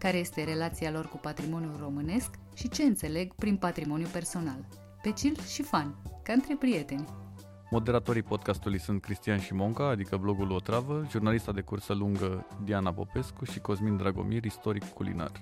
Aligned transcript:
Care 0.00 0.16
este 0.16 0.44
relația 0.44 0.90
lor 0.90 1.08
cu 1.08 1.16
patrimoniul 1.16 1.76
românesc 1.80 2.30
și 2.54 2.68
ce 2.68 2.82
înțeleg 2.82 3.34
prin 3.34 3.56
patrimoniu 3.56 4.06
personal. 4.12 4.66
Pe 5.02 5.12
chill 5.12 5.40
și 5.40 5.62
fan, 5.62 5.94
ca 6.22 6.32
între 6.32 6.56
prieteni. 6.58 7.04
Moderatorii 7.70 8.22
podcastului 8.22 8.78
sunt 8.78 9.00
Cristian 9.00 9.40
Șimonca, 9.40 9.88
adică 9.88 10.16
blogul 10.16 10.50
Otravă, 10.50 11.06
jurnalista 11.10 11.52
de 11.52 11.60
cursă 11.60 11.92
lungă 11.92 12.46
Diana 12.64 12.92
Popescu 12.92 13.44
și 13.44 13.60
Cosmin 13.60 13.96
Dragomir, 13.96 14.44
istoric 14.44 14.84
culinar. 14.84 15.32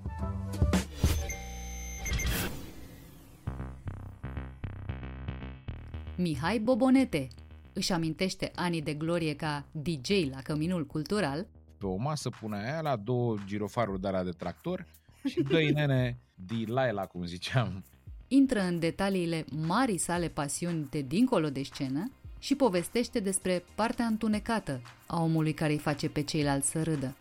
Mihai 6.17 6.59
Bobonete 6.59 7.29
își 7.73 7.93
amintește 7.93 8.51
anii 8.55 8.83
de 8.83 8.95
glorie 8.95 9.35
ca 9.35 9.65
DJ 9.71 10.09
la 10.31 10.43
Căminul 10.43 10.87
Cultural. 10.87 11.47
Pe 11.79 11.87
o 11.87 11.97
masă 11.97 12.31
pune 12.41 12.57
aia 12.57 12.81
la 12.81 12.97
două 12.97 13.37
girofaruri 13.47 14.01
de 14.01 14.21
de 14.25 14.31
tractor 14.31 14.87
și 15.25 15.43
doi 15.43 15.71
nene 15.77 16.19
Delilah, 16.35 17.07
cum 17.07 17.25
ziceam. 17.25 17.85
Intră 18.29 18.61
în 18.61 18.79
detaliile 18.79 19.45
marii 19.51 19.99
sale 19.99 20.29
pasiuni 20.29 20.87
de 20.91 21.01
dincolo 21.01 21.51
de 21.51 21.63
scenă 21.63 22.11
și 22.39 22.55
povestește 22.55 23.21
despre 23.21 23.65
partea 23.75 24.05
întunecată 24.05 24.81
a 25.07 25.23
omului 25.23 25.53
care 25.53 25.73
îi 25.73 25.79
face 25.79 26.09
pe 26.09 26.23
ceilalți 26.23 26.71
să 26.71 26.83
râdă. 26.83 27.17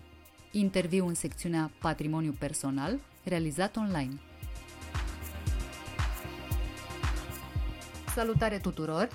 Interviu 0.52 1.08
în 1.08 1.14
secțiunea 1.14 1.72
Patrimoniu 1.82 2.32
Personal, 2.40 3.00
realizat 3.24 3.76
online. 3.76 4.20
Salutare 8.16 8.58
tuturor! 8.58 9.08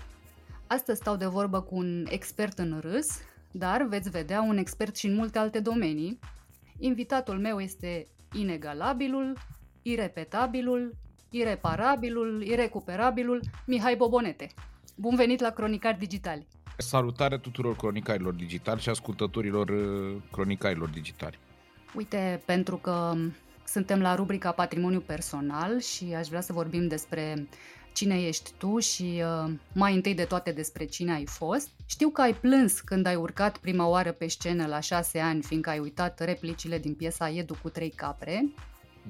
Astăzi 0.67 1.01
stau 1.01 1.17
de 1.17 1.27
vorbă 1.27 1.61
cu 1.61 1.77
un 1.77 2.07
expert 2.09 2.59
în 2.59 2.79
râs, 2.81 3.19
dar 3.53 3.83
veți 3.83 4.11
vedea 4.11 4.43
un 4.43 4.57
expert 4.57 4.97
și 4.97 5.07
în 5.07 5.15
multe 5.15 5.39
alte 5.39 5.61
domenii. 5.61 6.19
Invitatul 6.79 7.39
meu 7.39 7.61
este 7.61 8.07
inegalabilul, 8.33 9.39
irepetabilul, 9.83 10.95
ireparabilul, 11.31 12.43
irecuperabilul 12.43 13.41
Mihai 13.67 13.97
Bobonete. 13.97 14.51
Bun 14.97 15.15
venit 15.15 15.41
la 15.41 15.51
Cronicari 15.51 15.99
Digitali! 15.99 16.47
Salutare 16.77 17.39
tuturor 17.39 17.77
cronicarilor 17.77 18.33
digitali 18.35 18.81
și 18.81 18.89
ascultătorilor 18.89 19.69
uh, 19.69 20.23
cronicarilor 20.33 20.89
digitali. 20.89 21.39
Uite, 21.95 22.43
pentru 22.45 22.77
că 22.77 23.15
suntem 23.65 24.01
la 24.01 24.15
rubrica 24.15 24.53
Patrimoniu 24.53 25.01
Personal 25.01 25.81
și 25.81 26.15
aș 26.17 26.29
vrea 26.29 26.41
să 26.41 26.53
vorbim 26.53 26.89
despre 26.89 27.49
cine 27.93 28.23
ești 28.23 28.51
tu 28.59 28.79
și 28.79 29.23
uh, 29.45 29.53
mai 29.73 29.95
întâi 29.95 30.15
de 30.15 30.25
toate 30.25 30.53
despre 30.53 30.85
cine 30.85 31.13
ai 31.13 31.27
fost. 31.27 31.69
Știu 31.87 32.09
că 32.09 32.21
ai 32.21 32.35
plâns 32.35 32.81
când 32.81 33.07
ai 33.07 33.15
urcat 33.15 33.57
prima 33.57 33.87
oară 33.87 34.13
pe 34.13 34.27
scenă 34.27 34.67
la 34.67 34.81
șase 34.81 35.19
ani, 35.19 35.43
fiindcă 35.43 35.71
ai 35.71 35.79
uitat 35.79 36.21
replicile 36.21 36.79
din 36.79 36.95
piesa 36.95 37.31
Edu 37.31 37.57
cu 37.63 37.69
trei 37.69 37.91
capre. 37.91 38.45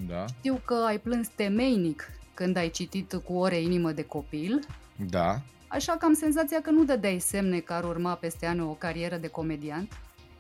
Da. 0.09 0.27
Știu 0.27 0.61
că 0.65 0.75
ai 0.87 0.99
plâns 1.01 1.29
temeinic 1.29 2.11
când 2.35 2.57
ai 2.57 2.71
citit 2.71 3.21
cu 3.25 3.33
ore 3.33 3.61
inimă 3.61 3.93
de 3.93 4.03
copil. 4.03 4.67
Da. 5.09 5.41
Așa 5.69 5.93
că 5.93 6.05
am 6.05 6.15
senzația 6.15 6.61
că 6.61 6.71
nu 6.71 6.85
dădeai 6.85 7.19
semne 7.19 7.59
că 7.59 7.73
ar 7.73 7.85
urma 7.85 8.15
peste 8.15 8.47
ani 8.47 8.61
o 8.61 8.67
carieră 8.67 9.17
de 9.17 9.29
comediant. 9.29 9.93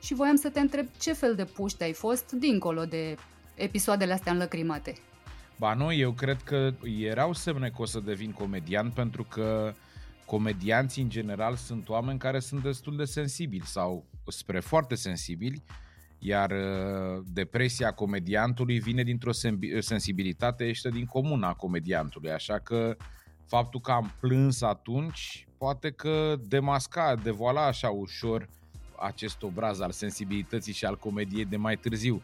Și 0.02 0.14
voiam 0.14 0.36
să 0.36 0.48
te 0.48 0.60
întreb 0.60 0.86
ce 0.98 1.12
fel 1.12 1.34
de 1.34 1.44
puște 1.44 1.84
ai 1.84 1.92
fost 1.92 2.32
dincolo 2.32 2.84
de 2.84 3.16
episoadele 3.54 4.12
astea 4.12 4.32
înlăcrimate. 4.32 4.94
Ba 5.58 5.74
nu, 5.74 5.92
eu 5.92 6.12
cred 6.12 6.42
că 6.42 6.74
erau 7.00 7.32
semne 7.32 7.68
că 7.68 7.82
o 7.82 7.84
să 7.84 8.00
devin 8.00 8.32
comedian 8.32 8.90
pentru 8.90 9.24
că 9.24 9.74
comedianții 10.24 11.02
în 11.02 11.08
general 11.08 11.54
sunt 11.54 11.88
oameni 11.88 12.18
care 12.18 12.38
sunt 12.38 12.62
destul 12.62 12.96
de 12.96 13.04
sensibili 13.04 13.64
sau 13.66 14.04
spre 14.26 14.60
foarte 14.60 14.94
sensibili, 14.94 15.62
iar 16.18 16.50
uh, 16.50 17.24
depresia 17.26 17.92
comediantului 17.92 18.78
vine 18.78 19.02
dintr-o 19.02 19.32
sensibilitate 19.80 20.64
ieșită 20.64 20.88
din 20.88 21.06
comuna 21.06 21.48
a 21.48 21.54
comediantului, 21.54 22.30
așa 22.30 22.58
că 22.58 22.96
faptul 23.46 23.80
că 23.80 23.90
am 23.90 24.14
plâns 24.20 24.62
atunci 24.62 25.46
poate 25.58 25.90
că 25.90 26.36
demasca, 26.48 27.14
devoala 27.22 27.66
așa 27.66 27.88
ușor 27.88 28.48
acest 28.98 29.42
obraz 29.42 29.80
al 29.80 29.90
sensibilității 29.90 30.72
și 30.72 30.84
al 30.84 30.96
comediei 30.98 31.44
de 31.44 31.56
mai 31.56 31.76
târziu. 31.76 32.22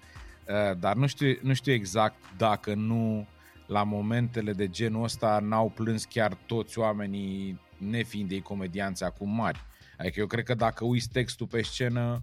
Eh, 0.49 0.77
dar 0.79 0.97
nu 0.97 1.07
știu, 1.07 1.39
nu 1.43 1.55
știu 1.55 1.73
exact 1.73 2.17
dacă 2.37 2.75
nu 2.75 3.27
la 3.67 3.83
momentele 3.83 4.53
de 4.53 4.69
genul 4.69 5.03
ăsta 5.03 5.39
n-au 5.43 5.71
plâns 5.71 6.05
chiar 6.05 6.35
toți 6.47 6.79
oamenii 6.79 7.61
nefiind 7.77 8.31
ei 8.31 8.41
comedianți 8.41 9.05
acum 9.05 9.31
mari. 9.31 9.61
Adică 9.99 10.21
eu 10.21 10.27
cred 10.27 10.45
că 10.45 10.55
dacă 10.55 10.85
uiți 10.85 11.09
textul 11.09 11.47
pe 11.47 11.63
scenă 11.63 12.23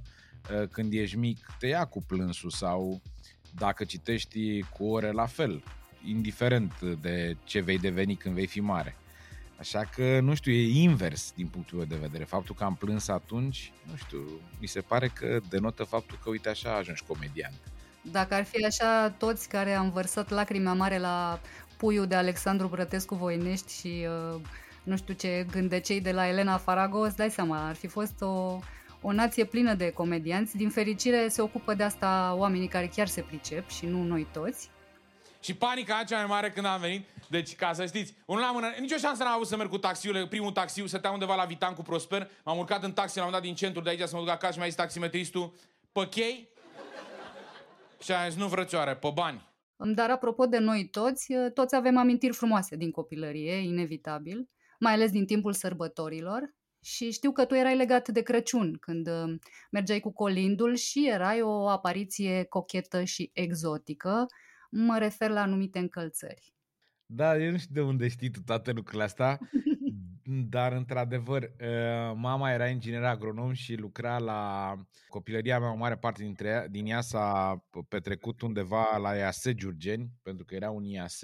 eh, 0.50 0.68
când 0.72 0.94
ești 0.94 1.18
mic, 1.18 1.46
te 1.60 1.68
ia 1.68 1.86
cu 1.86 2.04
plânsul 2.04 2.50
sau 2.50 3.02
dacă 3.56 3.84
citești 3.84 4.62
cu 4.62 4.86
ore 4.86 5.12
la 5.12 5.26
fel, 5.26 5.64
indiferent 6.06 6.82
de 6.82 7.38
ce 7.44 7.60
vei 7.60 7.80
deveni 7.80 8.16
când 8.16 8.36
vei 8.36 8.48
fi 8.48 8.60
mare. 8.60 8.96
Așa 9.60 9.80
că, 9.96 10.20
nu 10.20 10.34
știu, 10.34 10.52
e 10.52 10.82
invers 10.82 11.34
din 11.36 11.48
punctul 11.48 11.78
meu 11.78 11.88
de 11.88 11.96
vedere. 11.96 12.24
Faptul 12.24 12.56
că 12.56 12.64
am 12.64 12.76
plâns 12.76 13.08
atunci, 13.08 13.72
nu 13.90 13.96
știu, 13.96 14.20
mi 14.60 14.68
se 14.68 14.82
pare 14.82 15.08
că 15.08 15.40
denotă 15.50 15.84
faptul 15.84 16.20
că, 16.24 16.30
uite, 16.30 16.50
așa 16.50 16.76
ajungi 16.76 17.04
comedian. 17.04 17.54
Dacă 18.12 18.34
ar 18.34 18.44
fi 18.44 18.66
așa, 18.66 19.10
toți 19.10 19.50
care 19.50 19.74
am 19.74 19.90
vărsat 19.90 20.30
lacrimea 20.30 20.74
mare 20.74 20.98
la 21.00 21.40
puiul 21.78 22.08
de 22.08 22.16
Alexandru 22.16 22.68
Brătescu 22.68 23.16
Voinești 23.16 23.80
și 23.80 24.08
uh, 24.34 24.42
nu 24.84 24.98
știu 24.98 25.14
ce 25.14 25.46
gândecei 25.52 26.02
de 26.02 26.12
la 26.12 26.28
Elena 26.28 26.58
Farago, 26.58 27.00
îți 27.00 27.16
dai 27.16 27.30
seama, 27.30 27.68
ar 27.68 27.76
fi 27.76 27.88
fost 27.88 28.22
o, 28.22 28.60
o 29.02 29.12
nație 29.12 29.46
plină 29.46 29.74
de 29.74 29.92
comedianți. 29.92 30.58
Din 30.58 30.70
fericire 30.70 31.28
se 31.28 31.42
ocupă 31.42 31.74
de 31.74 31.84
asta 31.84 32.36
oamenii 32.38 32.68
care 32.68 32.92
chiar 32.96 33.08
se 33.08 33.22
pricep 33.22 33.70
și 33.70 33.86
nu 33.86 34.04
noi 34.04 34.28
toți. 34.34 34.70
Și 35.40 35.56
panica 35.56 36.04
cea 36.08 36.18
mai 36.18 36.26
mare 36.26 36.52
când 36.52 36.66
am 36.66 36.80
venit, 36.80 37.08
deci 37.30 37.56
ca 37.56 37.74
să 37.74 37.86
știți, 37.86 38.14
unul 38.26 38.42
la 38.42 38.52
mână, 38.52 38.68
nicio 38.80 38.98
șansă 38.98 39.24
n-am 39.24 39.34
avut 39.34 39.48
să 39.48 39.58
merg 39.58 39.70
cu 39.70 39.78
taxiul, 39.78 40.28
primul 40.28 40.52
taxiu, 40.52 40.86
stătea 40.86 41.12
undeva 41.12 41.36
la 41.36 41.46
Vitan 41.46 41.74
cu 41.74 41.82
Prosper, 41.82 42.30
m-am 42.44 42.58
urcat 42.58 42.84
în 42.84 42.92
taxi, 42.92 43.18
l-am 43.18 43.32
dat 43.32 43.42
din 43.42 43.56
centru 43.56 43.82
de 43.82 43.90
aici 43.90 44.02
să 44.02 44.16
mă 44.16 44.22
duc 44.22 44.30
acasă 44.30 44.52
și 44.52 44.58
mi-a 44.58 44.68
zis 44.68 44.76
taximetristul, 44.76 45.54
pe 45.92 46.08
chei, 46.10 46.50
și 48.06 48.12
a 48.12 48.30
zis, 48.30 48.40
nu 48.40 48.48
frățioare, 48.48 48.96
pe 48.96 49.12
bani. 49.14 49.54
Dar 49.94 50.10
apropo 50.10 50.46
de 50.46 50.58
noi 50.58 50.88
toți, 50.90 51.34
toți 51.54 51.76
avem 51.76 51.98
amintiri 51.98 52.34
frumoase 52.34 52.76
din 52.76 52.92
copilărie, 52.92 53.54
inevitabil, 53.54 54.50
mai 54.80 54.94
ales 54.94 55.12
din 55.12 55.26
timpul 55.26 55.54
sărbătorilor. 55.54 56.56
Și 56.84 57.12
știu 57.12 57.32
că 57.32 57.46
tu 57.46 57.56
erai 57.56 57.76
legat 57.76 58.08
de 58.08 58.22
Crăciun, 58.22 58.78
când 58.80 59.08
uh, 59.08 59.36
mergeai 59.72 60.00
cu 60.00 60.14
colindul 60.14 60.76
și 60.76 61.10
erai 61.10 61.42
o 61.42 61.68
apariție 61.68 62.44
cochetă 62.44 63.04
și 63.04 63.30
exotică. 63.34 64.26
Mă 64.72 64.98
refer 64.98 65.30
la 65.30 65.42
anumite 65.42 65.80
încălțări. 65.80 66.54
Da, 67.06 67.38
eu 67.38 67.52
nu 67.52 67.58
știu 67.58 67.74
de 67.74 67.82
unde 67.82 68.08
știi 68.08 68.30
tu 68.30 68.40
toate 68.46 68.72
lucrurile 68.72 69.04
astea, 69.04 69.40
dar 70.28 70.72
într-adevăr, 70.72 71.52
ă, 71.62 72.14
mama 72.16 72.52
era 72.52 72.68
inginer 72.68 73.04
agronom 73.04 73.54
și 73.54 73.76
lucra 73.76 74.18
la 74.18 74.74
copilăria 75.08 75.60
mea, 75.60 75.72
o 75.72 75.76
mare 75.76 75.98
parte 75.98 76.24
dintre 76.24 76.48
ea, 76.48 76.68
din 76.68 76.86
ea 76.86 77.02
s-a 77.02 77.58
petrecut 77.88 78.42
undeva 78.42 78.98
la 78.98 79.16
IAS 79.16 79.50
Giurgeni, 79.52 80.12
pentru 80.22 80.46
că 80.46 80.56
era 80.56 80.70
un 80.70 80.84
IAS 80.84 81.22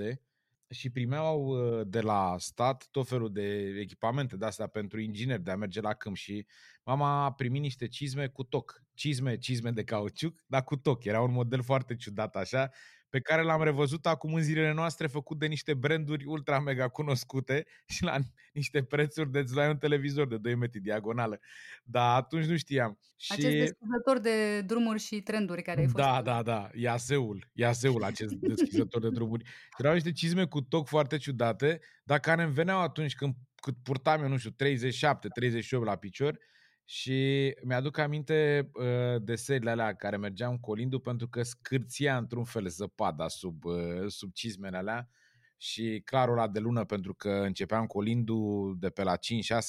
și 0.70 0.90
primeau 0.90 1.50
ă, 1.50 1.84
de 1.84 2.02
la 2.02 2.36
stat 2.38 2.88
tot 2.92 3.08
felul 3.08 3.31
de 3.31 3.75
echipamente 3.80 4.38
de 4.38 4.46
astea 4.46 4.68
pentru 4.68 5.00
ingineri 5.00 5.44
de 5.44 5.52
a 5.52 5.56
merge 5.56 5.81
la 5.81 5.94
câmp 5.94 6.16
și 6.16 6.46
mama 6.84 7.24
a 7.24 7.31
primit 7.31 7.62
niște 7.62 7.88
cizme 7.88 8.28
cu 8.28 8.44
toc. 8.44 8.84
Cizme, 8.94 9.38
cizme 9.38 9.72
de 9.72 9.84
cauciuc, 9.84 10.44
dar 10.48 10.64
cu 10.64 10.75
toc. 10.75 11.04
Era 11.04 11.22
un 11.22 11.31
model 11.31 11.64
foarte 11.64 11.96
ciudat 11.96 12.36
așa 12.36 12.72
pe 13.12 13.19
care 13.19 13.42
l-am 13.42 13.63
revăzut 13.63 14.06
acum 14.06 14.34
în 14.34 14.42
zilele 14.42 14.74
noastre 14.74 15.08
făcut 15.08 15.40
de 15.40 15.46
niște 15.46 15.74
branduri 15.74 16.25
ultra 16.25 16.60
mega 16.60 16.88
cunoscute 16.88 17.66
și 17.94 18.04
la 18.04 18.18
niște 18.54 18.84
prețuri 18.84 19.31
de 19.31 19.40
îți 19.40 19.54
luai 19.54 19.69
un 19.69 19.78
televizor 19.78 20.28
de 20.28 20.38
2 20.38 20.56
metri 20.56 20.80
diagonală. 20.80 21.40
Dar 21.84 22.16
atunci 22.16 22.46
nu 22.46 22.58
știam. 22.58 23.00
Și... 23.18 23.31
Acest 23.31 23.56
deschizător 23.56 24.19
de 24.19 24.62
drumuri 24.62 25.00
și 25.00 25.22
trenduri 25.22 25.62
care 25.62 25.80
ai 25.80 25.86
fost. 25.86 26.04
Da, 26.04 26.22
da, 26.22 26.44
da. 26.44 26.69
Iaseul. 26.74 27.50
Iaseul 27.54 28.04
acest 28.04 28.34
deschizător 28.34 29.02
de 29.02 29.10
drumuri. 29.10 29.50
Erau 29.78 29.94
niște 29.94 30.12
cizme 30.12 30.46
cu 30.46 30.62
toc 30.62 30.88
foarte 30.88 31.18
ciudate, 31.18 31.81
dar 32.04 32.19
care 32.19 32.44
îmi 32.44 32.54
veneau 32.54 32.80
atunci 32.80 33.16
când 33.16 33.36
cât 33.56 33.75
purtam 33.84 34.22
eu, 34.22 34.28
nu 34.28 34.38
știu, 34.38 34.50
37, 34.50 35.28
38 35.28 35.86
la 35.86 35.96
picior 35.96 36.40
și 36.86 37.51
mi-aduc 37.63 37.98
aminte 37.98 38.69
uh, 38.74 39.22
de 39.22 39.36
serile 39.36 39.69
alea 39.69 39.95
care 39.95 40.18
mergeam 40.18 40.57
colindu 40.57 41.00
pentru 41.00 41.28
că 41.28 41.44
scârția 41.44 42.18
într-un 42.18 42.44
fel 42.44 42.68
zăpada 42.68 43.28
sub, 43.28 43.63
uh, 43.63 44.07
sub 44.07 44.31
cizmele 44.33 44.78
alea 44.78 45.10
și 45.57 46.01
clarul 46.06 46.38
ăla 46.38 46.48
de 46.48 46.60
lună 46.60 46.86
pentru 46.86 47.13
că 47.13 47.30
începeam 47.30 47.86
colindu 47.86 48.72
de 48.80 48.89
pe 48.89 49.04
la 49.04 49.18
5-6 49.18 49.19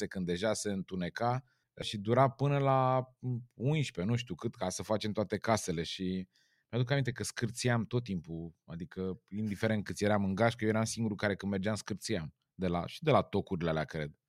când 0.09 0.27
deja 0.27 0.53
se 0.53 0.71
întuneca 0.71 1.45
și 1.81 1.99
dura 1.99 2.31
până 2.31 2.59
la 2.59 3.09
11, 3.55 4.13
nu 4.13 4.17
știu 4.17 4.35
cât, 4.35 4.55
ca 4.55 4.69
să 4.69 4.83
facem 4.83 5.13
toate 5.13 5.37
casele 5.37 5.83
și 5.83 6.29
mi-aduc 6.71 6.91
aminte 6.91 7.13
că 7.13 7.23
scârțiam 7.23 7.85
tot 7.85 8.05
timpul, 8.05 8.55
adică 8.65 9.21
indiferent 9.29 9.85
cât 9.85 10.01
eram 10.01 10.25
în 10.25 10.35
gașcă, 10.35 10.65
eu 10.65 10.71
eram 10.71 10.85
singurul 10.85 11.17
care 11.17 11.37
când 11.37 11.53
mergeam 11.53 11.75
scârțiam 11.75 12.35
de 12.55 12.67
la, 12.67 12.87
și 12.87 13.03
de 13.03 13.11
la 13.11 13.23
tocurile 13.23 13.71
alea, 13.71 13.85
cred. 13.85 14.22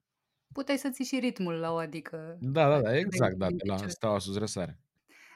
Puteai 0.53 0.77
să 0.77 0.89
ții 0.89 1.05
și 1.05 1.19
ritmul 1.19 1.53
la 1.53 1.71
o, 1.71 1.75
adică... 1.75 2.37
Da, 2.39 2.69
da, 2.69 2.81
da, 2.81 2.97
exact, 2.97 3.35
da, 3.35 3.47
de 3.49 3.63
la 3.65 3.77
Steaua 3.87 4.19
sus 4.19 4.37
răsare. 4.37 4.79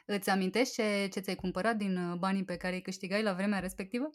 Îți 0.06 0.30
amintești 0.30 0.74
ce, 0.74 1.08
ce 1.12 1.20
ți-ai 1.20 1.36
cumpărat 1.36 1.76
din 1.76 1.96
uh, 1.96 2.18
banii 2.18 2.44
pe 2.44 2.56
care 2.56 2.74
îi 2.74 2.82
câștigai 2.82 3.22
la 3.22 3.32
vremea 3.32 3.58
respectivă? 3.58 4.10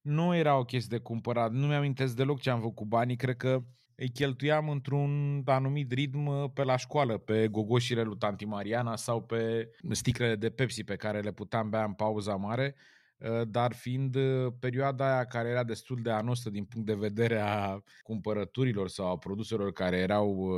Nu 0.00 0.36
era 0.36 0.58
o 0.58 0.64
chestie 0.64 0.96
de 0.96 1.02
cumpărat, 1.02 1.52
nu 1.52 1.66
mi-am 1.66 1.94
deloc 2.14 2.40
ce 2.40 2.50
am 2.50 2.60
făcut 2.60 2.74
cu 2.74 2.84
banii, 2.84 3.16
cred 3.16 3.36
că 3.36 3.62
îi 3.96 4.10
cheltuiam 4.10 4.68
într-un 4.68 5.42
anumit 5.44 5.92
ritm 5.92 6.26
uh, 6.26 6.50
pe 6.54 6.62
la 6.62 6.76
școală, 6.76 7.18
pe 7.18 7.48
gogoșile 7.48 8.02
lui 8.02 8.16
Tanti 8.16 8.44
Mariana 8.44 8.96
sau 8.96 9.22
pe 9.22 9.70
sticlele 9.90 10.36
de 10.36 10.50
Pepsi 10.50 10.84
pe 10.84 10.96
care 10.96 11.20
le 11.20 11.32
puteam 11.32 11.70
bea 11.70 11.84
în 11.84 11.92
pauza 11.92 12.34
mare, 12.34 12.74
uh, 12.76 12.82
dar 13.48 13.72
fiind 13.72 14.14
uh, 14.14 14.52
perioada 14.58 15.14
aia 15.14 15.24
care 15.24 15.48
era 15.48 15.64
destul 15.64 16.02
de 16.02 16.10
anostă 16.10 16.50
din 16.50 16.64
punct 16.64 16.86
de 16.86 16.94
vedere 16.94 17.40
a 17.40 17.82
cumpărăturilor 18.02 18.88
sau 18.88 19.10
a 19.10 19.18
produselor 19.18 19.72
care 19.72 19.96
erau 19.96 20.50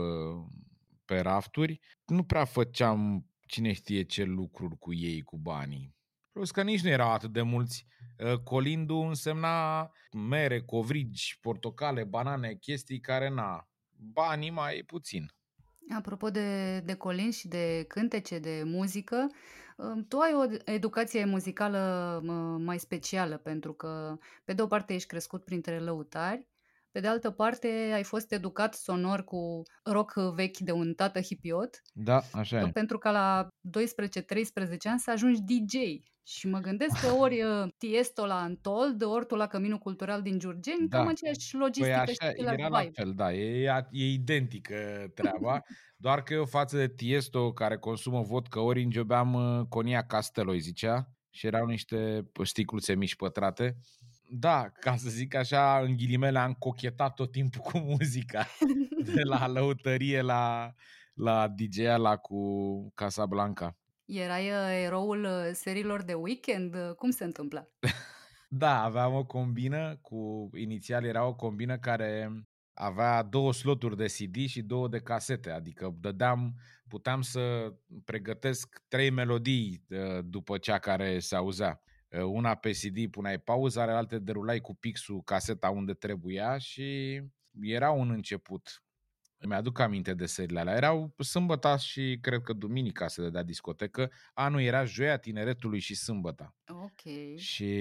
pe 1.04 1.18
rafturi, 1.18 1.80
nu 2.06 2.22
prea 2.22 2.44
făceam 2.44 3.26
cine 3.46 3.72
știe 3.72 4.02
ce 4.02 4.24
lucruri 4.24 4.78
cu 4.78 4.94
ei, 4.94 5.22
cu 5.22 5.38
banii. 5.38 5.94
Plus 6.32 6.50
că 6.50 6.62
nici 6.62 6.82
nu 6.82 6.88
erau 6.88 7.12
atât 7.12 7.32
de 7.32 7.42
mulți 7.42 7.86
Ă, 8.20 8.38
colindu 8.38 8.96
însemna 8.96 9.90
mere, 10.12 10.60
covrigi, 10.60 11.38
portocale, 11.40 12.04
banane, 12.04 12.54
chestii 12.54 13.00
care, 13.00 13.28
na, 13.28 13.68
banii 13.90 14.50
mai 14.50 14.82
puțin. 14.86 15.30
Apropo 15.96 16.30
de, 16.30 16.80
de 16.80 16.94
colin 16.94 17.30
și 17.30 17.48
de 17.48 17.84
cântece, 17.88 18.38
de 18.38 18.62
muzică, 18.64 19.16
ă, 19.16 19.30
tu 20.08 20.18
ai 20.18 20.32
o 20.34 20.44
educație 20.64 21.24
muzicală 21.24 22.20
mai 22.64 22.78
specială, 22.78 23.36
pentru 23.36 23.72
că, 23.72 24.16
pe 24.44 24.52
de 24.52 24.62
o 24.62 24.66
parte, 24.66 24.94
ești 24.94 25.08
crescut 25.08 25.44
printre 25.44 25.78
lăutari, 25.78 26.46
pe 26.90 27.00
de 27.00 27.08
altă 27.08 27.30
parte, 27.30 27.90
ai 27.94 28.02
fost 28.02 28.32
educat 28.32 28.74
sonor 28.74 29.24
cu 29.24 29.62
rock 29.84 30.12
vechi 30.34 30.58
de 30.58 30.72
un 30.72 30.94
tată 30.94 31.20
hipiot. 31.20 31.82
Da, 31.92 32.22
așa 32.32 32.60
e. 32.60 32.70
Pentru 32.72 32.98
că 32.98 33.10
la 33.10 33.48
12-13 33.48 33.48
ani 34.82 35.00
să 35.00 35.10
ajungi 35.10 35.40
DJ. 35.42 35.74
Și 36.28 36.48
mă 36.48 36.58
gândesc 36.58 37.00
că 37.00 37.12
ori 37.12 37.42
uh, 37.42 37.68
Tiesto 37.78 38.26
la 38.26 38.40
Antold, 38.40 39.02
ori 39.02 39.26
tu 39.26 39.34
la 39.34 39.46
Căminul 39.46 39.78
Cultural 39.78 40.22
din 40.22 40.38
Giurgeni, 40.38 40.88
da. 40.88 40.98
cam 40.98 41.06
aceeași 41.06 41.54
logistică 41.54 42.02
păi 42.04 42.14
așa, 42.20 42.30
și 42.30 42.40
era 42.40 42.50
vibe. 42.50 42.68
la 42.68 42.90
fel, 42.92 43.12
da, 43.14 43.32
e, 43.32 43.70
e 43.90 44.04
identică 44.12 44.76
treaba, 45.14 45.62
doar 45.96 46.22
că 46.22 46.34
eu 46.34 46.44
față 46.44 46.76
de 46.76 46.88
Tiesto 46.88 47.52
care 47.52 47.76
consumă 47.76 48.22
vodka 48.22 48.60
orange, 48.60 49.02
beam 49.02 49.34
uh, 49.34 49.66
Conia 49.68 50.02
Castelo, 50.02 50.50
îi 50.50 50.58
zicea, 50.58 51.10
și 51.30 51.46
erau 51.46 51.66
niște 51.66 52.30
sticluțe 52.42 52.94
mici 52.94 53.16
pătrate. 53.16 53.76
Da, 54.28 54.68
ca 54.80 54.96
să 54.96 55.08
zic 55.08 55.34
așa, 55.34 55.78
în 55.78 55.96
ghilimele 55.96 56.38
am 56.38 56.52
cochetat 56.52 57.14
tot 57.14 57.32
timpul 57.32 57.60
cu 57.60 57.78
muzica, 57.78 58.46
de 59.14 59.22
la 59.22 59.46
lăutărie 59.54 60.20
la, 60.20 60.72
la 61.14 61.48
dj 61.48 61.78
la 61.96 62.16
cu 62.16 62.38
Casablanca. 62.94 63.76
Erai 64.06 64.50
uh, 64.50 64.84
eroul 64.84 65.24
uh, 65.24 65.50
serilor 65.52 66.02
de 66.02 66.14
weekend? 66.14 66.74
Uh, 66.74 66.94
cum 66.94 67.10
se 67.10 67.24
întâmplă? 67.24 67.72
da, 68.48 68.82
aveam 68.82 69.14
o 69.14 69.24
combină 69.24 69.98
cu, 70.00 70.50
inițial 70.54 71.04
era 71.04 71.26
o 71.26 71.34
combină 71.34 71.78
care 71.78 72.30
avea 72.72 73.22
două 73.22 73.52
sloturi 73.52 73.96
de 73.96 74.04
CD 74.04 74.36
și 74.46 74.62
două 74.62 74.88
de 74.88 75.00
casete, 75.00 75.50
adică 75.50 75.96
dădeam, 76.00 76.54
puteam 76.88 77.22
să 77.22 77.72
pregătesc 78.04 78.82
trei 78.88 79.10
melodii 79.10 79.86
după 80.24 80.58
cea 80.58 80.78
care 80.78 81.18
se 81.18 81.36
auzea. 81.36 81.82
Una 82.26 82.54
pe 82.54 82.70
CD 82.70 83.10
puneai 83.10 83.38
pauză, 83.38 83.80
are 83.80 83.92
alte 83.92 84.18
derulai 84.18 84.60
cu 84.60 84.74
pixul 84.74 85.22
caseta 85.22 85.70
unde 85.70 85.92
trebuia 85.92 86.58
și 86.58 87.20
era 87.60 87.90
un 87.90 88.10
început. 88.10 88.85
Mi-aduc 89.40 89.78
aminte 89.78 90.14
de 90.14 90.26
serile 90.26 90.60
alea. 90.60 90.74
Erau 90.74 91.14
sâmbăta 91.18 91.76
și 91.76 92.18
cred 92.20 92.40
că 92.40 92.52
duminica 92.52 93.08
se 93.08 93.22
dădea 93.22 93.42
discotecă. 93.42 94.10
Anul 94.34 94.60
era 94.60 94.84
joia 94.84 95.16
tineretului 95.16 95.78
și 95.78 95.94
sâmbăta. 95.94 96.54
Ok. 96.68 97.36
Și 97.36 97.74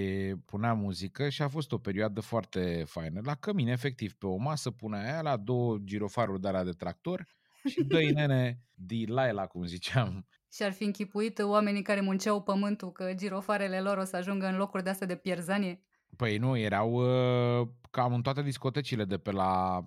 punea 0.46 0.74
muzică 0.74 1.30
și 1.30 1.42
a 1.42 1.48
fost 1.48 1.72
o 1.72 1.78
perioadă 1.78 2.22
foarte 2.22 2.84
faină. 2.88 3.22
La 3.24 3.36
cămin, 3.36 3.68
efectiv, 3.68 4.14
pe 4.14 4.26
o 4.26 4.36
masă 4.36 4.72
punea 4.72 5.02
aia 5.02 5.22
la 5.22 5.38
două 5.38 5.78
girofaruri 5.84 6.42
de 6.42 6.50
la 6.50 6.64
de 6.64 6.72
tractor 6.72 7.28
și 7.66 7.84
doi 7.84 8.12
nene 8.16 8.60
Delilah, 8.74 9.48
cum 9.48 9.66
ziceam. 9.66 10.28
Și 10.54 10.64
ar 10.64 10.72
fi 10.72 10.84
închipuit 10.84 11.40
oamenii 11.40 11.82
care 11.82 12.02
munceau 12.02 12.42
pământul 12.42 12.92
că 12.92 13.14
girofarele 13.14 13.80
lor 13.80 13.98
o 13.98 14.04
să 14.04 14.16
ajungă 14.16 14.48
în 14.48 14.56
locuri 14.56 14.84
de 14.84 14.90
astea 14.90 15.08
de 15.08 15.16
pierzanie? 15.16 15.84
Păi 16.16 16.38
nu, 16.38 16.58
erau 16.58 16.92
uh, 16.92 17.68
cam 17.92 18.14
în 18.14 18.22
toate 18.22 18.42
discotecile 18.42 19.06
de 19.06 19.18
pe 19.18 19.32
la 19.32 19.84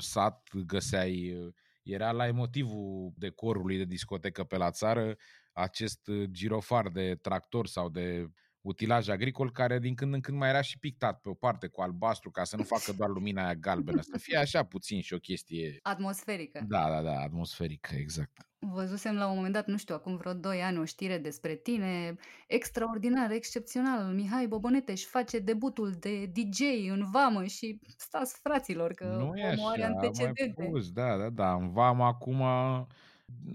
sat 0.00 0.48
găseai, 0.66 1.36
era 1.82 2.12
la 2.12 2.26
emotivul 2.26 3.12
decorului 3.16 3.76
de 3.76 3.84
discotecă 3.84 4.44
pe 4.44 4.56
la 4.56 4.70
țară, 4.70 5.16
acest 5.52 6.10
girofar 6.30 6.88
de 6.88 7.14
tractor 7.14 7.66
sau 7.66 7.88
de 7.88 8.30
utilaj 8.60 9.08
agricol 9.08 9.52
care 9.52 9.78
din 9.78 9.94
când 9.94 10.14
în 10.14 10.20
când 10.20 10.38
mai 10.38 10.48
era 10.48 10.60
și 10.60 10.78
pictat 10.78 11.20
pe 11.20 11.28
o 11.28 11.34
parte 11.34 11.66
cu 11.66 11.80
albastru 11.80 12.30
ca 12.30 12.44
să 12.44 12.56
nu 12.56 12.62
facă 12.62 12.92
doar 12.92 13.08
lumina 13.08 13.44
aia 13.44 13.54
galbenă, 13.54 14.00
să 14.00 14.18
fie 14.18 14.36
așa 14.36 14.62
puțin 14.64 15.00
și 15.00 15.14
o 15.14 15.18
chestie... 15.18 15.78
Atmosferică. 15.82 16.64
Da, 16.68 16.88
da, 16.90 17.02
da, 17.02 17.20
atmosferică, 17.20 17.94
exact. 17.94 18.44
Văzusem 18.58 19.14
la 19.14 19.28
un 19.28 19.34
moment 19.36 19.52
dat, 19.52 19.66
nu 19.66 19.76
știu, 19.76 19.94
acum 19.94 20.16
vreo 20.16 20.32
2 20.32 20.62
ani 20.62 20.78
o 20.78 20.84
știre 20.84 21.18
despre 21.18 21.54
tine, 21.54 22.16
extraordinar, 22.46 23.30
excepțional, 23.30 24.14
Mihai 24.14 24.46
Bobonete 24.46 24.92
își 24.92 25.06
face 25.06 25.38
debutul 25.38 25.90
de 25.90 26.26
DJ 26.26 26.60
în 26.90 27.10
vamă 27.12 27.44
și 27.44 27.80
stați 27.96 28.38
fraților 28.42 28.92
că 28.92 29.04
nu 29.04 29.36
e 29.36 29.54
omul 29.56 29.70
are 29.70 29.84
antecedente. 29.84 30.54
Mai 30.56 30.66
pus, 30.66 30.90
da, 30.90 31.16
da, 31.16 31.28
da, 31.30 31.54
în 31.54 31.72
vamă 31.72 32.04
acum 32.04 32.42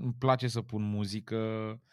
îmi 0.02 0.16
place 0.20 0.48
să 0.48 0.62
pun 0.62 0.84
muzică, 0.84 1.38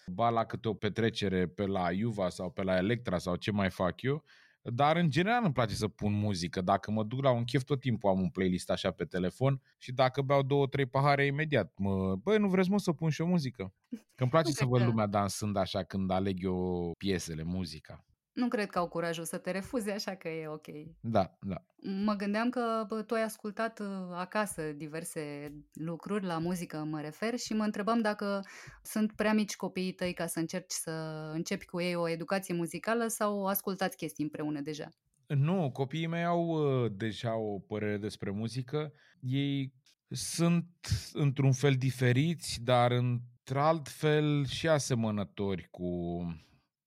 ba 0.06 0.30
la 0.30 0.44
câte 0.44 0.68
o 0.68 0.74
petrecere 0.74 1.46
pe 1.46 1.66
la 1.66 1.92
Iuva 1.92 2.28
sau 2.28 2.50
pe 2.50 2.62
la 2.62 2.76
Electra 2.76 3.18
sau 3.18 3.36
ce 3.36 3.50
mai 3.50 3.70
fac 3.70 4.02
eu, 4.02 4.24
dar 4.62 4.96
în 4.96 5.10
general 5.10 5.40
îmi 5.44 5.52
place 5.52 5.74
să 5.74 5.88
pun 5.88 6.12
muzică. 6.12 6.60
Dacă 6.60 6.90
mă 6.90 7.04
duc 7.04 7.22
la 7.22 7.30
un 7.30 7.44
chef, 7.44 7.62
tot 7.62 7.80
timpul 7.80 8.10
am 8.10 8.20
un 8.20 8.30
playlist 8.30 8.70
așa 8.70 8.90
pe 8.90 9.04
telefon 9.04 9.62
și 9.78 9.92
dacă 9.92 10.22
beau 10.22 10.42
două, 10.42 10.66
trei 10.66 10.86
pahare 10.86 11.26
imediat, 11.26 11.72
mă, 11.76 12.16
băi, 12.16 12.38
nu 12.38 12.48
vreți 12.48 12.70
mă 12.70 12.78
să 12.78 12.92
pun 12.92 13.10
și 13.10 13.20
o 13.20 13.26
muzică? 13.26 13.74
Că 14.14 14.22
îmi 14.22 14.30
place 14.30 14.52
să 14.52 14.64
văd 14.64 14.82
lumea 14.82 15.06
dansând 15.06 15.56
așa 15.56 15.82
când 15.82 16.10
aleg 16.10 16.44
eu 16.44 16.92
piesele, 16.98 17.42
muzica. 17.42 18.04
Nu 18.32 18.48
cred 18.48 18.70
că 18.70 18.78
au 18.78 18.88
curajul 18.88 19.24
să 19.24 19.38
te 19.38 19.50
refuze, 19.50 19.90
așa 19.90 20.14
că 20.14 20.28
e 20.28 20.48
ok. 20.48 20.66
Da, 21.00 21.38
da. 21.40 21.64
Mă 22.04 22.14
gândeam 22.14 22.50
că 22.50 22.84
bă, 22.88 23.02
tu 23.02 23.14
ai 23.14 23.22
ascultat 23.22 23.80
uh, 23.80 23.86
acasă 24.14 24.62
diverse 24.62 25.52
lucruri, 25.72 26.24
la 26.24 26.38
muzică 26.38 26.76
mă 26.76 27.00
refer, 27.00 27.38
și 27.38 27.52
mă 27.52 27.64
întrebam 27.64 28.00
dacă 28.00 28.40
sunt 28.82 29.12
prea 29.12 29.32
mici 29.32 29.56
copiii 29.56 29.92
tăi 29.92 30.12
ca 30.12 30.26
să 30.26 30.38
încerci 30.38 30.72
să 30.72 30.90
începi 31.34 31.66
cu 31.66 31.80
ei 31.80 31.94
o 31.94 32.08
educație 32.08 32.54
muzicală 32.54 33.06
sau 33.06 33.46
ascultați 33.46 33.96
chestii 33.96 34.24
împreună 34.24 34.60
deja? 34.60 34.88
Nu, 35.26 35.70
copiii 35.72 36.06
mei 36.06 36.24
au 36.24 36.46
uh, 36.46 36.92
deja 36.96 37.36
o 37.36 37.58
părere 37.58 37.96
despre 37.96 38.30
muzică. 38.30 38.92
Ei 39.20 39.72
sunt 40.08 40.66
într-un 41.12 41.52
fel 41.52 41.74
diferiți, 41.74 42.60
dar 42.62 42.90
într-alt 42.90 43.88
fel 43.88 44.46
și 44.46 44.68
asemănători 44.68 45.68
cu 45.70 45.86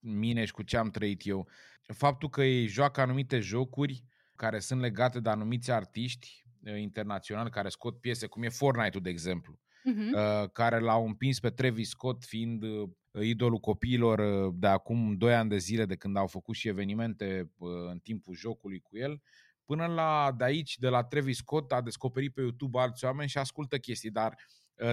mine 0.06 0.46
și 0.46 0.52
cu 0.52 0.64
ce 0.64 0.78
am 0.78 0.90
trăit 0.90 1.26
eu. 1.26 1.48
Faptul 1.94 2.30
că 2.30 2.44
ei 2.44 2.68
joacă 2.68 3.02
anumite 3.02 3.40
jocuri 3.40 4.04
care 4.36 4.60
sunt 4.60 4.80
legate 4.80 5.20
de 5.20 5.30
anumiți 5.30 5.72
artiști 5.72 6.46
uh, 6.66 6.80
internaționali 6.80 7.50
care 7.50 7.70
scot 7.70 8.00
piese, 8.00 8.28
cum 8.28 8.44
e 8.44 8.50
Fortnite-ul, 8.50 9.04
de 9.04 9.10
exemplu, 9.10 9.60
uh-huh. 9.60 10.52
care 10.52 10.80
l-au 10.80 11.06
împins 11.06 11.40
pe 11.40 11.50
Travis 11.50 11.90
Scott 11.90 12.24
fiind 12.24 12.64
uh, 12.64 12.90
idolul 13.22 13.60
copiilor 13.60 14.20
uh, 14.20 14.54
de 14.58 14.68
acum 14.68 15.18
2 15.18 15.36
ani 15.36 15.50
de 15.50 15.58
zile 15.58 15.86
de 15.86 15.96
când 15.96 16.18
au 16.18 16.28
făcut 16.28 16.56
și 16.56 16.68
evenimente 16.68 17.52
în 17.90 18.00
timpul 18.04 18.36
jocului 18.36 18.80
cu 18.80 18.98
el, 18.98 19.22
până 19.66 19.86
la 19.86 20.34
de 20.38 20.44
aici, 20.44 20.78
de 20.78 20.88
la 20.88 21.04
Travis 21.04 21.38
Scott, 21.38 21.72
a 21.72 21.82
descoperit 21.82 22.34
pe 22.34 22.42
YouTube 22.42 22.80
alți 22.80 23.06
oameni 23.06 23.30
și 23.30 23.38
ascultă 23.38 23.78
chestii, 23.78 24.12
dar 24.12 24.38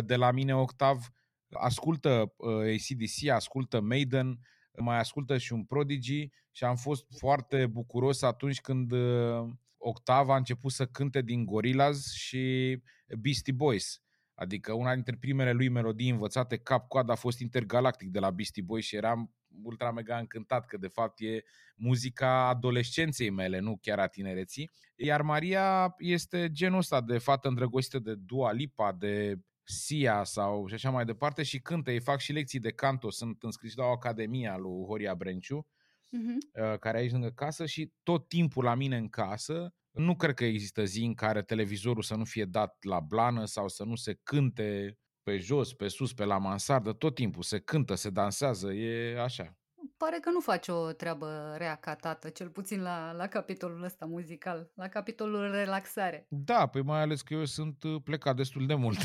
de 0.04 0.16
la 0.16 0.30
mine 0.30 0.54
Octav 0.54 1.08
ascultă 1.50 2.34
ACDC, 2.38 3.28
ascultă 3.30 3.80
Maiden, 3.80 4.38
mai 4.76 4.98
ascultă 4.98 5.38
și 5.38 5.52
un 5.52 5.64
Prodigy 5.64 6.30
și 6.50 6.64
am 6.64 6.76
fost 6.76 7.06
foarte 7.18 7.66
bucuros 7.66 8.22
atunci 8.22 8.60
când 8.60 8.92
uh, 8.92 9.48
Octava 9.84 10.34
a 10.34 10.36
început 10.36 10.72
să 10.72 10.86
cânte 10.86 11.22
din 11.22 11.44
Gorillaz 11.44 12.12
și 12.12 12.76
Beastie 13.18 13.52
Boys. 13.52 14.02
Adică 14.34 14.72
una 14.72 14.94
dintre 14.94 15.16
primele 15.16 15.52
lui 15.52 15.68
melodii 15.68 16.10
învățate 16.10 16.56
cap-coadă 16.56 17.12
a 17.12 17.14
fost 17.14 17.40
Intergalactic 17.40 18.08
de 18.08 18.18
la 18.18 18.30
Beastie 18.30 18.62
Boys 18.62 18.84
și 18.84 18.96
eram 18.96 19.34
ultra 19.62 19.90
mega 19.90 20.18
încântat 20.18 20.66
că 20.66 20.76
de 20.76 20.88
fapt 20.88 21.20
e 21.20 21.42
muzica 21.76 22.48
adolescenței 22.48 23.30
mele, 23.30 23.58
nu 23.58 23.78
chiar 23.80 23.98
a 23.98 24.06
tinereții. 24.06 24.70
Iar 24.96 25.22
Maria 25.22 25.94
este 25.98 26.48
genul 26.52 26.78
ăsta 26.78 27.00
de 27.00 27.18
fată 27.18 27.48
îndrăgostită 27.48 27.98
de 27.98 28.14
Dua 28.14 28.52
Lipa, 28.52 28.92
de 28.92 29.38
Sia 29.64 30.24
sau 30.24 30.66
și 30.66 30.74
așa 30.74 30.90
mai 30.90 31.04
departe 31.04 31.42
și 31.42 31.60
cântă, 31.60 31.90
ei 31.90 32.00
fac 32.00 32.20
și 32.20 32.32
lecții 32.32 32.58
de 32.58 32.72
canto, 32.72 33.10
sunt 33.10 33.42
înscriși 33.42 33.76
la 33.76 33.84
o 33.84 33.90
academie 33.90 34.48
a 34.48 34.56
lui 34.56 34.84
Horia 34.86 35.14
Brenciu, 35.14 35.66
uh-huh. 35.66 36.78
care 36.80 36.98
e 36.98 37.00
aici 37.00 37.10
lângă 37.10 37.30
casă 37.30 37.66
și 37.66 37.92
tot 38.02 38.28
timpul 38.28 38.64
la 38.64 38.74
mine 38.74 38.96
în 38.96 39.08
casă 39.08 39.74
nu 39.92 40.16
cred 40.16 40.34
că 40.34 40.44
există 40.44 40.84
zi 40.84 41.04
în 41.04 41.14
care 41.14 41.42
televizorul 41.42 42.02
să 42.02 42.14
nu 42.14 42.24
fie 42.24 42.44
dat 42.44 42.76
la 42.84 43.00
blană 43.00 43.44
sau 43.44 43.68
să 43.68 43.84
nu 43.84 43.94
se 43.94 44.20
cânte 44.22 44.98
pe 45.22 45.38
jos, 45.38 45.72
pe 45.72 45.88
sus, 45.88 46.12
pe 46.12 46.24
la 46.24 46.38
mansardă, 46.38 46.92
tot 46.92 47.14
timpul 47.14 47.42
se 47.42 47.58
cântă, 47.58 47.94
se 47.94 48.10
dansează, 48.10 48.72
e 48.72 49.20
așa. 49.20 49.56
Pare 49.96 50.18
că 50.20 50.30
nu 50.30 50.40
faci 50.40 50.68
o 50.68 50.92
treabă 50.92 51.54
rea 51.56 51.74
ca 51.74 51.94
tată, 51.94 52.28
cel 52.28 52.48
puțin 52.48 52.82
la, 52.82 53.12
la 53.12 53.26
capitolul 53.26 53.82
ăsta 53.82 54.06
muzical, 54.06 54.70
la 54.74 54.88
capitolul 54.88 55.50
relaxare. 55.50 56.26
Da, 56.28 56.66
păi 56.66 56.82
mai 56.82 57.00
ales 57.00 57.22
că 57.22 57.34
eu 57.34 57.44
sunt 57.44 57.82
uh, 57.82 58.02
plecat 58.04 58.36
destul 58.36 58.66
de 58.66 58.74
mult. 58.74 58.98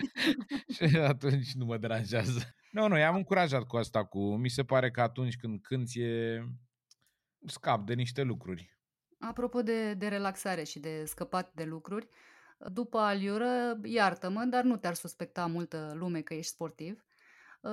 și 0.74 0.96
atunci 0.96 1.52
nu 1.52 1.64
mă 1.64 1.76
deranjează. 1.76 2.54
Nu, 2.70 2.88
nu, 2.88 2.98
i-am 2.98 3.14
încurajat 3.14 3.66
cu 3.66 3.76
asta, 3.76 4.04
cu 4.04 4.36
mi 4.36 4.48
se 4.48 4.64
pare 4.64 4.90
că 4.90 5.00
atunci 5.00 5.36
când 5.36 5.60
cânti 5.60 6.00
e 6.00 6.44
scap 7.46 7.86
de 7.86 7.94
niște 7.94 8.22
lucruri. 8.22 8.78
Apropo 9.18 9.62
de, 9.62 9.94
de 9.94 10.08
relaxare 10.08 10.64
și 10.64 10.78
de 10.78 11.04
scăpat 11.04 11.52
de 11.54 11.64
lucruri, 11.64 12.08
după 12.58 12.98
aliură, 12.98 13.80
iartă-mă, 13.82 14.44
dar 14.44 14.64
nu 14.64 14.76
te-ar 14.76 14.94
suspecta 14.94 15.46
multă 15.46 15.92
lume 15.94 16.20
că 16.20 16.34
ești 16.34 16.52
sportiv. 16.52 17.04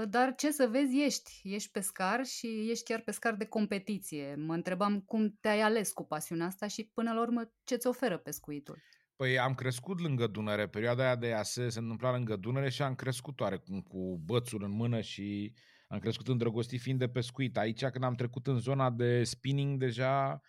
Dar 0.10 0.36
ce 0.36 0.51
să 0.51 0.67
vezi, 0.71 1.00
ești. 1.00 1.41
Ești 1.43 1.71
pescar 1.71 2.25
și 2.25 2.67
ești 2.69 2.83
chiar 2.83 3.01
pescar 3.01 3.36
de 3.36 3.45
competiție. 3.45 4.36
Mă 4.36 4.53
întrebam 4.53 5.00
cum 5.00 5.38
te-ai 5.39 5.62
ales 5.62 5.91
cu 5.91 6.05
pasiunea 6.05 6.45
asta 6.45 6.67
și 6.67 6.91
până 6.93 7.13
la 7.13 7.21
urmă 7.21 7.51
ce-ți 7.63 7.88
oferă 7.88 8.17
pescuitul. 8.17 8.81
Păi 9.15 9.39
am 9.39 9.53
crescut 9.53 10.00
lângă 10.00 10.27
Dunăre, 10.27 10.67
perioada 10.67 11.03
aia 11.03 11.15
de 11.15 11.27
iase 11.27 11.69
se 11.69 11.79
întâmpla 11.79 12.12
lângă 12.12 12.36
Dunăre 12.36 12.69
și 12.69 12.81
am 12.81 12.95
crescut 12.95 13.39
oarecum 13.39 13.81
cu 13.81 14.21
bățul 14.25 14.63
în 14.63 14.71
mână 14.71 15.01
și 15.01 15.53
am 15.88 16.00
crescut 16.00 16.27
îndrăgostit 16.27 16.81
fiind 16.81 17.00
de 17.00 17.10
pescuit. 17.10 17.57
Aici 17.57 17.86
când 17.86 18.03
am 18.03 18.15
trecut 18.15 18.48
în 18.48 18.60
zona 18.60 18.89
de 18.89 19.24
spinning 19.24 19.79
deja 19.79 20.41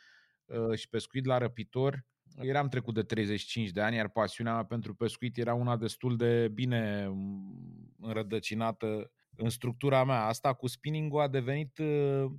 Uh, 0.53 0.79
și 0.79 0.89
pescuit 0.89 1.25
la 1.25 1.39
răpitor. 1.39 2.05
Eram 2.41 2.69
trecut 2.69 2.95
de 2.95 3.03
35 3.03 3.71
de 3.71 3.81
ani, 3.81 3.97
iar 3.97 4.09
pasiunea 4.09 4.53
mea 4.53 4.65
pentru 4.65 4.95
pescuit 4.95 5.37
era 5.37 5.55
una 5.55 5.77
destul 5.77 6.17
de 6.17 6.49
bine 6.49 7.09
mm, 7.09 7.95
înrădăcinată 8.01 9.13
în 9.37 9.49
structura 9.49 10.05
mea. 10.05 10.25
Asta 10.25 10.53
cu 10.53 10.67
spinning 10.67 11.19
a 11.19 11.29
devenit 11.29 11.79
uh, 11.79 12.31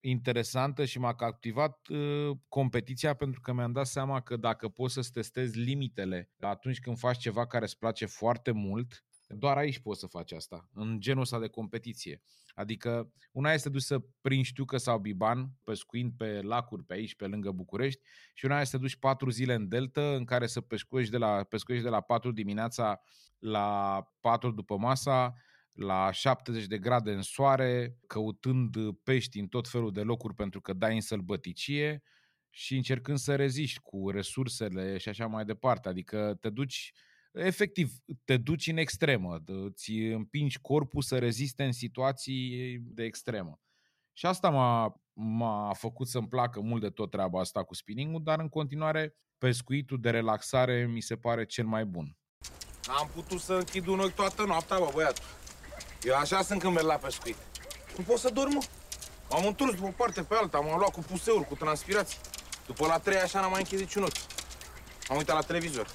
interesantă 0.00 0.84
și 0.84 0.98
m-a 0.98 1.14
captivat 1.14 1.86
uh, 1.88 2.36
competiția 2.48 3.14
pentru 3.14 3.40
că 3.40 3.52
mi-am 3.52 3.72
dat 3.72 3.86
seama 3.86 4.20
că 4.20 4.36
dacă 4.36 4.68
poți 4.68 4.94
să-ți 4.94 5.12
testezi 5.12 5.58
limitele 5.58 6.30
atunci 6.40 6.80
când 6.80 6.98
faci 6.98 7.18
ceva 7.18 7.46
care 7.46 7.64
îți 7.64 7.78
place 7.78 8.06
foarte 8.06 8.50
mult, 8.50 9.04
doar 9.34 9.56
aici 9.56 9.78
poți 9.78 10.00
să 10.00 10.06
faci 10.06 10.32
asta, 10.32 10.68
în 10.74 11.00
genul 11.00 11.22
ăsta 11.22 11.38
de 11.38 11.48
competiție. 11.48 12.22
Adică 12.54 13.12
una 13.32 13.52
este 13.52 13.68
dus 13.68 13.86
să 13.86 13.98
prinzi 14.20 14.48
știucă 14.48 14.76
sau 14.76 14.98
biban, 14.98 15.50
pescuind 15.64 16.12
pe 16.16 16.40
lacuri 16.42 16.84
pe 16.84 16.94
aici, 16.94 17.14
pe 17.14 17.26
lângă 17.26 17.50
București, 17.50 18.00
și 18.34 18.44
una 18.44 18.60
este 18.60 18.76
să 18.76 18.82
duci 18.82 18.96
patru 18.96 19.30
zile 19.30 19.54
în 19.54 19.68
delta 19.68 20.14
în 20.14 20.24
care 20.24 20.46
să 20.46 20.60
pescuiești 20.60 21.12
de 21.12 21.18
la, 21.18 21.42
pescuiești 21.42 21.86
de 21.86 21.92
la 21.92 22.00
4 22.00 22.32
dimineața 22.32 23.00
la 23.38 23.98
4 24.20 24.50
după 24.50 24.76
masa, 24.76 25.34
la 25.72 26.10
70 26.10 26.66
de 26.66 26.78
grade 26.78 27.12
în 27.12 27.22
soare, 27.22 27.98
căutând 28.06 28.76
pești 29.02 29.38
în 29.38 29.46
tot 29.46 29.68
felul 29.68 29.92
de 29.92 30.00
locuri 30.00 30.34
pentru 30.34 30.60
că 30.60 30.72
dai 30.72 30.94
în 30.94 31.00
sălbăticie 31.00 32.02
și 32.50 32.76
încercând 32.76 33.18
să 33.18 33.36
reziști 33.36 33.80
cu 33.80 34.10
resursele 34.10 34.98
și 34.98 35.08
așa 35.08 35.26
mai 35.26 35.44
departe. 35.44 35.88
Adică 35.88 36.36
te 36.40 36.50
duci 36.50 36.92
efectiv, 37.32 37.92
te 38.24 38.36
duci 38.36 38.66
în 38.66 38.76
extremă, 38.76 39.38
îți 39.46 39.90
împingi 39.92 40.60
corpul 40.60 41.02
să 41.02 41.18
reziste 41.18 41.64
în 41.64 41.72
situații 41.72 42.78
de 42.80 43.04
extremă. 43.04 43.60
Și 44.12 44.26
asta 44.26 44.50
m-a, 44.50 45.02
m-a 45.12 45.72
făcut 45.72 46.08
să-mi 46.08 46.28
placă 46.28 46.60
mult 46.60 46.82
de 46.82 46.90
tot 46.90 47.10
treaba 47.10 47.40
asta 47.40 47.64
cu 47.64 47.74
spinning 47.74 48.20
dar 48.20 48.40
în 48.40 48.48
continuare 48.48 49.16
pescuitul 49.38 50.00
de 50.00 50.10
relaxare 50.10 50.86
mi 50.86 51.00
se 51.00 51.16
pare 51.16 51.46
cel 51.46 51.66
mai 51.66 51.84
bun. 51.84 52.16
Am 52.98 53.10
putut 53.14 53.40
să 53.40 53.52
închid 53.52 53.86
un 53.86 53.98
ochi 53.98 54.14
toată 54.14 54.44
noaptea, 54.44 54.78
bă, 54.78 54.90
băiatul. 54.94 55.24
Eu 56.02 56.16
așa 56.16 56.42
sunt 56.42 56.60
când 56.60 56.74
merg 56.74 56.86
la 56.86 56.94
pescuit. 56.94 57.36
Nu 57.96 58.04
pot 58.04 58.18
să 58.18 58.30
dorm, 58.30 58.52
mă. 58.52 58.62
M-am 59.30 59.46
întors 59.46 59.74
după 59.74 59.86
o 59.86 59.90
parte 59.90 60.22
pe 60.22 60.34
alta, 60.34 60.58
m-am 60.58 60.78
luat 60.78 60.92
cu 60.92 61.00
puseuri, 61.00 61.46
cu 61.46 61.54
transpirații. 61.54 62.18
După 62.66 62.86
la 62.86 62.98
trei 62.98 63.16
așa 63.16 63.40
n-am 63.40 63.50
mai 63.50 63.58
închis 63.60 63.80
niciun 63.80 64.02
ochi. 64.02 64.16
Am 65.08 65.16
uitat 65.16 65.36
la 65.36 65.42
televizor. 65.42 65.86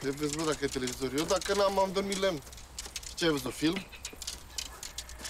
Ce 0.00 0.10
vezi, 0.10 0.36
bă, 0.36 0.42
dacă 0.42 0.58
e 0.60 0.66
televizor? 0.66 1.12
Eu 1.16 1.24
dacă 1.24 1.54
n-am, 1.54 1.78
am 1.78 1.92
dormit 1.92 2.18
lemn. 2.18 2.40
Ce 3.14 3.24
ai 3.24 3.30
văzut, 3.30 3.52
film? 3.52 3.86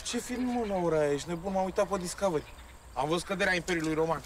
Ce 0.04 0.18
film, 0.18 0.44
mă, 0.44 0.64
la 0.66 0.74
ora 0.74 0.98
aia? 0.98 1.12
Ești 1.12 1.28
nebun, 1.28 1.52
m-am 1.52 1.64
uitat 1.64 1.88
pe 1.88 1.98
Discovery. 1.98 2.52
Am 2.92 3.08
văzut 3.08 3.26
căderea 3.26 3.54
Imperiului 3.54 3.94
Roman. 3.94 4.22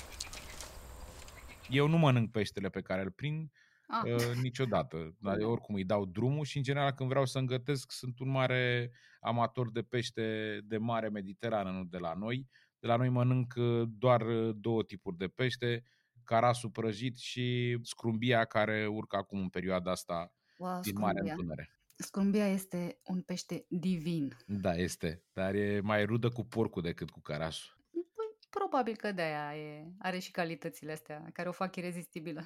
Eu 1.68 1.86
nu 1.86 1.96
mănânc 1.96 2.30
peștele 2.30 2.68
pe 2.68 2.80
care 2.80 3.00
îl 3.00 3.10
prind 3.10 3.50
ah. 3.88 4.02
uh, 4.04 4.35
niciodată. 4.42 5.16
Dar 5.21 5.38
eu 5.38 5.50
oricum 5.50 5.75
îi 5.75 5.85
dau 5.85 6.07
drumul 6.07 6.45
și, 6.45 6.57
în 6.57 6.62
general, 6.62 6.92
când 6.92 7.09
vreau 7.09 7.25
să 7.25 7.38
îngătesc, 7.38 7.92
sunt 7.92 8.18
un 8.18 8.28
mare 8.28 8.92
amator 9.21 9.71
de 9.71 9.83
pește 9.83 10.59
de 10.64 10.78
mare 10.78 11.09
mediterană, 11.09 11.71
nu 11.71 11.85
de 11.85 11.99
la 11.99 12.14
noi. 12.14 12.49
De 12.78 12.87
la 12.87 12.97
noi 12.97 13.09
mănânc 13.09 13.54
uh, 13.57 13.88
doar 13.88 14.21
uh, 14.21 14.54
două 14.57 14.83
tipuri 14.83 15.16
de 15.16 15.28
pește, 15.28 15.83
carasul 16.25 16.71
prăjit 16.71 17.16
și 17.16 17.78
scrumbia 17.83 18.45
care 18.45 18.87
urcă 18.87 19.16
acum 19.16 19.40
în 19.40 19.49
perioada 19.49 19.90
asta 19.90 20.33
wow, 20.59 20.80
din 20.80 20.99
Marea 20.99 21.23
Întunere. 21.33 21.73
Scrumbia 21.97 22.47
este 22.47 23.00
un 23.04 23.23
pește 23.23 23.64
divin. 23.68 24.37
Da, 24.47 24.75
este. 24.75 25.25
Dar 25.33 25.54
e 25.54 25.80
mai 25.80 26.04
rudă 26.04 26.28
cu 26.28 26.45
porcul 26.45 26.83
decât 26.83 27.11
cu 27.11 27.21
carasul. 27.21 27.76
Păi, 27.90 28.37
probabil 28.50 28.97
că 28.97 29.12
de-aia 29.12 29.57
e, 29.57 29.92
are 29.99 30.18
și 30.18 30.30
calitățile 30.30 30.92
astea 30.92 31.30
care 31.33 31.49
o 31.49 31.52
fac 31.52 31.76
irezistibilă. 31.76 32.45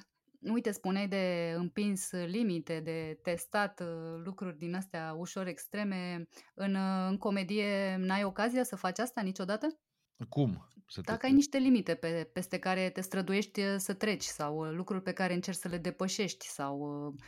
Uite, 0.51 0.71
spuneai 0.71 1.07
de 1.07 1.53
împins 1.57 2.11
limite, 2.11 2.79
de 2.79 3.19
testat 3.21 3.79
uh, 3.79 4.21
lucruri 4.23 4.57
din 4.57 4.75
astea 4.75 5.15
ușor 5.17 5.47
extreme. 5.47 6.27
În, 6.53 6.75
uh, 6.75 7.07
în 7.09 7.17
comedie 7.17 7.95
n-ai 7.97 8.23
ocazia 8.23 8.63
să 8.63 8.75
faci 8.75 8.99
asta 8.99 9.21
niciodată? 9.21 9.67
Cum? 10.29 10.67
Să 10.87 11.01
Dacă 11.01 11.19
te... 11.19 11.25
ai 11.25 11.31
niște 11.31 11.57
limite 11.57 11.95
pe, 11.95 12.29
peste 12.33 12.59
care 12.59 12.89
te 12.89 13.01
străduiești 13.01 13.59
uh, 13.59 13.75
să 13.77 13.93
treci 13.93 14.23
sau 14.23 14.57
uh, 14.57 14.71
lucruri 14.71 15.03
pe 15.03 15.13
care 15.13 15.33
încerci 15.33 15.57
să 15.57 15.67
le 15.67 15.77
depășești 15.77 16.47
sau 16.47 16.79
uh, 16.79 17.13
uh, 17.13 17.23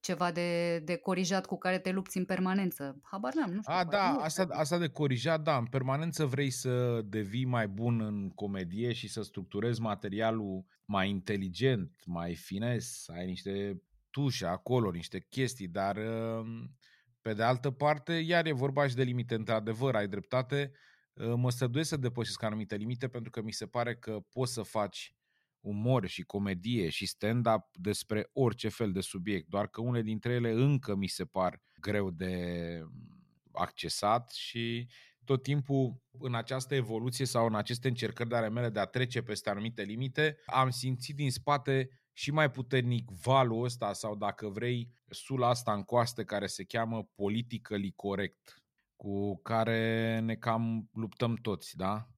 ceva 0.00 0.32
de, 0.32 0.78
de 0.78 0.96
corijat 0.96 1.46
cu 1.46 1.58
care 1.58 1.78
te 1.78 1.90
lupți 1.90 2.16
în 2.16 2.24
permanență. 2.24 3.00
Habar 3.02 3.34
n-am, 3.34 3.50
nu 3.50 3.60
știu. 3.60 3.74
A, 3.74 3.84
da, 3.84 4.12
nu 4.12 4.20
asta, 4.20 4.46
asta 4.50 4.78
de 4.78 4.88
corijat, 4.88 5.42
da, 5.42 5.56
în 5.56 5.66
permanență 5.66 6.24
vrei 6.24 6.50
să 6.50 7.02
devii 7.04 7.44
mai 7.44 7.68
bun 7.68 8.00
în 8.00 8.28
comedie 8.28 8.92
și 8.92 9.08
să 9.08 9.22
structurezi 9.22 9.80
materialul 9.80 10.64
mai 10.84 11.08
inteligent, 11.08 12.02
mai 12.06 12.34
fines, 12.34 13.08
ai 13.08 13.26
niște 13.26 13.82
tușe 14.10 14.46
acolo, 14.46 14.90
niște 14.90 15.26
chestii, 15.28 15.68
dar 15.68 15.98
pe 17.22 17.32
de 17.32 17.42
altă 17.42 17.70
parte, 17.70 18.12
iar 18.12 18.46
e 18.46 18.52
vorba 18.52 18.88
și 18.88 18.94
de 18.94 19.02
limite, 19.02 19.34
într-adevăr, 19.34 19.94
ai 19.94 20.08
dreptate, 20.08 20.72
Ă, 21.18 21.36
mă 21.36 21.50
străduiesc 21.50 21.88
să 21.88 21.96
depășesc 21.96 22.42
anumite 22.42 22.76
limite 22.76 23.08
pentru 23.08 23.30
că 23.30 23.42
mi 23.42 23.52
se 23.52 23.66
pare 23.66 23.96
că 23.96 24.18
poți 24.32 24.52
să 24.52 24.62
faci 24.62 25.16
umor 25.68 26.06
și 26.06 26.22
comedie 26.22 26.88
și 26.88 27.06
stand-up 27.06 27.64
despre 27.72 28.30
orice 28.32 28.68
fel 28.68 28.92
de 28.92 29.00
subiect, 29.00 29.48
doar 29.48 29.68
că 29.68 29.80
unele 29.80 30.02
dintre 30.02 30.32
ele 30.32 30.50
încă 30.50 30.94
mi 30.94 31.06
se 31.06 31.24
par 31.24 31.62
greu 31.80 32.10
de 32.10 32.82
accesat 33.52 34.30
și 34.30 34.88
tot 35.24 35.42
timpul 35.42 36.02
în 36.18 36.34
această 36.34 36.74
evoluție 36.74 37.24
sau 37.24 37.46
în 37.46 37.54
aceste 37.54 37.88
încercări 37.88 38.28
de 38.28 38.36
ale 38.36 38.48
mele 38.48 38.68
de 38.68 38.80
a 38.80 38.84
trece 38.84 39.22
peste 39.22 39.50
anumite 39.50 39.82
limite, 39.82 40.36
am 40.46 40.70
simțit 40.70 41.16
din 41.16 41.30
spate 41.30 41.88
și 42.12 42.30
mai 42.30 42.50
puternic 42.50 43.10
valul 43.10 43.64
ăsta 43.64 43.92
sau 43.92 44.16
dacă 44.16 44.48
vrei 44.48 44.92
sula 45.08 45.48
asta 45.48 45.72
în 45.72 45.82
coaste 45.82 46.24
care 46.24 46.46
se 46.46 46.64
cheamă 46.64 47.02
politically 47.14 47.92
corect 47.96 48.62
cu 48.96 49.36
care 49.42 50.18
ne 50.18 50.34
cam 50.34 50.88
luptăm 50.92 51.34
toți, 51.34 51.76
da? 51.76 52.08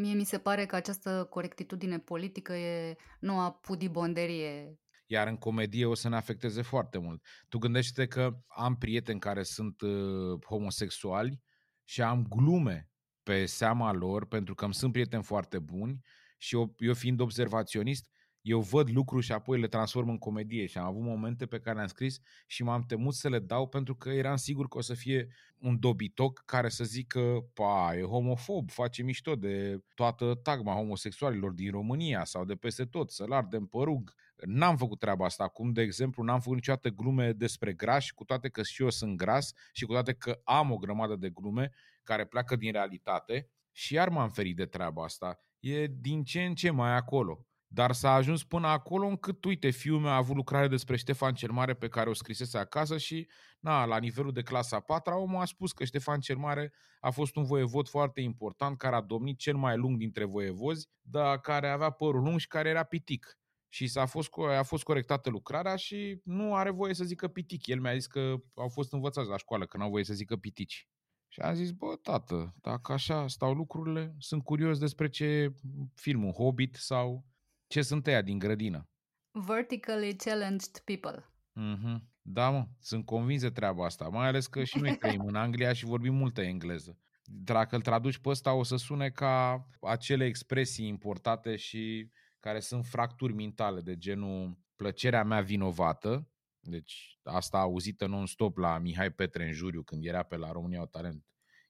Mie 0.00 0.14
mi 0.14 0.24
se 0.24 0.38
pare 0.38 0.66
că 0.66 0.76
această 0.76 1.26
corectitudine 1.30 1.98
politică 1.98 2.52
e 2.52 2.96
noua 3.20 3.52
pudibonderie. 3.52 4.78
Iar 5.06 5.26
în 5.26 5.36
comedie 5.36 5.86
o 5.86 5.94
să 5.94 6.08
ne 6.08 6.16
afecteze 6.16 6.62
foarte 6.62 6.98
mult. 6.98 7.26
Tu 7.48 7.58
gândește 7.58 8.06
că 8.06 8.36
am 8.46 8.76
prieteni 8.76 9.20
care 9.20 9.42
sunt 9.42 9.80
uh, 9.80 10.44
homosexuali 10.46 11.40
și 11.84 12.02
am 12.02 12.26
glume 12.28 12.90
pe 13.22 13.46
seama 13.46 13.92
lor, 13.92 14.26
pentru 14.26 14.54
că 14.54 14.64
îmi 14.64 14.74
sunt 14.74 14.92
prieteni 14.92 15.22
foarte 15.22 15.58
buni 15.58 16.00
și 16.38 16.54
eu, 16.54 16.74
eu 16.78 16.94
fiind 16.94 17.20
observaționist, 17.20 18.08
eu 18.42 18.60
văd 18.60 18.90
lucruri 18.90 19.24
și 19.24 19.32
apoi 19.32 19.60
le 19.60 19.66
transform 19.66 20.08
în 20.08 20.18
comedie 20.18 20.66
și 20.66 20.78
am 20.78 20.86
avut 20.86 21.02
momente 21.02 21.46
pe 21.46 21.60
care 21.60 21.76
le-am 21.76 21.88
scris 21.88 22.20
și 22.46 22.62
m-am 22.62 22.82
temut 22.82 23.14
să 23.14 23.28
le 23.28 23.38
dau 23.38 23.68
pentru 23.68 23.94
că 23.94 24.08
eram 24.08 24.36
sigur 24.36 24.68
că 24.68 24.78
o 24.78 24.80
să 24.80 24.94
fie 24.94 25.28
un 25.58 25.78
dobitoc 25.80 26.42
care 26.44 26.68
să 26.68 26.84
zică, 26.84 27.44
pa, 27.54 27.92
e 27.96 28.02
homofob, 28.02 28.70
face 28.70 29.02
mișto 29.02 29.34
de 29.34 29.80
toată 29.94 30.34
tagma 30.42 30.74
homosexualilor 30.74 31.50
din 31.50 31.70
România 31.70 32.24
sau 32.24 32.44
de 32.44 32.54
peste 32.54 32.84
tot, 32.84 33.10
să-l 33.10 33.32
ardem 33.32 33.66
părug. 33.66 34.14
N-am 34.36 34.76
făcut 34.76 34.98
treaba 34.98 35.24
asta 35.24 35.44
acum, 35.44 35.72
de 35.72 35.82
exemplu, 35.82 36.22
n-am 36.22 36.40
făcut 36.40 36.54
niciodată 36.54 36.88
glume 36.88 37.32
despre 37.32 37.72
grași, 37.72 38.14
cu 38.14 38.24
toate 38.24 38.48
că 38.48 38.62
și 38.62 38.82
eu 38.82 38.90
sunt 38.90 39.16
gras 39.16 39.52
și 39.72 39.84
cu 39.84 39.92
toate 39.92 40.12
că 40.12 40.40
am 40.44 40.70
o 40.70 40.76
grămadă 40.76 41.16
de 41.16 41.30
glume 41.30 41.70
care 42.02 42.24
pleacă 42.24 42.56
din 42.56 42.72
realitate 42.72 43.50
și 43.72 43.94
iar 43.94 44.08
m-am 44.08 44.28
ferit 44.28 44.56
de 44.56 44.66
treaba 44.66 45.04
asta. 45.04 45.40
E 45.58 45.86
din 45.86 46.24
ce 46.24 46.44
în 46.44 46.54
ce 46.54 46.70
mai 46.70 46.96
acolo. 46.96 47.49
Dar 47.72 47.92
s-a 47.92 48.12
ajuns 48.12 48.44
până 48.44 48.66
acolo 48.66 49.06
încât, 49.06 49.44
uite, 49.44 49.70
fiul 49.70 50.00
meu 50.00 50.10
a 50.10 50.16
avut 50.16 50.36
lucrare 50.36 50.68
despre 50.68 50.96
Ștefan 50.96 51.34
cel 51.34 51.50
Mare 51.50 51.74
pe 51.74 51.88
care 51.88 52.10
o 52.10 52.12
scrisese 52.12 52.58
acasă 52.58 52.98
și, 52.98 53.28
na, 53.60 53.84
la 53.84 53.98
nivelul 53.98 54.32
de 54.32 54.42
clasa 54.42 54.80
4 54.80 55.14
omul 55.14 55.40
a 55.40 55.44
spus 55.44 55.72
că 55.72 55.84
Ștefan 55.84 56.20
cel 56.20 56.36
Mare 56.36 56.72
a 57.00 57.10
fost 57.10 57.36
un 57.36 57.44
voievod 57.44 57.88
foarte 57.88 58.20
important 58.20 58.78
care 58.78 58.96
a 58.96 59.00
domnit 59.00 59.38
cel 59.38 59.56
mai 59.56 59.76
lung 59.76 59.96
dintre 59.98 60.24
voievozi, 60.24 60.88
dar 61.00 61.40
care 61.40 61.68
avea 61.68 61.90
părul 61.90 62.22
lung 62.22 62.38
și 62.38 62.46
care 62.46 62.68
era 62.68 62.82
pitic. 62.82 63.38
Și 63.68 63.86
s-a 63.86 64.06
fost, 64.06 64.30
a 64.58 64.62
fost 64.62 64.82
corectată 64.82 65.30
lucrarea 65.30 65.76
și 65.76 66.20
nu 66.24 66.54
are 66.54 66.70
voie 66.70 66.94
să 66.94 67.04
zică 67.04 67.28
pitic. 67.28 67.66
El 67.66 67.80
mi-a 67.80 67.94
zis 67.94 68.06
că 68.06 68.34
au 68.54 68.68
fost 68.68 68.92
învățați 68.92 69.28
la 69.28 69.36
școală 69.36 69.66
că 69.66 69.76
nu 69.76 69.82
au 69.82 69.90
voie 69.90 70.04
să 70.04 70.14
zică 70.14 70.36
pitici. 70.36 70.88
Și 71.28 71.40
am 71.40 71.54
zis, 71.54 71.70
bă, 71.70 71.94
tată, 72.02 72.54
dacă 72.60 72.92
așa 72.92 73.28
stau 73.28 73.54
lucrurile, 73.54 74.14
sunt 74.18 74.42
curios 74.42 74.78
despre 74.78 75.08
ce 75.08 75.54
film, 75.94 76.24
un 76.24 76.32
Hobbit 76.32 76.74
sau 76.74 77.24
ce 77.70 77.82
sunt 77.82 78.06
ăia 78.06 78.22
din 78.22 78.38
grădină. 78.38 78.88
Vertically 79.30 80.16
challenged 80.16 80.78
people. 80.84 81.24
Mm-hmm. 81.60 82.00
Da, 82.22 82.50
mă, 82.50 82.66
sunt 82.80 83.04
convins 83.04 83.40
de 83.40 83.50
treaba 83.50 83.84
asta, 83.84 84.08
mai 84.08 84.26
ales 84.26 84.46
că 84.46 84.64
și 84.64 84.78
noi 84.78 84.96
trăim 84.96 85.24
în 85.26 85.34
Anglia 85.34 85.72
și 85.72 85.84
vorbim 85.84 86.14
multă 86.14 86.40
engleză. 86.40 86.98
Dacă 87.24 87.76
îl 87.76 87.82
traduci 87.82 88.18
pe 88.18 88.28
ăsta, 88.28 88.52
o 88.52 88.62
să 88.62 88.76
sune 88.76 89.10
ca 89.10 89.66
acele 89.80 90.24
expresii 90.24 90.86
importate 90.86 91.56
și 91.56 92.10
care 92.40 92.60
sunt 92.60 92.86
fracturi 92.86 93.32
mentale, 93.32 93.80
de 93.80 93.96
genul 93.96 94.58
plăcerea 94.76 95.24
mea 95.24 95.40
vinovată, 95.40 96.28
deci 96.60 97.18
asta 97.22 97.58
auzită 97.58 98.06
non-stop 98.06 98.56
la 98.56 98.78
Mihai 98.78 99.10
Petre 99.10 99.46
în 99.46 99.52
juriu 99.52 99.82
când 99.82 100.04
era 100.04 100.22
pe 100.22 100.36
la 100.36 100.52
România 100.52 100.82
o 100.82 100.86
Talent. 100.86 101.24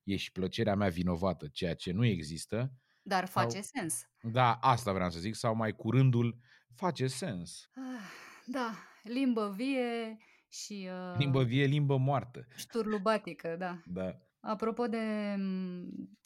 E 0.05 0.17
și 0.17 0.33
plăcerea 0.33 0.75
mea 0.75 0.89
vinovată, 0.89 1.49
ceea 1.49 1.75
ce 1.75 1.93
nu 1.93 2.05
există. 2.05 2.73
Dar 3.11 3.27
face 3.27 3.61
sau, 3.61 3.81
sens. 3.81 4.07
Da, 4.21 4.55
asta 4.55 4.93
vreau 4.93 5.11
să 5.11 5.19
zic, 5.19 5.35
sau 5.35 5.55
mai 5.55 5.73
curândul 5.73 6.39
face 6.75 7.07
sens. 7.07 7.71
Ah, 7.75 8.03
da, 8.47 8.75
limbă 9.03 9.53
vie 9.57 10.17
și... 10.49 10.89
Uh, 11.13 11.19
limbă 11.19 11.45
vie, 11.45 11.65
limbă 11.65 11.97
moartă. 11.97 12.47
Șturlubatică, 12.57 13.57
da. 13.59 13.79
Da. 13.87 14.19
Apropo 14.41 14.87
de 14.87 15.37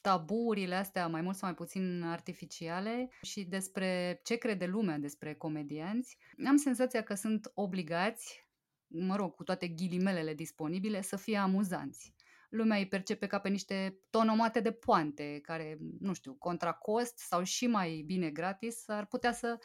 taburile 0.01 0.75
astea, 0.75 1.07
mai 1.07 1.21
mult 1.21 1.35
sau 1.35 1.47
mai 1.47 1.57
puțin 1.57 2.03
artificiale, 2.03 3.09
și 3.21 3.43
despre 3.43 4.19
ce 4.23 4.35
crede 4.35 4.65
lumea 4.65 4.97
despre 4.97 5.33
comedianți, 5.33 6.17
am 6.47 6.55
senzația 6.55 7.03
că 7.03 7.13
sunt 7.13 7.51
obligați 7.53 8.45
mă 8.87 9.15
rog, 9.15 9.35
cu 9.35 9.43
toate 9.43 9.67
ghilimelele 9.67 10.33
disponibile, 10.33 11.01
să 11.01 11.15
fie 11.15 11.37
amuzanți. 11.37 12.14
Lumea 12.55 12.77
îi 12.77 12.87
percepe 12.87 13.27
ca 13.27 13.39
pe 13.39 13.49
niște 13.49 13.99
tonomate 14.09 14.59
de 14.59 14.71
poante, 14.71 15.39
care, 15.41 15.77
nu 15.99 16.13
știu, 16.13 16.33
contra 16.33 16.71
cost 16.71 17.17
sau 17.17 17.43
și 17.43 17.67
mai 17.67 18.03
bine 18.05 18.29
gratis, 18.29 18.87
ar 18.87 19.05
putea 19.05 19.31
să 19.31 19.57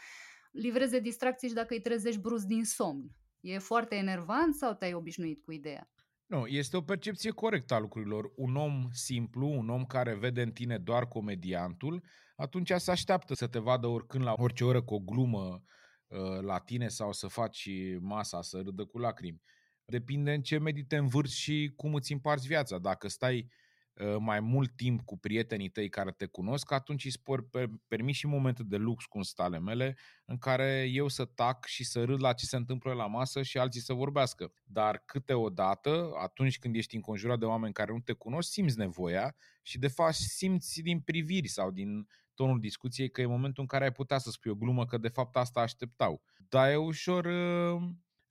livreze 0.50 1.00
distracții 1.00 1.48
și 1.48 1.54
dacă 1.54 1.74
îi 1.74 1.80
trezești 1.80 2.20
brusc 2.20 2.44
din 2.44 2.64
somn. 2.64 3.10
E 3.40 3.58
foarte 3.58 3.96
enervant 3.96 4.54
sau 4.54 4.74
te-ai 4.74 4.94
obișnuit 4.94 5.42
cu 5.42 5.52
ideea? 5.52 5.90
Nu, 6.26 6.46
este 6.46 6.76
o 6.76 6.80
percepție 6.80 7.30
corectă 7.30 7.74
a 7.74 7.78
lucrurilor. 7.78 8.32
Un 8.36 8.56
om 8.56 8.88
simplu, 8.92 9.46
un 9.46 9.68
om 9.68 9.84
care 9.84 10.14
vede 10.14 10.42
în 10.42 10.52
tine 10.52 10.78
doar 10.78 11.08
comediantul, 11.08 12.04
atunci 12.36 12.72
se 12.76 12.90
așteaptă 12.90 13.34
să 13.34 13.46
te 13.46 13.58
vadă 13.58 13.86
oricând 13.86 14.24
la 14.24 14.34
orice 14.36 14.64
oră 14.64 14.82
cu 14.82 14.94
o 14.94 14.98
glumă 14.98 15.62
Uh, 16.10 16.40
la 16.40 16.58
tine 16.58 16.88
sau 16.88 17.12
să 17.12 17.26
faci 17.26 17.68
masa 18.00 18.42
să 18.42 18.60
râdă 18.64 18.84
cu 18.84 18.98
lacrimi. 18.98 19.42
Depinde 19.90 20.32
în 20.32 20.42
ce 20.42 20.58
medii 20.58 20.84
te 20.84 20.96
învârți 20.96 21.38
și 21.38 21.72
cum 21.76 21.94
îți 21.94 22.12
împarți 22.12 22.46
viața. 22.46 22.78
Dacă 22.78 23.08
stai 23.08 23.50
uh, 23.94 24.16
mai 24.18 24.40
mult 24.40 24.76
timp 24.76 25.00
cu 25.04 25.18
prietenii 25.18 25.68
tăi 25.68 25.88
care 25.88 26.10
te 26.10 26.26
cunosc, 26.26 26.72
atunci 26.72 27.04
îi 27.04 27.10
spor 27.10 27.48
permis 27.88 28.16
și 28.16 28.26
momente 28.26 28.62
de 28.62 28.76
lux, 28.76 29.04
cum 29.04 29.22
sunt 29.22 29.46
ale 29.46 29.58
mele, 29.58 29.96
în 30.24 30.38
care 30.38 30.88
eu 30.92 31.08
să 31.08 31.24
tac 31.24 31.64
și 31.66 31.84
să 31.84 32.04
râd 32.04 32.20
la 32.20 32.32
ce 32.32 32.46
se 32.46 32.56
întâmplă 32.56 32.92
la 32.92 33.06
masă 33.06 33.42
și 33.42 33.58
alții 33.58 33.80
să 33.80 33.92
vorbească. 33.92 34.52
Dar 34.64 35.02
câteodată, 35.06 36.10
atunci 36.20 36.58
când 36.58 36.74
ești 36.74 36.94
înconjurat 36.94 37.38
de 37.38 37.44
oameni 37.44 37.72
care 37.72 37.92
nu 37.92 38.00
te 38.00 38.12
cunosc, 38.12 38.50
simți 38.50 38.78
nevoia 38.78 39.36
și 39.62 39.78
de 39.78 39.88
fapt 39.88 40.14
simți 40.14 40.82
din 40.82 41.00
priviri 41.00 41.48
sau 41.48 41.70
din 41.70 42.06
tonul 42.34 42.60
discuției 42.60 43.10
că 43.10 43.20
e 43.20 43.26
momentul 43.26 43.62
în 43.62 43.68
care 43.68 43.84
ai 43.84 43.92
putea 43.92 44.18
să 44.18 44.30
spui 44.30 44.50
o 44.50 44.54
glumă 44.54 44.86
că 44.86 44.98
de 44.98 45.08
fapt 45.08 45.36
asta 45.36 45.60
așteptau. 45.60 46.22
Dar 46.48 46.70
e 46.70 46.76
ușor 46.76 47.24
uh, 47.24 47.82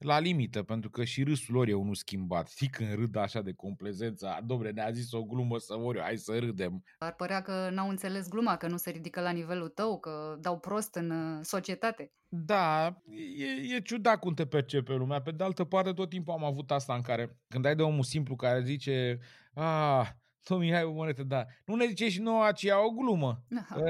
la 0.04 0.18
limită, 0.18 0.62
pentru 0.62 0.90
că 0.90 1.04
și 1.04 1.22
râsul 1.22 1.54
lor 1.54 1.68
e 1.68 1.74
unul 1.74 1.94
schimbat. 1.94 2.48
Știi 2.48 2.68
când 2.68 2.94
râd 2.94 3.16
așa 3.16 3.42
de 3.42 3.52
complezență, 3.52 4.38
domne, 4.46 4.70
ne-a 4.70 4.90
zis 4.90 5.12
o 5.12 5.22
glumă 5.22 5.58
să 5.58 5.74
mor 5.78 6.00
hai 6.00 6.16
să 6.16 6.38
râdem. 6.38 6.84
Ar 6.98 7.14
părea 7.14 7.42
că 7.42 7.68
n-au 7.72 7.88
înțeles 7.88 8.28
gluma, 8.28 8.56
că 8.56 8.66
nu 8.66 8.76
se 8.76 8.90
ridică 8.90 9.20
la 9.20 9.30
nivelul 9.30 9.68
tău, 9.68 9.98
că 9.98 10.36
dau 10.40 10.58
prost 10.58 10.94
în 10.94 11.10
uh, 11.10 11.38
societate. 11.42 12.12
Da, 12.28 12.96
e, 13.36 13.74
e 13.74 13.80
ciudat 13.80 14.18
cum 14.18 14.34
te 14.34 14.46
percepe 14.46 14.92
lumea. 14.92 15.22
Pe 15.22 15.30
de 15.30 15.44
altă 15.44 15.64
parte, 15.64 15.92
tot 15.92 16.08
timpul 16.08 16.32
am 16.32 16.44
avut 16.44 16.70
asta 16.70 16.94
în 16.94 17.00
care, 17.00 17.38
când 17.48 17.64
ai 17.64 17.76
de 17.76 17.82
omul 17.82 18.02
simplu 18.02 18.36
care 18.36 18.62
zice, 18.62 19.18
ah, 19.54 20.08
Domnul 20.48 20.66
Mihai 20.66 20.84
Monetă, 20.84 21.22
da. 21.22 21.46
Nu 21.64 21.74
ne 21.74 21.86
zice 21.86 22.08
și 22.08 22.20
nouă 22.20 22.44
aceea 22.44 22.86
o 22.86 22.90
glumă. 22.90 23.42
Uh, 23.76 23.84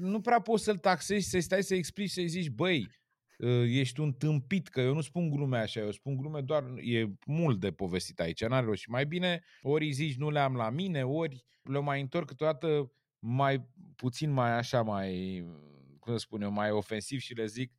nu 0.00 0.20
prea 0.20 0.40
poți 0.40 0.64
să-l 0.64 0.76
taxezi, 0.76 1.28
să 1.28 1.38
stai 1.38 1.62
să 1.62 1.74
explici, 1.74 2.10
să-i 2.10 2.28
zici, 2.28 2.50
băi, 2.50 2.80
uh, 2.80 2.92
ești 3.66 4.00
un 4.00 4.12
tâmpit, 4.12 4.68
că 4.68 4.80
eu 4.80 4.94
nu 4.94 5.00
spun 5.00 5.30
glume 5.30 5.58
așa, 5.58 5.80
eu 5.80 5.90
spun 5.90 6.16
glume 6.16 6.40
doar, 6.40 6.64
e 6.82 7.06
mult 7.26 7.60
de 7.60 7.72
povestit 7.72 8.20
aici, 8.20 8.44
n-are 8.44 8.66
rost. 8.66 8.80
Și 8.80 8.90
mai 8.90 9.06
bine, 9.06 9.42
ori 9.62 9.84
îi 9.84 9.92
zici 9.92 10.16
nu 10.16 10.30
le 10.30 10.38
am 10.38 10.56
la 10.56 10.70
mine, 10.70 11.04
ori 11.04 11.46
le 11.62 11.80
mai 11.80 12.00
întorc 12.00 12.26
câteodată 12.26 12.92
mai 13.18 13.66
puțin 13.96 14.30
mai 14.30 14.50
așa, 14.56 14.82
mai, 14.82 15.42
cum 15.98 16.12
să 16.12 16.18
spun 16.18 16.42
eu, 16.42 16.50
mai 16.50 16.70
ofensiv 16.70 17.20
și 17.20 17.34
le 17.34 17.46
zic, 17.46 17.72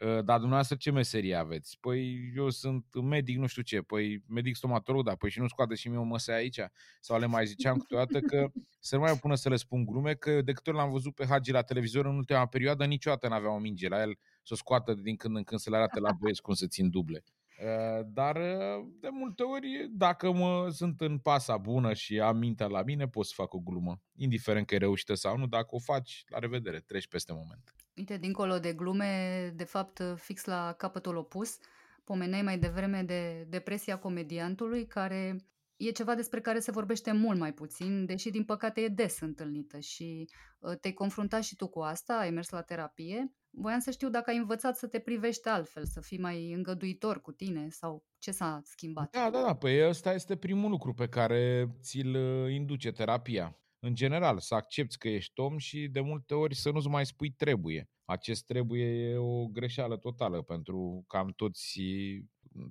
Ă, 0.00 0.22
dar 0.22 0.36
dumneavoastră 0.36 0.76
ce 0.76 0.90
meserie 0.90 1.34
aveți? 1.34 1.78
Păi 1.80 2.32
eu 2.36 2.50
sunt 2.50 3.02
medic 3.02 3.36
nu 3.36 3.46
știu 3.46 3.62
ce, 3.62 3.80
păi 3.82 4.22
medic 4.28 4.56
stomatolog, 4.56 5.04
da, 5.04 5.14
păi 5.14 5.30
și 5.30 5.40
nu 5.40 5.48
scoate 5.48 5.74
și 5.74 5.88
mie 5.88 5.98
o 5.98 6.02
măsă 6.02 6.32
aici? 6.32 6.60
Sau 7.00 7.18
le 7.18 7.26
mai 7.26 7.46
ziceam 7.46 7.78
câteodată 7.78 8.20
că 8.20 8.50
să 8.80 8.94
nu 8.96 9.00
mai 9.00 9.18
pună 9.18 9.34
să 9.34 9.48
le 9.48 9.56
spun 9.56 9.84
glume, 9.84 10.14
că 10.14 10.42
de 10.42 10.52
câte 10.52 10.70
ori 10.70 10.78
l-am 10.78 10.90
văzut 10.90 11.14
pe 11.14 11.26
Hagi 11.26 11.52
la 11.52 11.62
televizor 11.62 12.06
în 12.06 12.16
ultima 12.16 12.46
perioadă, 12.46 12.84
niciodată 12.84 13.28
n-avea 13.28 13.50
o 13.50 13.58
minge 13.58 13.88
la 13.88 14.00
el 14.00 14.18
să 14.42 14.52
o 14.52 14.56
scoată 14.56 14.94
din 14.94 15.16
când 15.16 15.36
în 15.36 15.42
când 15.42 15.60
să 15.60 15.70
le 15.70 15.76
arate 15.76 16.00
la 16.00 16.12
băieți 16.20 16.42
cum 16.42 16.54
să 16.54 16.66
țin 16.66 16.90
duble. 16.90 17.24
Ă, 17.66 18.02
dar 18.02 18.36
ă, 18.36 18.86
de 19.00 19.08
multe 19.10 19.42
ori, 19.42 19.88
dacă 19.90 20.32
mă 20.32 20.68
sunt 20.70 21.00
în 21.00 21.18
pasa 21.18 21.56
bună 21.56 21.92
și 21.92 22.20
am 22.20 22.36
mintea 22.36 22.66
la 22.66 22.82
mine, 22.82 23.08
pot 23.08 23.26
să 23.26 23.32
fac 23.36 23.54
o 23.54 23.58
glumă. 23.58 24.00
Indiferent 24.16 24.66
că 24.66 24.74
e 24.74 24.78
reușită 24.78 25.14
sau 25.14 25.36
nu, 25.36 25.46
dacă 25.46 25.68
o 25.70 25.78
faci, 25.78 26.24
la 26.28 26.38
revedere, 26.38 26.80
treci 26.80 27.08
peste 27.08 27.32
moment. 27.32 27.74
Uite, 27.96 28.16
dincolo 28.16 28.58
de 28.58 28.72
glume, 28.72 29.52
de 29.56 29.64
fapt, 29.64 30.02
fix 30.16 30.44
la 30.44 30.74
capătul 30.78 31.16
opus, 31.16 31.58
pomeneai 32.04 32.42
mai 32.42 32.58
devreme 32.58 33.02
de 33.02 33.46
depresia 33.48 33.98
comediantului, 33.98 34.86
care 34.86 35.36
e 35.76 35.90
ceva 35.90 36.14
despre 36.14 36.40
care 36.40 36.60
se 36.60 36.70
vorbește 36.70 37.12
mult 37.12 37.38
mai 37.38 37.52
puțin, 37.52 38.04
deși 38.04 38.30
din 38.30 38.44
păcate 38.44 38.80
e 38.80 38.88
des 38.88 39.20
întâlnită 39.20 39.78
și 39.78 40.28
ă, 40.62 40.74
te-ai 40.74 40.92
confruntat 40.92 41.42
și 41.42 41.56
tu 41.56 41.68
cu 41.68 41.80
asta, 41.80 42.14
ai 42.14 42.30
mers 42.30 42.48
la 42.48 42.62
terapie. 42.62 43.32
Voiam 43.54 43.78
să 43.78 43.90
știu 43.90 44.10
dacă 44.10 44.30
ai 44.30 44.36
învățat 44.36 44.76
să 44.76 44.86
te 44.86 44.98
privești 44.98 45.48
altfel, 45.48 45.84
să 45.84 46.00
fii 46.00 46.18
mai 46.18 46.52
îngăduitor 46.52 47.20
cu 47.20 47.32
tine 47.32 47.68
sau 47.68 48.04
ce 48.18 48.30
s-a 48.30 48.60
schimbat. 48.64 49.10
Da, 49.10 49.30
da, 49.30 49.42
da, 49.42 49.54
păi 49.54 49.88
ăsta 49.88 50.12
este 50.14 50.36
primul 50.36 50.70
lucru 50.70 50.94
pe 50.94 51.08
care 51.08 51.68
ți-l 51.80 52.14
ă, 52.14 52.48
induce 52.48 52.92
terapia 52.92 53.56
în 53.78 53.94
general, 53.94 54.38
să 54.38 54.54
accepti 54.54 54.96
că 54.96 55.08
ești 55.08 55.40
om 55.40 55.58
și 55.58 55.88
de 55.88 56.00
multe 56.00 56.34
ori 56.34 56.54
să 56.54 56.70
nu-ți 56.70 56.88
mai 56.88 57.06
spui 57.06 57.30
trebuie. 57.30 57.90
Acest 58.04 58.44
trebuie 58.44 58.84
e 58.84 59.16
o 59.16 59.46
greșeală 59.46 59.96
totală 59.96 60.42
pentru 60.42 61.04
cam 61.06 61.32
toți, 61.36 61.80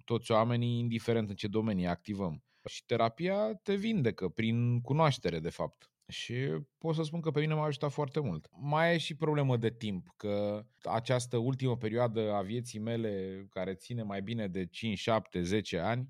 toți 0.06 0.32
oamenii, 0.32 0.80
indiferent 0.80 1.30
în 1.30 1.36
ce 1.36 1.48
domenii 1.48 1.88
activăm. 1.88 2.44
Și 2.70 2.86
terapia 2.86 3.54
te 3.54 3.76
vindecă 3.76 4.30
prin 4.30 4.82
cunoaștere, 4.82 5.40
de 5.40 5.50
fapt. 5.50 5.91
Și 6.12 6.36
pot 6.78 6.96
să 6.96 7.04
spun 7.04 7.22
că 7.22 7.32
pe 7.32 7.40
mine 7.40 7.54
m-a 7.54 7.66
ajutat 7.66 7.92
foarte 7.92 8.20
mult. 8.20 8.48
Mai 8.52 8.94
e 8.94 8.98
și 8.98 9.16
problemă 9.16 9.58
de 9.58 9.70
timp, 9.70 10.08
că 10.18 10.66
această 10.84 11.38
ultimă 11.38 11.78
perioadă 11.78 12.34
a 12.34 12.42
vieții 12.42 12.80
mele, 12.80 13.46
care 13.50 13.74
ține 13.74 14.04
mai 14.04 14.22
bine 14.22 14.48
de 14.48 14.66
5, 14.66 14.98
7, 14.98 15.42
10 15.42 15.78
ani, 15.78 16.10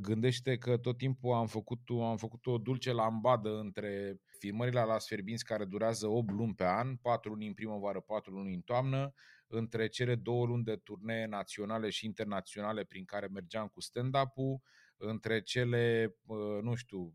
gândește 0.00 0.58
că 0.58 0.76
tot 0.76 0.98
timpul 0.98 1.32
am 1.32 1.46
făcut, 1.46 1.80
am 1.88 2.16
făcut 2.16 2.46
o 2.46 2.58
dulce 2.58 2.92
lambadă 2.92 3.58
între 3.58 4.20
filmările 4.38 4.82
la 4.82 4.98
Sferbinți 4.98 5.44
care 5.44 5.64
durează 5.64 6.06
8 6.06 6.30
luni 6.30 6.54
pe 6.54 6.64
an, 6.64 6.96
4 6.96 7.30
luni 7.30 7.46
în 7.46 7.54
primăvară, 7.54 8.00
4 8.00 8.32
luni 8.32 8.54
în 8.54 8.60
toamnă, 8.60 9.12
între 9.46 9.88
cele 9.88 10.14
două 10.14 10.46
luni 10.46 10.64
de 10.64 10.76
turnee 10.76 11.26
naționale 11.26 11.90
și 11.90 12.06
internaționale 12.06 12.84
prin 12.84 13.04
care 13.04 13.26
mergeam 13.26 13.66
cu 13.66 13.80
stand-up-ul, 13.80 14.60
între 14.98 15.42
cele, 15.42 16.16
nu 16.62 16.74
știu, 16.74 17.14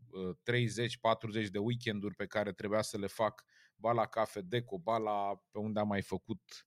30-40 1.46 1.50
de 1.50 1.58
weekenduri 1.58 2.14
pe 2.14 2.26
care 2.26 2.52
trebuia 2.52 2.82
să 2.82 2.98
le 2.98 3.06
fac 3.06 3.44
ba 3.76 3.92
la 3.92 4.06
Cafe 4.06 4.40
Deco, 4.40 4.78
ba 4.78 4.98
la 4.98 5.42
pe 5.50 5.58
unde 5.58 5.80
am 5.80 5.88
mai 5.88 6.02
făcut 6.02 6.66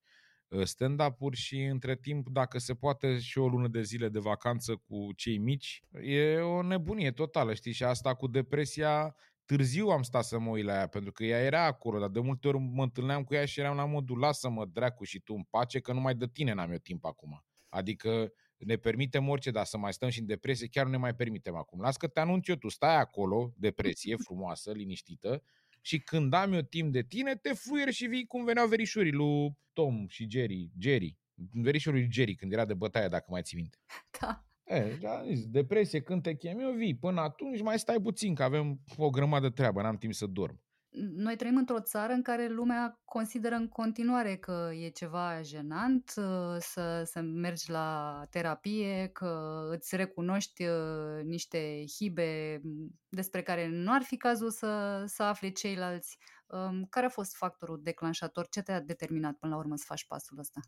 stand-up-uri 0.63 1.37
și 1.37 1.63
între 1.63 1.95
timp, 1.95 2.29
dacă 2.29 2.57
se 2.57 2.73
poate, 2.73 3.19
și 3.19 3.37
o 3.37 3.47
lună 3.47 3.67
de 3.67 3.81
zile 3.81 4.09
de 4.09 4.19
vacanță 4.19 4.75
cu 4.75 5.13
cei 5.15 5.37
mici. 5.37 5.81
E 6.01 6.37
o 6.37 6.61
nebunie 6.61 7.11
totală, 7.11 7.53
știi? 7.53 7.71
Și 7.71 7.83
asta 7.83 8.15
cu 8.15 8.27
depresia 8.27 9.15
târziu 9.45 9.87
am 9.87 10.01
stat 10.01 10.23
să 10.23 10.39
mă 10.39 10.49
uit 10.49 10.65
la 10.65 10.73
ea, 10.73 10.87
pentru 10.87 11.11
că 11.11 11.23
ea 11.23 11.39
era 11.39 11.65
acolo, 11.65 11.99
dar 11.99 12.09
de 12.09 12.19
multe 12.19 12.47
ori 12.47 12.57
mă 12.57 12.83
întâlneam 12.83 13.23
cu 13.23 13.33
ea 13.33 13.45
și 13.45 13.59
eram 13.59 13.75
la 13.75 13.85
modul, 13.85 14.19
lasă-mă 14.19 14.65
dracu 14.65 15.03
și 15.03 15.19
tu 15.19 15.33
în 15.33 15.43
pace, 15.43 15.79
că 15.79 15.93
numai 15.93 16.15
de 16.15 16.27
tine 16.27 16.53
n-am 16.53 16.71
eu 16.71 16.77
timp 16.77 17.05
acum. 17.05 17.45
Adică 17.69 18.31
ne 18.57 18.75
permitem 18.75 19.29
orice, 19.29 19.51
dar 19.51 19.65
să 19.65 19.77
mai 19.77 19.93
stăm 19.93 20.09
și 20.09 20.19
în 20.19 20.25
depresie, 20.25 20.67
chiar 20.67 20.85
nu 20.85 20.91
ne 20.91 20.97
mai 20.97 21.15
permitem 21.15 21.55
acum. 21.55 21.81
Las 21.81 21.97
că 21.97 22.07
te 22.07 22.19
anunț 22.19 22.47
eu, 22.47 22.55
tu 22.55 22.69
stai 22.69 22.99
acolo, 22.99 23.53
depresie, 23.57 24.15
frumoasă, 24.25 24.71
liniștită, 24.71 25.43
și 25.81 25.99
când 25.99 26.33
am 26.33 26.53
eu 26.53 26.61
timp 26.61 26.91
de 26.91 27.01
tine, 27.01 27.35
te 27.35 27.53
fluier 27.53 27.91
și 27.91 28.05
vii 28.05 28.25
cum 28.25 28.43
veneau 28.43 28.67
verișorii 28.67 29.11
lui 29.11 29.57
Tom 29.73 30.07
și 30.07 30.27
Jerry. 30.29 30.71
Jerry. 30.79 31.17
Verișorii 31.53 31.99
lui 31.99 32.11
Jerry, 32.11 32.35
când 32.35 32.51
era 32.51 32.65
de 32.65 32.73
bătaie, 32.73 33.07
dacă 33.07 33.25
mai 33.29 33.41
ții 33.41 33.57
minte. 33.57 33.77
Da. 34.19 34.45
E, 34.63 34.97
da, 35.01 35.23
depresie, 35.47 36.01
când 36.01 36.21
te 36.21 36.35
chem 36.35 36.59
eu, 36.59 36.71
vii. 36.71 36.95
Până 36.95 37.21
atunci 37.21 37.61
mai 37.61 37.79
stai 37.79 38.01
puțin, 38.01 38.35
că 38.35 38.43
avem 38.43 38.79
o 38.97 39.09
grămadă 39.09 39.47
de 39.47 39.53
treabă, 39.53 39.81
n-am 39.81 39.97
timp 39.97 40.13
să 40.13 40.25
dorm. 40.25 40.61
Noi 40.99 41.35
trăim 41.35 41.57
într-o 41.57 41.81
țară 41.81 42.13
în 42.13 42.21
care 42.21 42.47
lumea 42.47 43.01
consideră 43.05 43.55
în 43.55 43.67
continuare 43.67 44.35
că 44.35 44.69
e 44.73 44.89
ceva 44.89 45.41
jenant 45.41 46.13
uh, 46.15 46.55
să, 46.59 47.03
să 47.05 47.21
mergi 47.21 47.71
la 47.71 48.23
terapie, 48.29 49.09
că 49.13 49.61
îți 49.71 49.95
recunoști 49.95 50.63
uh, 50.63 51.23
niște 51.23 51.83
hibe 51.97 52.61
despre 53.09 53.41
care 53.41 53.67
nu 53.67 53.93
ar 53.93 54.01
fi 54.01 54.17
cazul 54.17 54.49
să, 54.49 55.03
să 55.05 55.23
afle 55.23 55.49
ceilalți. 55.49 56.17
Um, 56.47 56.85
care 56.85 57.05
a 57.05 57.09
fost 57.09 57.35
factorul 57.35 57.79
declanșator? 57.83 58.47
Ce 58.47 58.61
te-a 58.61 58.81
determinat 58.81 59.35
până 59.35 59.53
la 59.53 59.59
urmă 59.59 59.75
să 59.75 59.83
faci 59.87 60.05
pasul 60.05 60.39
ăsta? 60.39 60.59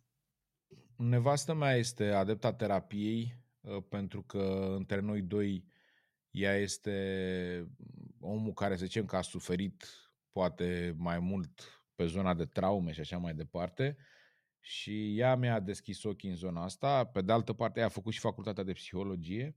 Nevastă 0.96 1.54
mea 1.54 1.76
este 1.76 2.12
adepta 2.12 2.54
terapiei 2.54 3.36
uh, 3.62 3.84
pentru 3.90 4.22
că 4.22 4.74
între 4.78 5.00
noi 5.00 5.22
doi 5.22 5.66
ea 6.32 6.56
este 6.56 7.68
omul 8.20 8.54
care, 8.54 8.76
să 8.76 8.86
zicem, 8.86 9.06
că 9.06 9.16
a 9.16 9.22
suferit 9.22 9.86
poate 10.32 10.94
mai 10.98 11.20
mult 11.20 11.84
pe 11.96 12.06
zona 12.06 12.34
de 12.34 12.46
traume 12.46 12.92
și 12.92 13.00
așa 13.00 13.18
mai 13.18 13.34
departe. 13.34 13.98
Și 14.72 15.18
ea 15.18 15.36
mi-a 15.36 15.60
deschis 15.60 16.04
ochii 16.04 16.30
în 16.30 16.36
zona 16.36 16.64
asta. 16.64 17.04
Pe 17.04 17.22
de 17.22 17.32
altă 17.32 17.54
parte, 17.54 17.80
ea 17.80 17.86
a 17.86 17.90
făcut 17.90 18.14
și 18.14 18.20
facultatea 18.20 18.64
de 18.64 18.72
psihologie, 18.72 19.56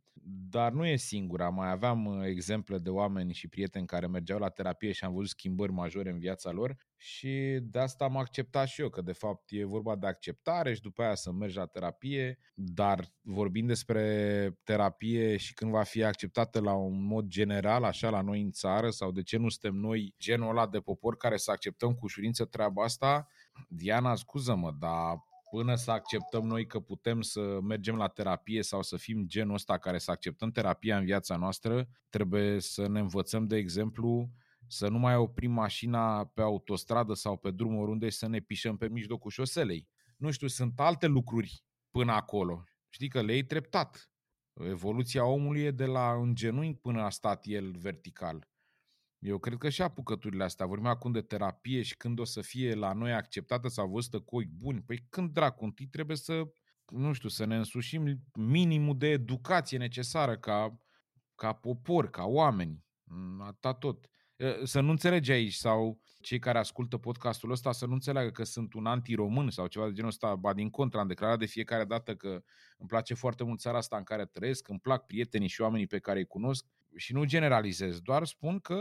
dar 0.51 0.73
nu 0.73 0.87
e 0.87 0.97
singura. 0.97 1.49
Mai 1.49 1.71
aveam 1.71 2.07
uh, 2.07 2.25
exemple 2.25 2.79
de 2.79 2.91
oameni 2.91 3.33
și 3.33 3.49
prieteni 3.49 3.87
care 3.87 4.07
mergeau 4.07 4.39
la 4.39 4.49
terapie 4.49 4.93
și 4.93 5.05
am 5.05 5.13
văzut 5.13 5.29
schimbări 5.29 5.73
majore 5.73 6.11
în 6.11 6.19
viața 6.19 6.51
lor 6.51 6.77
și 6.97 7.59
de 7.63 7.79
asta 7.79 8.05
am 8.05 8.17
acceptat 8.17 8.69
și 8.69 8.81
eu, 8.81 8.89
că 8.89 9.03
de 9.03 9.13
fapt 9.13 9.43
e 9.47 9.65
vorba 9.65 9.97
de 9.97 10.07
acceptare 10.07 10.75
și 10.75 10.81
după 10.81 11.03
aia 11.03 11.15
să 11.15 11.33
mergi 11.33 11.57
la 11.57 11.67
terapie, 11.67 12.39
dar 12.55 13.13
vorbind 13.21 13.69
despre 13.69 14.59
terapie 14.65 15.37
și 15.37 15.55
când 15.55 15.71
va 15.71 15.83
fi 15.83 16.03
acceptată 16.05 16.61
la 16.61 16.75
un 16.75 17.05
mod 17.05 17.27
general, 17.27 17.85
așa 17.85 18.11
la 18.11 18.21
noi 18.21 18.41
în 18.41 18.51
țară, 18.51 18.91
sau 18.91 19.11
de 19.13 19.23
ce 19.23 19.37
nu 19.37 19.49
suntem 19.49 19.75
noi 19.75 20.15
genul 20.19 20.49
ăla 20.49 20.67
de 20.67 20.79
popor 20.79 21.17
care 21.17 21.37
să 21.37 21.51
acceptăm 21.51 21.93
cu 21.93 22.01
ușurință 22.03 22.45
treaba 22.45 22.83
asta, 22.83 23.27
Diana, 23.69 24.15
scuză-mă, 24.15 24.71
dar 24.79 25.17
până 25.51 25.75
să 25.75 25.91
acceptăm 25.91 26.47
noi 26.47 26.67
că 26.67 26.81
putem 26.81 27.21
să 27.21 27.59
mergem 27.63 27.97
la 27.97 28.09
terapie 28.09 28.63
sau 28.63 28.83
să 28.83 28.97
fim 28.97 29.27
genul 29.27 29.55
ăsta 29.55 29.79
care 29.79 29.99
să 29.99 30.11
acceptăm 30.11 30.51
terapia 30.51 30.97
în 30.97 31.05
viața 31.05 31.37
noastră, 31.37 31.89
trebuie 32.09 32.61
să 32.61 32.89
ne 32.89 33.01
învățăm, 33.01 33.47
de 33.47 33.57
exemplu, 33.57 34.31
să 34.67 34.89
nu 34.89 34.99
mai 34.99 35.17
oprim 35.17 35.53
mașina 35.53 36.25
pe 36.25 36.43
autostradă 36.43 37.15
sau 37.15 37.37
pe 37.37 37.51
drum 37.51 37.77
oriunde 37.77 38.09
și 38.09 38.17
să 38.17 38.29
ne 38.29 38.41
pișăm 38.41 38.77
pe 38.77 38.89
mijlocul 38.89 39.31
șoselei. 39.31 39.89
Nu 40.17 40.31
știu, 40.31 40.47
sunt 40.47 40.81
alte 40.81 41.07
lucruri 41.07 41.65
până 41.91 42.13
acolo. 42.13 42.65
Știi 42.89 43.09
că 43.09 43.23
le 43.23 43.33
iei 43.33 43.45
treptat. 43.45 44.11
Evoluția 44.53 45.25
omului 45.25 45.63
e 45.63 45.71
de 45.71 45.87
la 45.87 46.17
un 46.17 46.35
genunchi 46.35 46.81
până 46.81 47.03
a 47.03 47.11
stat 47.11 47.45
el 47.47 47.71
vertical. 47.79 48.52
Eu 49.23 49.39
cred 49.39 49.59
că 49.59 49.69
și 49.69 49.83
apucăturile 49.83 50.45
astea, 50.45 50.67
vorbim 50.67 50.87
acum 50.87 51.13
de 51.13 51.21
terapie 51.21 51.83
și 51.83 51.97
când 51.97 52.19
o 52.19 52.25
să 52.25 52.41
fie 52.41 52.75
la 52.75 52.93
noi 52.93 53.13
acceptată 53.13 53.69
sau 53.69 53.89
văzută 53.89 54.21
cu 54.21 54.37
ochi 54.37 54.49
buni, 54.49 54.83
păi 54.83 55.07
când 55.11 55.31
dracu, 55.33 55.65
întâi 55.65 55.87
trebuie 55.87 56.17
să, 56.17 56.43
nu 56.87 57.13
știu, 57.13 57.29
să 57.29 57.45
ne 57.45 57.57
însușim 57.57 58.23
minimul 58.35 58.99
de 58.99 59.09
educație 59.09 59.79
necesară 59.79 60.37
ca, 60.37 60.79
ca 61.35 61.53
popor, 61.53 62.11
ca 62.11 62.25
oameni, 62.25 62.85
atâta 63.41 63.75
tot. 63.75 64.07
Să 64.65 64.81
nu 64.81 64.91
înțelegi 64.91 65.31
aici 65.31 65.55
sau 65.55 66.01
cei 66.21 66.39
care 66.39 66.59
ascultă 66.59 66.97
podcastul 66.97 67.51
ăsta 67.51 67.73
să 67.73 67.87
nu 67.87 67.93
înțeleagă 67.93 68.31
că 68.31 68.45
sunt 68.45 68.75
un 68.75 68.87
anti-român 68.87 69.51
sau 69.51 69.67
ceva 69.67 69.87
de 69.87 69.93
genul 69.93 70.11
ăsta, 70.11 70.35
ba 70.35 70.53
din 70.53 70.71
contra, 70.71 71.01
am 71.01 71.07
declarat 71.07 71.39
de 71.39 71.47
fiecare 71.47 71.85
dată 71.85 72.15
că 72.15 72.29
îmi 72.79 72.89
place 72.89 73.15
foarte 73.15 73.45
mult 73.45 73.61
țara 73.61 73.77
asta 73.79 73.97
în 73.97 74.03
care 74.03 74.27
trăiesc, 74.27 74.69
îmi 74.69 74.81
plac 74.81 75.07
prietenii 75.07 75.49
și 75.49 75.61
oamenii 75.61 75.87
pe 75.87 75.99
care 75.99 76.19
îi 76.19 76.27
cunosc, 76.27 76.67
și 76.97 77.13
nu 77.13 77.25
generalizez, 77.25 78.01
doar 78.01 78.25
spun 78.25 78.59
că, 78.59 78.75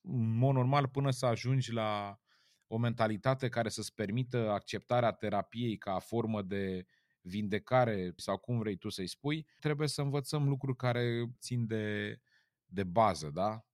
în 0.00 0.36
mod 0.36 0.54
normal, 0.54 0.88
până 0.88 1.10
să 1.10 1.26
ajungi 1.26 1.72
la 1.72 2.18
o 2.66 2.78
mentalitate 2.78 3.48
care 3.48 3.68
să-ți 3.68 3.94
permită 3.94 4.50
acceptarea 4.50 5.12
terapiei 5.12 5.76
ca 5.76 5.98
formă 5.98 6.42
de 6.42 6.86
vindecare 7.20 8.12
sau 8.16 8.38
cum 8.38 8.58
vrei 8.58 8.76
tu 8.76 8.88
să-i 8.88 9.06
spui, 9.08 9.46
trebuie 9.58 9.88
să 9.88 10.00
învățăm 10.02 10.48
lucruri 10.48 10.76
care 10.76 11.24
țin 11.40 11.66
de, 11.66 12.18
de 12.66 12.84
bază, 12.84 13.30
da? 13.32 13.64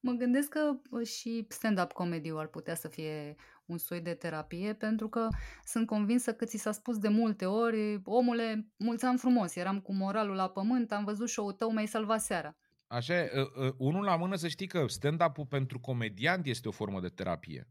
Mă 0.00 0.12
gândesc 0.12 0.48
că 0.48 0.78
și 1.02 1.46
stand-up 1.48 1.92
comedy 1.92 2.30
ar 2.30 2.46
putea 2.46 2.74
să 2.74 2.88
fie 2.88 3.34
un 3.66 3.78
soi 3.78 4.00
de 4.00 4.14
terapie, 4.14 4.74
pentru 4.74 5.08
că 5.08 5.28
sunt 5.64 5.86
convinsă 5.86 6.34
că 6.34 6.44
ți 6.44 6.56
s-a 6.56 6.72
spus 6.72 6.98
de 6.98 7.08
multe 7.08 7.46
ori, 7.46 8.00
omule, 8.04 8.72
mulți 8.76 9.04
ani 9.04 9.18
frumos, 9.18 9.56
eram 9.56 9.80
cu 9.80 9.94
moralul 9.94 10.34
la 10.34 10.48
pământ, 10.48 10.92
am 10.92 11.04
văzut 11.04 11.28
show-ul 11.28 11.52
tău, 11.52 11.72
mi-ai 11.72 11.86
salvat 11.86 12.20
seara. 12.20 12.56
Așa 12.92 13.14
e, 13.14 13.30
uh, 13.34 13.66
uh, 13.66 13.74
unul 13.76 14.04
la 14.04 14.16
mână 14.16 14.36
să 14.36 14.48
știi 14.48 14.66
că 14.66 14.84
stand-up-ul 14.86 15.46
pentru 15.46 15.80
comediant 15.80 16.46
este 16.46 16.68
o 16.68 16.70
formă 16.70 17.00
de 17.00 17.08
terapie. 17.08 17.68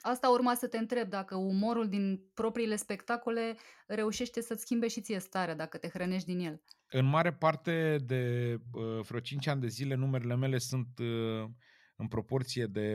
Asta 0.00 0.28
urma 0.28 0.54
să 0.54 0.68
te 0.68 0.78
întreb, 0.78 1.08
dacă 1.08 1.36
umorul 1.36 1.88
din 1.88 2.30
propriile 2.34 2.76
spectacole 2.76 3.56
reușește 3.86 4.40
să-ți 4.40 4.60
schimbe 4.60 4.88
și 4.88 5.00
ție 5.00 5.18
starea, 5.18 5.54
dacă 5.54 5.78
te 5.78 5.88
hrănești 5.88 6.26
din 6.26 6.38
el. 6.38 6.62
În 6.90 7.04
mare 7.04 7.32
parte 7.32 7.98
de 8.04 8.54
uh, 8.72 9.00
vreo 9.00 9.20
5 9.20 9.46
ani 9.46 9.60
de 9.60 9.66
zile, 9.66 9.94
numerele 9.94 10.36
mele 10.36 10.58
sunt 10.58 10.98
uh, 10.98 11.48
în 11.96 12.08
proporție 12.08 12.66
de 12.66 12.94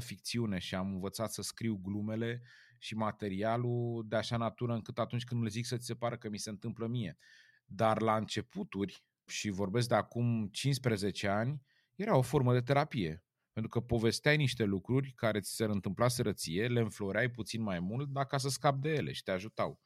85-90% 0.00 0.02
ficțiune 0.02 0.58
și 0.58 0.74
am 0.74 0.92
învățat 0.92 1.32
să 1.32 1.42
scriu 1.42 1.80
glumele 1.82 2.42
și 2.78 2.94
materialul 2.94 4.04
de 4.08 4.16
așa 4.16 4.36
natură 4.36 4.72
încât 4.72 4.98
atunci 4.98 5.24
când 5.24 5.42
le 5.42 5.48
zic 5.48 5.66
să 5.66 5.76
ți 5.76 5.86
se 5.86 5.94
pară 5.94 6.16
că 6.16 6.28
mi 6.28 6.38
se 6.38 6.50
întâmplă 6.50 6.86
mie. 6.86 7.16
Dar 7.64 8.00
la 8.00 8.16
începuturi, 8.16 9.04
și 9.30 9.50
vorbesc 9.50 9.88
de 9.88 9.94
acum 9.94 10.48
15 10.52 11.28
ani, 11.28 11.62
era 11.94 12.16
o 12.16 12.22
formă 12.22 12.52
de 12.52 12.60
terapie. 12.60 13.24
Pentru 13.52 13.80
că 13.80 13.86
povesteai 13.86 14.36
niște 14.36 14.64
lucruri 14.64 15.12
care 15.16 15.40
ți 15.40 15.54
se 15.54 15.64
întâmpla 15.64 16.08
sărăție, 16.08 16.66
le 16.66 16.80
înfloreai 16.80 17.30
puțin 17.30 17.62
mai 17.62 17.80
mult, 17.80 18.08
dar 18.08 18.26
ca 18.26 18.38
să 18.38 18.48
scapi 18.48 18.80
de 18.80 18.88
ele 18.88 19.12
și 19.12 19.22
te 19.22 19.30
ajutau. 19.30 19.80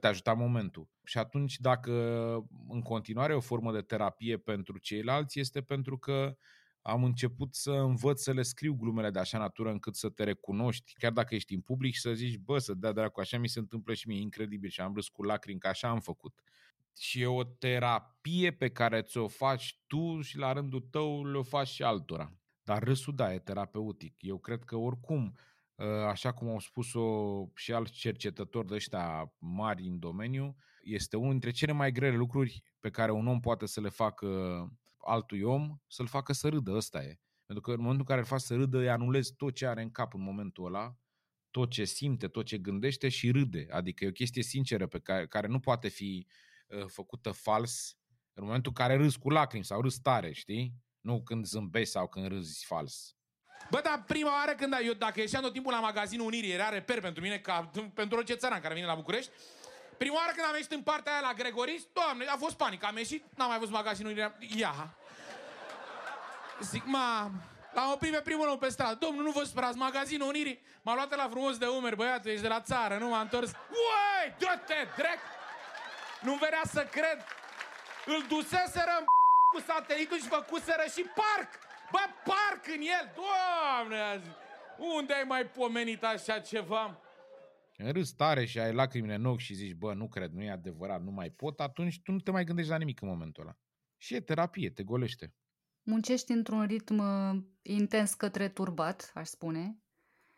Te 0.00 0.06
ajuta 0.06 0.32
momentul. 0.32 0.88
Și 1.04 1.18
atunci, 1.18 1.58
dacă 1.58 1.92
în 2.68 2.82
continuare 2.82 3.34
o 3.34 3.40
formă 3.40 3.72
de 3.72 3.80
terapie 3.80 4.38
pentru 4.38 4.78
ceilalți, 4.78 5.40
este 5.40 5.62
pentru 5.62 5.98
că 5.98 6.36
am 6.82 7.04
început 7.04 7.54
să 7.54 7.70
învăț 7.70 8.22
să 8.22 8.32
le 8.32 8.42
scriu 8.42 8.74
glumele 8.74 9.10
de 9.10 9.18
așa 9.18 9.38
natură 9.38 9.70
încât 9.70 9.96
să 9.96 10.08
te 10.08 10.24
recunoști, 10.24 10.92
chiar 10.98 11.12
dacă 11.12 11.34
ești 11.34 11.54
în 11.54 11.60
public 11.60 11.94
și 11.94 12.00
să 12.00 12.12
zici, 12.12 12.36
bă, 12.36 12.58
să 12.58 12.74
dea 12.74 12.92
dracu, 12.92 13.20
așa 13.20 13.38
mi 13.38 13.48
se 13.48 13.58
întâmplă 13.58 13.94
și 13.94 14.08
mie, 14.08 14.20
incredibil, 14.20 14.70
și 14.70 14.80
am 14.80 14.94
râs 14.94 15.08
cu 15.08 15.22
lacrimi, 15.22 15.58
că 15.58 15.68
așa 15.68 15.88
am 15.88 16.00
făcut 16.00 16.40
și 16.96 17.20
e 17.20 17.26
o 17.26 17.44
terapie 17.44 18.52
pe 18.52 18.68
care 18.68 19.02
ți-o 19.02 19.28
faci 19.28 19.80
tu 19.86 20.20
și 20.20 20.38
la 20.38 20.52
rândul 20.52 20.80
tău 20.80 21.26
le-o 21.26 21.42
faci 21.42 21.68
și 21.68 21.82
altora. 21.82 22.32
Dar 22.62 22.82
râsul, 22.82 23.14
da, 23.14 23.34
e 23.34 23.38
terapeutic. 23.38 24.14
Eu 24.18 24.38
cred 24.38 24.64
că 24.64 24.76
oricum, 24.76 25.36
ă, 25.78 25.84
așa 25.84 26.32
cum 26.32 26.48
au 26.48 26.58
spus-o 26.58 27.04
și 27.54 27.72
alți 27.72 27.92
cercetători 27.92 28.66
de 28.66 28.74
ăștia 28.74 29.34
mari 29.38 29.86
în 29.86 29.98
domeniu, 29.98 30.56
este 30.82 31.16
unul 31.16 31.30
dintre 31.30 31.50
cele 31.50 31.72
mai 31.72 31.92
grele 31.92 32.16
lucruri 32.16 32.62
pe 32.80 32.90
care 32.90 33.12
un 33.12 33.26
om 33.26 33.40
poate 33.40 33.66
să 33.66 33.80
le 33.80 33.88
facă 33.88 34.28
altui 34.98 35.42
om, 35.42 35.76
să-l 35.86 36.06
facă 36.06 36.32
să 36.32 36.48
râdă, 36.48 36.72
ăsta 36.72 37.02
e. 37.02 37.20
Pentru 37.46 37.64
că 37.64 37.70
în 37.70 37.80
momentul 37.80 38.00
în 38.00 38.06
care 38.06 38.20
îl 38.20 38.26
faci 38.26 38.40
să 38.40 38.54
râdă, 38.54 38.78
îi 38.78 38.90
anulezi 38.90 39.34
tot 39.34 39.54
ce 39.54 39.66
are 39.66 39.82
în 39.82 39.90
cap 39.90 40.14
în 40.14 40.22
momentul 40.22 40.66
ăla, 40.66 40.96
tot 41.50 41.70
ce 41.70 41.84
simte, 41.84 42.28
tot 42.28 42.44
ce 42.44 42.58
gândește 42.58 43.08
și 43.08 43.30
râde. 43.30 43.66
Adică 43.70 44.04
e 44.04 44.08
o 44.08 44.12
chestie 44.12 44.42
sinceră 44.42 44.86
pe 44.86 44.98
care, 44.98 45.26
care 45.26 45.46
nu 45.46 45.60
poate 45.60 45.88
fi 45.88 46.26
uh, 46.26 46.32
Uh, 46.32 46.49
făcută 46.86 47.30
fals 47.30 47.96
în 48.32 48.44
momentul 48.44 48.72
în 48.76 48.84
care 48.84 48.96
râzi 48.96 49.18
cu 49.18 49.30
lacrimi 49.30 49.64
sau 49.64 49.80
râzi 49.80 50.00
tare, 50.00 50.32
știi? 50.32 50.72
Nu 51.00 51.22
când 51.22 51.44
zâmbești 51.46 51.90
sau 51.90 52.08
când 52.08 52.26
râzi 52.26 52.64
fals. 52.66 53.14
Bă, 53.70 53.80
dar 53.84 54.04
prima 54.06 54.32
oară 54.32 54.54
când 54.54 54.74
eu, 54.84 54.92
dacă 54.92 55.20
ieșeam 55.20 55.42
tot 55.42 55.52
timpul 55.52 55.72
la 55.72 55.80
magazinul 55.80 56.26
Unirii, 56.26 56.52
era 56.52 56.68
reper 56.68 57.00
pentru 57.00 57.22
mine, 57.22 57.38
ca 57.38 57.70
pentru 57.94 58.16
orice 58.16 58.34
țăran 58.34 58.60
care 58.60 58.74
vine 58.74 58.86
la 58.86 58.94
București, 58.94 59.30
Prima 59.98 60.14
oară 60.14 60.32
când 60.34 60.46
am 60.46 60.54
ieșit 60.54 60.72
în 60.72 60.82
partea 60.82 61.12
aia 61.12 61.20
la 61.20 61.32
Gregoris, 61.32 61.82
doamne, 61.92 62.24
a 62.24 62.36
fost 62.36 62.56
panică. 62.56 62.86
Am 62.86 62.96
ieșit, 62.96 63.24
n-am 63.36 63.48
mai 63.48 63.58
văzut 63.58 63.74
magazinul 63.74 64.10
Unirii. 64.10 64.60
Ia. 64.60 64.94
Zic, 66.60 66.84
ma, 66.84 67.30
L-am 67.74 67.90
oprit 67.92 68.12
pe 68.12 68.20
primul 68.20 68.48
om 68.48 68.58
pe 68.58 68.68
stradă. 68.68 68.96
Domnul, 69.00 69.24
nu 69.24 69.30
vă 69.30 69.42
sperați, 69.44 69.76
magazinul 69.76 70.28
Unirii. 70.28 70.62
M-a 70.82 70.94
luat 70.94 71.16
la 71.16 71.28
frumos 71.30 71.58
de 71.58 71.66
umeri, 71.66 71.96
băiatul, 71.96 72.30
ești 72.30 72.42
de 72.42 72.48
la 72.48 72.60
țară, 72.60 72.98
nu 72.98 73.08
m-a 73.08 73.20
întors. 73.20 73.50
Uai, 73.50 74.34
dă-te, 74.38 74.74
drept! 74.96 75.39
Nu 76.26 76.34
venea 76.44 76.64
să 76.64 76.82
cred. 76.96 77.18
Îl 78.06 78.20
duseseră 78.34 78.94
în 78.98 79.04
cu 79.52 79.58
satelitul 79.68 80.18
și 80.22 80.34
făcuseră 80.36 80.84
și 80.94 81.02
parc. 81.20 81.50
Bă, 81.92 82.04
parc 82.30 82.62
în 82.76 82.82
el! 82.96 83.04
Doamne, 83.20 83.98
azi. 84.12 84.30
Unde 84.96 85.12
ai 85.14 85.24
mai 85.34 85.44
pomenit 85.46 86.02
așa 86.04 86.38
ceva? 86.38 87.00
Râs 87.76 88.12
tare 88.12 88.44
și 88.44 88.58
ai 88.58 88.72
lacrimile 88.72 89.14
în 89.14 89.24
ochi 89.24 89.38
și 89.38 89.54
zici, 89.54 89.74
bă, 89.74 89.94
nu 89.94 90.08
cred, 90.08 90.32
nu 90.32 90.42
e 90.42 90.50
adevărat, 90.50 91.02
nu 91.02 91.10
mai 91.10 91.30
pot, 91.30 91.60
atunci 91.60 92.00
tu 92.02 92.12
nu 92.12 92.18
te 92.18 92.30
mai 92.30 92.44
gândești 92.44 92.70
la 92.70 92.76
nimic 92.76 93.00
în 93.00 93.08
momentul 93.08 93.42
ăla. 93.42 93.56
Și 93.96 94.14
e 94.14 94.20
terapie, 94.20 94.70
te 94.70 94.82
golește. 94.82 95.34
Muncești 95.82 96.32
într-un 96.32 96.66
ritm 96.66 96.98
uh, 96.98 97.42
intens 97.62 98.14
către 98.14 98.48
turbat, 98.48 99.10
aș 99.14 99.28
spune. 99.28 99.78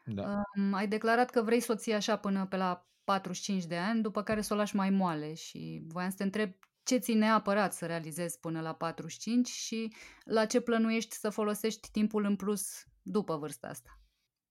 Da. 0.04 0.42
Um, 0.56 0.72
ai 0.72 0.88
declarat 0.88 1.30
că 1.30 1.42
vrei 1.42 1.60
să 1.60 1.72
o 1.72 1.74
ții 1.74 1.92
așa 1.92 2.16
până 2.16 2.46
pe 2.46 2.56
la 2.56 2.91
45 3.04 3.64
de 3.64 3.76
ani, 3.76 4.02
după 4.02 4.22
care 4.22 4.40
să 4.40 4.54
o 4.54 4.56
lași 4.56 4.76
mai 4.76 4.90
moale 4.90 5.34
și 5.34 5.82
voiam 5.86 6.10
să 6.10 6.16
te 6.16 6.22
întreb 6.22 6.52
ce 6.82 6.96
ți 6.96 7.12
neapărat 7.12 7.72
să 7.72 7.86
realizezi 7.86 8.38
până 8.38 8.60
la 8.60 8.74
45 8.74 9.48
și 9.48 9.94
la 10.24 10.46
ce 10.46 10.60
plănuiești 10.60 11.14
să 11.14 11.30
folosești 11.30 11.90
timpul 11.90 12.24
în 12.24 12.36
plus 12.36 12.84
după 13.02 13.36
vârsta 13.36 13.68
asta. 13.68 14.00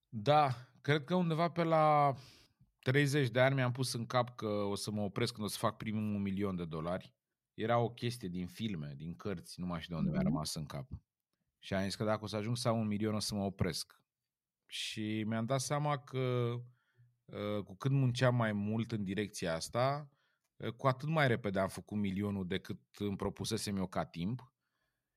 Da, 0.09 0.55
cred 0.81 1.03
că 1.03 1.15
undeva 1.15 1.49
pe 1.49 1.63
la 1.63 2.13
30 2.79 3.29
de 3.29 3.39
ani 3.39 3.55
mi-am 3.55 3.71
pus 3.71 3.93
în 3.93 4.05
cap 4.05 4.35
că 4.35 4.47
o 4.47 4.75
să 4.75 4.91
mă 4.91 5.01
opresc 5.01 5.33
când 5.33 5.45
o 5.45 5.49
să 5.49 5.57
fac 5.57 5.77
primul 5.77 6.19
milion 6.19 6.55
de 6.55 6.65
dolari. 6.65 7.13
Era 7.53 7.77
o 7.77 7.89
chestie 7.89 8.27
din 8.27 8.47
filme, 8.47 8.93
din 8.97 9.15
cărți, 9.15 9.59
nu 9.59 9.65
mai 9.65 9.81
știu 9.81 9.95
de 9.95 9.99
unde 9.99 10.11
mm-hmm. 10.11 10.21
mi-a 10.21 10.29
rămas 10.29 10.55
în 10.55 10.65
cap. 10.65 10.87
Și 11.59 11.73
am 11.73 11.83
zis 11.83 11.95
că 11.95 12.03
dacă 12.03 12.23
o 12.23 12.27
să 12.27 12.35
ajung 12.35 12.57
să 12.57 12.67
am 12.67 12.79
un 12.79 12.87
milion 12.87 13.13
o 13.13 13.19
să 13.19 13.35
mă 13.35 13.43
opresc. 13.43 14.01
Și 14.65 15.23
mi-am 15.27 15.45
dat 15.45 15.61
seama 15.61 15.97
că 15.97 16.17
uh, 16.17 16.61
cu 17.63 17.75
cât 17.75 17.91
munceam 17.91 18.35
mai 18.35 18.51
mult 18.51 18.91
în 18.91 19.03
direcția 19.03 19.55
asta, 19.55 20.09
uh, 20.55 20.71
cu 20.71 20.87
atât 20.87 21.07
mai 21.07 21.27
repede 21.27 21.59
am 21.59 21.67
făcut 21.67 21.97
milionul 21.97 22.47
decât 22.47 22.79
îmi 22.97 23.15
propusesem 23.15 23.77
eu 23.77 23.87
ca 23.87 24.05
timp. 24.05 24.53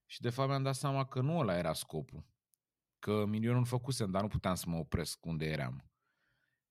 Și 0.07 0.20
de 0.20 0.31
fapt 0.31 0.48
mi-am 0.48 0.62
dat 0.62 0.74
seama 0.74 1.05
că 1.05 1.20
nu 1.20 1.38
ăla 1.38 1.59
era 1.59 1.72
scopul. 1.72 2.27
Că 2.98 3.24
milionul 3.27 3.64
făcusem, 3.64 4.11
dar 4.11 4.22
nu 4.22 4.29
puteam 4.29 4.55
să 4.55 4.64
mă 4.68 4.77
opresc 4.77 5.27
unde 5.27 5.44
eram. 5.44 5.90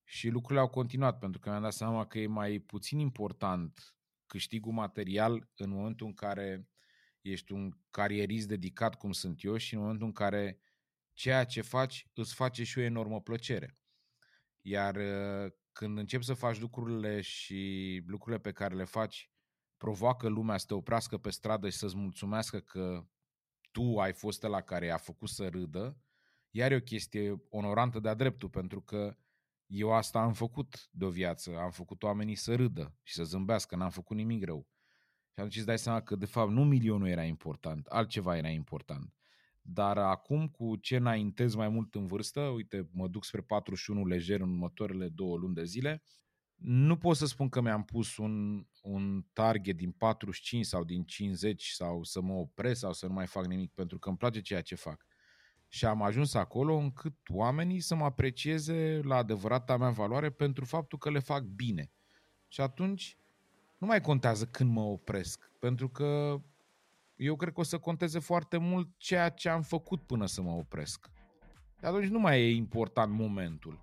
Și 0.04 0.28
lucrurile 0.28 0.60
au 0.60 0.68
continuat, 0.68 1.18
pentru 1.18 1.40
că 1.40 1.48
mi-am 1.48 1.62
dat 1.62 1.72
seama 1.72 2.06
că 2.06 2.18
e 2.18 2.26
mai 2.26 2.58
puțin 2.58 2.98
important 2.98 3.96
câștigul 4.26 4.72
material 4.72 5.50
în 5.56 5.70
momentul 5.70 6.06
în 6.06 6.14
care 6.14 6.68
ești 7.20 7.52
un 7.52 7.70
carierist 7.90 8.48
dedicat 8.48 8.94
cum 8.94 9.12
sunt 9.12 9.42
eu 9.42 9.56
și 9.56 9.74
în 9.74 9.80
momentul 9.80 10.06
în 10.06 10.12
care 10.12 10.60
ceea 11.12 11.44
ce 11.44 11.60
faci 11.60 12.06
îți 12.14 12.34
face 12.34 12.64
și 12.64 12.78
o 12.78 12.82
enormă 12.82 13.20
plăcere. 13.20 13.78
Iar 14.66 14.96
uh, 14.96 15.52
când 15.72 15.98
începi 15.98 16.24
să 16.24 16.34
faci 16.34 16.60
lucrurile 16.60 17.20
și 17.20 18.02
lucrurile 18.06 18.40
pe 18.40 18.52
care 18.52 18.74
le 18.74 18.84
faci 18.84 19.30
provoacă 19.76 20.28
lumea 20.28 20.56
să 20.56 20.66
te 20.66 20.74
oprească 20.74 21.18
pe 21.18 21.30
stradă 21.30 21.68
și 21.68 21.76
să-ți 21.76 21.96
mulțumească 21.96 22.58
că 22.60 23.06
tu 23.70 23.98
ai 23.98 24.12
fost 24.12 24.42
la 24.42 24.60
care 24.60 24.90
a 24.90 24.96
făcut 24.96 25.28
să 25.28 25.48
râdă, 25.48 25.98
iar 26.50 26.72
e 26.72 26.76
o 26.76 26.80
chestie 26.80 27.42
onorantă 27.48 28.00
de-a 28.00 28.14
dreptul, 28.14 28.48
pentru 28.48 28.82
că 28.82 29.16
eu 29.66 29.92
asta 29.92 30.20
am 30.20 30.32
făcut 30.32 30.88
de 30.90 31.04
o 31.04 31.10
viață, 31.10 31.56
am 31.58 31.70
făcut 31.70 32.02
oamenii 32.02 32.34
să 32.34 32.54
râdă 32.54 32.98
și 33.02 33.14
să 33.14 33.24
zâmbească, 33.24 33.76
n-am 33.76 33.90
făcut 33.90 34.16
nimic 34.16 34.44
rău. 34.44 34.68
Și 35.32 35.40
atunci 35.40 35.56
îți 35.56 35.66
dai 35.66 35.78
seama 35.78 36.00
că, 36.00 36.16
de 36.16 36.26
fapt, 36.26 36.50
nu 36.50 36.64
milionul 36.64 37.08
era 37.08 37.24
important, 37.24 37.86
altceva 37.86 38.36
era 38.36 38.48
important. 38.48 39.14
Dar 39.66 39.98
acum, 39.98 40.48
cu 40.48 40.76
ce 40.76 40.96
înaintez 40.96 41.54
mai 41.54 41.68
mult 41.68 41.94
în 41.94 42.06
vârstă, 42.06 42.40
uite, 42.40 42.88
mă 42.92 43.08
duc 43.08 43.24
spre 43.24 43.40
41 43.40 44.04
lejer 44.04 44.40
în 44.40 44.50
următoarele 44.50 45.08
două 45.08 45.36
luni 45.36 45.54
de 45.54 45.64
zile, 45.64 46.02
nu 46.56 46.96
pot 46.96 47.16
să 47.16 47.26
spun 47.26 47.48
că 47.48 47.60
mi-am 47.60 47.84
pus 47.84 48.16
un, 48.16 48.66
un 48.82 49.24
target 49.32 49.76
din 49.76 49.90
45 49.90 50.64
sau 50.64 50.84
din 50.84 51.04
50 51.04 51.68
sau 51.68 52.02
să 52.02 52.20
mă 52.20 52.32
opresc 52.32 52.80
sau 52.80 52.92
să 52.92 53.06
nu 53.06 53.12
mai 53.12 53.26
fac 53.26 53.46
nimic, 53.46 53.72
pentru 53.72 53.98
că 53.98 54.08
îmi 54.08 54.18
place 54.18 54.40
ceea 54.40 54.60
ce 54.60 54.74
fac. 54.74 55.06
Și 55.68 55.84
am 55.84 56.02
ajuns 56.02 56.34
acolo 56.34 56.76
încât 56.76 57.16
oamenii 57.28 57.80
să 57.80 57.94
mă 57.94 58.04
aprecieze 58.04 59.00
la 59.02 59.16
adevărata 59.16 59.76
mea 59.76 59.90
valoare 59.90 60.30
pentru 60.30 60.64
faptul 60.64 60.98
că 60.98 61.10
le 61.10 61.18
fac 61.18 61.42
bine. 61.42 61.92
Și 62.48 62.60
atunci 62.60 63.18
nu 63.78 63.86
mai 63.86 64.00
contează 64.00 64.46
când 64.46 64.70
mă 64.70 64.82
opresc, 64.82 65.50
pentru 65.58 65.88
că 65.88 66.40
eu 67.16 67.36
cred 67.36 67.52
că 67.52 67.60
o 67.60 67.62
să 67.62 67.78
conteze 67.78 68.18
foarte 68.18 68.56
mult 68.56 68.88
ceea 68.96 69.28
ce 69.28 69.48
am 69.48 69.62
făcut 69.62 70.02
până 70.02 70.26
să 70.26 70.42
mă 70.42 70.50
opresc. 70.50 71.10
De 71.80 71.86
atunci 71.86 72.08
nu 72.08 72.18
mai 72.18 72.40
e 72.40 72.54
important 72.54 73.12
momentul. 73.12 73.80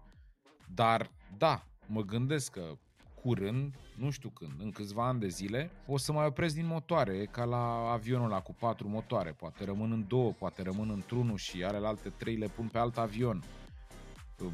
Dar, 0.74 1.12
da, 1.38 1.68
mă 1.88 2.02
gândesc 2.02 2.52
că 2.52 2.78
curând, 3.22 3.76
nu 3.96 4.10
știu 4.10 4.30
când, 4.30 4.52
în 4.58 4.72
câțiva 4.72 5.08
ani 5.08 5.20
de 5.20 5.28
zile, 5.28 5.72
o 5.88 5.98
să 5.98 6.12
mai 6.12 6.26
opresc 6.26 6.56
din 6.56 6.66
motoare, 6.66 7.18
e 7.18 7.26
ca 7.26 7.44
la 7.44 7.92
avionul 7.92 8.26
ăla 8.26 8.42
cu 8.42 8.54
patru 8.54 8.88
motoare, 8.88 9.32
poate 9.32 9.66
rămân 9.66 9.92
în 9.92 10.06
două, 10.08 10.32
poate 10.32 10.62
rămân 10.62 10.90
într-unul 10.90 11.38
și 11.38 11.64
are 11.64 11.78
alte 11.78 12.10
trei 12.10 12.36
le 12.36 12.48
pun 12.48 12.68
pe 12.68 12.78
alt 12.78 12.98
avion. 12.98 13.44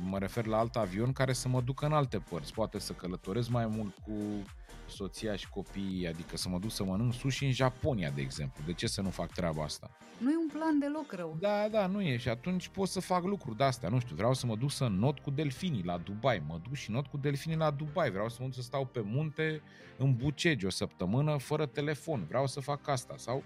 Mă 0.04 0.18
refer 0.18 0.46
la 0.46 0.58
alt 0.58 0.76
avion 0.76 1.14
care 1.14 1.34
să 1.34 1.48
mă 1.48 1.62
ducă 1.62 1.86
în 1.86 1.94
alte 1.94 2.18
părți, 2.18 2.54
poate 2.54 2.80
să 2.80 2.94
călătoresc 2.94 3.50
mai 3.50 3.66
mult 3.66 3.96
cu 3.98 4.14
soția 4.90 5.36
și 5.36 5.50
copiii, 5.50 6.08
adică 6.08 6.38
să 6.38 6.50
mă 6.50 6.60
duc 6.60 6.72
să 6.72 6.84
mănânc 6.84 7.14
sushi 7.14 7.46
în 7.46 7.52
Japonia, 7.52 8.10
de 8.10 8.22
exemplu. 8.22 8.64
De 8.66 8.74
ce 8.74 8.88
să 8.88 9.02
nu 9.02 9.10
fac 9.10 9.32
treaba 9.32 9.64
asta? 9.64 9.92
Nu 10.18 10.32
e 10.32 10.38
un 10.38 10.48
plan 10.48 10.80
deloc 10.80 11.12
rău. 11.12 11.38
Da, 11.40 11.68
da, 11.72 11.88
nu 11.88 12.02
e. 12.02 12.18
Și 12.18 12.30
atunci 12.30 12.68
pot 12.68 12.88
să 12.88 13.00
fac 13.00 13.24
lucruri 13.24 13.58
de-astea, 13.58 13.90
nu 13.90 14.00
știu, 14.00 14.16
vreau 14.16 14.34
să 14.34 14.46
mă 14.46 14.56
duc 14.56 14.72
să 14.72 14.88
not 14.88 15.20
cu 15.20 15.32
delfinii 15.32 15.84
la 15.84 15.98
Dubai, 15.98 16.44
mă 16.48 16.60
duc 16.64 16.74
și 16.74 16.92
not 16.92 17.08
cu 17.08 17.18
delfinii 17.18 17.58
la 17.58 17.72
Dubai, 17.72 18.12
vreau 18.12 18.30
să 18.30 18.38
mă 18.40 18.46
duc 18.46 18.56
să 18.56 18.62
stau 18.62 18.86
pe 18.86 19.02
munte 19.06 19.62
în 19.98 20.16
Bucegi 20.16 20.66
o 20.66 20.70
săptămână 20.70 21.38
fără 21.38 21.66
telefon, 21.66 22.26
vreau 22.28 22.48
să 22.48 22.60
fac 22.60 22.88
asta 22.88 23.14
sau 23.18 23.44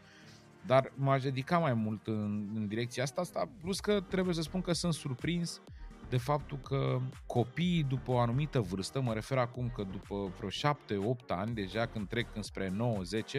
dar 0.66 0.92
m-aș 0.96 1.24
dedica 1.24 1.58
mai 1.58 1.74
mult 1.74 2.08
în, 2.08 2.50
în 2.56 2.68
direcția 2.68 3.04
asta, 3.04 3.22
asta, 3.22 3.50
plus 3.62 3.80
că 3.80 4.02
trebuie 4.02 4.34
să 4.34 4.42
spun 4.42 4.62
că 4.62 4.74
sunt 4.74 4.94
surprins 4.94 5.58
uh, 5.58 5.81
de 6.12 6.18
faptul 6.18 6.58
că 6.58 7.00
copiii 7.26 7.84
după 7.84 8.12
o 8.12 8.20
anumită 8.20 8.60
vârstă, 8.60 9.02
mă 9.02 9.14
refer 9.14 9.38
acum 9.38 9.72
că 9.76 9.84
după 9.92 10.32
vreo 10.38 10.50
7-8 10.50 11.28
ani, 11.28 11.54
deja 11.54 11.86
când 11.86 12.08
trec 12.08 12.36
înspre 12.36 12.74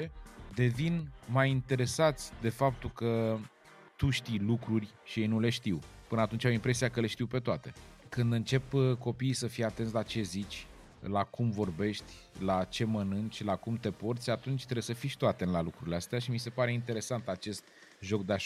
9-10, 0.05 0.09
devin 0.55 1.13
mai 1.27 1.51
interesați 1.51 2.33
de 2.41 2.49
faptul 2.49 2.91
că 2.91 3.39
tu 3.97 4.11
știi 4.11 4.39
lucruri 4.39 4.95
și 5.05 5.21
ei 5.21 5.27
nu 5.27 5.41
le 5.41 5.51
știu. 5.51 5.79
Până 6.09 6.21
atunci 6.21 6.45
au 6.45 6.51
impresia 6.51 6.89
că 6.89 7.01
le 7.01 7.07
știu 7.07 7.27
pe 7.27 7.39
toate. 7.39 7.73
Când 8.09 8.33
încep 8.33 8.73
uh, 8.73 8.97
copiii 8.97 9.33
să 9.33 9.47
fie 9.47 9.65
atenți 9.65 9.95
la 9.95 10.03
ce 10.03 10.23
zici, 10.23 10.67
la 11.01 11.25
cum 11.25 11.51
vorbești, 11.51 12.13
la 12.39 12.65
ce 12.65 12.85
mănânci, 12.85 13.45
la 13.45 13.57
cum 13.57 13.77
te 13.77 13.91
porți, 13.91 14.31
atunci 14.31 14.63
trebuie 14.63 14.83
să 14.83 14.93
fii 14.93 15.09
și 15.09 15.17
tu 15.17 15.27
atent 15.27 15.51
la 15.51 15.61
lucrurile 15.61 15.97
astea 15.97 16.19
și 16.19 16.31
mi 16.31 16.39
se 16.39 16.51
pare 16.51 16.73
interesant 16.73 17.29
acest 17.29 17.65
joc 18.01 18.25
de 18.25 18.37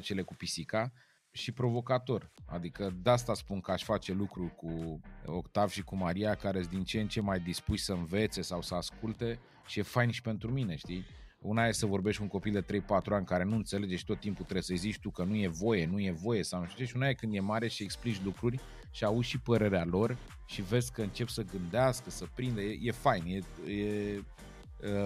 cele 0.00 0.22
cu 0.22 0.34
pisica, 0.34 0.92
și 1.38 1.52
provocator. 1.52 2.30
Adică 2.46 2.94
de 3.02 3.10
asta 3.10 3.34
spun 3.34 3.60
că 3.60 3.70
aș 3.70 3.84
face 3.84 4.12
lucruri 4.12 4.54
cu 4.54 5.00
Octav 5.26 5.70
și 5.70 5.82
cu 5.82 5.96
Maria 5.96 6.34
care 6.34 6.58
sunt 6.60 6.72
din 6.72 6.84
ce 6.84 7.00
în 7.00 7.08
ce 7.08 7.20
mai 7.20 7.40
dispuși 7.40 7.84
să 7.84 7.92
învețe 7.92 8.42
sau 8.42 8.62
să 8.62 8.74
asculte 8.74 9.38
și 9.66 9.78
e 9.78 9.82
fain 9.82 10.10
și 10.10 10.22
pentru 10.22 10.50
mine, 10.50 10.76
știi? 10.76 11.04
Una 11.40 11.66
e 11.66 11.72
să 11.72 11.86
vorbești 11.86 12.18
cu 12.18 12.22
un 12.22 12.30
copil 12.30 12.52
de 12.52 12.80
3-4 12.80 12.86
ani 13.10 13.26
care 13.26 13.44
nu 13.44 13.56
înțelege 13.56 13.96
și 13.96 14.04
tot 14.04 14.20
timpul 14.20 14.42
trebuie 14.42 14.62
să-i 14.62 14.76
zici 14.76 14.98
tu 14.98 15.10
că 15.10 15.24
nu 15.24 15.36
e 15.36 15.48
voie, 15.48 15.86
nu 15.86 16.00
e 16.00 16.10
voie 16.10 16.42
sau 16.42 16.60
nu 16.60 16.66
știu 16.66 16.78
ce. 16.78 16.90
Și 16.90 16.96
una 16.96 17.08
e 17.08 17.14
când 17.14 17.34
e 17.34 17.40
mare 17.40 17.68
și 17.68 17.82
explici 17.82 18.22
lucruri 18.24 18.60
și 18.90 19.04
auzi 19.04 19.28
și 19.28 19.38
părerea 19.38 19.84
lor 19.84 20.16
și 20.46 20.62
vezi 20.62 20.92
că 20.92 21.02
încep 21.02 21.28
să 21.28 21.42
gândească, 21.42 22.10
să 22.10 22.26
prindă. 22.34 22.60
E, 22.60 22.78
e 22.80 22.90
fain, 22.90 23.24
e, 23.26 23.72
e, 23.72 24.22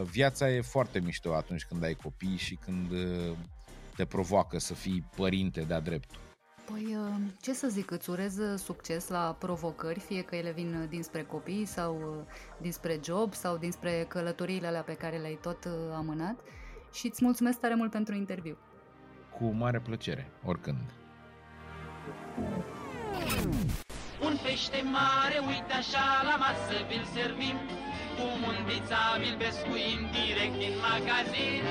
viața 0.02 0.50
e 0.50 0.60
foarte 0.60 1.00
mișto 1.00 1.34
atunci 1.34 1.64
când 1.64 1.82
ai 1.82 1.94
copii 1.94 2.36
și 2.36 2.54
când 2.54 2.90
te 3.96 4.04
provoacă 4.04 4.58
să 4.58 4.74
fii 4.74 5.04
părinte 5.16 5.60
de-a 5.60 5.80
dreptul? 5.80 6.20
Păi, 6.70 6.96
uh, 6.96 7.14
ce 7.40 7.52
să 7.52 7.68
zic, 7.68 7.90
îți 7.90 8.10
urez 8.10 8.38
uh, 8.38 8.58
succes 8.58 9.08
la 9.08 9.36
provocări, 9.38 9.98
fie 9.98 10.22
că 10.22 10.36
ele 10.36 10.52
vin 10.52 10.74
uh, 10.74 10.88
dinspre 10.88 11.22
copii 11.22 11.64
sau 11.64 12.24
dinspre 12.60 13.00
job 13.04 13.34
sau 13.34 13.56
dinspre 13.56 14.04
călătoriile 14.08 14.66
alea 14.66 14.82
pe 14.82 14.94
care 14.94 15.16
le-ai 15.16 15.38
tot 15.42 15.68
amânat 15.94 16.36
și 16.92 17.06
îți 17.06 17.24
mulțumesc 17.24 17.60
tare 17.60 17.74
mult 17.74 17.90
pentru 17.90 18.14
interviu. 18.14 18.56
Cu 19.38 19.44
mare 19.44 19.80
plăcere, 19.80 20.30
oricând. 20.44 20.80
Un 24.22 24.36
pește 24.42 24.82
mare, 24.82 25.38
uite 25.46 25.72
așa, 25.72 26.06
la 26.28 26.36
masă 26.36 26.74
vi-l 26.88 27.04
servim, 27.14 27.56
cu 28.16 28.26
un 28.48 28.56
bițabil 28.66 29.34
pescuim 29.38 30.00
direct 30.12 30.56
din 30.58 30.74
magazin 30.90 31.62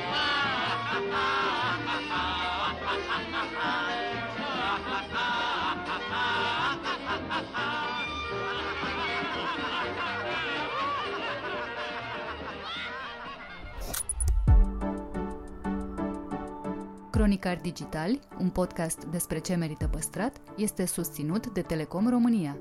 Cronicar 17.21 17.59
Digital, 17.61 18.19
un 18.39 18.49
podcast 18.49 19.05
despre 19.05 19.39
ce 19.39 19.55
merită 19.55 19.87
păstrat, 19.87 20.41
este 20.57 20.85
susținut 20.85 21.47
de 21.47 21.61
Telecom 21.61 22.09
România. 22.09 22.57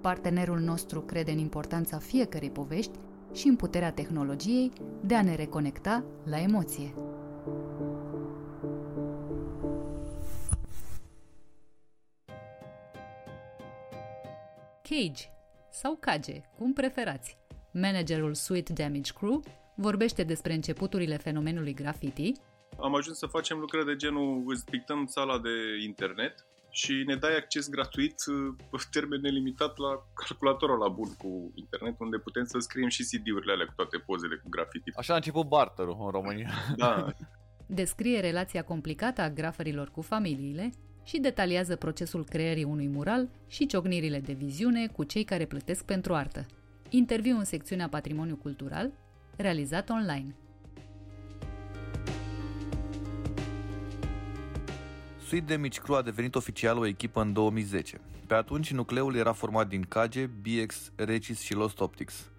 Partenerul 0.00 0.58
nostru 0.58 1.00
crede 1.00 1.30
în 1.30 1.38
importanța 1.38 1.98
fiecărei 1.98 2.50
povești 2.50 2.98
și 3.34 3.46
în 3.46 3.56
puterea 3.56 3.92
tehnologiei 3.92 4.72
de 5.02 5.14
a 5.14 5.22
ne 5.22 5.34
reconecta 5.34 6.04
la 6.24 6.40
emoție. 6.40 6.94
Cage 14.82 15.24
sau 15.70 15.96
Cage, 16.00 16.40
cum 16.58 16.72
preferați. 16.72 17.38
Managerul 17.72 18.34
Sweet 18.34 18.68
Damage 18.68 19.12
Crew 19.12 19.42
vorbește 19.76 20.22
despre 20.22 20.52
începuturile 20.52 21.16
fenomenului 21.16 21.74
graffiti, 21.74 22.32
am 22.80 22.94
ajuns 22.94 23.18
să 23.18 23.26
facem 23.26 23.58
lucrări 23.58 23.86
de 23.86 23.96
genul 23.96 24.44
îți 24.46 24.64
pictăm 24.64 25.06
sala 25.06 25.38
de 25.38 25.50
internet 25.84 26.46
și 26.74 27.02
ne 27.06 27.16
dai 27.16 27.36
acces 27.36 27.68
gratuit 27.68 28.14
pe 28.70 28.76
termen 28.90 29.20
nelimitat 29.20 29.78
la 29.78 30.06
calculatorul 30.14 30.78
la 30.78 30.88
bun 30.88 31.14
cu 31.14 31.52
internet, 31.54 31.94
unde 31.98 32.18
putem 32.18 32.44
să 32.44 32.58
scriem 32.58 32.88
și 32.88 33.02
CD-urile 33.02 33.52
alea 33.52 33.66
cu 33.66 33.72
toate 33.76 33.96
pozele 33.98 34.36
cu 34.42 34.48
graffiti. 34.48 34.90
Așa 34.96 35.12
a 35.12 35.16
început 35.16 35.46
barterul 35.46 35.96
în 36.04 36.10
România. 36.10 36.50
Da. 36.76 37.12
Descrie 37.66 38.20
relația 38.20 38.62
complicată 38.62 39.20
a 39.20 39.30
grafărilor 39.30 39.88
cu 39.88 40.00
familiile 40.00 40.70
și 41.04 41.18
detaliază 41.18 41.76
procesul 41.76 42.24
creării 42.24 42.64
unui 42.64 42.88
mural 42.88 43.28
și 43.48 43.66
ciocnirile 43.66 44.20
de 44.20 44.32
viziune 44.32 44.86
cu 44.86 45.04
cei 45.04 45.24
care 45.24 45.44
plătesc 45.44 45.84
pentru 45.84 46.14
artă. 46.14 46.46
Interviu 46.88 47.36
în 47.36 47.44
secțiunea 47.44 47.88
Patrimoniu 47.88 48.36
Cultural, 48.36 48.92
realizat 49.36 49.90
online. 49.90 50.34
Sweet 55.34 55.48
de 55.48 55.56
Mici 55.56 55.80
Cru 55.80 55.94
a 55.94 56.02
devenit 56.02 56.34
oficial 56.34 56.78
o 56.78 56.86
echipă 56.86 57.20
în 57.20 57.32
2010. 57.32 58.00
Pe 58.26 58.34
atunci, 58.34 58.72
nucleul 58.72 59.14
era 59.14 59.32
format 59.32 59.68
din 59.68 59.82
Kage, 59.82 60.26
BX, 60.26 60.92
Recis 60.94 61.40
și 61.40 61.54
Lost 61.54 61.80
Optics. 61.80 62.30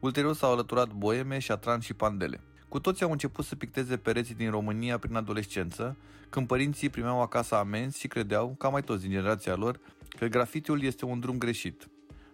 Ulterior 0.00 0.34
s-au 0.34 0.52
alăturat 0.52 0.92
Boeme, 0.92 1.38
Șatran 1.38 1.80
și 1.80 1.94
Pandele. 1.94 2.40
Cu 2.68 2.80
toții 2.80 3.04
au 3.04 3.10
început 3.10 3.44
să 3.44 3.56
picteze 3.56 3.96
pereții 3.96 4.34
din 4.34 4.50
România 4.50 4.98
prin 4.98 5.14
adolescență, 5.14 5.96
când 6.28 6.46
părinții 6.46 6.88
primeau 6.88 7.22
acasă 7.22 7.54
amenzi 7.54 7.98
și 7.98 8.08
credeau, 8.08 8.54
ca 8.58 8.68
mai 8.68 8.82
toți 8.82 9.02
din 9.02 9.10
generația 9.10 9.54
lor, 9.54 9.80
că 10.18 10.26
grafitiul 10.26 10.82
este 10.82 11.04
un 11.04 11.20
drum 11.20 11.38
greșit. 11.38 11.88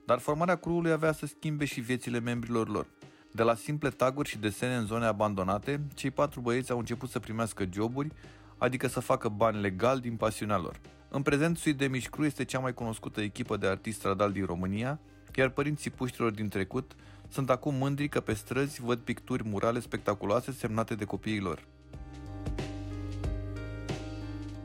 Dar 0.04 0.18
formarea 0.18 0.56
cruului 0.56 0.90
avea 0.90 1.12
să 1.12 1.26
schimbe 1.26 1.64
și 1.64 1.80
viețile 1.80 2.20
membrilor 2.20 2.68
lor. 2.68 2.86
De 3.32 3.42
la 3.42 3.54
simple 3.54 3.90
taguri 3.90 4.28
și 4.28 4.38
desene 4.38 4.74
în 4.74 4.86
zone 4.86 5.06
abandonate, 5.06 5.80
cei 5.94 6.10
patru 6.10 6.40
băieți 6.40 6.70
au 6.70 6.78
început 6.78 7.10
să 7.10 7.18
primească 7.18 7.64
joburi, 7.72 8.12
adică 8.60 8.86
să 8.86 9.00
facă 9.00 9.28
bani 9.28 9.60
legal 9.60 9.98
din 9.98 10.16
pasiunea 10.16 10.58
lor. 10.58 10.80
În 11.08 11.22
prezent, 11.22 11.56
Suit 11.56 11.76
de 11.76 11.86
Mișcru 11.86 12.24
este 12.24 12.44
cea 12.44 12.58
mai 12.58 12.74
cunoscută 12.74 13.20
echipă 13.20 13.56
de 13.56 13.66
artiști 13.66 13.98
stradal 13.98 14.32
din 14.32 14.44
România, 14.44 15.00
iar 15.34 15.48
părinții 15.48 15.90
puștilor 15.90 16.30
din 16.30 16.48
trecut 16.48 16.92
sunt 17.28 17.50
acum 17.50 17.74
mândri 17.74 18.08
că 18.08 18.20
pe 18.20 18.32
străzi 18.32 18.80
văd 18.80 18.98
picturi 18.98 19.48
murale 19.48 19.80
spectaculoase 19.80 20.52
semnate 20.52 20.94
de 20.94 21.04
copiii 21.04 21.40
lor. 21.40 21.64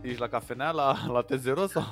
Ești 0.02 0.20
la 0.20 0.28
cafenea, 0.28 0.72
la, 0.72 0.96
la 1.08 1.26
T0 1.26 1.44
sau, 1.44 1.84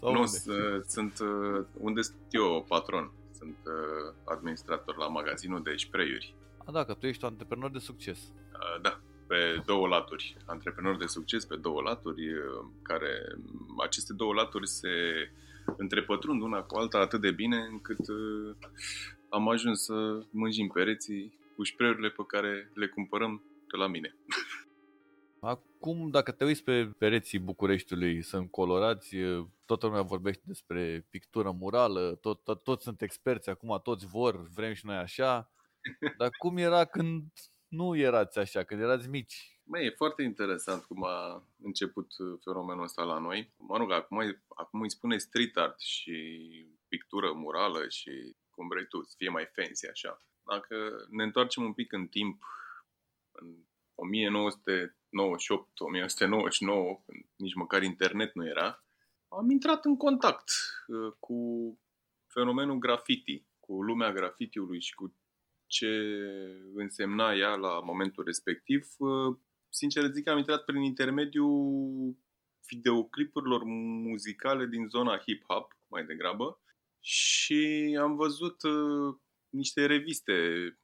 sau 0.00 0.12
nu, 0.12 0.18
unde? 0.18 0.82
sunt 0.86 1.18
uh, 1.18 1.64
unde 1.78 2.02
sunt 2.02 2.16
eu 2.30 2.64
patron. 2.68 3.12
Sunt 3.38 3.56
uh, 3.64 4.14
administrator 4.24 4.96
la 4.96 5.08
magazinul 5.08 5.62
de 5.62 5.74
spray-uri. 5.76 6.34
A, 6.64 6.70
da, 6.70 6.84
că 6.84 6.94
tu 6.94 7.06
ești 7.06 7.24
un 7.24 7.30
antreprenor 7.30 7.70
de 7.70 7.78
succes. 7.78 8.18
Uh, 8.18 8.80
da, 8.82 9.00
pe 9.32 9.62
două 9.64 9.86
laturi. 9.86 10.36
Antreprenor 10.46 10.96
de 10.96 11.06
succes 11.06 11.44
pe 11.44 11.56
două 11.56 11.82
laturi, 11.82 12.22
care 12.82 13.36
aceste 13.84 14.12
două 14.12 14.34
laturi 14.34 14.68
se 14.68 14.88
întrepătrund 15.76 16.42
una 16.42 16.62
cu 16.62 16.76
alta 16.76 16.98
atât 16.98 17.20
de 17.20 17.30
bine 17.30 17.56
încât 17.70 17.98
am 19.28 19.48
ajuns 19.48 19.84
să 19.84 20.26
mânjim 20.30 20.68
pereții 20.68 21.38
cu 21.56 21.62
șpreurile 21.62 22.08
pe 22.08 22.22
care 22.26 22.70
le 22.74 22.86
cumpărăm 22.86 23.42
de 23.70 23.76
la 23.76 23.86
mine. 23.86 24.16
Acum, 25.40 26.10
dacă 26.10 26.32
te 26.32 26.44
uiți 26.44 26.64
pe 26.64 26.90
pereții 26.98 27.38
Bucureștiului, 27.38 28.22
sunt 28.22 28.50
colorați, 28.50 29.16
toată 29.64 29.86
lumea 29.86 30.02
vorbește 30.02 30.42
despre 30.46 31.06
pictură 31.10 31.50
murală, 31.50 32.18
tot, 32.20 32.44
tot, 32.44 32.62
toți 32.62 32.84
sunt 32.84 33.02
experți 33.02 33.50
acum, 33.50 33.80
toți 33.82 34.06
vor, 34.06 34.48
vrem 34.54 34.72
și 34.72 34.86
noi 34.86 34.96
așa. 34.96 35.50
Dar 36.18 36.28
cum 36.38 36.56
era 36.56 36.84
când 36.84 37.22
nu 37.72 37.96
erați 37.96 38.38
așa, 38.38 38.64
când 38.64 38.80
erați 38.80 39.08
mici? 39.08 39.60
Măi, 39.64 39.86
e 39.86 39.90
foarte 39.90 40.22
interesant 40.22 40.84
cum 40.84 41.04
a 41.04 41.46
început 41.62 42.06
fenomenul 42.44 42.82
ăsta 42.82 43.02
la 43.02 43.18
noi. 43.18 43.52
Mă 43.56 43.76
rog, 43.76 43.92
acum, 43.92 44.18
acum 44.56 44.80
îi 44.80 44.90
spune 44.90 45.18
street 45.18 45.56
art 45.56 45.80
și 45.80 46.16
pictură 46.88 47.32
murală 47.32 47.88
și 47.88 48.36
cum 48.50 48.68
vrei 48.68 48.86
tu, 48.86 49.02
să 49.02 49.14
fie 49.16 49.28
mai 49.28 49.50
fancy 49.54 49.88
așa. 49.88 50.22
Dacă 50.42 51.06
ne 51.10 51.22
întoarcem 51.22 51.62
un 51.62 51.72
pic 51.72 51.92
în 51.92 52.06
timp, 52.06 52.42
în 53.32 53.64
1998, 53.94 55.80
1999, 55.80 57.02
când 57.06 57.24
nici 57.36 57.54
măcar 57.54 57.82
internet 57.82 58.34
nu 58.34 58.46
era, 58.46 58.84
am 59.28 59.50
intrat 59.50 59.84
în 59.84 59.96
contact 59.96 60.50
uh, 60.86 61.12
cu 61.18 61.38
fenomenul 62.26 62.78
graffiti, 62.78 63.44
cu 63.60 63.82
lumea 63.82 64.12
grafitiului 64.12 64.80
și 64.80 64.94
cu 64.94 65.14
ce 65.72 65.90
însemna 66.74 67.34
ea 67.34 67.54
la 67.54 67.80
momentul 67.80 68.24
respectiv. 68.24 68.86
Uh, 68.98 69.36
sincer 69.68 70.10
zic 70.10 70.24
că 70.24 70.30
am 70.30 70.38
intrat 70.38 70.64
prin 70.64 70.82
intermediul 70.82 72.16
videoclipurilor 72.68 73.62
muzicale 73.64 74.66
din 74.66 74.88
zona 74.88 75.18
hip-hop, 75.18 75.66
mai 75.88 76.04
degrabă, 76.04 76.60
și 77.00 77.96
am 78.00 78.16
văzut 78.16 78.62
uh, 78.62 79.14
niște 79.48 79.86
reviste 79.86 80.34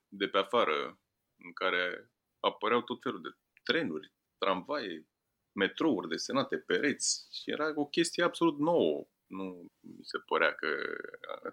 de 0.09 0.29
pe 0.29 0.39
afară 0.39 1.01
în 1.39 1.53
care 1.53 2.11
apăreau 2.41 2.83
tot 2.83 3.03
felul 3.03 3.23
de 3.23 3.29
trenuri, 3.63 4.13
tramvaie, 4.39 5.09
metrouri 5.53 6.09
desenate, 6.09 6.57
pereți 6.57 7.29
și 7.31 7.51
era 7.51 7.73
o 7.75 7.87
chestie 7.87 8.23
absolut 8.25 8.59
nouă. 8.59 9.09
Nu 9.27 9.73
mi 9.81 10.05
se 10.05 10.19
părea 10.19 10.53
că 10.53 10.67
uh, 11.45 11.53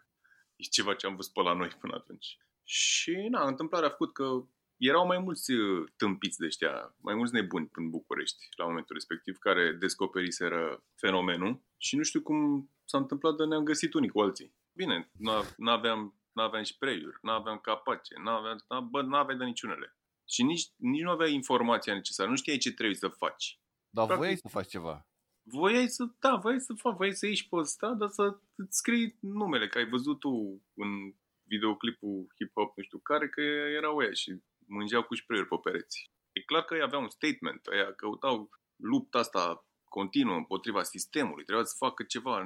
e 0.55 0.63
ceva 0.63 0.93
ce 0.93 1.07
am 1.07 1.15
văzut 1.15 1.33
pe 1.33 1.41
la 1.41 1.53
noi 1.53 1.67
până 1.67 1.95
atunci. 1.95 2.37
Și, 2.67 3.27
na, 3.29 3.47
întâmplarea 3.47 3.87
a 3.87 3.91
făcut 3.91 4.13
că 4.13 4.45
erau 4.77 5.05
mai 5.05 5.19
mulți 5.19 5.51
uh, 5.51 5.89
tâmpiți 5.95 6.37
de 6.37 6.45
ăștia, 6.45 6.95
mai 6.97 7.15
mulți 7.15 7.33
nebuni 7.33 7.69
în 7.71 7.89
București 7.89 8.47
la 8.57 8.65
momentul 8.65 8.95
respectiv, 8.95 9.37
care 9.37 9.71
descoperiseră 9.71 10.83
fenomenul 10.95 11.63
și 11.77 11.95
nu 11.95 12.03
știu 12.03 12.21
cum 12.21 12.69
s-a 12.85 12.97
întâmplat, 12.97 13.35
dar 13.35 13.47
ne-am 13.47 13.63
găsit 13.63 13.93
unii 13.93 14.09
cu 14.09 14.19
alții. 14.19 14.55
Bine, 14.71 15.11
nu 15.57 15.71
aveam 15.71 16.15
n-aveam 16.35 16.63
spray-uri, 16.63 17.17
n-aveam 17.21 17.57
capace, 17.57 18.13
n-aveam, 18.23 18.89
bă, 18.89 19.01
n-aveai 19.01 19.37
de 19.37 19.43
niciunele. 19.43 19.97
Și 20.29 20.43
nici, 20.43 20.71
nici 20.75 21.01
nu 21.01 21.09
aveai 21.09 21.33
informația 21.33 21.93
necesară, 21.93 22.29
nu 22.29 22.35
știai 22.35 22.57
ce 22.57 22.73
trebuie 22.73 22.95
să 22.95 23.07
faci. 23.07 23.59
Dar 23.89 24.05
Practic, 24.05 24.25
voiai 24.25 24.37
să 24.37 24.47
faci 24.47 24.69
ceva. 24.69 25.07
Voiai 25.43 25.87
să, 25.87 26.03
da, 26.19 26.35
voiai 26.35 26.59
să 26.59 26.73
faci, 26.73 26.95
voiai 26.95 27.15
să 27.15 27.25
ieși 27.25 27.49
pe 27.49 27.55
ăsta, 27.55 27.93
dar 27.93 28.09
să 28.09 28.39
scrii 28.69 29.17
numele, 29.19 29.67
că 29.67 29.77
ai 29.77 29.89
văzut 29.89 30.19
tu 30.19 30.63
în 30.73 31.15
videoclipul 31.47 32.27
hip-hop, 32.37 32.73
nu 32.75 32.83
știu 32.83 32.99
care, 32.99 33.29
că 33.29 33.41
erau 33.41 33.97
ăia 33.97 34.11
și 34.11 34.41
mângeau 34.67 35.03
cu 35.03 35.15
spray 35.15 35.45
pe 35.45 35.55
pereți. 35.63 36.11
E 36.31 36.41
clar 36.41 36.63
că 36.63 36.75
ei 36.75 36.81
aveau 36.81 37.01
un 37.01 37.09
statement, 37.09 37.67
ăia 37.67 37.93
căutau 37.93 38.49
lupta 38.75 39.19
asta 39.19 39.65
continuă 39.83 40.35
împotriva 40.35 40.83
sistemului, 40.83 41.43
trebuia 41.43 41.65
să 41.65 41.75
facă 41.77 42.03
ceva. 42.03 42.43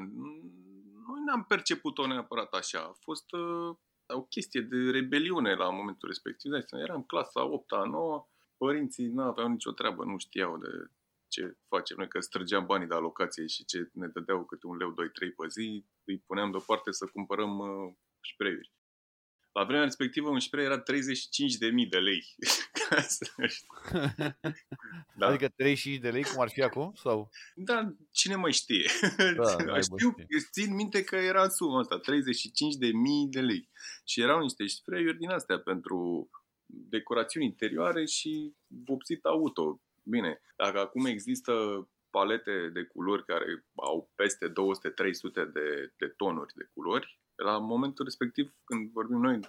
Noi 1.07 1.21
n-am 1.25 1.43
perceput-o 1.47 2.07
neapărat 2.07 2.53
așa. 2.53 2.79
A 2.79 2.97
fost 2.99 3.31
uh, 3.31 3.75
o 4.07 4.21
chestie 4.21 4.61
de 4.61 4.77
rebeliune 4.91 5.53
la 5.53 5.69
momentul 5.69 6.07
respectiv. 6.07 6.51
Eram 6.71 7.03
clasa 7.03 7.43
8 7.43 7.71
a 7.71 7.83
9 7.83 8.27
părinții 8.57 9.07
nu 9.07 9.21
aveau 9.21 9.47
nicio 9.47 9.71
treabă, 9.71 10.03
nu 10.03 10.17
știau 10.17 10.57
de 10.57 10.67
ce 11.27 11.57
facem 11.67 11.97
noi, 11.97 12.07
că 12.07 12.19
străgeam 12.19 12.65
banii 12.65 12.87
de 12.87 12.93
alocație 12.93 13.47
și 13.47 13.65
ce 13.65 13.89
ne 13.93 14.07
dădeau 14.07 14.45
câte 14.45 14.67
un 14.67 14.77
leu, 14.77 14.91
2, 14.91 15.09
3 15.09 15.31
pe 15.31 15.47
zi, 15.47 15.85
îi 16.03 16.17
puneam 16.27 16.51
deoparte 16.51 16.91
să 16.91 17.05
cumpărăm 17.13 17.57
uh, 17.57 17.93
spray-uri. 18.33 18.71
La 19.51 19.63
vremea 19.63 19.83
respectivă 19.83 20.29
un 20.29 20.39
spray 20.39 20.63
era 20.63 20.79
35.000 20.79 20.83
de 21.89 21.97
lei. 21.97 22.35
da. 25.17 25.27
Adică 25.27 25.47
35 25.47 25.99
de 25.99 26.09
lei, 26.09 26.23
cum 26.23 26.41
ar 26.41 26.49
fi 26.49 26.61
acum? 26.61 26.93
Sau? 26.95 27.29
Da, 27.55 27.93
cine 28.11 28.35
mai 28.35 28.51
știe? 28.51 28.89
Da, 29.35 29.81
Știu, 29.81 30.15
țin 30.51 30.75
minte 30.75 31.03
că 31.03 31.15
era 31.15 31.49
suma 31.49 31.79
asta, 31.79 31.99
35.000 31.99 32.01
de 33.29 33.41
lei. 33.41 33.69
Și 34.05 34.21
erau 34.21 34.41
niște 34.41 34.67
spray 34.67 35.03
din 35.17 35.29
astea 35.29 35.59
pentru 35.59 36.29
decorațiuni 36.65 37.45
interioare 37.45 38.05
și 38.05 38.53
vopsit 38.67 39.25
auto. 39.25 39.81
Bine, 40.03 40.41
dacă 40.55 40.79
acum 40.79 41.05
există 41.05 41.53
palete 42.09 42.69
de 42.73 42.83
culori 42.83 43.25
care 43.25 43.65
au 43.75 44.11
peste 44.15 44.47
200-300 44.47 44.51
de, 45.53 45.93
de 45.97 46.07
tonuri 46.17 46.53
de 46.55 46.69
culori. 46.73 47.19
La 47.43 47.57
momentul 47.57 48.05
respectiv, 48.05 48.53
când 48.63 48.91
vorbim 48.91 49.17
noi, 49.17 49.39
98-99, 49.39 49.47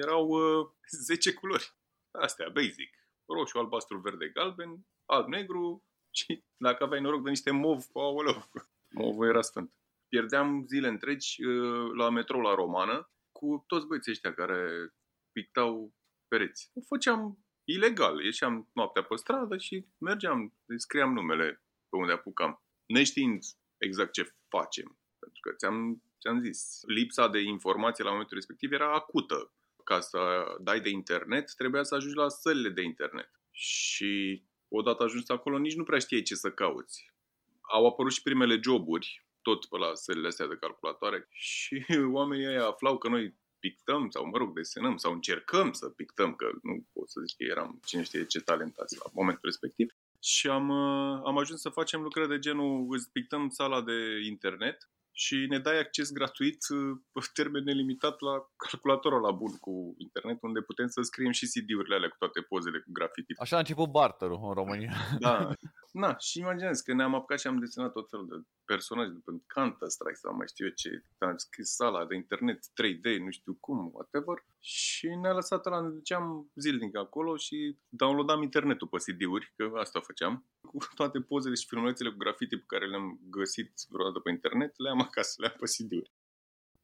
erau 0.00 0.28
uh, 0.28 0.68
10 1.04 1.32
culori. 1.32 1.74
Astea, 2.10 2.48
basic. 2.48 2.90
Roșu, 3.26 3.58
albastru, 3.58 3.98
verde, 3.98 4.28
galben, 4.28 4.86
alb, 5.04 5.28
negru 5.28 5.84
și 6.10 6.44
dacă 6.56 6.84
aveai 6.84 7.00
noroc 7.00 7.22
de 7.22 7.28
niște 7.28 7.50
mov, 7.50 7.84
aoleu, 7.94 8.50
movul 9.00 9.28
era 9.28 9.42
sfânt. 9.42 9.72
Pierdeam 10.08 10.64
zile 10.66 10.88
întregi 10.88 11.44
uh, 11.44 11.90
la 11.96 12.10
metrou 12.10 12.40
la 12.40 12.54
Romană 12.54 13.10
cu 13.32 13.64
toți 13.66 13.86
băieții 13.86 14.12
ăștia 14.12 14.34
care 14.34 14.92
pictau 15.32 15.94
pereți. 16.28 16.70
O 16.74 16.80
făceam 16.86 17.44
ilegal. 17.64 18.24
Ieșeam 18.24 18.68
noaptea 18.72 19.02
pe 19.02 19.16
stradă 19.16 19.56
și 19.56 19.86
mergeam, 19.98 20.54
scriam 20.76 21.12
numele 21.12 21.62
pe 21.88 21.96
unde 21.96 22.12
apucam, 22.12 22.62
neștiind 22.86 23.44
exact 23.78 24.12
ce 24.12 24.34
facem. 24.48 24.98
Pentru 25.18 25.40
că 25.40 25.56
ți-am, 25.56 26.02
ți-am 26.22 26.40
zis, 26.40 26.80
lipsa 26.86 27.28
de 27.28 27.40
informație 27.40 28.04
la 28.04 28.10
momentul 28.10 28.36
respectiv 28.36 28.72
era 28.72 28.94
acută. 28.94 29.52
Ca 29.84 30.00
să 30.00 30.18
dai 30.60 30.80
de 30.80 30.88
internet, 30.88 31.54
trebuia 31.56 31.82
să 31.82 31.94
ajungi 31.94 32.16
la 32.16 32.28
sălile 32.28 32.68
de 32.68 32.82
internet. 32.82 33.30
Și 33.50 34.42
odată 34.68 35.02
ajuns 35.02 35.28
acolo, 35.28 35.58
nici 35.58 35.74
nu 35.74 35.84
prea 35.84 35.98
știai 35.98 36.22
ce 36.22 36.34
să 36.34 36.50
cauți. 36.50 37.12
Au 37.60 37.86
apărut 37.86 38.12
și 38.12 38.22
primele 38.22 38.58
joburi, 38.62 39.26
tot 39.42 39.66
pe 39.66 39.78
la 39.78 39.94
sălile 39.94 40.26
astea 40.26 40.46
de 40.46 40.56
calculatoare 40.60 41.26
și 41.30 41.84
oamenii 42.12 42.46
ăia 42.46 42.66
aflau 42.66 42.98
că 42.98 43.08
noi 43.08 43.34
pictăm 43.58 44.10
sau, 44.10 44.26
mă 44.26 44.36
rog, 44.36 44.54
desenăm 44.54 44.96
sau 44.96 45.12
încercăm 45.12 45.72
să 45.72 45.88
pictăm, 45.88 46.34
că 46.34 46.50
nu 46.62 46.86
pot 46.92 47.10
să 47.10 47.20
zic 47.26 47.36
că 47.36 47.44
eram 47.44 47.80
cine 47.84 48.02
știe 48.02 48.26
ce 48.26 48.40
talentați 48.40 48.98
la 48.98 49.10
momentul 49.12 49.48
respectiv. 49.50 49.88
Și 50.22 50.48
am, 50.48 50.68
uh, 50.68 51.20
am 51.24 51.38
ajuns 51.38 51.60
să 51.60 51.68
facem 51.68 52.02
lucrări 52.02 52.28
de 52.28 52.38
genul, 52.38 52.86
îți 52.90 53.12
pictăm 53.12 53.48
sala 53.48 53.82
de 53.82 54.20
internet 54.26 54.90
și 55.12 55.46
ne 55.48 55.58
dai 55.58 55.78
acces 55.78 56.12
gratuit 56.12 56.58
uh, 56.68 56.96
pe 57.12 57.20
termen 57.38 57.64
nelimitat 57.64 58.20
la 58.20 58.34
calculatorul 58.56 59.20
la 59.20 59.30
bun 59.30 59.56
cu 59.60 59.94
internet, 59.98 60.38
unde 60.40 60.60
putem 60.60 60.88
să 60.88 61.00
scriem 61.02 61.32
și 61.32 61.46
CD-urile 61.46 61.94
alea 61.94 62.08
cu 62.08 62.16
toate 62.18 62.40
pozele 62.40 62.78
cu 62.78 62.90
graffiti. 62.92 63.34
Așa 63.40 63.56
a 63.56 63.58
început 63.58 63.90
barterul 63.90 64.40
în 64.42 64.52
România. 64.52 64.92
Da. 65.18 65.52
Na, 66.02 66.16
și 66.18 66.38
imaginez 66.38 66.80
că 66.80 66.92
ne-am 66.92 67.14
apucat 67.14 67.40
și 67.40 67.46
am 67.46 67.58
desenat 67.58 67.92
tot 67.92 68.08
felul 68.10 68.26
de 68.28 68.36
personaje 68.64 69.10
de 69.10 69.20
pe 69.24 69.32
Counter-Strike 69.54 70.20
sau 70.22 70.34
mai 70.34 70.48
știu 70.48 70.64
eu 70.66 70.72
ce, 70.72 71.04
am 71.18 71.36
scris 71.36 71.68
sala 71.74 72.06
de 72.06 72.14
internet 72.14 72.58
3D, 72.58 73.06
nu 73.24 73.30
știu 73.30 73.54
cum, 73.60 73.90
whatever. 73.92 74.44
Și 74.60 75.06
ne-a 75.22 75.32
lăsat 75.32 75.64
la 75.64 75.80
ne 75.80 75.88
duceam 75.88 76.50
zilnic 76.54 76.96
acolo 76.96 77.36
și 77.36 77.78
downloadam 77.88 78.42
internetul 78.42 78.88
pe 78.88 78.96
CD-uri, 79.04 79.52
că 79.56 79.70
asta 79.78 80.00
făceam. 80.00 80.46
Cu 80.72 80.94
toate 80.94 81.20
pozele 81.20 81.54
și 81.54 81.66
filmulețele 81.68 82.10
cu 82.10 82.16
graffiti 82.16 82.56
pe 82.56 82.64
care 82.66 82.86
le-am 82.86 83.20
găsit 83.30 83.72
vreodată 83.88 84.18
pe 84.18 84.30
internet, 84.30 84.78
le 84.78 84.88
am 84.90 85.00
acasă, 85.00 85.34
le 85.36 85.46
am 85.46 85.56
pe 85.58 85.64
CD-uri 85.64 86.10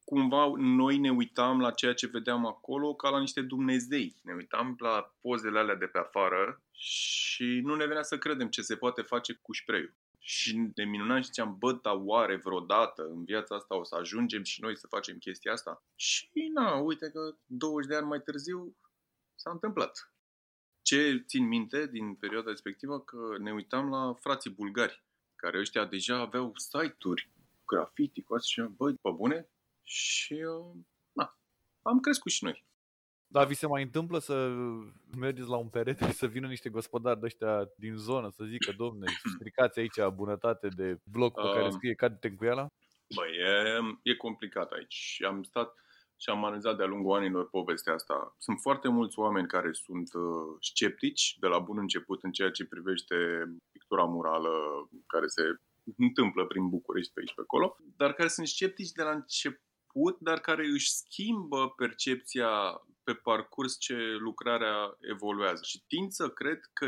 cumva 0.08 0.52
noi 0.56 0.98
ne 0.98 1.10
uitam 1.10 1.60
la 1.60 1.70
ceea 1.70 1.94
ce 1.94 2.06
vedeam 2.06 2.46
acolo 2.46 2.94
ca 2.94 3.08
la 3.08 3.18
niște 3.18 3.42
Dumnezei. 3.42 4.20
Ne 4.22 4.32
uitam 4.34 4.76
la 4.78 5.14
pozele 5.20 5.58
alea 5.58 5.74
de 5.74 5.86
pe 5.86 5.98
afară 5.98 6.62
și 6.72 7.60
nu 7.64 7.74
ne 7.74 7.86
venea 7.86 8.02
să 8.02 8.18
credem 8.18 8.48
ce 8.48 8.62
se 8.62 8.76
poate 8.76 9.02
face 9.02 9.32
cu 9.42 9.54
spray 9.54 9.94
Și 10.18 10.70
ne 10.74 10.84
minunam 10.84 11.20
și 11.20 11.24
ziceam, 11.24 11.56
bă, 11.58 11.72
dar 11.82 11.94
oare 12.04 12.36
vreodată 12.36 13.02
în 13.02 13.24
viața 13.24 13.54
asta 13.54 13.76
o 13.76 13.84
să 13.84 13.94
ajungem 13.94 14.42
și 14.42 14.60
noi 14.60 14.78
să 14.78 14.86
facem 14.86 15.18
chestia 15.18 15.52
asta? 15.52 15.82
Și 15.94 16.50
na, 16.54 16.74
uite 16.74 17.10
că 17.10 17.36
20 17.46 17.88
de 17.88 17.96
ani 17.96 18.06
mai 18.06 18.20
târziu 18.20 18.76
s-a 19.34 19.50
întâmplat. 19.50 20.12
Ce 20.88 21.24
țin 21.26 21.46
minte 21.46 21.86
din 21.86 22.14
perioada 22.14 22.50
respectivă 22.50 23.00
că 23.00 23.18
ne 23.38 23.52
uitam 23.52 23.88
la 23.88 24.14
frații 24.20 24.50
bulgari, 24.50 25.04
care 25.36 25.58
ăștia 25.58 25.84
deja 25.84 26.20
aveau 26.20 26.52
site-uri, 26.56 27.30
graffiti, 27.66 28.22
cu 28.22 28.34
astea 28.34 28.64
și 28.64 28.70
băi, 28.70 28.94
pe 28.94 29.10
bune, 29.16 29.48
și 29.82 30.32
uh, 30.32 30.76
na, 31.12 31.38
am 31.82 32.00
crescut 32.00 32.32
și 32.32 32.44
noi. 32.44 32.66
Dar 33.26 33.46
vi 33.46 33.54
se 33.54 33.66
mai 33.66 33.82
întâmplă 33.82 34.18
să 34.18 34.48
mergeți 35.16 35.48
la 35.48 35.56
un 35.56 35.68
perete 35.68 36.06
și 36.06 36.12
să 36.12 36.26
vină 36.26 36.46
niște 36.46 36.68
gospodari 36.68 37.20
de 37.20 37.26
ăștia 37.26 37.68
din 37.76 37.96
zonă 37.96 38.28
să 38.30 38.44
zică, 38.44 38.72
domne, 38.76 39.06
stricați 39.34 39.78
aici 39.78 40.14
bunătate 40.14 40.68
de 40.68 40.98
bloc 41.04 41.34
pe 41.34 41.50
care 41.54 41.70
scrie 41.70 41.94
cade 41.94 42.34
cuiala? 42.34 42.66
Băi, 43.14 43.30
e, 43.36 44.10
e 44.10 44.14
complicat 44.14 44.70
aici. 44.70 45.22
Am 45.26 45.42
stat 45.42 45.74
și 46.18 46.30
am 46.30 46.44
analizat 46.44 46.76
de-a 46.76 46.86
lungul 46.86 47.16
anilor 47.16 47.48
povestea 47.48 47.94
asta. 47.94 48.34
Sunt 48.38 48.58
foarte 48.60 48.88
mulți 48.88 49.18
oameni 49.18 49.46
care 49.46 49.72
sunt 49.72 50.14
uh, 50.14 50.56
sceptici 50.60 51.36
de 51.40 51.46
la 51.46 51.58
bun 51.58 51.78
început 51.78 52.22
în 52.22 52.32
ceea 52.32 52.50
ce 52.50 52.64
privește 52.64 53.16
pictura 53.72 54.04
murală 54.04 54.50
care 55.06 55.26
se 55.26 55.42
întâmplă 55.96 56.46
prin 56.46 56.68
București 56.68 57.12
pe 57.12 57.20
aici 57.20 57.34
pe 57.34 57.40
acolo, 57.40 57.76
dar 57.96 58.12
care 58.12 58.28
sunt 58.28 58.46
sceptici 58.46 58.92
de 58.92 59.02
la 59.02 59.10
început 59.10 59.66
început, 59.98 60.20
dar 60.20 60.40
care 60.40 60.66
își 60.66 60.90
schimbă 60.90 61.70
percepția 61.76 62.48
pe 63.02 63.14
parcurs 63.14 63.78
ce 63.78 63.96
lucrarea 64.18 64.96
evoluează. 65.00 65.62
Și 65.64 65.84
tind 65.86 66.10
să 66.10 66.28
cred 66.28 66.60
că 66.72 66.86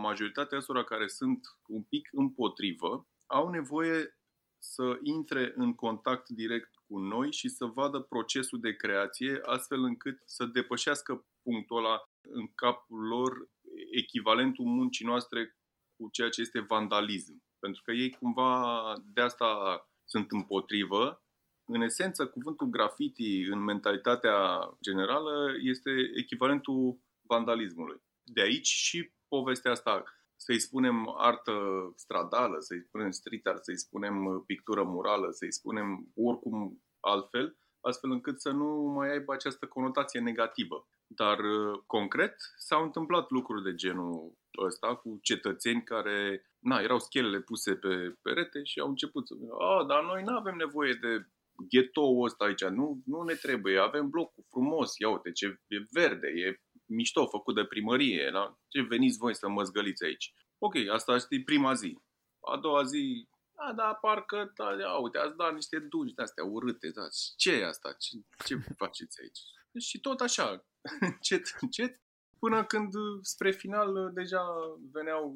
majoritatea 0.00 0.58
asora 0.58 0.84
care 0.84 1.06
sunt 1.06 1.40
un 1.66 1.82
pic 1.82 2.08
împotrivă 2.12 3.06
au 3.26 3.48
nevoie 3.48 4.18
să 4.58 4.98
intre 5.02 5.52
în 5.56 5.74
contact 5.74 6.28
direct 6.28 6.73
cu 6.86 6.98
noi 6.98 7.32
și 7.32 7.48
să 7.48 7.64
vadă 7.64 8.00
procesul 8.00 8.60
de 8.60 8.76
creație, 8.76 9.40
astfel 9.42 9.82
încât 9.82 10.22
să 10.24 10.44
depășească 10.44 11.26
punctul 11.42 11.76
ăla 11.76 12.02
în 12.20 12.46
capul 12.54 13.06
lor 13.06 13.48
echivalentul 13.90 14.64
muncii 14.64 15.06
noastre 15.06 15.56
cu 15.96 16.08
ceea 16.10 16.28
ce 16.28 16.40
este 16.40 16.60
vandalism. 16.60 17.42
Pentru 17.58 17.82
că 17.82 17.92
ei 17.92 18.10
cumva 18.10 18.92
de 19.04 19.20
asta 19.20 19.80
sunt 20.04 20.30
împotrivă 20.30 21.24
în 21.64 21.80
esență, 21.80 22.26
cuvântul 22.26 22.66
graffiti 22.66 23.42
în 23.50 23.58
mentalitatea 23.58 24.36
generală 24.82 25.54
este 25.62 25.90
echivalentul 26.14 26.98
vandalismului. 27.28 28.02
De 28.22 28.40
aici 28.40 28.66
și 28.66 29.12
povestea 29.28 29.70
asta, 29.70 30.04
să-i 30.44 30.58
spunem 30.58 31.14
artă 31.16 31.52
stradală, 31.96 32.56
să-i 32.58 32.82
spunem 32.82 33.10
street 33.10 33.46
art, 33.46 33.64
să-i 33.64 33.78
spunem 33.78 34.44
pictură 34.46 34.82
murală, 34.82 35.30
să-i 35.30 35.52
spunem 35.52 36.12
oricum 36.14 36.82
altfel, 37.00 37.56
astfel 37.80 38.10
încât 38.10 38.40
să 38.40 38.50
nu 38.50 38.92
mai 38.96 39.10
aibă 39.10 39.32
această 39.32 39.66
conotație 39.66 40.20
negativă. 40.20 40.88
Dar, 41.06 41.38
concret, 41.86 42.36
s-au 42.56 42.82
întâmplat 42.82 43.30
lucruri 43.30 43.62
de 43.62 43.74
genul 43.74 44.32
ăsta 44.66 44.94
cu 44.96 45.18
cetățeni 45.22 45.82
care, 45.82 46.46
na, 46.58 46.80
erau 46.80 46.98
schelele 46.98 47.40
puse 47.40 47.74
pe 47.76 48.16
perete 48.22 48.62
și 48.62 48.80
au 48.80 48.88
început 48.88 49.26
să 49.26 49.34
a, 49.58 49.84
dar 49.84 50.04
noi 50.04 50.22
nu 50.22 50.36
avem 50.36 50.56
nevoie 50.56 50.92
de 50.92 51.28
ghetoul 51.68 52.24
ăsta 52.24 52.44
aici, 52.44 52.64
nu, 52.64 53.02
nu 53.04 53.22
ne 53.22 53.34
trebuie, 53.34 53.78
avem 53.78 54.08
blocul 54.08 54.44
frumos, 54.48 54.98
ia 54.98 55.08
uite 55.08 55.32
ce 55.32 55.46
e 55.66 55.76
verde, 55.90 56.28
e 56.28 56.60
mișto, 56.94 57.26
făcut 57.26 57.54
de 57.54 57.64
primărie, 57.64 58.30
la 58.30 58.58
ce 58.68 58.80
veniți 58.82 59.18
voi 59.18 59.34
să 59.34 59.48
mă 59.48 59.62
zgăliți 59.62 60.04
aici. 60.04 60.34
Ok, 60.58 60.74
asta 60.92 61.14
este 61.14 61.42
prima 61.44 61.72
zi. 61.72 61.98
A 62.40 62.56
doua 62.56 62.82
zi, 62.82 63.28
a, 63.56 63.72
da, 63.72 63.94
parcă, 64.00 64.52
da, 64.56 64.76
ia 64.78 64.98
uite, 64.98 65.18
ați 65.18 65.36
dat 65.36 65.54
niște 65.54 65.78
dungi 65.78 66.14
de-astea 66.14 66.44
urâte, 66.44 66.90
da, 66.94 67.02
ce 67.36 67.52
e 67.52 67.66
asta, 67.66 67.92
ce, 67.92 68.16
ce 68.44 68.56
faceți 68.76 69.20
aici? 69.22 69.38
Și 69.78 70.00
tot 70.00 70.20
așa, 70.20 70.66
încet, 71.00 71.56
încet, 71.60 72.00
până 72.38 72.64
când 72.64 72.92
spre 73.20 73.50
final 73.50 74.10
deja 74.14 74.44
veneau 74.92 75.34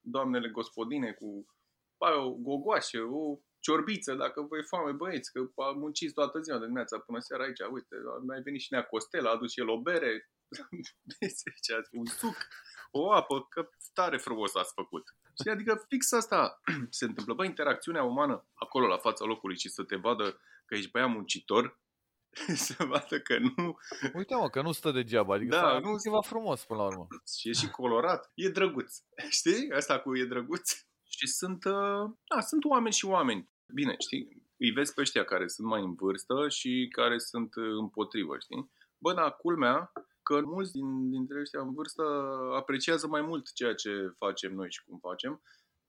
doamnele 0.00 0.48
gospodine 0.48 1.12
cu 1.12 1.46
o 1.98 2.30
gogoașă, 2.30 3.00
o 3.00 3.38
ciorbiță, 3.60 4.14
dacă 4.14 4.42
vă 4.42 4.56
e 4.56 4.62
foame, 4.62 4.92
băieți, 4.92 5.32
că 5.32 5.40
munciți 5.74 6.14
toată 6.14 6.40
ziua 6.40 6.58
de 6.58 6.64
dimineața 6.64 6.98
până 6.98 7.18
seara 7.18 7.44
aici, 7.44 7.60
uite, 7.60 7.96
a 8.16 8.24
mai 8.24 8.40
venit 8.40 8.60
și 8.60 8.72
Nea 8.72 8.84
Costel, 8.84 9.26
a 9.26 9.30
adus 9.30 9.52
și 9.52 9.60
el 9.60 9.68
o 9.68 9.80
bere, 9.80 10.30
un 12.00 12.06
suc, 12.06 12.36
o 12.90 13.12
apă, 13.12 13.46
că 13.50 13.68
tare 13.92 14.16
frumos 14.16 14.54
ați 14.54 14.72
făcut. 14.72 15.16
Și 15.42 15.48
adică 15.48 15.84
fix 15.88 16.12
asta 16.12 16.60
se 16.90 17.04
întâmplă. 17.04 17.34
Bă, 17.34 17.44
interacțiunea 17.44 18.02
umană 18.02 18.44
acolo 18.54 18.86
la 18.86 18.96
fața 18.96 19.24
locului 19.24 19.58
și 19.58 19.68
să 19.68 19.82
te 19.82 19.96
vadă 19.96 20.40
că 20.66 20.74
ești 20.74 20.90
băiat 20.90 21.10
muncitor, 21.10 21.80
să 22.66 22.84
vadă 22.84 23.20
că 23.20 23.38
nu... 23.38 23.78
Uite 24.14 24.34
mă, 24.34 24.50
că 24.50 24.62
nu 24.62 24.72
stă 24.72 24.90
degeaba, 24.90 25.34
adică 25.34 25.56
da, 25.56 25.78
nu 25.78 25.98
ceva 25.98 26.20
frumos 26.20 26.64
până 26.64 26.80
la 26.80 26.86
urmă. 26.86 27.06
Și 27.38 27.48
e 27.48 27.52
și 27.52 27.70
colorat, 27.70 28.30
e 28.34 28.48
drăguț. 28.48 28.96
Știi? 29.38 29.70
Asta 29.72 30.00
cu 30.00 30.16
e 30.16 30.24
drăguț. 30.24 30.70
Și 31.08 31.26
sunt, 31.26 31.64
uh, 31.64 32.10
da, 32.34 32.40
sunt 32.40 32.64
oameni 32.64 32.94
și 32.94 33.04
oameni. 33.04 33.48
Bine, 33.74 33.94
știi, 33.98 34.42
îi 34.56 34.70
vezi 34.70 34.94
pe 34.94 35.00
ăștia 35.00 35.24
care 35.24 35.46
sunt 35.48 35.66
mai 35.66 35.82
în 35.82 35.94
vârstă 35.94 36.48
și 36.48 36.88
care 36.92 37.18
sunt 37.18 37.54
uh, 37.54 37.76
împotrivă, 37.78 38.38
știi? 38.38 38.70
Bă, 38.98 39.12
dar 39.12 39.36
culmea 39.36 39.92
că 40.24 40.40
mulți 40.40 40.72
din, 40.72 41.10
dintre 41.10 41.40
ăștia 41.40 41.60
în 41.60 41.74
vârstă 41.74 42.02
apreciază 42.56 43.06
mai 43.06 43.22
mult 43.22 43.52
ceea 43.52 43.74
ce 43.74 44.14
facem 44.18 44.54
noi 44.54 44.70
și 44.70 44.84
cum 44.84 44.98
facem 44.98 45.42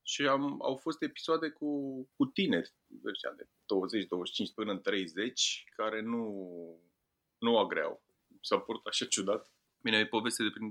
și 0.07 0.27
am, 0.27 0.61
au 0.61 0.75
fost 0.75 1.01
episoade 1.01 1.49
cu, 1.49 1.69
cu 2.15 2.25
tineri, 2.25 2.73
ăștia 3.05 3.31
de 3.37 3.49
20, 3.65 4.05
25 4.05 4.53
până 4.53 4.71
în 4.71 4.81
30, 4.81 5.63
care 5.75 6.01
nu, 6.01 6.25
nu 7.37 7.57
agreau. 7.57 8.03
S-au 8.41 8.61
purtat 8.61 8.85
așa 8.85 9.05
ciudat. 9.05 9.51
Bine, 9.81 9.97
e 9.97 10.05
poveste 10.05 10.43
de 10.43 10.49
prin 10.49 10.69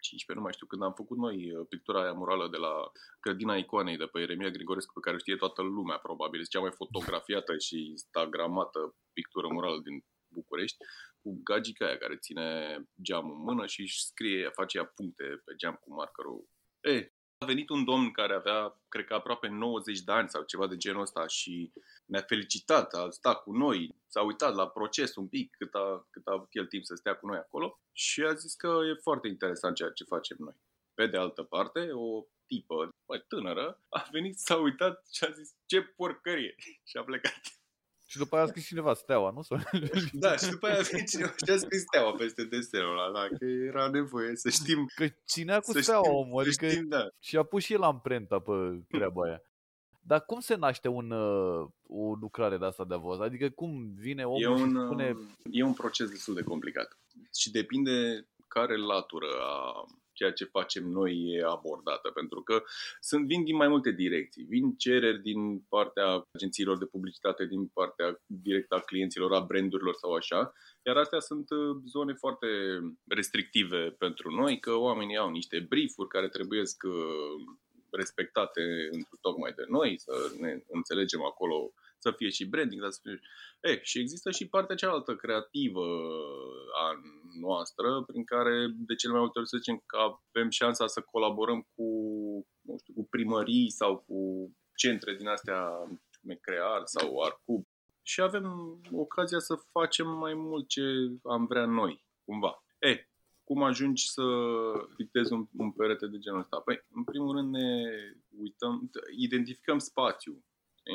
15, 0.00 0.32
nu 0.34 0.40
mai 0.40 0.52
știu, 0.52 0.66
când 0.66 0.82
am 0.82 0.92
făcut 0.92 1.18
noi 1.18 1.36
uh, 1.56 1.66
pictura 1.68 2.02
aia 2.02 2.12
murală 2.12 2.48
de 2.48 2.56
la 2.56 2.90
Grădina 3.20 3.56
Icoanei 3.56 3.96
de 3.96 4.06
pe 4.06 4.20
Eremia 4.20 4.50
Grigorescu, 4.50 4.92
pe 4.92 5.00
care 5.00 5.16
o 5.16 5.18
știe 5.18 5.36
toată 5.36 5.62
lumea, 5.62 5.98
probabil. 5.98 6.40
Este 6.40 6.56
cea 6.56 6.64
mai 6.66 6.78
fotografiată 6.82 7.58
și 7.58 7.76
instagramată 7.90 8.94
pictură 9.12 9.46
murală 9.52 9.80
din 9.80 10.04
București, 10.32 10.78
cu 11.22 11.40
gagica 11.44 11.86
aia 11.86 11.98
care 11.98 12.16
ține 12.16 12.78
geamul 13.02 13.34
în 13.34 13.42
mână 13.42 13.66
și 13.66 13.80
își 13.80 14.04
scrie, 14.04 14.48
face 14.48 14.78
ea 14.78 14.84
puncte 14.84 15.24
pe 15.44 15.54
geam 15.56 15.74
cu 15.74 15.94
markerul. 15.94 16.48
E, 16.80 17.12
a 17.38 17.46
venit 17.46 17.68
un 17.68 17.84
domn 17.84 18.10
care 18.10 18.34
avea, 18.34 18.80
cred 18.88 19.04
că 19.04 19.14
aproape 19.14 19.48
90 19.48 20.00
de 20.00 20.12
ani 20.12 20.28
sau 20.28 20.42
ceva 20.42 20.66
de 20.66 20.76
genul 20.76 21.00
ăsta 21.00 21.26
și 21.26 21.72
ne-a 22.06 22.20
felicitat, 22.22 22.94
a 22.94 23.10
stat 23.10 23.42
cu 23.42 23.52
noi, 23.52 23.94
s-a 24.08 24.22
uitat 24.22 24.54
la 24.54 24.68
proces 24.68 25.16
un 25.16 25.28
pic 25.28 25.56
cât 25.56 25.74
a, 25.74 26.06
cât 26.10 26.26
a 26.26 26.32
avut 26.32 26.48
el 26.50 26.66
timp 26.66 26.84
să 26.84 26.94
stea 26.94 27.14
cu 27.14 27.26
noi 27.26 27.36
acolo 27.36 27.80
și 27.92 28.22
a 28.22 28.34
zis 28.34 28.54
că 28.54 28.80
e 28.90 29.00
foarte 29.02 29.28
interesant 29.28 29.76
ceea 29.76 29.90
ce 29.90 30.04
facem 30.04 30.36
noi. 30.40 30.54
Pe 30.94 31.06
de 31.06 31.16
altă 31.16 31.42
parte, 31.42 31.90
o 31.92 32.24
tipă, 32.46 32.88
bă, 33.06 33.18
tânără, 33.18 33.82
a 33.88 34.08
venit, 34.12 34.38
s-a 34.38 34.56
uitat 34.56 35.06
și 35.12 35.24
a 35.24 35.30
zis 35.30 35.54
ce 35.66 35.82
porcărie 35.82 36.54
și 36.88 36.96
a 36.96 37.02
plecat. 37.02 37.59
Și 38.10 38.18
după 38.18 38.34
aia 38.34 38.44
a 38.44 38.46
scris 38.46 38.66
cineva 38.66 38.94
steaua, 38.94 39.30
nu? 39.30 39.40
Da, 40.12 40.36
și 40.36 40.50
după 40.50 40.66
aia 40.66 40.78
a 40.78 40.82
venit 40.90 41.08
cineva 41.08 41.32
și 41.44 41.52
a 41.52 41.56
scris 41.56 41.80
steaua 41.80 42.12
peste 42.12 42.44
desenul 42.44 42.98
ăla, 42.98 43.20
da, 43.20 43.36
că 43.36 43.44
era 43.44 43.88
nevoie 43.88 44.36
să 44.36 44.48
știm. 44.50 44.86
Că 44.94 45.06
ținea 45.26 45.60
cu 45.60 45.72
să 45.72 45.80
steaua 45.80 46.02
știm, 46.02 46.16
omul, 46.16 46.42
să 46.42 46.48
adică 46.48 46.68
știm, 46.68 46.88
da. 46.88 47.06
și 47.18 47.36
a 47.36 47.42
pus 47.42 47.64
și 47.64 47.72
el 47.72 47.82
amprenta 47.82 48.38
pe 48.38 48.52
treaba 48.88 49.24
aia. 49.24 49.42
Dar 50.00 50.24
cum 50.24 50.40
se 50.40 50.54
naște 50.54 50.88
un, 50.88 51.10
uh, 51.10 51.68
o 51.86 52.14
lucrare 52.14 52.58
de 52.58 52.64
asta 52.64 52.84
de 52.84 52.94
voz? 52.94 53.20
Adică 53.20 53.48
cum 53.48 53.94
vine 53.94 54.24
omul 54.24 54.42
E 54.42 54.48
un, 54.48 54.68
și 54.68 54.84
spune... 54.84 55.10
uh, 55.10 55.26
e 55.50 55.62
un 55.62 55.74
proces 55.74 56.10
destul 56.10 56.34
de 56.34 56.42
complicat 56.42 56.98
și 57.38 57.50
depinde 57.50 58.28
care 58.48 58.76
latură 58.76 59.28
a 59.40 59.84
ceea 60.20 60.32
ce 60.32 60.44
facem 60.44 60.84
noi 60.84 61.12
e 61.36 61.42
abordată, 61.44 62.10
pentru 62.10 62.40
că 62.42 62.62
sunt, 63.00 63.26
vin 63.26 63.44
din 63.44 63.56
mai 63.56 63.68
multe 63.68 63.90
direcții. 63.90 64.44
Vin 64.44 64.76
cereri 64.76 65.22
din 65.22 65.60
partea 65.68 66.26
agențiilor 66.32 66.78
de 66.78 66.84
publicitate, 66.84 67.46
din 67.46 67.66
partea 67.66 68.20
directă 68.26 68.74
a 68.74 68.80
clienților, 68.80 69.32
a 69.34 69.40
brandurilor 69.40 69.94
sau 69.94 70.12
așa, 70.12 70.52
iar 70.86 70.96
astea 70.96 71.20
sunt 71.20 71.50
uh, 71.50 71.76
zone 71.86 72.12
foarte 72.12 72.46
restrictive 73.08 73.94
pentru 73.98 74.30
noi, 74.30 74.60
că 74.60 74.72
oamenii 74.74 75.16
au 75.16 75.30
niște 75.30 75.66
briefuri 75.68 76.08
care 76.08 76.28
trebuie 76.28 76.66
să 76.66 76.76
respectate 77.90 78.62
într 78.90 79.14
tocmai 79.20 79.52
de 79.52 79.64
noi, 79.68 79.98
să 79.98 80.12
ne 80.38 80.62
înțelegem 80.68 81.22
acolo, 81.22 81.72
să 82.00 82.10
fie 82.16 82.28
și 82.28 82.48
branding, 82.48 82.80
dar 82.82 82.90
să 82.90 83.00
fie... 83.02 83.20
E, 83.60 83.80
și 83.82 83.98
există 83.98 84.30
și 84.30 84.48
partea 84.48 84.76
cealaltă 84.76 85.16
creativă 85.16 85.86
a 86.84 87.00
noastră, 87.40 88.02
prin 88.06 88.24
care 88.24 88.66
de 88.76 88.94
cele 88.94 89.12
mai 89.12 89.20
multe 89.20 89.38
ori 89.38 89.48
să 89.48 89.56
zicem 89.56 89.82
că 89.86 89.96
avem 89.96 90.50
șansa 90.50 90.86
să 90.86 91.00
colaborăm 91.00 91.66
cu, 91.74 91.86
nu 92.60 92.76
știu, 92.78 92.94
cu 92.94 93.06
primării 93.10 93.70
sau 93.70 94.04
cu 94.06 94.50
centre 94.74 95.14
din 95.14 95.26
astea 95.26 95.68
Mecrear 96.22 96.82
sau 96.84 97.20
Arcub 97.20 97.66
și 98.02 98.20
avem 98.20 98.78
ocazia 98.92 99.38
să 99.38 99.54
facem 99.70 100.08
mai 100.08 100.34
mult 100.34 100.68
ce 100.68 100.82
am 101.22 101.46
vrea 101.46 101.66
noi, 101.66 102.04
cumva. 102.24 102.64
E, 102.78 103.08
cum 103.44 103.62
ajungi 103.62 104.10
să 104.10 104.22
pictezi 104.96 105.32
un, 105.32 105.46
un 105.56 105.72
perete 105.72 106.06
de 106.06 106.18
genul 106.18 106.40
ăsta? 106.40 106.60
Păi, 106.60 106.84
în 106.94 107.04
primul 107.04 107.36
rând 107.36 107.50
ne 107.50 107.82
uităm, 108.40 108.90
identificăm 109.16 109.78
spațiul, 109.78 110.44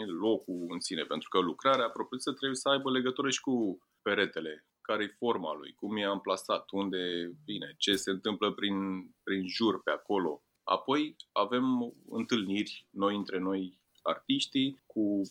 locul 0.05 0.65
în 0.69 0.79
sine, 0.79 1.03
pentru 1.03 1.29
că 1.29 1.39
lucrarea 1.39 1.89
propriu-zisă 1.89 2.31
trebuie 2.31 2.55
să 2.55 2.69
aibă 2.69 2.91
legătură 2.91 3.29
și 3.29 3.41
cu 3.41 3.79
peretele, 4.01 4.65
care 4.81 5.03
e 5.03 5.15
forma 5.17 5.53
lui, 5.53 5.73
cum 5.73 5.97
e 5.97 6.03
amplasat, 6.05 6.65
unde 6.71 7.31
vine, 7.45 7.75
ce 7.77 7.95
se 7.95 8.11
întâmplă 8.11 8.53
prin, 8.53 8.75
prin 9.23 9.47
jur 9.47 9.81
pe 9.83 9.91
acolo. 9.91 10.43
Apoi 10.63 11.15
avem 11.31 11.93
întâlniri 12.09 12.87
noi 12.89 13.15
între 13.15 13.39
noi 13.39 13.79
artiștii, 14.01 14.83
cu 14.85 15.21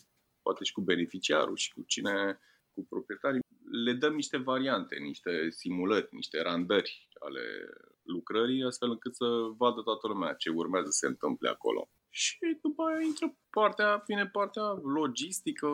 poate 0.41 0.63
și 0.63 0.71
cu 0.71 0.81
beneficiarul 0.81 1.55
și 1.55 1.73
cu 1.73 1.81
cine, 1.87 2.39
cu 2.73 2.85
proprietarii. 2.89 3.39
Le 3.85 3.93
dăm 3.93 4.13
niște 4.13 4.37
variante, 4.37 4.95
niște 4.95 5.49
simulări, 5.49 6.07
niște 6.11 6.41
randări 6.41 7.07
ale 7.19 7.41
lucrării, 8.03 8.63
astfel 8.63 8.89
încât 8.89 9.15
să 9.15 9.25
vadă 9.57 9.81
toată 9.81 10.07
lumea 10.07 10.33
ce 10.33 10.49
urmează 10.49 10.89
să 10.89 10.97
se 10.97 11.07
întâmple 11.07 11.49
acolo. 11.49 11.89
Și 12.17 12.57
după 12.61 12.83
aia 12.83 13.01
intră 13.01 13.37
partea, 13.49 14.03
vine 14.07 14.27
partea 14.27 14.63
logistică, 14.83 15.67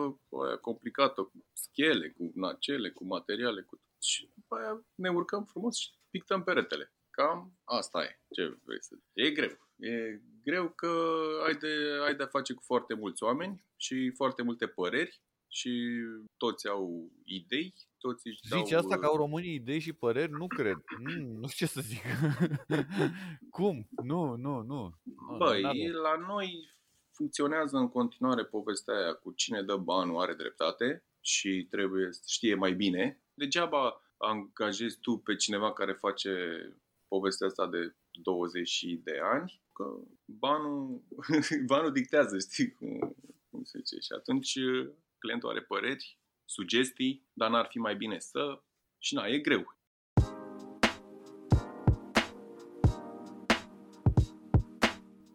aia 0.44 0.56
complicată, 0.56 1.22
cu 1.22 1.46
schele, 1.52 2.10
cu 2.10 2.32
nacele, 2.34 2.90
cu 2.90 3.04
materiale, 3.04 3.62
cu 3.62 3.80
și 4.02 4.30
după 4.34 4.54
aia 4.54 4.84
ne 4.94 5.10
urcăm 5.10 5.44
frumos 5.44 5.76
și 5.76 5.90
pictăm 6.10 6.42
peretele. 6.42 6.94
Cam 7.10 7.58
asta 7.64 8.02
e. 8.02 8.20
Ce 8.30 8.58
vrei 8.64 8.82
să 8.82 8.94
E 9.12 9.30
greu. 9.30 9.58
E 9.76 10.20
greu 10.44 10.68
că 10.68 10.90
ai 11.46 11.54
de, 11.54 11.98
ai 12.04 12.14
de 12.14 12.22
a 12.22 12.26
face 12.26 12.52
cu 12.52 12.62
foarte 12.62 12.94
mulți 12.94 13.22
oameni 13.22 13.64
și 13.76 14.12
foarte 14.14 14.42
multe 14.42 14.66
păreri 14.66 15.22
și 15.52 15.70
toți 16.36 16.68
au 16.68 17.10
idei, 17.24 17.74
toți 17.98 18.26
își 18.26 18.40
dau... 18.48 18.64
Zici 18.64 18.72
asta 18.72 18.98
că 18.98 19.06
au 19.06 19.16
românii 19.16 19.54
idei 19.54 19.78
și 19.78 19.92
păreri? 19.92 20.30
Nu 20.30 20.46
cred. 20.46 20.76
Mm, 20.98 21.38
nu 21.40 21.48
știu 21.48 21.66
ce 21.66 21.72
să 21.72 21.80
zic. 21.80 22.02
Cum? 23.56 23.88
Nu, 24.04 24.36
nu, 24.36 24.62
nu. 24.62 24.94
Băi, 25.38 25.90
la 25.90 26.16
noi 26.16 26.74
funcționează 27.10 27.76
în 27.76 27.88
continuare 27.88 28.44
povestea 28.44 28.94
aia 28.94 29.14
cu 29.14 29.32
cine 29.32 29.62
dă 29.62 29.76
banul 29.76 30.20
are 30.20 30.34
dreptate 30.34 31.04
și 31.20 31.66
trebuie 31.70 32.12
să 32.12 32.22
știe 32.26 32.54
mai 32.54 32.72
bine. 32.72 33.22
Degeaba 33.34 34.00
angajezi 34.16 34.98
tu 35.00 35.16
pe 35.16 35.36
cineva 35.36 35.72
care 35.72 35.92
face 35.92 36.32
povestea 37.08 37.46
asta 37.46 37.66
de 37.66 37.94
20 38.10 38.84
de 39.02 39.18
ani, 39.22 39.62
că 39.72 39.84
banul, 40.24 41.02
banul 41.70 41.92
dictează, 41.92 42.38
știi 42.38 42.72
cum, 42.72 43.16
cum 43.50 43.64
se 43.64 43.78
zice. 43.78 44.00
Și 44.00 44.12
atunci 44.12 44.58
clientul 45.22 45.48
are 45.48 45.60
păreri, 45.60 46.18
sugestii, 46.44 47.26
dar 47.32 47.50
n-ar 47.50 47.66
fi 47.70 47.78
mai 47.78 47.96
bine 47.96 48.18
să... 48.18 48.62
Și 48.98 49.14
na, 49.14 49.26
e 49.26 49.38
greu. 49.38 49.76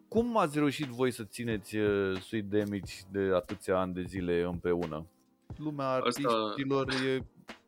Cum 0.08 0.36
ați 0.36 0.58
reușit 0.58 0.86
voi 0.86 1.10
să 1.10 1.24
țineți 1.24 1.76
uh, 1.76 2.20
Sweet 2.20 2.44
Damage 2.44 2.94
de 3.10 3.30
atâția 3.34 3.80
ani 3.80 3.94
de 3.94 4.02
zile 4.02 4.42
împreună? 4.42 5.06
Lumea 5.56 5.88
artiștilor 5.88 6.88
Asta... 6.88 7.04
e 7.04 7.24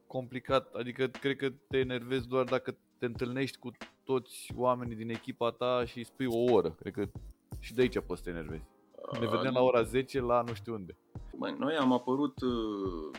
complicat, 0.07 0.75
adică 0.75 1.07
cred 1.07 1.37
că 1.37 1.53
te 1.69 1.79
enervezi 1.79 2.29
doar 2.29 2.45
dacă 2.45 2.77
te 2.99 3.07
întâlnești 3.07 3.59
cu 3.59 3.71
toți 4.05 4.53
oamenii 4.57 4.97
din 4.97 5.11
echipa 5.11 5.51
ta 5.51 5.85
și 5.85 6.05
spui 6.05 6.27
o 6.27 6.53
oră. 6.53 6.71
Cred 6.71 6.93
că 6.93 7.09
și 7.59 7.75
de 7.75 7.81
aici 7.81 7.99
poți 7.99 8.23
să 8.23 8.25
te 8.25 8.37
enervezi. 8.37 8.65
Ne 9.19 9.27
vedem 9.27 9.53
la 9.53 9.61
ora 9.61 9.83
10 9.83 10.21
la 10.21 10.43
nu 10.43 10.55
știu 10.55 10.75
unde. 10.75 10.97
Băi, 11.37 11.55
noi 11.59 11.77
am 11.77 11.93
apărut 11.93 12.41
uh, 12.41 13.19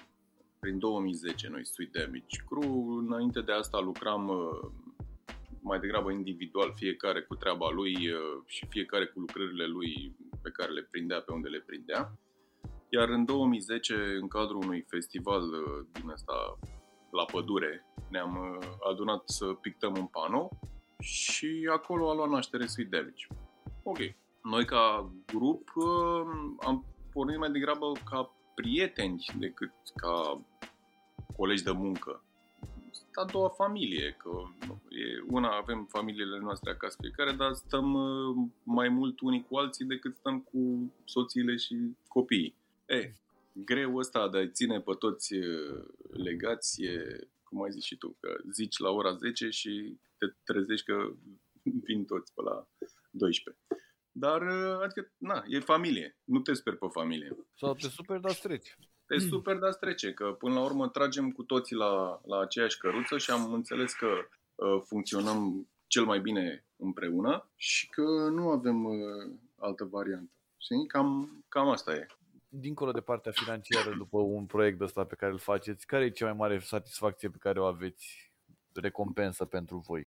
prin 0.59 0.79
2010, 0.79 1.49
noi 1.49 1.65
Sweet 1.65 1.91
Damage 1.91 2.43
Crew. 2.49 2.97
Înainte 2.97 3.41
de 3.41 3.51
asta 3.51 3.79
lucram 3.79 4.27
uh, 4.27 4.71
mai 5.61 5.79
degrabă 5.79 6.11
individual, 6.11 6.73
fiecare 6.75 7.21
cu 7.21 7.35
treaba 7.35 7.69
lui 7.69 7.93
uh, 7.93 8.43
și 8.45 8.65
fiecare 8.69 9.05
cu 9.05 9.19
lucrările 9.19 9.65
lui 9.65 10.15
pe 10.41 10.49
care 10.49 10.71
le 10.71 10.87
prindea 10.91 11.21
pe 11.21 11.33
unde 11.33 11.47
le 11.47 11.63
prindea. 11.65 12.11
Iar 12.89 13.09
în 13.09 13.25
2010, 13.25 13.93
în 14.21 14.27
cadrul 14.27 14.63
unui 14.63 14.85
festival 14.87 15.41
din 15.91 16.09
asta 16.09 16.59
la 17.11 17.25
pădure, 17.25 17.85
ne-am 18.09 18.63
adunat 18.89 19.29
să 19.29 19.45
pictăm 19.45 19.95
un 19.97 20.05
panou 20.05 20.59
și 20.99 21.69
acolo 21.71 22.09
a 22.09 22.13
luat 22.13 22.29
naștere 22.29 22.65
Sweet 22.65 22.89
Damage. 22.89 23.27
Ok. 23.83 23.97
Noi 24.43 24.65
ca 24.65 25.13
grup 25.33 25.69
am 26.59 26.85
pornit 27.11 27.37
mai 27.37 27.51
degrabă 27.51 27.91
ca 28.09 28.35
prieteni 28.55 29.25
decât 29.39 29.71
ca 29.95 30.41
colegi 31.37 31.63
de 31.63 31.71
muncă. 31.71 32.23
A 33.13 33.25
doua 33.25 33.49
familie, 33.49 34.15
că 34.17 34.29
e, 34.89 35.23
una 35.27 35.57
avem 35.57 35.85
familiile 35.89 36.39
noastre 36.39 36.71
acasă 36.71 36.97
fiecare, 37.01 37.31
dar 37.31 37.53
stăm 37.53 37.85
mai 38.63 38.89
mult 38.89 39.19
unii 39.19 39.45
cu 39.49 39.57
alții 39.57 39.85
decât 39.85 40.15
stăm 40.15 40.41
cu 40.41 40.91
soțiile 41.05 41.55
și 41.55 41.75
copiii. 42.07 42.55
E, 42.85 43.13
greu 43.53 43.95
ăsta 43.95 44.29
de 44.29 44.37
a 44.37 44.47
ține 44.47 44.79
pe 44.79 44.93
toți 44.99 45.33
legați 46.09 46.83
e, 46.83 47.19
cum 47.43 47.63
ai 47.63 47.71
zis 47.71 47.83
și 47.83 47.97
tu, 47.97 48.15
că 48.19 48.41
zici 48.51 48.77
la 48.77 48.89
ora 48.89 49.13
10 49.13 49.49
și 49.49 49.97
te 50.17 50.25
trezești 50.43 50.85
că 50.85 51.11
vin 51.83 52.05
toți 52.05 52.33
pe 52.33 52.41
la 52.41 52.67
12. 53.11 53.63
Dar, 54.11 54.41
adică, 54.83 55.11
na, 55.17 55.43
e 55.47 55.59
familie. 55.59 56.17
Nu 56.23 56.39
te 56.39 56.53
sper 56.53 56.75
pe 56.75 56.87
familie. 56.91 57.37
Sau 57.55 57.73
te 57.73 57.87
super, 57.87 58.19
dar 58.19 58.33
treci. 58.33 58.77
Te 59.11 59.17
super, 59.17 59.57
dar 59.57 59.73
trece, 59.73 60.13
că 60.13 60.31
până 60.31 60.53
la 60.53 60.63
urmă 60.63 60.89
tragem 60.89 61.31
cu 61.31 61.43
toții 61.43 61.75
la, 61.75 62.21
la 62.25 62.39
aceeași 62.39 62.77
căruță 62.77 63.17
și 63.17 63.31
am 63.31 63.53
înțeles 63.53 63.93
că 63.93 64.07
uh, 64.07 64.81
funcționăm 64.85 65.69
cel 65.87 66.03
mai 66.03 66.19
bine 66.19 66.65
împreună 66.75 67.49
și 67.55 67.89
că 67.89 68.29
nu 68.29 68.49
avem 68.49 68.83
uh, 68.83 69.33
altă 69.55 69.83
variantă. 69.83 70.31
Și 70.57 70.85
cam, 70.87 71.43
cam 71.47 71.67
asta 71.67 71.93
e. 71.93 72.05
Dincolo 72.47 72.91
de 72.91 73.01
partea 73.01 73.31
financiară, 73.31 73.95
după 73.97 74.17
un 74.17 74.45
proiect 74.45 74.81
ăsta 74.81 75.03
pe 75.05 75.15
care 75.15 75.31
îl 75.31 75.37
faceți, 75.37 75.85
care 75.85 76.05
e 76.05 76.09
cea 76.09 76.25
mai 76.25 76.33
mare 76.33 76.59
satisfacție 76.59 77.29
pe 77.29 77.37
care 77.39 77.59
o 77.59 77.65
aveți, 77.65 78.31
recompensă 78.73 79.45
pentru 79.45 79.77
voi? 79.77 80.07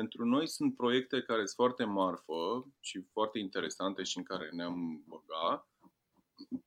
Pentru 0.00 0.24
noi 0.24 0.46
sunt 0.48 0.76
proiecte 0.76 1.22
care 1.22 1.44
sunt 1.44 1.60
foarte 1.62 1.84
marfă 1.84 2.40
și 2.80 2.98
foarte 3.12 3.38
interesante 3.38 4.02
și 4.02 4.18
în 4.18 4.24
care 4.24 4.48
ne-am 4.52 5.04
băgat, 5.06 5.62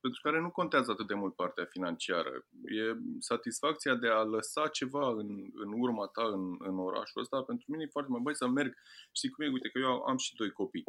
pentru 0.03 0.19
care 0.21 0.39
nu 0.39 0.51
contează 0.51 0.91
atât 0.91 1.07
de 1.07 1.13
mult 1.13 1.35
partea 1.35 1.65
financiară. 1.65 2.33
E 2.79 2.83
satisfacția 3.19 3.95
de 3.95 4.07
a 4.07 4.23
lăsa 4.23 4.67
ceva 4.67 5.07
în, 5.09 5.29
în 5.53 5.71
urma 5.83 6.05
ta 6.07 6.25
în, 6.37 6.55
în 6.59 6.77
orașul 6.79 7.21
ăsta. 7.21 7.41
Pentru 7.41 7.65
mine 7.71 7.83
e 7.83 7.95
foarte 7.95 8.11
mai 8.11 8.21
băi 8.23 8.35
să 8.35 8.47
merg. 8.47 8.73
Știi 9.11 9.29
cum 9.29 9.45
e? 9.45 9.55
Uite 9.57 9.69
că 9.69 9.79
eu 9.79 10.03
am 10.11 10.17
și 10.17 10.35
doi 10.35 10.51
copii. 10.51 10.83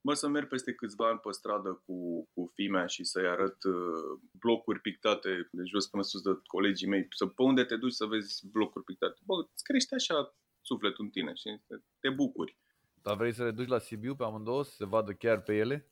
Mă 0.00 0.14
să 0.14 0.28
merg 0.28 0.48
peste 0.48 0.74
câțiva 0.74 1.08
ani 1.08 1.18
pe 1.18 1.30
stradă 1.30 1.82
cu, 1.84 2.28
cu 2.34 2.50
fimea 2.54 2.86
și 2.86 3.04
să-i 3.04 3.28
arăt 3.28 3.64
uh, 3.64 4.18
blocuri 4.42 4.80
pictate 4.80 5.48
de 5.52 5.62
jos 5.64 5.86
până 5.86 6.02
sus 6.02 6.22
de 6.22 6.30
colegii 6.46 6.88
mei, 6.88 7.06
să 7.10 7.26
pe 7.26 7.42
unde 7.42 7.64
te 7.64 7.76
duci 7.76 7.92
să 8.00 8.04
vezi 8.04 8.48
blocuri 8.52 8.84
pictate. 8.84 9.18
Bă, 9.26 9.34
îți 9.54 9.62
crește 9.62 9.94
așa 9.94 10.36
sufletul 10.66 11.04
în 11.04 11.10
tine 11.10 11.32
și 11.34 11.60
te 12.00 12.10
bucuri. 12.10 12.56
Dar 13.02 13.16
vrei 13.16 13.32
să 13.32 13.42
le 13.42 13.50
duci 13.50 13.68
la 13.68 13.78
Sibiu 13.78 14.14
pe 14.14 14.24
amândouă, 14.24 14.64
să 14.64 14.74
se 14.74 14.84
vadă 14.84 15.12
chiar 15.12 15.42
pe 15.42 15.56
ele? 15.56 15.90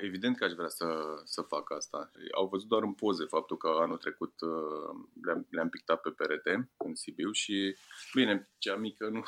Evident 0.00 0.36
că 0.36 0.44
aș 0.44 0.52
vrea 0.52 0.68
să, 0.68 0.86
să 1.24 1.42
fac 1.42 1.72
asta. 1.72 2.10
Au 2.34 2.48
văzut 2.48 2.68
doar 2.68 2.82
în 2.82 2.94
poze 2.94 3.24
faptul 3.24 3.56
că 3.56 3.68
anul 3.68 3.96
trecut 3.96 4.40
uh, 4.40 5.06
le-am, 5.22 5.46
le-am 5.50 5.68
pictat 5.68 6.00
pe 6.00 6.10
perete 6.10 6.70
în 6.76 6.94
Sibiu 6.94 7.30
și, 7.30 7.76
bine, 8.14 8.50
cea 8.58 8.76
mică 8.76 9.08
nu, 9.08 9.22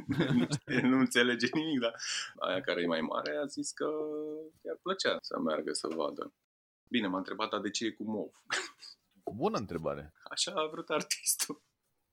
nu 0.90 0.98
înțelege 0.98 1.48
nimic, 1.52 1.80
dar 1.80 1.94
aia 2.38 2.60
care 2.60 2.80
e 2.80 2.86
mai 2.86 3.00
mare 3.00 3.36
a 3.36 3.46
zis 3.46 3.72
că 3.72 3.90
i-ar 4.64 4.78
plăcea 4.82 5.16
să 5.20 5.38
meargă 5.38 5.72
să 5.72 5.88
vadă. 5.88 6.32
Bine, 6.88 7.06
m-a 7.06 7.18
întrebat, 7.18 7.50
dar 7.50 7.60
de 7.60 7.70
ce 7.70 7.84
e 7.84 7.90
cu 7.90 8.04
mov? 8.04 8.30
Bună 9.34 9.58
întrebare. 9.58 10.12
Așa 10.22 10.52
a 10.52 10.66
vrut 10.66 10.88
artistul. 10.88 11.62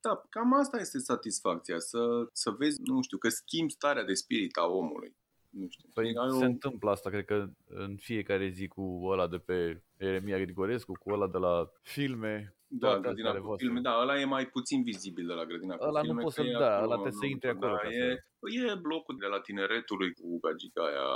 Da, 0.02 0.24
cam 0.30 0.54
asta 0.54 0.80
este 0.80 0.98
satisfacția, 0.98 1.80
să, 1.80 2.00
să 2.32 2.50
vezi, 2.50 2.82
nu 2.84 3.02
știu, 3.02 3.18
că 3.18 3.30
schimbi 3.30 3.72
starea 3.72 4.04
de 4.04 4.14
spirit 4.14 4.58
a 4.58 4.66
omului. 4.66 5.16
Nu 5.50 5.68
știu. 5.70 5.90
Păi 5.94 6.14
se 6.30 6.44
o... 6.44 6.48
întâmplă 6.48 6.90
asta, 6.90 7.10
cred 7.10 7.26
că 7.26 7.46
în 7.66 7.96
fiecare 7.96 8.50
zi 8.50 8.68
cu 8.68 9.06
ăla 9.06 9.28
de 9.28 9.38
pe 9.38 9.84
Eremia 9.98 10.38
Grigorescu, 10.38 10.94
cu 11.00 11.12
ăla 11.12 11.28
de 11.28 11.38
la 11.38 11.72
filme. 11.82 12.56
Da, 12.68 13.00
grădina 13.00 13.34
cu 13.34 13.56
filme, 13.58 13.80
da, 13.80 14.00
ăla 14.02 14.20
e 14.20 14.26
mai 14.26 14.46
puțin 14.46 14.84
vizibil 14.84 15.28
de 15.28 15.34
la 15.34 15.46
grădina 15.46 15.76
cu 15.76 15.84
ăla 15.84 16.00
filme. 16.00 16.16
nu 16.16 16.22
poți 16.22 16.36
să 16.36 16.44
da, 16.44 16.76
acolo, 16.76 16.84
ăla 16.84 16.94
trebuie 16.94 17.12
să 17.12 17.26
intri 17.26 17.50
acolo. 17.50 17.80
Da, 17.84 17.90
e, 17.90 18.26
e 18.48 18.84
blocul 18.88 19.16
de 19.24 19.30
la 19.34 19.40
tineretului 19.48 20.14
cu 20.14 20.40
gagica 20.44 20.84
aia 20.90 21.10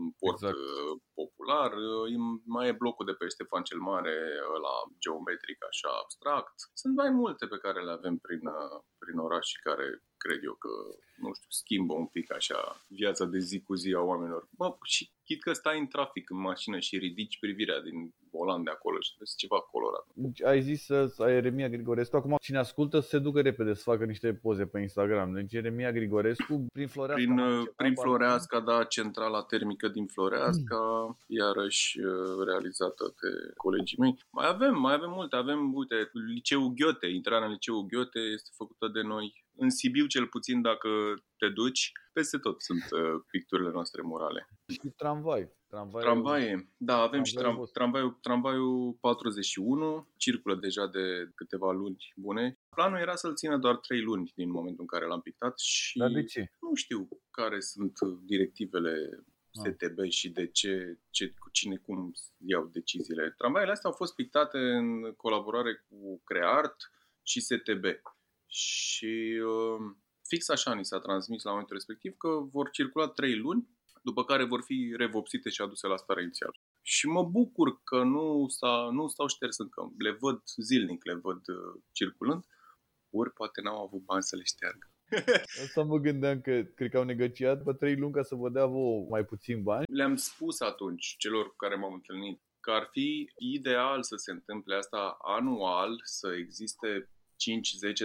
în 0.00 0.10
port 0.20 0.40
exact. 0.40 0.56
Uh, 0.56 0.92
popular, 1.20 1.70
e, 2.14 2.16
mai 2.56 2.68
e 2.68 2.80
blocul 2.82 3.06
de 3.06 3.18
pe 3.18 3.26
Ștefan 3.34 3.62
cel 3.62 3.80
Mare, 3.90 4.16
ăla 4.56 4.76
geometric, 5.02 5.58
așa, 5.70 5.90
abstract. 6.02 6.54
Sunt 6.80 6.94
mai 7.02 7.10
multe 7.10 7.44
pe 7.46 7.62
care 7.64 7.80
le 7.82 7.92
avem 7.98 8.16
prin, 8.26 8.42
uh, 8.58 8.78
prin 9.02 9.18
oraș 9.26 9.46
și 9.52 9.58
care 9.68 9.86
cred 10.24 10.40
eu 10.48 10.56
că, 10.64 10.72
nu 11.22 11.30
știu, 11.36 11.50
schimbă 11.60 11.94
un 11.94 12.06
pic 12.06 12.32
așa 12.38 12.60
viața 13.00 13.24
de 13.24 13.38
zi 13.38 13.58
cu 13.66 13.74
zi 13.74 13.90
a 13.94 14.02
oamenilor. 14.10 14.42
Bă, 14.58 14.66
și 14.84 15.10
chit 15.24 15.42
că 15.42 15.52
stai 15.52 15.78
în 15.78 15.86
trafic 15.86 16.30
în 16.30 16.40
mașină 16.40 16.78
și 16.78 16.98
ridici 16.98 17.38
privirea 17.38 17.80
din 17.80 18.14
volan 18.30 18.62
de 18.64 18.70
acolo 18.70 19.00
și 19.00 19.14
vezi 19.18 19.36
ceva 19.36 19.60
colorat. 19.60 20.04
Deci 20.14 20.42
ai 20.42 20.60
zis 20.62 20.84
să 20.84 21.14
ai 21.18 21.34
Eremia 21.34 21.68
Grigorescu, 21.68 22.16
acum 22.16 22.36
cine 22.40 22.58
ascultă 22.58 23.00
să 23.00 23.08
se 23.08 23.18
ducă 23.18 23.40
repede 23.40 23.74
să 23.74 23.82
facă 23.82 24.04
niște 24.04 24.34
poze 24.34 24.66
pe 24.66 24.80
Instagram. 24.80 25.32
Deci 25.32 25.52
Eremia 25.52 25.92
Grigorescu 25.92 26.66
prin 26.72 26.88
Floreasca. 26.88 27.22
Prin, 27.22 27.38
uh, 27.38 27.68
prin 27.76 27.94
Floreasca, 27.94 28.60
da, 28.60 28.84
centrala 28.84 29.42
termică 29.42 29.88
din 29.88 30.06
Floreasca, 30.06 31.04
mm. 31.06 31.18
iarăși 31.26 32.00
uh, 32.00 32.44
realizată 32.46 33.14
de 33.20 33.52
colegii 33.56 33.98
mei. 33.98 34.18
Mai 34.30 34.46
avem, 34.48 34.80
mai 34.80 34.94
avem 34.94 35.10
multe. 35.10 35.36
Avem, 35.36 35.74
uite, 35.74 36.10
liceul 36.34 36.72
Ghiote, 36.74 37.06
intrarea 37.06 37.46
în 37.46 37.52
liceul 37.52 37.86
Ghiote 37.86 38.18
este 38.18 38.50
făcută 38.56 38.88
de 38.88 39.02
noi 39.02 39.44
în 39.60 39.70
Sibiu 39.70 40.06
cel 40.06 40.26
puțin 40.26 40.62
dacă 40.62 40.88
te 41.38 41.48
duci, 41.48 41.92
peste 42.12 42.38
tot 42.38 42.62
sunt 42.62 42.84
uh, 42.90 43.22
picturile 43.30 43.70
noastre 43.70 44.02
morale. 44.02 44.48
Și 44.66 44.92
tramvai. 44.96 45.58
Tramvaiul... 45.68 46.08
Tramvaie, 46.08 46.68
da, 46.76 46.96
avem 46.96 47.22
și 47.22 47.34
tram, 47.34 47.68
tramvaiul, 47.72 48.18
tramvaiul 48.20 48.96
41, 49.00 50.08
circulă 50.16 50.54
deja 50.54 50.86
de 50.86 51.30
câteva 51.34 51.72
luni 51.72 52.12
bune. 52.16 52.58
Planul 52.74 52.98
era 52.98 53.14
să-l 53.14 53.34
țină 53.34 53.58
doar 53.58 53.76
3 53.76 54.00
luni 54.00 54.32
din 54.34 54.50
momentul 54.50 54.80
în 54.80 54.86
care 54.86 55.06
l-am 55.06 55.20
pictat 55.20 55.58
și 55.58 55.98
Dar 55.98 56.10
de 56.10 56.24
ce? 56.24 56.52
nu 56.60 56.74
știu 56.74 57.08
care 57.30 57.60
sunt 57.60 57.98
directivele 58.22 59.24
STB 59.52 59.98
ah. 59.98 60.10
și 60.10 60.28
de 60.30 60.46
ce, 60.46 60.98
ce, 61.10 61.34
cu 61.38 61.50
cine, 61.50 61.76
cum 61.76 62.12
iau 62.46 62.66
deciziile. 62.66 63.34
Tramvaiele 63.36 63.72
astea 63.72 63.90
au 63.90 63.96
fost 63.96 64.14
pictate 64.14 64.58
în 64.58 65.12
colaborare 65.12 65.84
cu 65.88 66.20
Creart 66.24 66.76
și 67.22 67.40
STB. 67.40 67.84
Și 68.46 69.40
uh, 69.44 69.96
fix 70.26 70.48
așa 70.48 70.74
ni 70.74 70.84
s-a 70.84 70.98
transmis 70.98 71.42
la 71.42 71.50
momentul 71.50 71.76
respectiv 71.76 72.16
că 72.16 72.28
vor 72.28 72.70
circula 72.70 73.08
trei 73.08 73.36
luni, 73.36 73.68
după 74.02 74.24
care 74.24 74.44
vor 74.44 74.62
fi 74.62 74.94
revopsite 74.96 75.48
și 75.50 75.62
aduse 75.62 75.86
la 75.86 75.96
stare 75.96 76.22
inițială. 76.22 76.54
Și 76.82 77.06
mă 77.06 77.24
bucur 77.24 77.82
că 77.82 78.02
nu, 78.02 78.46
s-a, 78.48 78.88
nu 78.92 79.08
stau 79.08 79.26
șters 79.26 79.58
încă. 79.58 79.92
Le 79.98 80.16
văd 80.20 80.42
zilnic, 80.56 81.04
le 81.04 81.14
văd 81.14 81.48
uh, 81.48 81.82
circulând. 81.92 82.44
Ori 83.10 83.32
poate 83.32 83.60
n-au 83.60 83.84
avut 83.84 84.02
bani 84.04 84.22
să 84.22 84.36
le 84.36 84.42
șteargă. 84.42 84.86
Asta 85.64 85.82
mă 85.82 85.98
gândeam 85.98 86.40
că 86.40 86.62
cred 86.74 86.90
că 86.90 86.96
au 86.96 87.04
negociat 87.04 87.62
pe 87.62 87.72
trei 87.72 87.96
luni 87.96 88.12
ca 88.12 88.22
să 88.22 88.34
vă 88.34 88.48
dea 88.48 88.66
vouă 88.66 89.06
mai 89.08 89.24
puțin 89.24 89.62
bani. 89.62 89.84
Le-am 89.88 90.16
spus 90.16 90.60
atunci 90.60 91.14
celor 91.18 91.48
cu 91.48 91.56
care 91.56 91.74
m-am 91.74 91.92
întâlnit 91.92 92.40
că 92.60 92.70
ar 92.70 92.88
fi 92.90 93.30
ideal 93.36 94.02
să 94.02 94.16
se 94.16 94.30
întâmple 94.30 94.74
asta 94.74 95.16
anual, 95.20 96.00
să 96.02 96.32
existe 96.38 97.10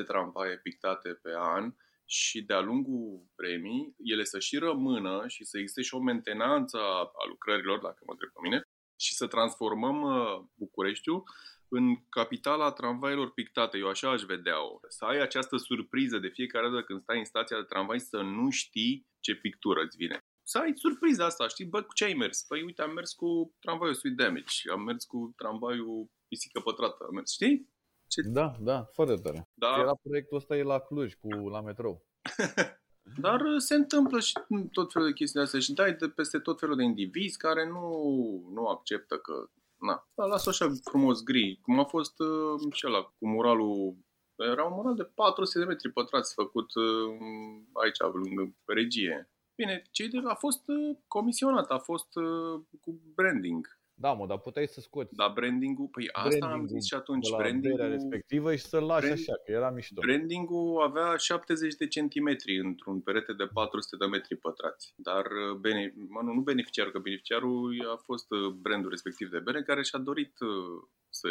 5-10 0.01 0.05
tramvaie 0.05 0.57
pictate 0.57 1.09
pe 1.09 1.31
an 1.37 1.73
și 2.05 2.43
de-a 2.43 2.59
lungul 2.59 3.25
vremii 3.35 3.95
ele 3.97 4.23
să 4.23 4.39
și 4.39 4.57
rămână 4.57 5.23
și 5.27 5.43
să 5.45 5.57
existe 5.57 5.81
și 5.81 5.95
o 5.95 5.99
mentenanță 5.99 6.77
a, 6.77 6.99
a 6.99 7.27
lucrărilor, 7.27 7.79
dacă 7.79 8.01
mă 8.05 8.11
întreb 8.11 8.29
pe 8.29 8.39
mine, 8.41 8.61
și 8.99 9.13
să 9.13 9.27
transformăm 9.27 10.01
uh, 10.01 10.43
Bucureștiul 10.55 11.23
în 11.69 11.95
capitala 12.09 12.71
tramvailor 12.71 13.31
pictate. 13.31 13.77
Eu 13.77 13.87
așa 13.87 14.09
aș 14.09 14.21
vedea-o. 14.21 14.79
Să 14.87 15.05
ai 15.05 15.21
această 15.21 15.57
surpriză 15.57 16.17
de 16.17 16.27
fiecare 16.27 16.69
dată 16.69 16.83
când 16.83 17.01
stai 17.01 17.17
în 17.17 17.25
stația 17.25 17.57
de 17.57 17.63
tramvai 17.63 17.99
să 17.99 18.21
nu 18.21 18.49
știi 18.49 19.07
ce 19.19 19.35
pictură 19.35 19.81
îți 19.81 19.97
vine. 19.97 20.17
Să 20.47 20.57
ai 20.57 20.71
surpriza 20.75 21.25
asta, 21.25 21.47
știi? 21.47 21.65
Bă, 21.65 21.81
cu 21.81 21.93
ce 21.93 22.03
ai 22.03 22.13
mers? 22.13 22.43
Păi 22.43 22.61
uite, 22.63 22.81
am 22.81 22.93
mers 22.93 23.13
cu 23.13 23.55
tramvaiul 23.59 23.93
Sweet 23.93 24.15
Damage, 24.15 24.71
am 24.71 24.81
mers 24.81 25.05
cu 25.05 25.33
tramvaiul 25.37 26.09
Pisică 26.27 26.59
Pătrată, 26.59 27.05
am 27.07 27.13
mers, 27.13 27.31
știi? 27.31 27.69
Ce... 28.07 28.21
Da, 28.21 28.55
da, 28.59 28.83
foarte 28.93 29.15
tare. 29.15 29.49
Da. 29.53 29.75
Era 29.79 29.95
proiectul 30.03 30.37
ăsta 30.37 30.57
e 30.57 30.63
la 30.63 30.79
Cluj, 30.79 31.13
cu 31.13 31.47
la 31.49 31.61
metrou. 31.61 32.05
Dar 33.25 33.41
uh, 33.41 33.57
se 33.57 33.75
întâmplă 33.75 34.19
și 34.19 34.33
tot 34.71 34.91
felul 34.91 35.07
de 35.07 35.13
chestii 35.13 35.39
astea 35.39 35.59
și 35.59 35.73
dai 35.73 35.93
de 35.93 36.09
peste 36.09 36.39
tot 36.39 36.59
felul 36.59 36.75
de 36.75 36.83
indivizi 36.83 37.37
care 37.37 37.67
nu, 37.67 37.87
nu 38.53 38.65
acceptă 38.67 39.17
că 39.17 39.49
na, 39.85 40.07
da, 40.15 40.25
lasă 40.25 40.49
așa 40.49 40.71
frumos 40.83 41.23
gri, 41.23 41.59
cum 41.61 41.79
a 41.79 41.83
fost 41.83 42.19
uh, 42.19 42.73
și 42.73 42.87
ăla 42.87 43.01
cu 43.03 43.27
muralul 43.27 43.97
era 44.35 44.63
un 44.63 44.73
mural 44.73 44.95
de 44.95 45.03
400 45.03 45.59
de 45.59 45.65
metri 45.65 45.91
pătrați 45.91 46.33
făcut 46.33 46.75
uh, 46.75 47.17
aici, 47.73 47.99
lângă 47.99 48.55
regie. 48.65 49.29
Bine, 49.55 49.81
cei 49.91 50.07
de 50.07 50.21
a 50.25 50.33
fost 50.33 50.67
uh, 50.67 50.97
comisionat, 51.07 51.71
a 51.71 51.77
fost 51.77 52.15
uh, 52.15 52.61
cu 52.81 53.01
branding. 53.15 53.79
Da, 53.97 54.11
mă, 54.13 54.25
dar 54.25 54.39
puteai 54.39 54.67
să 54.67 54.81
scoți. 54.81 55.15
Da, 55.15 55.27
branding-ul, 55.27 55.87
păi 55.87 56.09
asta 56.11 56.27
branding-ul 56.27 56.59
am 56.59 56.67
zis 56.67 56.85
și 56.85 56.93
atunci. 56.93 57.29
La 57.29 57.37
branding-ul 57.37 57.89
respectivă 57.89 58.55
și 58.55 58.63
să-l 58.63 58.83
lași 58.83 59.05
brand, 59.05 59.19
așa, 59.19 59.35
că 59.43 59.51
era 59.51 59.69
mișto. 59.69 60.01
Branding-ul 60.05 60.81
avea 60.81 61.15
70 61.17 61.75
de 61.75 61.87
centimetri 61.87 62.59
într-un 62.59 63.01
perete 63.01 63.33
de 63.33 63.45
400 63.45 63.95
de 63.99 64.05
metri 64.05 64.35
pătrați. 64.35 64.93
Dar, 64.95 65.25
uh, 65.25 65.57
bene, 65.59 65.93
mă, 66.09 66.21
nu, 66.21 66.33
nu 66.33 66.41
beneficiarul, 66.41 66.91
că 66.91 66.99
beneficiarul 66.99 67.87
a 67.95 67.97
fost 68.09 68.31
uh, 68.31 68.51
brandul 68.65 68.89
respectiv 68.89 69.29
de 69.29 69.39
bere 69.39 69.63
care 69.63 69.83
și-a 69.83 69.99
dorit 69.99 70.39
uh, 70.39 70.77
să 71.09 71.29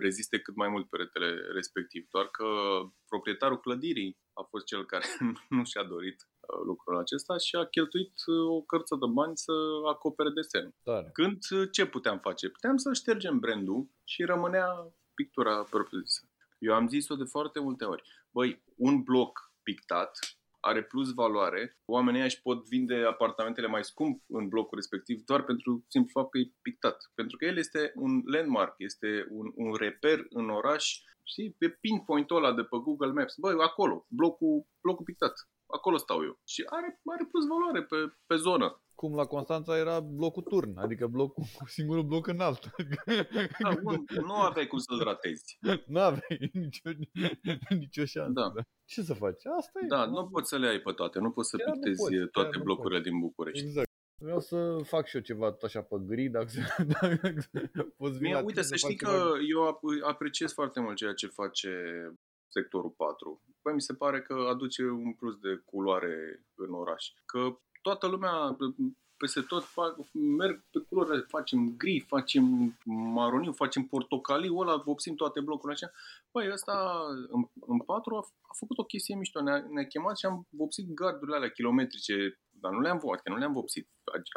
reziste 0.00 0.38
cât 0.38 0.56
mai 0.56 0.68
mult 0.68 0.88
peretele 0.88 1.30
respectiv. 1.54 2.06
Doar 2.10 2.26
că 2.26 2.46
proprietarul 3.08 3.60
clădirii 3.60 4.16
a 4.32 4.42
fost 4.42 4.64
cel 4.64 4.86
care 4.86 5.06
nu 5.56 5.64
și-a 5.64 5.84
dorit 5.84 6.18
uh, 6.26 6.31
lucrul 6.64 6.98
acesta 6.98 7.36
și 7.38 7.56
a 7.56 7.64
cheltuit 7.64 8.12
uh, 8.26 8.56
o 8.56 8.60
cărță 8.60 8.96
de 9.00 9.06
bani 9.12 9.36
să 9.36 9.52
acopere 9.88 10.30
desenul. 10.30 10.74
Tare. 10.82 11.10
Când 11.12 11.38
uh, 11.50 11.68
ce 11.72 11.86
puteam 11.86 12.18
face? 12.18 12.48
Puteam 12.48 12.76
să 12.76 12.92
ștergem 12.92 13.38
brandul 13.38 13.88
și 14.04 14.24
rămânea 14.24 14.68
pictura 15.14 15.62
propriu-zisă. 15.62 16.22
Eu 16.58 16.74
am 16.74 16.88
zis-o 16.88 17.14
de 17.14 17.24
foarte 17.24 17.60
multe 17.60 17.84
ori. 17.84 18.02
Băi, 18.30 18.62
un 18.76 19.02
bloc 19.02 19.52
pictat 19.62 20.18
are 20.60 20.82
plus 20.82 21.12
valoare, 21.12 21.78
oamenii 21.84 22.22
își 22.22 22.42
pot 22.42 22.68
vinde 22.68 22.94
apartamentele 22.94 23.66
mai 23.66 23.84
scump 23.84 24.22
în 24.28 24.48
blocul 24.48 24.78
respectiv 24.78 25.24
doar 25.24 25.42
pentru 25.44 25.84
simplu 25.88 26.20
fapt 26.20 26.30
că 26.30 26.38
e 26.38 26.52
pictat. 26.62 27.10
Pentru 27.14 27.36
că 27.36 27.44
el 27.44 27.56
este 27.56 27.92
un 27.94 28.22
landmark, 28.24 28.74
este 28.78 29.26
un, 29.30 29.52
un 29.54 29.74
reper 29.74 30.26
în 30.30 30.50
oraș, 30.50 31.00
știi, 31.22 31.54
pe 31.58 31.68
pinpoint-ul 31.68 32.36
ăla 32.36 32.52
de 32.52 32.62
pe 32.62 32.76
Google 32.82 33.12
Maps. 33.12 33.34
Băi, 33.36 33.54
acolo, 33.58 34.06
blocul, 34.08 34.66
blocul 34.80 35.04
pictat. 35.04 35.34
Acolo 35.76 35.96
stau 35.96 36.22
eu. 36.22 36.38
Și 36.44 36.62
are, 36.66 37.00
are 37.14 37.24
plus 37.30 37.46
valoare 37.46 37.82
pe, 37.82 37.96
pe 38.26 38.36
zonă. 38.36 38.82
cum 38.94 39.14
la 39.14 39.24
Constanța 39.24 39.76
era 39.76 40.00
blocul 40.00 40.42
turn, 40.42 40.76
adică 40.78 41.06
blocul, 41.06 41.44
singurul 41.76 42.02
bloc 42.02 42.26
înalt. 42.26 42.70
Da, 43.62 43.74
bun, 43.82 44.04
nu 44.20 44.34
aveai 44.34 44.66
cum 44.66 44.78
să-l 44.78 45.02
ratezi. 45.02 45.58
nu 45.86 46.00
aveai 46.00 46.50
nicio, 46.52 46.90
nicio 47.82 48.04
șansă. 48.04 48.32
Da. 48.32 48.52
Ce 48.84 49.02
să 49.02 49.14
faci? 49.14 49.46
Asta 49.58 49.78
e. 49.82 49.86
Da, 49.86 50.04
nu 50.04 50.28
poți 50.28 50.48
să 50.48 50.56
le 50.58 50.66
ai 50.66 50.80
pe 50.80 50.92
toate, 50.92 51.18
nu 51.18 51.30
poți 51.30 51.48
să 51.48 51.56
Chiar 51.56 51.66
nu 51.66 51.72
pictezi 51.72 51.96
poți, 52.02 52.14
chiar 52.16 52.26
toate 52.26 52.56
nu 52.56 52.62
blocurile 52.62 53.00
din 53.00 53.18
București. 53.20 53.64
Exact. 53.66 53.90
Vreau 54.22 54.40
să 54.40 54.76
fac 54.84 55.06
și 55.06 55.16
eu 55.16 55.22
ceva 55.22 55.50
tot 55.50 55.62
așa 55.62 55.82
pe 55.82 55.96
gri, 56.06 56.28
dacă, 56.28 56.48
dacă 56.82 57.82
poți 57.96 58.12
veni 58.18 58.20
Mie, 58.20 58.32
la 58.32 58.38
uite, 58.38 58.52
tine 58.52 58.62
să 58.62 58.76
fac 58.76 58.78
știi 58.78 58.96
ceva 58.96 59.12
că 59.12 59.32
eu 59.48 59.60
ap- 59.72 60.08
apreciez 60.08 60.52
foarte 60.52 60.80
mult 60.80 60.96
ceea 60.96 61.12
ce 61.12 61.26
face 61.26 61.70
sectorul 62.52 62.90
4. 62.90 63.42
Păi 63.62 63.74
mi 63.74 63.80
se 63.80 63.94
pare 63.94 64.22
că 64.22 64.46
aduce 64.50 64.82
un 64.84 65.12
plus 65.12 65.36
de 65.36 65.62
culoare 65.64 66.44
în 66.54 66.72
oraș. 66.72 67.12
Că 67.24 67.58
toată 67.82 68.06
lumea 68.06 68.56
peste 69.16 69.40
tot 69.40 69.64
fac, 69.64 69.96
merg 70.12 70.64
pe 70.70 70.78
culori, 70.78 71.24
facem 71.28 71.76
gri, 71.76 72.04
facem 72.08 72.76
maroniu, 72.84 73.52
facem 73.52 73.82
portocaliu, 73.82 74.56
ăla 74.56 74.76
vopsim 74.76 75.14
toate 75.14 75.40
blocurile 75.40 75.72
așa. 75.72 75.92
Păi 76.30 76.50
ăsta 76.52 77.00
în, 77.28 77.48
în 77.66 77.78
4 77.78 78.16
a, 78.16 78.18
a 78.40 78.54
făcut 78.58 78.78
o 78.78 78.84
chestie 78.84 79.16
mișto, 79.16 79.42
ne-a, 79.42 79.66
ne-a 79.70 79.86
chemat 79.86 80.18
și 80.18 80.26
am 80.26 80.46
vopsit 80.50 80.94
gardurile 80.94 81.36
alea 81.36 81.50
kilometrice, 81.50 82.40
dar 82.62 82.72
nu 82.72 82.80
le-am 82.80 82.98
vopsit, 82.98 83.28
nu 83.28 83.36
le-am 83.36 83.52
vopsit, 83.52 83.86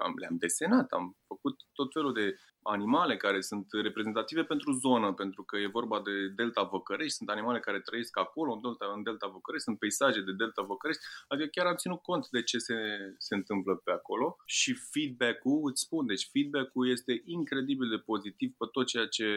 am, 0.06 0.14
le-am 0.22 0.38
desenat, 0.38 0.88
am 0.92 1.18
făcut 1.28 1.56
tot 1.74 1.90
felul 1.94 2.14
de 2.14 2.36
animale 2.62 3.18
care 3.18 3.42
sunt 3.42 3.66
reprezentative 3.88 4.44
pentru 4.44 4.72
zonă, 4.72 5.14
pentru 5.14 5.44
că 5.44 5.56
e 5.58 5.78
vorba 5.80 6.02
de 6.02 6.28
Delta 6.36 6.64
Văcărești, 6.64 7.18
sunt 7.18 7.30
animale 7.30 7.60
care 7.60 7.80
trăiesc 7.80 8.18
acolo, 8.18 8.54
în 8.54 8.62
Delta, 8.62 8.86
în 8.96 9.04
Delta 9.04 9.28
Văcărești, 9.28 9.68
sunt 9.68 9.80
peisaje 9.80 10.22
de 10.22 10.34
Delta 10.42 10.62
Văcărești, 10.62 11.04
adică 11.28 11.50
chiar 11.52 11.66
am 11.66 11.76
ținut 11.76 12.02
cont 12.02 12.28
de 12.30 12.44
ce 12.44 12.58
se, 12.58 12.78
se 13.18 13.36
întâmplă 13.36 13.76
pe 13.76 13.92
acolo 13.92 14.36
și 14.46 14.72
feedback-ul, 14.92 15.70
îți 15.70 15.82
spun, 15.82 16.06
deci 16.06 16.30
feedback-ul 16.32 16.90
este 16.90 17.22
incredibil 17.26 17.90
de 17.90 17.98
pozitiv 17.98 18.50
pe 18.58 18.66
tot 18.72 18.86
ceea 18.86 19.08
ce, 19.08 19.28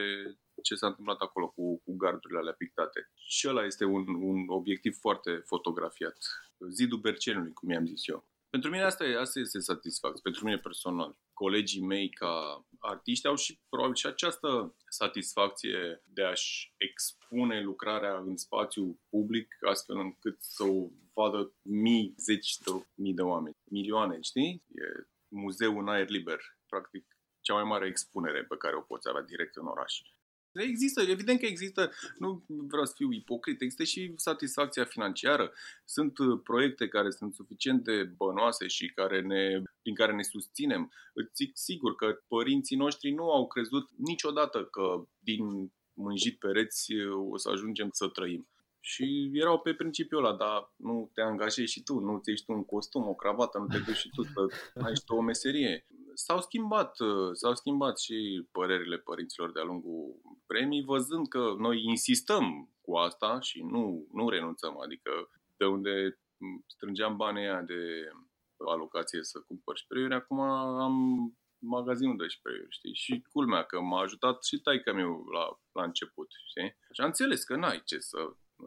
ce 0.63 0.75
s-a 0.75 0.87
întâmplat 0.87 1.21
acolo 1.21 1.47
cu, 1.49 1.65
cu 1.85 1.97
gardurile 1.97 2.39
alea 2.39 2.61
pictate. 2.65 3.11
Și 3.15 3.49
ăla 3.49 3.65
este 3.65 3.85
un, 3.85 4.05
un 4.31 4.39
obiectiv 4.49 4.95
foarte 5.01 5.43
fotografiat. 5.47 6.17
Zidul 6.69 6.99
Bercenului, 6.99 7.53
cum 7.53 7.71
i-am 7.71 7.87
zis 7.87 8.09
eu. 8.09 8.27
Pentru 8.51 8.71
mine 8.71 8.83
asta, 8.83 9.05
e, 9.05 9.19
asta 9.19 9.39
este 9.39 9.59
satisfacție, 9.59 10.21
pentru 10.23 10.45
mine 10.45 10.59
personal. 10.59 11.19
Colegii 11.33 11.83
mei 11.83 12.09
ca 12.09 12.65
artiști 12.79 13.27
au 13.27 13.37
și 13.37 13.61
probabil 13.69 13.95
și 13.95 14.07
această 14.07 14.77
satisfacție 14.89 16.03
de 16.05 16.23
a-și 16.23 16.75
expune 16.77 17.61
lucrarea 17.63 18.19
în 18.19 18.37
spațiu 18.37 19.01
public 19.09 19.57
astfel 19.69 19.97
încât 19.97 20.37
să 20.43 20.63
o 20.65 20.89
vadă 21.15 21.53
mii, 21.63 22.15
zeci 22.17 22.57
de 22.59 22.71
mii 22.95 23.15
de 23.15 23.23
oameni, 23.23 23.57
milioane, 23.65 24.21
știi? 24.21 24.65
E 24.69 25.09
muzeu 25.29 25.79
în 25.79 25.89
aer 25.89 26.09
liber, 26.09 26.41
practic 26.67 27.07
cea 27.41 27.55
mai 27.55 27.65
mare 27.65 27.87
expunere 27.87 28.45
pe 28.45 28.57
care 28.57 28.77
o 28.77 28.81
poți 28.81 29.09
avea 29.09 29.23
direct 29.23 29.57
în 29.57 29.67
oraș. 29.67 30.01
Există, 30.53 31.01
evident 31.03 31.39
că 31.41 31.47
există, 31.47 31.91
nu 32.19 32.45
vreau 32.47 32.85
să 32.85 32.93
fiu 32.97 33.13
ipocrit, 33.13 33.61
există 33.61 33.85
și 33.85 34.13
satisfacția 34.17 34.85
financiară. 34.85 35.53
Sunt 35.85 36.19
uh, 36.19 36.41
proiecte 36.43 36.89
care 36.89 37.11
sunt 37.11 37.35
suficient 37.35 37.85
de 37.85 38.03
bănoase 38.03 38.67
și 38.67 38.93
care 38.95 39.21
ne, 39.21 39.63
prin 39.83 39.95
care 39.95 40.15
ne 40.15 40.23
susținem. 40.23 40.93
Îți 41.13 41.33
zic 41.35 41.51
sigur 41.55 41.95
că 41.95 42.21
părinții 42.29 42.77
noștri 42.77 43.11
nu 43.11 43.31
au 43.31 43.47
crezut 43.47 43.89
niciodată 43.97 44.65
că 44.65 45.09
din 45.19 45.73
mânjit 45.93 46.39
pereți 46.39 46.95
uh, 46.95 47.31
o 47.31 47.37
să 47.37 47.49
ajungem 47.49 47.89
să 47.93 48.09
trăim. 48.09 48.49
Și 48.81 49.31
erau 49.33 49.59
pe 49.59 49.75
principiul 49.75 50.25
ăla, 50.25 50.37
dar 50.37 50.73
nu 50.77 51.11
te 51.15 51.21
angajezi 51.21 51.73
și 51.73 51.83
tu, 51.83 51.99
nu 51.99 52.19
ți 52.19 52.31
ești 52.31 52.45
tu 52.45 52.53
un 52.53 52.65
costum, 52.65 53.09
o 53.09 53.15
cravată, 53.15 53.59
nu 53.59 53.67
te 53.67 53.79
duci 53.79 53.97
și 53.97 54.09
tu 54.09 54.23
să 54.23 54.47
ai 54.85 54.95
și 54.95 55.05
tu 55.05 55.15
o 55.15 55.21
meserie 55.21 55.87
s-au 56.25 56.41
schimbat, 56.41 56.99
uh, 56.99 57.31
s-au 57.33 57.55
schimbat 57.55 57.99
și 57.99 58.47
părerile 58.53 58.97
părinților 58.97 59.53
de-a 59.53 59.63
lungul 59.63 60.21
premii, 60.47 60.85
văzând 60.85 61.29
că 61.29 61.55
noi 61.59 61.83
insistăm 61.83 62.71
cu 62.81 62.95
asta 62.95 63.41
și 63.41 63.63
nu, 63.63 64.07
nu 64.13 64.29
renunțăm, 64.29 64.81
adică 64.81 65.11
de 65.57 65.65
unde 65.65 66.19
strângeam 66.67 67.17
banii 67.17 67.43
aia 67.43 67.63
de 67.63 68.11
alocație 68.69 69.23
să 69.23 69.41
cumpăr 69.47 69.79
spreiuri, 69.79 70.15
acum 70.15 70.41
am 70.41 70.97
magazinul 71.59 72.17
de 72.17 72.27
spreiuri, 72.29 72.77
știi? 72.77 72.95
Și 72.95 73.25
culmea 73.33 73.63
că 73.63 73.81
m-a 73.81 74.01
ajutat 74.01 74.45
și 74.45 74.59
taica 74.59 74.93
meu 74.93 75.25
la, 75.33 75.61
la 75.73 75.85
început, 75.85 76.29
știi? 76.49 76.77
Și 76.93 77.01
am 77.01 77.07
înțeles 77.07 77.45
că 77.45 77.57
n-ai 77.57 77.83
ce 77.85 77.99
să 77.99 78.19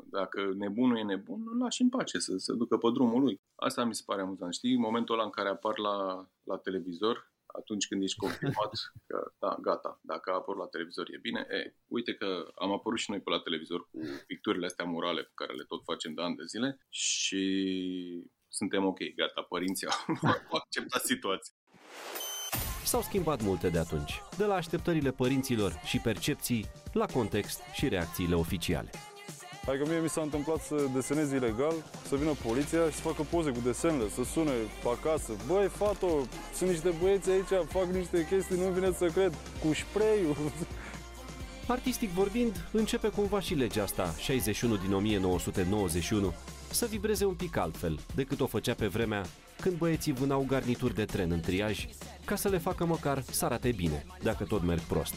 dacă 0.06 0.54
nebunul 0.56 0.98
e 0.98 1.04
nebun, 1.04 1.48
îl 1.52 1.58
lași 1.58 1.82
în 1.82 1.90
pace 1.90 2.20
să 2.20 2.38
se 2.38 2.54
ducă 2.54 2.78
pe 2.78 2.90
drumul 2.94 3.22
lui. 3.22 3.42
Asta 3.56 3.84
mi 3.84 3.96
se 3.96 4.04
pare 4.06 4.22
amuzant, 4.22 4.54
știi? 4.54 4.78
Momentul 4.78 5.16
ăla 5.16 5.24
în 5.24 5.30
care 5.30 5.50
apar 5.50 5.78
la, 5.78 6.28
la 6.44 6.58
televizor 6.58 7.31
atunci 7.52 7.88
când 7.88 8.04
ești 8.04 8.18
confirmat 8.18 8.72
că, 9.10 9.32
da, 9.40 9.58
gata, 9.62 10.00
dacă 10.02 10.32
a 10.32 10.34
apărut 10.34 10.62
la 10.62 10.68
televizor 10.68 11.08
e 11.10 11.18
bine, 11.18 11.46
e, 11.50 11.76
uite 11.88 12.14
că 12.14 12.52
am 12.56 12.72
apărut 12.72 13.00
și 13.00 13.10
noi 13.10 13.22
pe 13.22 13.30
la 13.30 13.40
televizor 13.40 13.90
cu 13.92 14.00
picturile 14.28 14.66
astea 14.66 14.86
murale 14.86 15.22
pe 15.24 15.32
care 15.34 15.54
le 15.54 15.64
tot 15.64 15.84
facem 15.84 16.14
de 16.14 16.22
ani 16.22 16.36
de 16.36 16.46
zile 16.46 16.80
și 16.90 17.44
suntem 18.48 18.86
ok, 18.86 19.00
gata, 19.16 19.42
părinții 19.42 19.88
au 19.88 20.38
acceptat 20.60 21.04
situația. 21.04 21.54
S-au 22.84 23.02
schimbat 23.02 23.42
multe 23.42 23.70
de 23.70 23.78
atunci, 23.78 24.22
de 24.38 24.46
la 24.46 24.56
așteptările 24.56 25.12
părinților 25.12 25.82
și 25.86 25.98
percepții, 25.98 26.66
la 26.94 27.06
context 27.06 27.62
și 27.74 27.88
reacțiile 27.88 28.36
oficiale. 28.36 28.90
Adică 29.68 29.86
mie 29.88 30.00
mi 30.00 30.10
s-a 30.10 30.22
întâmplat 30.22 30.62
să 30.62 30.76
desenez 30.94 31.32
ilegal, 31.32 31.74
să 32.08 32.16
vină 32.16 32.32
poliția 32.48 32.90
și 32.90 32.96
să 32.96 33.02
facă 33.02 33.22
poze 33.30 33.50
cu 33.50 33.60
desenele, 33.64 34.10
să 34.10 34.24
sune 34.24 34.52
pe 34.84 34.90
acasă. 34.90 35.32
Băi, 35.48 35.68
fato, 35.68 36.08
sunt 36.54 36.70
niște 36.70 36.94
băieți 37.02 37.30
aici, 37.30 37.68
fac 37.68 37.86
niște 37.86 38.28
chestii, 38.30 38.58
nu 38.58 38.70
vine 38.70 38.92
să 38.92 39.06
cred, 39.06 39.34
cu 39.62 39.74
spray 39.74 40.20
Artistic 41.68 42.10
vorbind, 42.10 42.68
începe 42.72 43.08
cumva 43.08 43.40
și 43.40 43.54
legea 43.54 43.84
asta, 43.84 44.14
61 44.18 44.76
din 44.76 44.94
1991, 44.94 46.34
să 46.72 46.86
vibreze 46.86 47.26
un 47.26 47.34
pic 47.34 47.58
altfel 47.58 48.00
decât 48.16 48.40
o 48.40 48.46
făcea 48.46 48.74
pe 48.74 48.88
vremea 48.88 49.26
când 49.62 49.78
băieții 49.78 50.14
vânau 50.14 50.46
garnituri 50.48 50.96
de 50.96 51.06
tren 51.06 51.32
în 51.32 51.40
triaj 51.40 51.88
ca 52.26 52.36
să 52.36 52.50
le 52.50 52.58
facă 52.58 52.86
măcar 52.86 53.24
să 53.32 53.46
arate 53.46 53.72
bine, 53.72 54.06
dacă 54.24 54.44
tot 54.44 54.64
merg 54.64 54.82
prost. 54.82 55.14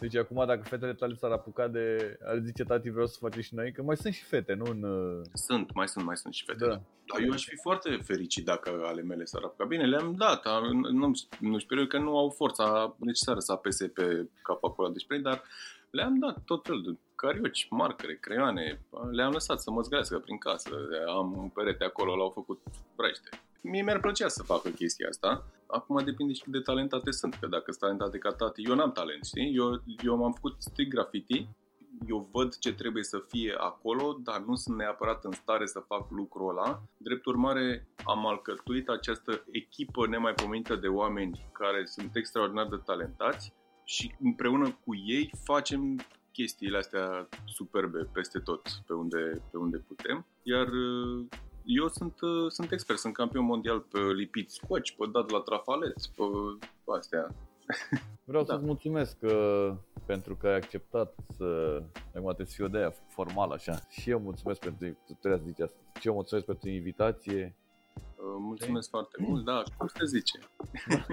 Deci 0.00 0.16
acum 0.16 0.46
dacă 0.46 0.62
fetele 0.62 0.94
tale 0.94 1.14
s-ar 1.14 1.30
apuca 1.30 1.68
de, 1.68 2.18
ar 2.24 2.38
zice 2.44 2.64
tati 2.64 2.90
vreau 2.90 3.06
să 3.06 3.16
facem 3.20 3.40
și 3.40 3.54
noi, 3.54 3.72
că 3.72 3.82
mai 3.82 3.96
sunt 3.96 4.14
și 4.14 4.24
fete, 4.24 4.54
nu 4.54 4.64
în... 4.70 4.82
uh, 4.82 5.22
Sunt, 5.32 5.74
mai 5.74 5.88
sunt, 5.88 6.04
mai 6.04 6.16
sunt 6.16 6.34
și 6.34 6.44
fete. 6.44 6.58
Da. 6.64 6.66
Da. 6.66 6.80
Dar 7.12 7.20
eu 7.24 7.30
aș 7.32 7.44
fi 7.44 7.56
foarte 7.56 7.98
fericit 8.04 8.44
dacă 8.44 8.82
ale 8.84 9.02
mele 9.02 9.24
s-ar 9.24 9.42
apuca. 9.42 9.64
Bine, 9.64 9.86
le-am 9.86 10.14
dat, 10.14 10.44
a- 10.46 10.70
nu, 10.92 11.10
nu 11.40 11.58
știu 11.58 11.78
eu 11.78 11.86
că 11.86 11.98
nu 11.98 12.18
au 12.18 12.28
forța 12.30 12.96
necesară 12.98 13.38
să 13.38 13.52
apese 13.52 13.88
pe 13.88 14.28
capul 14.42 14.68
acolo 14.68 14.88
de 14.88 14.98
spray, 14.98 15.18
dar 15.20 15.42
le-am 15.90 16.18
dat 16.18 16.38
tot 16.44 16.64
felul 16.66 16.82
de 16.82 16.96
carioci, 17.14 17.66
marcare, 17.70 18.16
creioane, 18.20 18.80
le-am 19.10 19.32
lăsat 19.32 19.60
să 19.60 19.70
mă 19.70 19.80
zgrească 19.82 20.18
prin 20.18 20.38
casă. 20.38 20.70
Am 21.08 21.36
un 21.38 21.48
perete 21.48 21.84
acolo, 21.84 22.16
l-au 22.16 22.30
făcut 22.30 22.62
braște. 22.96 23.28
Mie 23.70 23.82
mi-ar 23.82 24.00
plăcea 24.00 24.28
să 24.28 24.42
facă 24.42 24.68
chestia 24.68 25.08
asta. 25.08 25.46
Acum 25.66 26.04
depinde 26.04 26.32
și 26.32 26.42
cât 26.42 26.52
de 26.52 26.60
talentate 26.60 27.10
sunt, 27.10 27.34
că 27.34 27.46
dacă 27.46 27.64
sunt 27.64 27.78
talentate 27.78 28.18
ca 28.18 28.30
tati, 28.30 28.62
eu 28.62 28.74
n-am 28.74 28.92
talent, 28.92 29.24
știi? 29.24 29.54
Eu, 29.54 29.82
eu 30.04 30.16
m-am 30.16 30.32
făcut 30.32 30.54
strict 30.58 30.90
graffiti, 30.90 31.48
eu 32.08 32.28
văd 32.32 32.58
ce 32.58 32.74
trebuie 32.74 33.02
să 33.02 33.24
fie 33.28 33.54
acolo, 33.58 34.18
dar 34.24 34.40
nu 34.40 34.54
sunt 34.54 34.76
neapărat 34.76 35.24
în 35.24 35.32
stare 35.32 35.66
să 35.66 35.84
fac 35.86 36.10
lucrul 36.10 36.48
ăla. 36.48 36.82
Drept 36.96 37.26
urmare, 37.26 37.88
am 38.04 38.26
alcătuit 38.26 38.88
această 38.88 39.44
echipă 39.50 40.06
nemaipomenită 40.06 40.76
de 40.76 40.88
oameni 40.88 41.48
care 41.52 41.84
sunt 41.84 42.16
extraordinar 42.16 42.68
de 42.68 42.80
talentați 42.84 43.52
și 43.84 44.14
împreună 44.20 44.78
cu 44.84 44.94
ei 44.94 45.30
facem 45.44 46.00
chestiile 46.32 46.76
astea 46.76 47.28
superbe 47.44 48.08
peste 48.12 48.38
tot 48.38 48.68
pe 48.86 48.92
unde, 48.92 49.42
pe 49.50 49.56
unde 49.56 49.76
putem. 49.76 50.26
Iar 50.42 50.66
uh, 50.66 51.26
eu 51.66 51.88
sunt, 51.88 52.20
uh, 52.20 52.50
sunt 52.50 52.72
expert, 52.72 52.98
sunt 52.98 53.14
campion 53.14 53.44
mondial 53.44 53.80
pe 53.80 53.98
lipit 53.98 54.50
scoci, 54.50 54.96
pe 54.96 55.04
dat 55.12 55.30
la 55.30 55.38
trafalet, 55.38 55.94
pe 56.84 56.92
astea. 56.98 57.34
Vreau 58.24 58.44
Da. 58.44 58.52
să-ți 58.54 58.64
mulțumesc 58.66 59.16
uh, 59.22 59.72
pentru 60.06 60.36
că 60.36 60.46
ai 60.46 60.54
acceptat 60.54 61.14
să... 61.36 61.44
Acum 62.14 62.24
trebuie 62.24 62.46
să 62.46 62.54
fiu 62.54 62.68
de 62.68 62.78
aia 62.78 62.94
formal 63.08 63.50
așa. 63.50 63.78
Și 63.88 64.10
eu 64.10 64.18
mulțumesc 64.18 64.60
pentru... 64.60 64.86
Tu 65.06 65.12
trebuie 65.20 65.40
să 65.40 65.46
zici 65.46 65.60
asta. 65.60 65.76
Și 66.00 66.06
eu 66.06 66.14
mulțumesc 66.14 66.46
pentru 66.46 66.68
invitație. 66.68 67.56
Uh, 67.94 68.36
Mulțumesc 68.38 68.88
foarte 68.88 69.16
mult, 69.20 69.44
da, 69.44 69.62
cum 69.76 69.86
se 69.86 70.04
zice? 70.04 70.38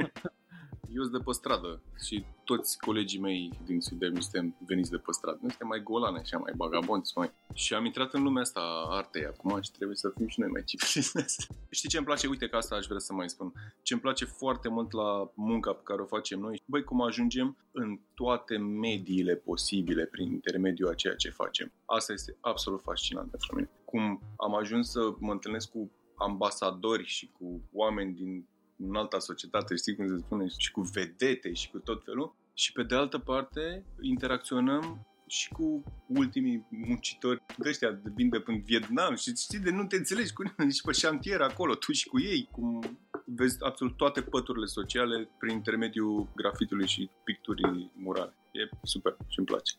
Eu 0.89 1.01
sunt 1.01 1.11
de 1.17 1.23
pe 1.25 1.31
stradă 1.31 1.81
și 2.05 2.25
toți 2.43 2.77
colegii 2.77 3.19
mei 3.19 3.51
din 3.65 3.81
Sudeam 3.81 4.19
suntem 4.19 4.55
veniți 4.65 4.89
de 4.89 4.97
pe 4.97 5.11
stradă. 5.11 5.37
Noi 5.41 5.49
suntem 5.49 5.67
mai 5.67 5.83
golane, 5.83 6.19
așa, 6.19 6.37
mai 6.37 6.53
bagabonți, 6.55 7.13
mai. 7.15 7.31
Și 7.53 7.73
am 7.73 7.85
intrat 7.85 8.13
în 8.13 8.23
lumea 8.23 8.41
asta 8.41 8.59
a 8.59 8.95
artei 8.95 9.25
acum 9.25 9.61
și 9.61 9.71
trebuie 9.71 9.95
să 9.95 10.13
fim 10.15 10.27
și 10.27 10.39
noi 10.39 10.49
mai 10.49 10.63
civilizați. 10.63 11.47
Știi 11.69 11.89
ce 11.89 11.97
îmi 11.97 12.05
place? 12.05 12.27
Uite 12.27 12.47
că 12.47 12.55
asta 12.55 12.75
aș 12.75 12.85
vrea 12.85 12.99
să 12.99 13.13
mai 13.13 13.29
spun. 13.29 13.53
Ce 13.81 13.93
îmi 13.93 14.01
place 14.01 14.25
foarte 14.25 14.69
mult 14.69 14.91
la 14.91 15.31
munca 15.33 15.73
pe 15.73 15.81
care 15.83 16.01
o 16.01 16.05
facem 16.05 16.39
noi, 16.39 16.61
băi, 16.65 16.83
cum 16.83 17.01
ajungem 17.01 17.57
în 17.71 17.99
toate 18.13 18.57
mediile 18.57 19.35
posibile 19.35 20.05
prin 20.05 20.31
intermediul 20.31 20.89
a 20.89 20.93
ceea 20.93 21.15
ce 21.15 21.29
facem. 21.29 21.71
Asta 21.85 22.13
este 22.13 22.37
absolut 22.41 22.81
fascinant 22.81 23.29
pentru 23.29 23.55
mine. 23.55 23.69
Cum 23.85 24.21
am 24.37 24.55
ajuns 24.55 24.91
să 24.91 25.13
mă 25.19 25.31
întâlnesc 25.31 25.71
cu 25.71 25.91
ambasadori 26.15 27.05
și 27.05 27.31
cu 27.37 27.61
oameni 27.71 28.13
din 28.13 28.47
în 28.77 28.95
alta 28.95 29.19
societate, 29.19 29.75
știi 29.75 29.95
cum 29.95 30.07
se 30.07 30.17
spune, 30.17 30.47
și 30.57 30.71
cu 30.71 30.81
vedete 30.81 31.53
și 31.53 31.69
cu 31.69 31.77
tot 31.77 32.03
felul. 32.03 32.35
Și 32.53 32.71
pe 32.71 32.83
de 32.83 32.95
altă 32.95 33.17
parte, 33.17 33.85
interacționăm 34.01 35.07
și 35.27 35.49
cu 35.49 35.83
ultimii 36.07 36.67
muncitori 36.69 37.43
de 37.57 37.69
ăștia, 37.69 37.99
vin 38.15 38.29
de 38.29 38.39
până 38.39 38.61
Vietnam 38.65 39.15
și 39.15 39.33
știi 39.35 39.59
de 39.59 39.71
nu 39.71 39.85
te 39.85 39.95
înțelegi 39.95 40.33
cu 40.33 40.43
nimeni 40.43 40.73
și 40.73 40.81
pe 40.85 40.91
șantier 40.91 41.41
acolo, 41.41 41.75
tu 41.75 41.91
și 41.91 42.07
cu 42.07 42.19
ei, 42.19 42.49
cum 42.51 42.99
vezi 43.25 43.63
absolut 43.63 43.97
toate 43.97 44.21
păturile 44.21 44.65
sociale 44.65 45.29
prin 45.39 45.55
intermediul 45.55 46.27
grafitului 46.35 46.87
și 46.87 47.09
picturii 47.23 47.91
murale. 47.95 48.33
E 48.51 48.69
super 48.83 49.15
și 49.27 49.37
îmi 49.37 49.47
place. 49.47 49.73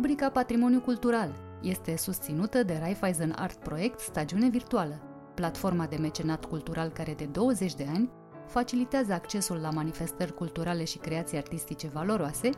Rubrica 0.00 0.30
Patrimoniu 0.30 0.80
Cultural 0.80 1.34
este 1.62 1.96
susținută 1.96 2.62
de 2.62 2.78
Raiffeisen 2.80 3.34
Art 3.36 3.62
Project 3.62 3.98
Stagiune 3.98 4.48
Virtuală, 4.48 5.02
platforma 5.34 5.86
de 5.86 5.96
mecenat 5.96 6.44
cultural 6.44 6.88
care 6.88 7.14
de 7.14 7.24
20 7.24 7.74
de 7.74 7.86
ani 7.94 8.10
facilitează 8.46 9.12
accesul 9.12 9.56
la 9.56 9.70
manifestări 9.70 10.34
culturale 10.34 10.84
și 10.84 10.98
creații 10.98 11.36
artistice 11.36 11.88
valoroase, 11.88 12.50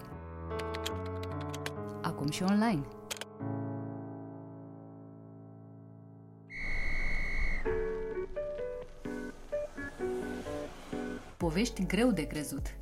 acum 2.02 2.30
și 2.30 2.42
online. 2.42 2.82
Povești 11.36 11.86
greu 11.86 12.10
de 12.10 12.26
crezut. 12.26 12.76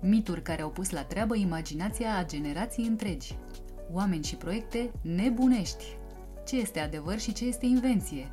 Mituri 0.00 0.42
care 0.42 0.62
au 0.62 0.70
pus 0.70 0.90
la 0.90 1.04
treabă 1.04 1.36
imaginația 1.36 2.16
a 2.16 2.24
generații 2.24 2.86
întregi. 2.86 3.38
Oameni 3.92 4.24
și 4.24 4.36
proiecte 4.36 4.92
nebunești. 5.02 5.84
Ce 6.46 6.56
este 6.56 6.80
adevăr 6.80 7.18
și 7.18 7.32
ce 7.32 7.44
este 7.44 7.66
invenție? 7.66 8.32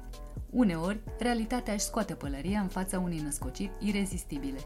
Uneori, 0.50 1.00
realitatea 1.20 1.74
își 1.74 1.84
scoate 1.84 2.14
pălăria 2.14 2.60
în 2.60 2.68
fața 2.68 3.00
unei 3.00 3.20
născociri 3.20 3.72
irezistibile. 3.80 4.60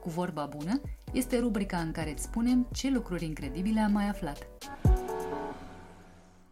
Cu 0.00 0.08
vorba 0.08 0.46
bună, 0.46 0.80
este 1.12 1.38
rubrica 1.38 1.78
în 1.78 1.92
care 1.92 2.10
îți 2.10 2.22
spunem 2.22 2.68
ce 2.72 2.90
lucruri 2.90 3.24
incredibile 3.24 3.80
am 3.80 3.92
mai 3.92 4.08
aflat. 4.08 4.48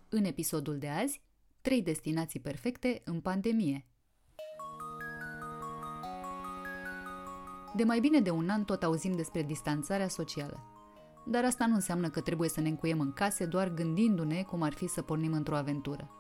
În 0.09 0.25
episodul 0.25 0.79
de 0.79 0.89
azi, 0.89 1.23
trei 1.61 1.83
destinații 1.83 2.41
perfecte 2.41 3.03
în 3.05 3.21
pandemie. 3.21 3.87
De 7.77 7.85
mai 7.85 8.01
bine 8.01 8.21
de 8.21 8.31
un 8.31 8.49
an 8.49 8.65
tot 8.65 8.83
auzim 8.83 9.17
despre 9.17 9.43
distanțarea 9.43 10.09
socială. 10.09 10.76
Dar 11.29 11.45
asta 11.45 11.67
nu 11.67 11.75
înseamnă 11.75 12.09
că 12.09 12.21
trebuie 12.21 12.49
să 12.49 12.61
ne 12.61 12.69
încuiem 12.69 13.01
în 13.01 13.13
case 13.13 13.47
doar 13.47 13.75
gândindu-ne 13.75 14.43
cum 14.43 14.63
ar 14.63 14.73
fi 14.73 14.87
să 14.87 15.03
pornim 15.03 15.33
într-o 15.33 15.57
aventură. 15.57 16.11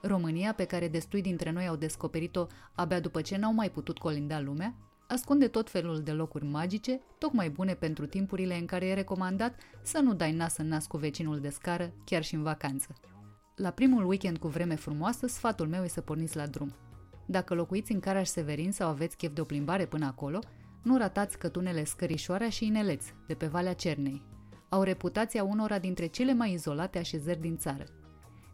România, 0.00 0.52
pe 0.52 0.64
care 0.64 0.88
destui 0.88 1.22
dintre 1.22 1.50
noi 1.50 1.66
au 1.66 1.76
descoperit-o 1.76 2.46
abia 2.74 3.00
după 3.00 3.20
ce 3.20 3.36
n-au 3.36 3.52
mai 3.52 3.70
putut 3.70 3.98
colinda 3.98 4.40
lumea, 4.40 4.74
ascunde 5.08 5.48
tot 5.48 5.70
felul 5.70 6.00
de 6.00 6.12
locuri 6.12 6.44
magice, 6.44 7.00
tocmai 7.18 7.50
bune 7.50 7.74
pentru 7.74 8.06
timpurile 8.06 8.58
în 8.58 8.66
care 8.66 8.86
e 8.86 8.94
recomandat 8.94 9.60
să 9.82 9.98
nu 9.98 10.14
dai 10.14 10.32
nas 10.32 10.56
în 10.56 10.68
nas 10.68 10.86
cu 10.86 10.96
vecinul 10.96 11.40
de 11.40 11.48
scară, 11.48 11.92
chiar 12.04 12.22
și 12.22 12.34
în 12.34 12.42
vacanță. 12.42 12.94
La 13.56 13.70
primul 13.70 14.06
weekend 14.06 14.38
cu 14.38 14.48
vreme 14.48 14.74
frumoasă, 14.74 15.26
sfatul 15.26 15.68
meu 15.68 15.84
e 15.84 15.88
să 15.88 16.00
porniți 16.00 16.36
la 16.36 16.46
drum. 16.46 16.72
Dacă 17.26 17.54
locuiți 17.54 17.92
în 17.92 18.00
Caraș 18.00 18.28
Severin 18.28 18.72
sau 18.72 18.88
aveți 18.88 19.16
chef 19.16 19.32
de 19.32 19.40
o 19.40 19.44
plimbare 19.44 19.86
până 19.86 20.06
acolo, 20.06 20.38
nu 20.82 20.96
ratați 20.96 21.38
cătunele 21.38 21.84
Scărișoara 21.84 22.48
și 22.48 22.66
Ineleț, 22.66 23.04
de 23.26 23.34
pe 23.34 23.46
Valea 23.46 23.74
Cernei. 23.74 24.31
Au 24.72 24.82
reputația 24.82 25.44
unora 25.44 25.78
dintre 25.78 26.06
cele 26.06 26.32
mai 26.32 26.52
izolate 26.52 26.98
așezări 26.98 27.40
din 27.40 27.56
țară– 27.56 27.84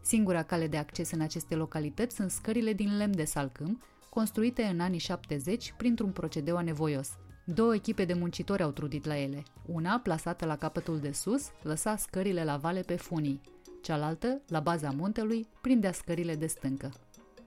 Singura 0.01 0.43
cale 0.43 0.67
de 0.67 0.77
acces 0.77 1.11
în 1.11 1.21
aceste 1.21 1.55
localități 1.55 2.15
sunt 2.15 2.31
scările 2.31 2.73
din 2.73 2.97
lemn 2.97 3.15
de 3.15 3.23
salcâm, 3.23 3.81
construite 4.09 4.63
în 4.63 4.79
anii 4.79 4.99
70 4.99 5.73
printr-un 5.77 6.11
procedeu 6.11 6.57
anevoios. 6.57 7.09
Două 7.45 7.75
echipe 7.75 8.05
de 8.05 8.13
muncitori 8.13 8.63
au 8.63 8.71
trudit 8.71 9.05
la 9.05 9.17
ele. 9.17 9.43
Una, 9.65 9.99
plasată 9.99 10.45
la 10.45 10.55
capătul 10.55 10.99
de 10.99 11.11
sus, 11.11 11.47
lăsa 11.61 11.95
scările 11.95 12.43
la 12.43 12.57
vale 12.57 12.81
pe 12.81 12.95
funii. 12.95 13.41
Cealaltă, 13.81 14.41
la 14.47 14.59
baza 14.59 14.91
muntelui, 14.91 15.47
prindea 15.61 15.91
scările 15.91 16.35
de 16.35 16.47
stâncă. 16.47 16.93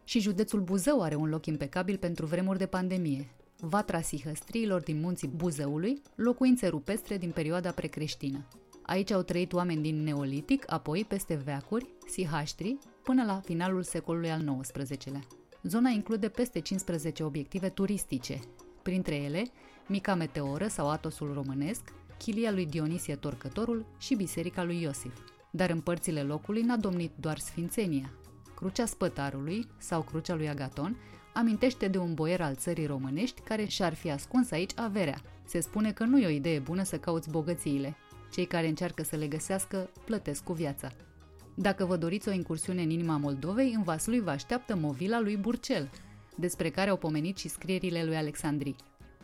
Și 0.05 0.20
județul 0.20 0.61
Buzău 0.61 1.03
are 1.03 1.14
un 1.14 1.29
loc 1.29 1.47
impecabil 1.47 1.97
pentru 1.97 2.27
vremuri 2.27 2.59
de 2.59 2.66
pandemie. 2.66 3.31
Vatra 3.59 4.01
sihăstriilor 4.01 4.81
din 4.81 5.01
munții 5.01 5.29
Buzăului, 5.29 6.03
locuințe 6.14 6.66
rupestre 6.66 7.16
din 7.16 7.31
perioada 7.31 7.70
precreștină. 7.70 8.47
Aici 8.83 9.11
au 9.11 9.22
trăit 9.22 9.53
oameni 9.53 9.83
din 9.83 10.03
Neolitic, 10.03 10.72
apoi 10.72 11.05
peste 11.09 11.35
veacuri, 11.35 11.87
sihaștri, 12.07 12.78
până 13.03 13.24
la 13.24 13.41
finalul 13.45 13.83
secolului 13.83 14.30
al 14.30 14.59
XIX-lea. 14.61 15.20
Zona 15.62 15.89
include 15.89 16.28
peste 16.28 16.61
15 16.61 17.22
obiective 17.22 17.68
turistice, 17.68 18.41
printre 18.83 19.14
ele 19.14 19.43
Mica 19.87 20.14
Meteoră 20.14 20.66
sau 20.66 20.91
Atosul 20.91 21.33
Românesc, 21.33 21.93
Chilia 22.18 22.53
lui 22.53 22.66
Dionisie 22.66 23.16
Torcătorul 23.16 23.87
și 23.99 24.14
Biserica 24.14 24.64
lui 24.64 24.80
Iosif. 24.80 25.18
Dar 25.51 25.70
în 25.70 25.80
părțile 25.80 26.22
locului 26.22 26.62
n-a 26.62 26.76
domnit 26.76 27.12
doar 27.20 27.39
sfințenia. 27.39 28.12
Crucea 28.55 28.87
Spătarului 28.87 29.66
sau 29.78 30.03
Crucea 30.03 30.35
lui 30.35 30.49
Agaton 30.49 30.97
amintește 31.35 31.89
de 31.89 31.99
un 31.99 32.14
boier 32.14 32.41
al 32.41 32.55
țării 32.55 32.87
românești 32.87 33.41
care 33.41 33.64
și-ar 33.64 33.95
fi 33.95 34.11
ascuns 34.11 34.51
aici 34.51 34.70
averea. 34.76 35.20
Se 35.45 35.61
spune 35.61 35.93
că 35.93 36.05
nu 36.05 36.18
e 36.18 36.26
o 36.26 36.30
idee 36.30 36.59
bună 36.59 36.83
să 36.83 36.99
cauți 36.99 37.30
bogățiile, 37.30 37.97
cei 38.33 38.45
care 38.45 38.68
încearcă 38.68 39.03
să 39.03 39.16
le 39.16 39.26
găsească 39.26 39.91
plătesc 40.05 40.45
cu 40.45 40.53
viața. 40.53 40.93
Dacă 41.55 41.85
vă 41.85 41.97
doriți 41.97 42.28
o 42.28 42.33
incursiune 42.33 42.83
în 42.83 42.91
inima 42.91 43.16
Moldovei, 43.16 43.72
în 43.72 43.83
Vaslui 43.83 44.20
vă 44.20 44.30
așteaptă 44.30 44.76
movila 44.76 45.20
lui 45.20 45.37
Burcel, 45.37 45.91
despre 46.37 46.70
care 46.70 46.91
au 46.91 46.97
pomenit 46.97 47.37
și 47.39 47.49
scrierile 47.49 48.05
lui 48.05 48.16
Alexandri. 48.16 48.76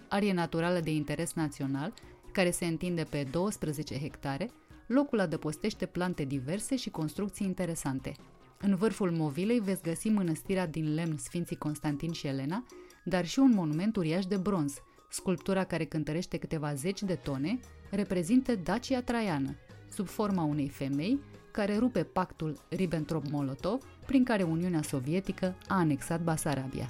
Arie 0.09 0.33
naturală 0.33 0.81
de 0.81 0.91
interes 0.91 1.33
național, 1.33 1.93
care 2.33 2.51
se 2.51 2.67
întinde 2.67 3.05
pe 3.11 3.27
12 3.31 3.99
hectare, 3.99 4.51
locul 4.87 5.21
adăpostește 5.21 5.87
plante 5.87 6.25
diverse 6.25 6.77
și 6.77 6.91
construcții 6.91 7.47
interesante. 7.47 8.15
În 8.61 8.75
vârful 8.75 9.11
movilei 9.11 9.61
veți 9.61 9.83
găsi 9.83 10.09
mănăstirea 10.09 10.67
din 10.67 10.95
lemn 10.95 11.17
Sfinții 11.19 11.57
Constantin 11.57 12.13
și 12.13 12.27
Elena, 12.27 12.65
dar 13.05 13.27
și 13.27 13.39
un 13.39 13.53
monument 13.55 13.97
uriaș 13.97 14.27
de 14.27 14.37
bronz, 14.37 14.75
sculptura 15.11 15.65
care 15.65 15.85
cântărește 15.85 16.37
câteva 16.37 16.75
zeci 16.75 17.03
de 17.03 17.15
tone, 17.15 17.59
reprezintă 17.91 18.55
Dacia 18.55 19.03
Traiană, 19.03 19.57
sub 19.91 20.07
forma 20.07 20.43
unei 20.43 20.69
femei 20.69 21.21
care 21.51 21.77
rupe 21.77 22.03
pactul 22.03 22.59
Ribbentrop-Molotov, 22.71 23.83
prin 24.07 24.25
care 24.25 24.43
Uniunea 24.43 24.83
Sovietică 24.83 25.57
a 25.69 25.75
anexat 25.75 26.23
Basarabia. 26.23 26.87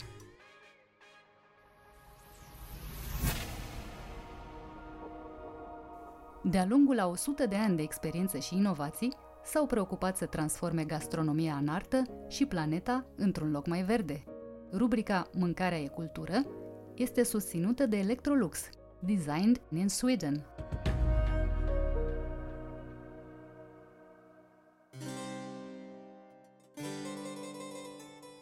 De-a 6.42 6.66
lungul 6.68 6.98
a 6.98 7.06
100 7.06 7.46
de 7.46 7.56
ani 7.56 7.76
de 7.76 7.82
experiență 7.82 8.38
și 8.38 8.56
inovații, 8.56 9.12
s-au 9.44 9.66
preocupat 9.66 10.16
să 10.16 10.26
transforme 10.26 10.84
gastronomia 10.84 11.54
în 11.54 11.68
artă 11.68 12.02
și 12.28 12.46
planeta 12.46 13.06
într-un 13.16 13.50
loc 13.50 13.66
mai 13.66 13.82
verde. 13.82 14.24
Rubrica 14.72 15.26
Mâncarea 15.32 15.78
e 15.78 15.88
cultură 15.88 16.46
este 16.94 17.22
susținută 17.22 17.86
de 17.86 17.96
Electrolux, 17.96 18.68
designed 19.06 19.60
in 19.74 19.88
Sweden. 19.88 20.44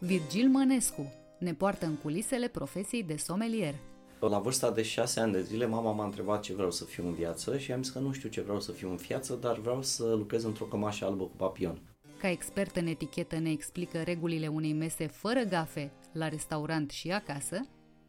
Virgil 0.00 0.48
Mănescu 0.48 1.12
ne 1.38 1.54
poartă 1.54 1.86
în 1.86 1.96
culisele 1.96 2.48
profesiei 2.48 3.02
de 3.02 3.16
somelier. 3.16 3.74
La 4.20 4.38
vârsta 4.38 4.70
de 4.70 4.82
6 4.82 5.20
ani 5.20 5.32
de 5.32 5.42
zile, 5.42 5.66
mama 5.66 5.92
m-a 5.92 6.04
întrebat 6.04 6.42
ce 6.42 6.54
vreau 6.54 6.70
să 6.70 6.84
fiu 6.84 7.06
în 7.06 7.14
viață 7.14 7.58
și 7.58 7.72
am 7.72 7.82
zis 7.82 7.92
că 7.92 7.98
nu 7.98 8.12
știu 8.12 8.28
ce 8.28 8.40
vreau 8.40 8.60
să 8.60 8.72
fiu 8.72 8.90
în 8.90 8.96
viață, 8.96 9.34
dar 9.34 9.58
vreau 9.58 9.82
să 9.82 10.04
lucrez 10.04 10.44
într-o 10.44 10.64
cămașă 10.64 11.04
albă 11.04 11.24
cu 11.24 11.36
papion. 11.36 11.80
Ca 12.20 12.30
expert 12.30 12.76
în 12.76 12.86
etichetă 12.86 13.38
ne 13.38 13.50
explică 13.50 14.02
regulile 14.02 14.46
unei 14.46 14.72
mese 14.72 15.06
fără 15.06 15.40
gafe 15.40 15.92
la 16.12 16.28
restaurant 16.28 16.90
și 16.90 17.10
acasă 17.10 17.66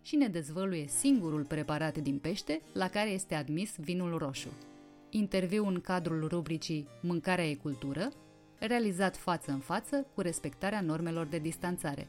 și 0.08 0.16
ne 0.16 0.28
dezvăluie 0.28 0.88
singurul 0.88 1.43
preparat 1.43 1.97
din 1.97 2.18
pește 2.18 2.62
la 2.74 2.89
care 2.89 3.10
este 3.10 3.36
admis 3.36 3.76
vinul 3.78 4.18
roșu. 4.18 4.47
Interviu 5.10 5.68
în 5.68 5.82
cadrul 5.82 6.28
rubricii 6.28 6.88
Mâncarea 7.01 7.49
e 7.49 7.55
cultură, 7.55 8.12
realizat 8.60 9.18
față 9.18 9.51
în 9.51 9.60
față 9.60 10.05
cu 10.16 10.22
respectarea 10.22 10.82
normelor 10.82 11.26
de 11.26 11.38
distanțare. 11.38 12.08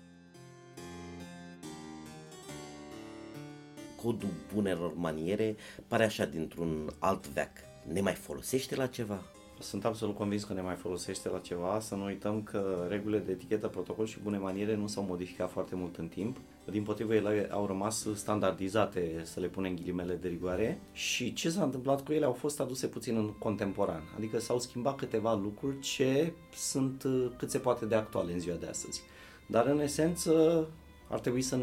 Codul 4.03 4.33
bunelor 4.55 4.95
maniere 4.95 5.57
pare 5.89 6.05
așa 6.05 6.25
dintr-un 6.25 6.91
alt 6.99 7.29
veac. 7.29 7.53
Ne 7.93 8.01
mai 8.01 8.15
folosește 8.15 8.77
la 8.77 8.87
ceva? 8.87 9.23
Sunt 9.61 9.85
absolut 9.85 10.17
convins 10.17 10.45
că 10.45 10.53
ne 10.53 10.61
mai 10.61 10.75
folosește 10.75 11.29
la 11.29 11.39
ceva, 11.39 11.81
să 11.81 11.95
nu 11.95 12.05
uităm 12.05 12.43
că 12.43 12.87
regulile 12.89 13.19
de 13.19 13.33
etichetă, 13.33 13.69
protocol 13.69 14.07
și 14.07 14.19
bune 14.23 14.39
maniere 14.39 14.75
nu 14.75 14.87
s-au 14.87 15.03
modificat 15.03 15.51
foarte 15.51 15.75
mult 15.75 15.97
în 15.97 16.09
timp 16.09 16.37
din 16.71 16.83
potrivă 16.83 17.15
ele 17.15 17.49
au 17.51 17.67
rămas 17.67 18.07
standardizate, 18.15 19.21
să 19.25 19.41
le 19.41 19.47
punem 19.47 19.75
ghilimele 19.75 20.15
de 20.15 20.29
rigoare 20.29 20.81
și 20.93 21.33
ce 21.33 21.51
s-a 21.51 21.63
întâmplat 21.63 22.05
cu 22.05 22.13
ele 22.13 22.25
au 22.25 22.33
fost 22.33 22.61
aduse 22.61 22.87
puțin 22.87 23.17
în 23.17 23.33
contemporan, 23.39 24.03
adică 24.17 24.39
s-au 24.39 24.59
schimbat 24.59 24.97
câteva 24.97 25.35
lucruri 25.35 25.81
ce 25.81 26.33
sunt 26.55 27.03
uh, 27.03 27.27
cât 27.37 27.51
se 27.51 27.59
poate 27.59 27.87
de 27.87 27.95
actuale 27.95 28.33
în 28.33 28.41
ziua 28.41 28.57
de 28.57 28.67
astăzi. 28.67 29.03
Dar 29.47 29.67
în 29.67 29.81
esență 29.81 30.67
ar 31.09 31.21
trebui 31.21 31.43
să 31.43 31.59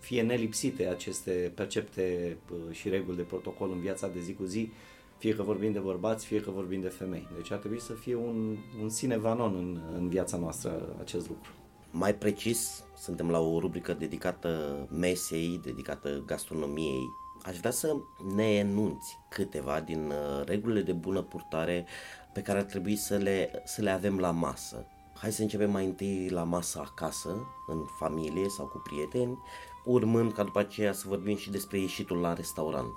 fie 0.00 0.22
nelipsite 0.22 0.86
aceste 0.86 1.52
percepte 1.54 2.36
uh, 2.50 2.58
și 2.70 2.88
reguli 2.88 3.16
de 3.16 3.22
protocol 3.22 3.70
în 3.70 3.80
viața 3.80 4.08
de 4.08 4.20
zi 4.20 4.34
cu 4.34 4.44
zi, 4.44 4.70
fie 5.18 5.34
că 5.34 5.42
vorbim 5.42 5.72
de 5.72 5.78
bărbați, 5.78 6.26
fie 6.26 6.40
că 6.40 6.50
vorbim 6.50 6.80
de 6.80 6.88
femei. 6.88 7.28
Deci 7.36 7.50
ar 7.50 7.58
trebui 7.58 7.80
să 7.80 7.92
fie 7.92 8.14
un, 8.14 8.56
un 8.82 8.88
sine 8.88 9.16
vanon 9.16 9.54
în, 9.56 9.80
în 9.98 10.08
viața 10.08 10.36
noastră 10.36 10.96
acest 11.00 11.28
lucru. 11.28 11.50
Mai 11.90 12.14
precis, 12.14 12.84
suntem 13.02 13.30
la 13.30 13.38
o 13.38 13.58
rubrică 13.58 13.92
dedicată 13.92 14.86
mesei, 14.90 15.60
dedicată 15.62 16.22
gastronomiei. 16.26 17.14
Aș 17.42 17.58
vrea 17.58 17.70
să 17.70 17.96
ne 18.34 18.54
enunți 18.54 19.18
câteva 19.28 19.80
din 19.80 20.10
uh, 20.10 20.44
regulile 20.44 20.82
de 20.82 20.92
bună 20.92 21.22
purtare 21.22 21.86
pe 22.32 22.42
care 22.42 22.58
ar 22.58 22.64
trebui 22.64 22.96
să 22.96 23.16
le, 23.16 23.62
să 23.64 23.82
le 23.82 23.90
avem 23.90 24.18
la 24.18 24.30
masă. 24.30 24.86
Hai 25.14 25.32
să 25.32 25.42
începem 25.42 25.70
mai 25.70 25.84
întâi 25.84 26.28
la 26.28 26.42
masă 26.42 26.80
acasă, 26.80 27.28
în 27.66 27.84
familie 27.98 28.48
sau 28.48 28.66
cu 28.66 28.78
prieteni, 28.78 29.38
urmând 29.84 30.32
ca 30.32 30.42
după 30.42 30.58
aceea 30.58 30.92
să 30.92 31.04
vorbim 31.08 31.36
și 31.36 31.50
despre 31.50 31.78
ieșitul 31.78 32.16
la 32.16 32.32
restaurant. 32.32 32.94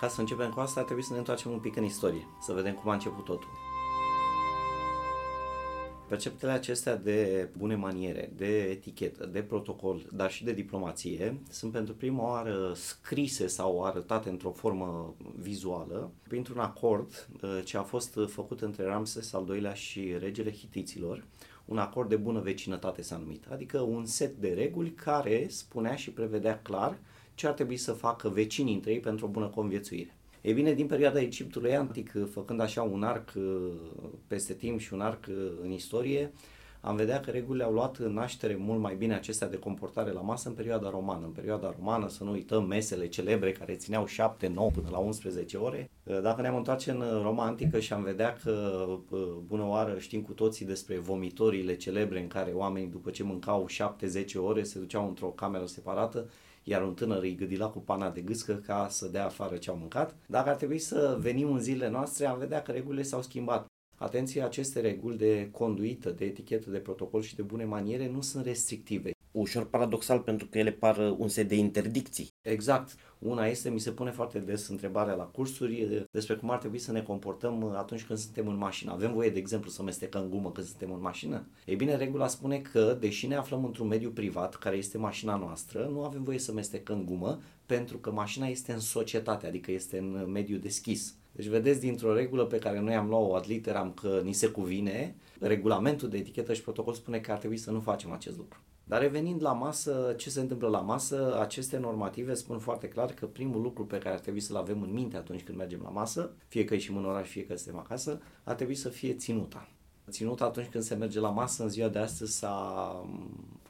Ca 0.00 0.08
să 0.08 0.20
începem 0.20 0.50
cu 0.50 0.60
asta, 0.60 0.82
trebuie 0.82 1.04
să 1.04 1.12
ne 1.12 1.18
întoarcem 1.18 1.50
un 1.50 1.58
pic 1.58 1.76
în 1.76 1.84
istorie, 1.84 2.28
să 2.40 2.52
vedem 2.52 2.74
cum 2.74 2.90
a 2.90 2.92
început 2.92 3.24
totul. 3.24 3.67
Perceptele 6.08 6.52
acestea 6.52 6.96
de 6.96 7.48
bune 7.56 7.74
maniere, 7.74 8.32
de 8.36 8.62
etichetă, 8.62 9.26
de 9.26 9.42
protocol, 9.42 10.06
dar 10.12 10.30
și 10.30 10.44
de 10.44 10.52
diplomație 10.52 11.40
sunt 11.50 11.72
pentru 11.72 11.94
prima 11.94 12.22
oară 12.22 12.72
scrise 12.74 13.46
sau 13.46 13.84
arătate 13.84 14.28
într-o 14.28 14.50
formă 14.50 15.14
vizuală 15.36 16.10
printr-un 16.28 16.58
acord 16.58 17.28
uh, 17.42 17.60
ce 17.64 17.76
a 17.76 17.82
fost 17.82 18.18
făcut 18.26 18.60
între 18.60 18.84
Ramses 18.84 19.32
al 19.32 19.46
II-lea 19.48 19.74
și 19.74 20.16
regele 20.18 20.52
Hitiților, 20.52 21.24
un 21.64 21.78
acord 21.78 22.08
de 22.08 22.16
bună 22.16 22.40
vecinătate 22.40 23.02
s-a 23.02 23.16
numit, 23.16 23.44
adică 23.50 23.80
un 23.80 24.06
set 24.06 24.36
de 24.36 24.52
reguli 24.52 24.90
care 24.90 25.46
spunea 25.48 25.96
și 25.96 26.10
prevedea 26.10 26.60
clar 26.62 26.98
ce 27.34 27.46
ar 27.46 27.52
trebui 27.52 27.76
să 27.76 27.92
facă 27.92 28.28
vecinii 28.28 28.74
între 28.74 28.92
ei 28.92 29.00
pentru 29.00 29.26
o 29.26 29.28
bună 29.28 29.46
conviețuire. 29.46 30.17
E 30.48 30.52
bine, 30.52 30.72
din 30.72 30.86
perioada 30.86 31.20
Egiptului 31.20 31.76
antic, 31.76 32.12
făcând 32.30 32.60
așa 32.60 32.82
un 32.82 33.02
arc 33.02 33.32
uh, 33.36 33.72
peste 34.26 34.52
timp 34.54 34.80
și 34.80 34.92
un 34.92 35.00
arc 35.00 35.26
uh, 35.28 35.34
în 35.62 35.70
istorie, 35.70 36.32
am 36.80 36.96
vedea 36.96 37.20
că 37.20 37.30
regulile 37.30 37.64
au 37.64 37.72
luat 37.72 37.98
naștere 37.98 38.56
mult 38.56 38.80
mai 38.80 38.94
bine 38.94 39.14
acestea 39.14 39.48
de 39.48 39.58
comportare 39.58 40.10
la 40.10 40.20
masă 40.20 40.48
în 40.48 40.54
perioada 40.54 40.90
romană. 40.90 41.24
În 41.24 41.30
perioada 41.30 41.74
romană, 41.78 42.08
să 42.08 42.24
nu 42.24 42.30
uităm 42.30 42.66
mesele 42.66 43.08
celebre 43.08 43.52
care 43.52 43.74
țineau 43.74 44.06
7, 44.06 44.46
9 44.46 44.70
până 44.70 44.88
la 44.90 44.98
11 44.98 45.56
ore. 45.56 45.90
Uh, 46.02 46.20
dacă 46.22 46.40
ne-am 46.40 46.56
întoarce 46.56 46.90
în 46.90 47.02
Roma 47.22 47.44
antică 47.44 47.80
și 47.80 47.92
am 47.92 48.02
vedea 48.02 48.36
că, 48.42 48.86
bună 49.46 49.66
oară, 49.66 49.98
știm 49.98 50.22
cu 50.22 50.32
toții 50.32 50.66
despre 50.66 50.98
vomitorile 50.98 51.76
celebre 51.76 52.20
în 52.20 52.28
care 52.28 52.50
oamenii 52.50 52.88
după 52.88 53.10
ce 53.10 53.22
mâncau 53.22 53.66
7-10 53.70 54.24
ore 54.36 54.62
se 54.62 54.78
duceau 54.78 55.08
într-o 55.08 55.26
cameră 55.26 55.66
separată 55.66 56.28
iar 56.68 56.82
un 56.82 56.94
tânăr 56.94 57.22
îi 57.22 57.34
gâdila 57.34 57.68
cu 57.68 57.78
pana 57.78 58.10
de 58.10 58.20
gâscă 58.20 58.54
ca 58.54 58.86
să 58.90 59.08
dea 59.08 59.24
afară 59.24 59.56
ce 59.56 59.70
au 59.70 59.76
mâncat. 59.76 60.16
Dacă 60.26 60.48
ar 60.48 60.56
trebui 60.56 60.78
să 60.78 61.16
venim 61.20 61.52
în 61.52 61.60
zilele 61.60 61.90
noastre, 61.90 62.26
am 62.26 62.38
vedea 62.38 62.62
că 62.62 62.72
regulile 62.72 63.02
s-au 63.02 63.22
schimbat. 63.22 63.66
Atenție, 63.96 64.42
aceste 64.42 64.80
reguli 64.80 65.16
de 65.16 65.48
conduită, 65.50 66.10
de 66.10 66.24
etichetă, 66.24 66.70
de 66.70 66.78
protocol 66.78 67.22
și 67.22 67.36
de 67.36 67.42
bune 67.42 67.64
maniere 67.64 68.08
nu 68.08 68.20
sunt 68.20 68.44
restrictive 68.44 69.10
ușor 69.30 69.68
paradoxal 69.68 70.18
pentru 70.20 70.46
că 70.46 70.58
ele 70.58 70.70
par 70.70 71.14
un 71.18 71.28
set 71.28 71.48
de 71.48 71.56
interdicții. 71.56 72.28
Exact. 72.42 72.96
Una 73.18 73.46
este, 73.46 73.70
mi 73.70 73.80
se 73.80 73.90
pune 73.90 74.10
foarte 74.10 74.38
des 74.38 74.68
întrebarea 74.68 75.14
la 75.14 75.24
cursuri 75.24 76.06
despre 76.10 76.34
cum 76.34 76.50
ar 76.50 76.58
trebui 76.58 76.78
să 76.78 76.92
ne 76.92 77.02
comportăm 77.02 77.74
atunci 77.76 78.04
când 78.04 78.18
suntem 78.18 78.48
în 78.48 78.56
mașină. 78.56 78.92
Avem 78.92 79.12
voie, 79.12 79.30
de 79.30 79.38
exemplu, 79.38 79.70
să 79.70 79.82
mestecăm 79.82 80.28
gumă 80.28 80.52
când 80.52 80.66
suntem 80.66 80.92
în 80.92 81.00
mașină? 81.00 81.46
Ei 81.64 81.76
bine, 81.76 81.96
regula 81.96 82.26
spune 82.26 82.58
că, 82.58 82.96
deși 83.00 83.26
ne 83.26 83.34
aflăm 83.34 83.64
într-un 83.64 83.86
mediu 83.86 84.10
privat, 84.10 84.54
care 84.54 84.76
este 84.76 84.98
mașina 84.98 85.36
noastră, 85.36 85.88
nu 85.92 86.04
avem 86.04 86.22
voie 86.22 86.38
să 86.38 86.52
mestecăm 86.52 87.04
gumă 87.04 87.40
pentru 87.66 87.98
că 87.98 88.10
mașina 88.10 88.46
este 88.46 88.72
în 88.72 88.80
societate, 88.80 89.46
adică 89.46 89.72
este 89.72 89.98
în 89.98 90.30
mediu 90.30 90.56
deschis. 90.56 91.14
Deci 91.32 91.46
vedeți 91.46 91.80
dintr-o 91.80 92.14
regulă 92.14 92.44
pe 92.44 92.58
care 92.58 92.80
noi 92.80 92.94
am 92.94 93.08
luat-o 93.08 93.34
ad 93.34 93.44
literam 93.46 93.92
că 93.92 94.20
ni 94.24 94.32
se 94.32 94.46
cuvine, 94.46 95.16
regulamentul 95.40 96.08
de 96.08 96.16
etichetă 96.16 96.54
și 96.54 96.62
protocol 96.62 96.94
spune 96.94 97.18
că 97.18 97.32
ar 97.32 97.38
trebui 97.38 97.56
să 97.56 97.70
nu 97.70 97.80
facem 97.80 98.12
acest 98.12 98.36
lucru. 98.36 98.58
Dar 98.88 99.00
revenind 99.00 99.42
la 99.42 99.52
masă, 99.52 100.14
ce 100.16 100.30
se 100.30 100.40
întâmplă 100.40 100.68
la 100.68 100.80
masă, 100.80 101.40
aceste 101.40 101.78
normative 101.78 102.34
spun 102.34 102.58
foarte 102.58 102.88
clar 102.88 103.12
că 103.12 103.26
primul 103.26 103.62
lucru 103.62 103.86
pe 103.86 103.98
care 103.98 104.14
ar 104.14 104.20
trebui 104.20 104.40
să-l 104.40 104.56
avem 104.56 104.82
în 104.82 104.92
minte 104.92 105.16
atunci 105.16 105.42
când 105.42 105.58
mergem 105.58 105.80
la 105.82 105.88
masă, 105.88 106.30
fie 106.46 106.64
că 106.64 106.74
ieșim 106.74 106.96
în 106.96 107.04
oraș, 107.04 107.28
fie 107.28 107.46
că 107.46 107.56
suntem 107.56 107.80
acasă, 107.80 108.20
ar 108.44 108.54
trebui 108.54 108.74
să 108.74 108.88
fie 108.88 109.14
ținuta. 109.14 109.68
Ținuta 110.10 110.44
atunci 110.44 110.66
când 110.66 110.84
se 110.84 110.94
merge 110.94 111.20
la 111.20 111.30
masă, 111.30 111.62
în 111.62 111.68
ziua 111.68 111.88
de 111.88 111.98
astăzi 111.98 112.38
s-a, 112.38 113.06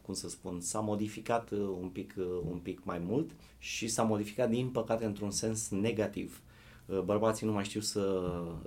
cum 0.03 0.15
să 0.15 0.29
spun, 0.29 0.61
s-a 0.61 0.81
modificat 0.81 1.51
un 1.81 1.89
pic, 1.93 2.15
un 2.51 2.59
pic 2.59 2.85
mai 2.85 2.99
mult 2.99 3.31
și 3.59 3.89
s-a 3.89 4.03
modificat 4.03 4.51
din 4.51 4.69
păcate 4.69 5.05
într-un 5.05 5.31
sens 5.31 5.69
negativ. 5.69 6.43
Uh, 6.89 7.01
bărbații 7.01 7.47
nu 7.47 7.53
mai 7.53 7.65
știu 7.65 7.81
să 7.81 8.01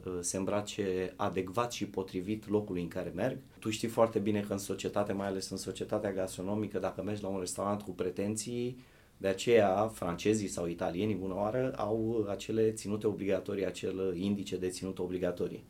uh, 0.06 0.18
se 0.20 0.38
îmbrace 0.38 1.14
adecvat 1.16 1.72
și 1.72 1.86
potrivit 1.86 2.50
locului 2.50 2.82
în 2.82 2.88
care 2.88 3.12
merg. 3.16 3.38
Tu 3.60 3.70
știi 3.70 3.88
foarte 3.88 4.20
bine 4.20 4.40
că 4.40 4.52
în 4.52 4.60
societate, 4.60 5.14
mai 5.14 5.28
ales 5.28 5.50
în 5.50 5.58
societatea 5.58 6.12
gastronomică, 6.12 6.80
dacă 6.80 7.04
mergi 7.04 7.22
la 7.22 7.28
un 7.28 7.40
restaurant 7.40 7.82
cu 7.82 7.92
pretenții, 7.92 8.78
de 9.18 9.28
aceea 9.28 9.88
francezii 9.88 10.48
sau 10.48 10.68
italienii, 10.68 11.16
bună 11.16 11.36
oară, 11.36 11.74
au 11.78 12.28
acele 12.30 12.72
ținute 12.72 13.08
obligatorii, 13.08 13.66
acel 13.66 14.14
indice 14.16 14.58
de 14.58 14.70
ținut 14.70 15.00
obligatorii. 15.00 15.64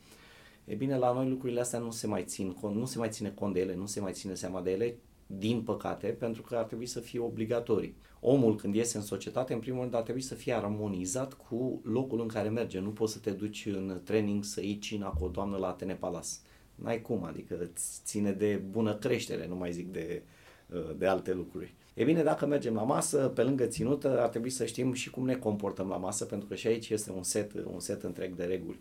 E 0.66 0.76
bine, 0.76 0.98
la 0.98 1.14
noi 1.14 1.30
lucrurile 1.30 1.60
astea 1.60 1.80
nu 1.80 1.92
se 1.92 2.08
mai 2.08 2.24
țin, 2.24 2.56
nu 2.62 2.86
se 2.86 2.98
mai 2.98 3.10
ține 3.10 3.32
cont 3.32 3.54
de 3.54 3.60
ele, 3.60 3.76
nu 3.76 3.86
se 3.86 4.00
mai 4.00 4.12
ține 4.12 4.34
seama 4.34 4.62
de 4.62 4.72
ele, 4.72 4.96
din 5.28 5.62
păcate, 5.62 6.08
pentru 6.08 6.42
că 6.42 6.56
ar 6.56 6.64
trebui 6.64 6.86
să 6.86 7.00
fie 7.00 7.20
obligatorii. 7.20 7.96
Omul 8.24 8.56
când 8.56 8.76
iese 8.76 8.98
în 8.98 9.04
societate, 9.04 9.54
în 9.54 9.60
primul 9.60 9.82
rând 9.82 9.94
ar 9.94 10.02
trebui 10.02 10.22
să 10.22 10.36
fie 10.36 10.54
armonizat 10.54 11.34
cu 11.34 11.82
locul 11.84 12.22
în 12.22 12.28
care 12.28 12.50
merge. 12.50 12.80
Nu 12.80 12.90
poți 12.90 13.14
să 13.14 13.20
te 13.20 13.32
duci 13.32 13.66
în 13.66 14.02
training 14.04 14.44
să 14.44 14.62
iei 14.62 14.78
cina 14.78 15.10
cu 15.10 15.24
o 15.24 15.28
doamnă 15.28 15.58
la 15.58 15.68
Atene 15.68 15.96
Palace. 15.96 16.30
N-ai 16.76 17.02
cum, 17.02 17.24
adică 17.24 17.58
îți 17.60 18.02
ține 18.04 18.32
de 18.32 18.62
bună 18.70 18.96
creștere, 18.96 19.48
nu 19.48 19.56
mai 19.56 19.72
zic 19.72 19.92
de, 19.92 20.22
de 20.98 21.06
alte 21.06 21.34
lucruri. 21.34 21.74
E 21.94 22.04
bine, 22.04 22.24
dacă 22.24 22.46
mergem 22.46 22.74
la 22.74 22.84
masă, 22.84 23.18
pe 23.18 23.44
lângă 23.44 23.66
ținută, 23.66 24.22
ar 24.22 24.30
trebui 24.30 24.50
să 24.50 24.66
știm 24.66 24.94
și 24.94 25.10
cum 25.10 25.26
ne 25.26 25.36
comportăm 25.36 25.88
la 25.88 25.98
masă, 25.98 26.26
pentru 26.26 26.48
că 26.48 26.56
și 26.56 26.68
aici 26.68 26.90
este 26.90 27.12
un 27.12 27.24
set, 27.24 27.52
un 27.74 27.80
set 27.80 28.04
întreg 28.04 28.36
de 28.36 28.44
reguli. 28.44 28.80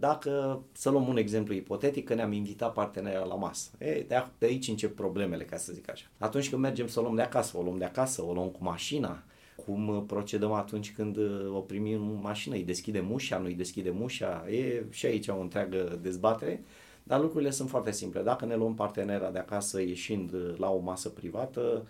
Dacă, 0.00 0.62
să 0.72 0.90
luăm 0.90 1.08
un 1.08 1.16
exemplu 1.16 1.54
ipotetic, 1.54 2.04
că 2.04 2.14
ne-am 2.14 2.32
invitat 2.32 2.72
partenera 2.72 3.24
la 3.24 3.34
masă. 3.34 3.70
E, 3.78 4.06
de 4.38 4.46
aici 4.46 4.68
încep 4.68 4.94
problemele, 4.94 5.44
ca 5.44 5.56
să 5.56 5.72
zic 5.72 5.90
așa. 5.90 6.06
Atunci 6.18 6.50
când 6.50 6.62
mergem 6.62 6.86
să 6.86 6.98
o 6.98 7.02
luăm 7.02 7.14
de 7.14 7.22
acasă, 7.22 7.56
o 7.56 7.62
luăm 7.62 7.78
de 7.78 7.84
acasă, 7.84 8.24
o 8.24 8.32
luăm 8.32 8.48
cu 8.48 8.64
mașina, 8.64 9.22
cum 9.64 10.04
procedăm 10.06 10.52
atunci 10.52 10.94
când 10.94 11.16
uh, 11.16 11.54
o 11.54 11.60
primim 11.60 12.10
în 12.10 12.18
mașină, 12.20 12.54
îi 12.54 12.64
deschidem 12.64 13.12
ușa, 13.12 13.38
nu 13.38 13.46
îi 13.46 13.54
deschidem 13.54 14.02
ușa, 14.02 14.44
e 14.50 14.84
și 14.90 15.06
aici 15.06 15.28
o 15.28 15.40
întreagă 15.40 15.98
dezbatere, 16.02 16.62
dar 17.02 17.20
lucrurile 17.20 17.50
sunt 17.50 17.68
foarte 17.68 17.92
simple. 17.92 18.22
Dacă 18.22 18.44
ne 18.44 18.56
luăm 18.56 18.74
partenera 18.74 19.30
de 19.30 19.38
acasă 19.38 19.80
ieșind 19.80 20.32
uh, 20.32 20.54
la 20.56 20.70
o 20.70 20.78
masă 20.78 21.08
privată, 21.08 21.60
Uh, 21.60 21.88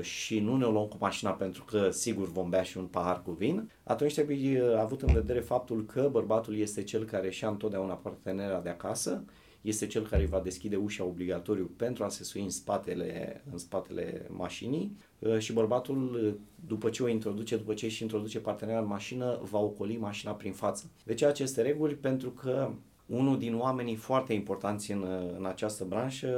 și 0.00 0.40
nu 0.40 0.56
ne 0.56 0.64
luăm 0.64 0.86
cu 0.86 0.96
mașina 1.00 1.30
pentru 1.30 1.64
că 1.64 1.90
sigur 1.90 2.28
vom 2.28 2.48
bea 2.48 2.62
și 2.62 2.78
un 2.78 2.86
pahar 2.86 3.22
cu 3.22 3.30
vin, 3.30 3.70
atunci 3.82 4.14
trebuie 4.14 4.62
uh, 4.62 4.78
avut 4.78 5.02
în 5.02 5.12
vedere 5.12 5.40
faptul 5.40 5.84
că 5.84 6.08
bărbatul 6.12 6.56
este 6.56 6.82
cel 6.82 7.04
care 7.04 7.30
și-a 7.30 7.48
întotdeauna 7.48 7.94
partenera 7.94 8.60
de 8.60 8.68
acasă, 8.68 9.24
este 9.60 9.86
cel 9.86 10.06
care 10.06 10.26
va 10.26 10.40
deschide 10.40 10.76
ușa 10.76 11.04
obligatoriu 11.04 11.70
pentru 11.76 12.04
a 12.04 12.08
se 12.08 12.24
sui 12.24 12.42
în 12.42 12.50
spatele, 12.50 13.42
în 13.52 13.58
spatele 13.58 14.26
mașinii 14.28 14.96
uh, 15.18 15.38
și 15.38 15.52
bărbatul, 15.52 16.38
după 16.66 16.90
ce 16.90 17.02
o 17.02 17.08
introduce, 17.08 17.56
după 17.56 17.74
ce 17.74 17.86
își 17.86 18.02
introduce 18.02 18.40
partenera 18.40 18.78
în 18.78 18.86
mașină, 18.86 19.40
va 19.42 19.58
ocoli 19.58 19.96
mașina 19.96 20.32
prin 20.32 20.52
față. 20.52 20.90
De 21.04 21.14
ce 21.14 21.26
aceste 21.26 21.62
reguli? 21.62 21.94
Pentru 21.94 22.30
că 22.30 22.70
unul 23.06 23.38
din 23.38 23.56
oamenii 23.56 23.96
foarte 23.96 24.32
importanți 24.32 24.92
în, 24.92 25.06
în 25.36 25.44
această 25.44 25.84
branșă 25.84 26.28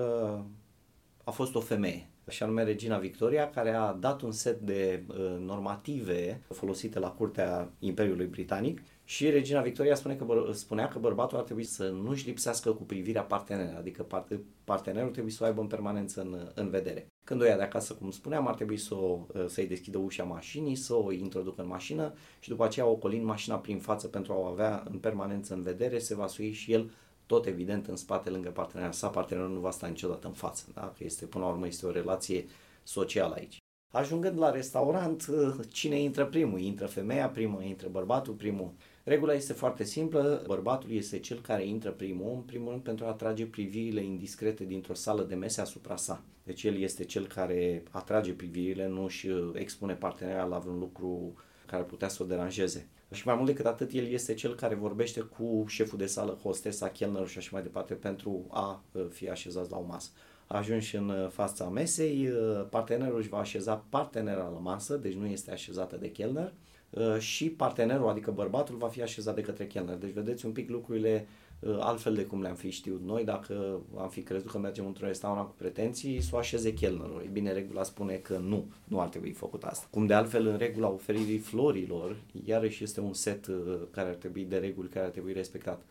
a 1.24 1.30
fost 1.30 1.54
o 1.54 1.60
femeie 1.60 2.11
și 2.28 2.42
anume 2.42 2.62
Regina 2.62 2.98
Victoria, 2.98 3.50
care 3.50 3.70
a 3.70 3.92
dat 3.92 4.20
un 4.20 4.32
set 4.32 4.60
de 4.60 5.02
uh, 5.08 5.16
normative 5.38 6.42
folosite 6.48 6.98
la 6.98 7.10
curtea 7.10 7.72
Imperiului 7.78 8.26
Britanic 8.26 8.82
și 9.04 9.30
Regina 9.30 9.60
Victoria 9.60 9.94
spune 9.94 10.14
că, 10.14 10.50
spunea 10.52 10.88
că 10.88 10.98
bărbatul 10.98 11.38
ar 11.38 11.44
trebui 11.44 11.64
să 11.64 11.88
nu-și 11.88 12.26
lipsească 12.26 12.72
cu 12.72 12.82
privirea 12.82 13.22
partenerului, 13.22 13.78
adică 13.78 14.02
part, 14.02 14.40
partenerul 14.64 15.10
trebuie 15.10 15.32
să 15.32 15.42
o 15.42 15.46
aibă 15.46 15.60
în 15.60 15.66
permanență 15.66 16.20
în, 16.20 16.50
în 16.54 16.70
vedere. 16.70 17.06
Când 17.24 17.40
o 17.40 17.44
ia 17.44 17.56
de 17.56 17.62
acasă, 17.62 17.94
cum 17.94 18.10
spuneam, 18.10 18.46
ar 18.46 18.54
trebui 18.54 18.76
să 18.76 18.94
o, 18.94 19.18
uh, 19.34 19.44
să-i 19.46 19.66
deschidă 19.66 19.98
ușa 19.98 20.24
mașinii, 20.24 20.74
să 20.74 20.94
o 20.94 21.12
introducă 21.12 21.62
în 21.62 21.68
mașină 21.68 22.14
și 22.40 22.48
după 22.48 22.64
aceea 22.64 22.86
ocolind 22.86 23.24
mașina 23.24 23.56
prin 23.58 23.78
față 23.78 24.08
pentru 24.08 24.32
a 24.32 24.36
o 24.36 24.44
avea 24.44 24.84
în 24.90 24.98
permanență 24.98 25.54
în 25.54 25.62
vedere, 25.62 25.98
se 25.98 26.14
va 26.14 26.26
sui 26.26 26.52
și 26.52 26.72
el 26.72 26.90
tot 27.26 27.46
evident 27.46 27.86
în 27.86 27.96
spate 27.96 28.30
lângă 28.30 28.50
partenerul 28.50 28.92
sa, 28.92 29.08
partenerul 29.08 29.50
nu 29.50 29.60
va 29.60 29.70
sta 29.70 29.86
niciodată 29.86 30.26
în 30.26 30.32
față, 30.32 30.64
da? 30.74 30.92
că 30.96 31.04
este 31.04 31.26
până 31.26 31.44
la 31.44 31.50
urmă 31.50 31.66
este 31.66 31.86
o 31.86 31.90
relație 31.90 32.46
socială 32.82 33.34
aici. 33.34 33.56
Ajungând 33.92 34.38
la 34.38 34.50
restaurant, 34.50 35.26
cine 35.68 36.00
intră 36.00 36.26
primul? 36.26 36.60
Intră 36.60 36.86
femeia 36.86 37.28
primul, 37.28 37.62
intră 37.62 37.88
bărbatul 37.88 38.34
primul. 38.34 38.72
Regula 39.04 39.32
este 39.32 39.52
foarte 39.52 39.84
simplă, 39.84 40.44
bărbatul 40.46 40.90
este 40.90 41.18
cel 41.18 41.40
care 41.40 41.66
intră 41.66 41.90
primul, 41.90 42.32
în 42.34 42.40
primul 42.40 42.70
rând 42.70 42.82
pentru 42.82 43.04
a 43.04 43.08
atrage 43.08 43.46
privirile 43.46 44.02
indiscrete 44.02 44.64
dintr-o 44.64 44.94
sală 44.94 45.22
de 45.22 45.34
mese 45.34 45.60
asupra 45.60 45.96
sa. 45.96 46.22
Deci 46.42 46.62
el 46.62 46.78
este 46.78 47.04
cel 47.04 47.26
care 47.26 47.82
atrage 47.90 48.32
privirile, 48.32 48.88
nu 48.88 49.04
își 49.04 49.28
expune 49.54 49.94
partenera 49.94 50.44
la 50.44 50.58
vreun 50.58 50.78
lucru 50.78 51.34
care 51.66 51.82
ar 51.82 51.88
putea 51.88 52.08
să 52.08 52.22
o 52.22 52.26
deranjeze. 52.26 52.88
Și 53.12 53.26
mai 53.26 53.34
mult 53.34 53.46
decât 53.46 53.66
atât, 53.66 53.92
el 53.92 54.06
este 54.06 54.34
cel 54.34 54.54
care 54.54 54.74
vorbește 54.74 55.20
cu 55.20 55.64
șeful 55.68 55.98
de 55.98 56.06
sală, 56.06 56.38
hostesa, 56.42 56.88
chelnerul 56.88 57.26
și 57.26 57.38
așa 57.38 57.48
mai 57.52 57.62
departe 57.62 57.94
pentru 57.94 58.46
a 58.50 58.84
uh, 58.92 59.06
fi 59.10 59.28
așezat 59.30 59.70
la 59.70 59.78
o 59.78 59.84
masă. 59.86 60.10
Ajungi 60.46 60.96
în 60.96 61.08
uh, 61.08 61.28
fața 61.28 61.68
mesei, 61.68 62.28
uh, 62.28 62.66
partenerul 62.70 63.18
își 63.18 63.28
va 63.28 63.38
așeza 63.38 63.84
partenera 63.88 64.48
la 64.52 64.58
masă, 64.58 64.96
deci 64.96 65.14
nu 65.14 65.26
este 65.26 65.50
așezată 65.50 65.96
de 65.96 66.10
chelner, 66.10 66.52
și 67.18 67.50
partenerul, 67.50 68.08
adică 68.08 68.30
bărbatul, 68.30 68.76
va 68.76 68.88
fi 68.88 69.02
așezat 69.02 69.34
de 69.34 69.40
către 69.40 69.66
chelner. 69.66 69.96
Deci 69.96 70.12
vedeți 70.12 70.46
un 70.46 70.52
pic 70.52 70.70
lucrurile 70.70 71.26
altfel 71.80 72.14
de 72.14 72.24
cum 72.24 72.42
le-am 72.42 72.54
fi 72.54 72.70
știut 72.70 73.02
noi, 73.04 73.24
dacă 73.24 73.80
am 73.96 74.08
fi 74.08 74.22
crezut 74.22 74.50
că 74.50 74.58
mergem 74.58 74.86
într-un 74.86 75.08
restaurant 75.08 75.48
cu 75.48 75.54
pretenții, 75.58 76.20
să 76.20 76.30
o 76.34 76.38
așeze 76.38 76.72
chelnerul. 76.72 77.22
E 77.24 77.28
bine, 77.32 77.52
regula 77.52 77.82
spune 77.82 78.14
că 78.14 78.38
nu, 78.38 78.64
nu 78.84 79.00
ar 79.00 79.08
trebui 79.08 79.32
făcut 79.32 79.62
asta. 79.62 79.86
Cum 79.90 80.06
de 80.06 80.14
altfel 80.14 80.46
în 80.46 80.56
regula 80.56 80.88
oferirii 80.88 81.38
florilor, 81.38 82.16
iarăși 82.44 82.84
este 82.84 83.00
un 83.00 83.12
set 83.12 83.46
care 83.90 84.08
ar 84.08 84.14
trebui 84.14 84.44
de 84.44 84.56
reguli 84.56 84.88
care 84.88 85.04
ar 85.04 85.10
trebui 85.10 85.32
respectat 85.32 85.82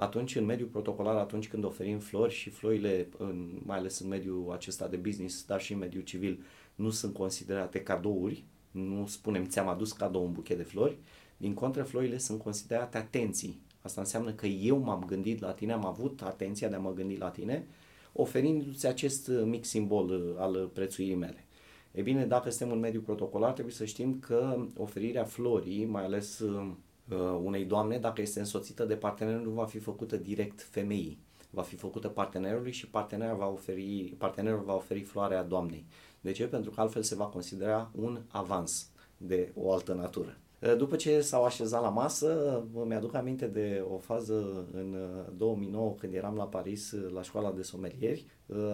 atunci 0.00 0.36
în 0.36 0.44
mediul 0.44 0.68
protocolar, 0.68 1.16
atunci 1.16 1.48
când 1.48 1.64
oferim 1.64 1.98
flori 1.98 2.32
și 2.32 2.50
florile, 2.50 3.08
în, 3.18 3.60
mai 3.64 3.78
ales 3.78 3.98
în 3.98 4.08
mediul 4.08 4.52
acesta 4.52 4.86
de 4.86 4.96
business, 4.96 5.44
dar 5.44 5.60
și 5.60 5.72
în 5.72 5.78
mediul 5.78 6.02
civil, 6.02 6.44
nu 6.74 6.90
sunt 6.90 7.14
considerate 7.14 7.82
cadouri, 7.82 8.44
nu 8.70 9.06
spunem 9.06 9.44
ți-am 9.44 9.68
adus 9.68 9.92
cadou 9.92 10.24
un 10.24 10.32
buchet 10.32 10.56
de 10.56 10.62
flori, 10.62 10.96
din 11.36 11.54
contră 11.54 11.82
florile 11.82 12.18
sunt 12.18 12.42
considerate 12.42 12.98
atenții. 12.98 13.60
Asta 13.82 14.00
înseamnă 14.00 14.32
că 14.32 14.46
eu 14.46 14.78
m-am 14.78 15.04
gândit 15.06 15.40
la 15.40 15.52
tine, 15.52 15.72
am 15.72 15.86
avut 15.86 16.22
atenția 16.22 16.68
de 16.68 16.74
a 16.74 16.78
mă 16.78 16.92
gândi 16.92 17.16
la 17.16 17.30
tine, 17.30 17.66
oferindu-ți 18.12 18.86
acest 18.86 19.28
mic 19.28 19.64
simbol 19.64 20.08
uh, 20.08 20.34
al 20.38 20.70
prețuirii 20.72 21.14
mele. 21.14 21.44
E 21.92 22.02
bine, 22.02 22.26
dacă 22.26 22.50
suntem 22.50 22.74
în 22.74 22.80
mediul 22.80 23.02
protocolar, 23.02 23.52
trebuie 23.52 23.74
să 23.74 23.84
știm 23.84 24.18
că 24.18 24.66
oferirea 24.76 25.24
florii, 25.24 25.84
mai 25.84 26.04
ales 26.04 26.38
uh, 26.38 26.70
Uh, 27.10 27.40
unei 27.42 27.64
doamne, 27.64 27.98
dacă 27.98 28.20
este 28.20 28.38
însoțită 28.38 28.84
de 28.84 28.96
partener, 28.96 29.40
nu 29.40 29.50
va 29.50 29.64
fi 29.64 29.78
făcută 29.78 30.16
direct 30.16 30.62
femeii. 30.62 31.18
Va 31.50 31.62
fi 31.62 31.76
făcută 31.76 32.08
partenerului 32.08 32.72
și 32.72 32.86
partenerul 32.88 33.36
va 33.36 33.48
oferi, 33.48 34.14
partenerul 34.18 34.62
va 34.64 34.74
oferi 34.74 35.00
floarea 35.00 35.42
doamnei. 35.42 35.84
De 36.20 36.32
ce? 36.32 36.46
Pentru 36.46 36.70
că 36.70 36.80
altfel 36.80 37.02
se 37.02 37.14
va 37.14 37.24
considera 37.24 37.90
un 37.94 38.20
avans 38.28 38.90
de 39.16 39.52
o 39.54 39.72
altă 39.72 39.92
natură. 39.92 40.36
Uh, 40.60 40.76
după 40.76 40.96
ce 40.96 41.20
s-au 41.20 41.44
așezat 41.44 41.82
la 41.82 41.88
masă, 41.88 42.62
mi-aduc 42.86 43.14
aminte 43.14 43.46
de 43.46 43.84
o 43.90 43.98
fază 43.98 44.66
în 44.72 44.96
2009 45.36 45.88
uh, 45.88 45.94
când 45.98 46.14
eram 46.14 46.36
la 46.36 46.44
Paris 46.44 46.94
la 47.12 47.22
școala 47.22 47.52
de 47.52 47.62
somelieri. 47.62 48.26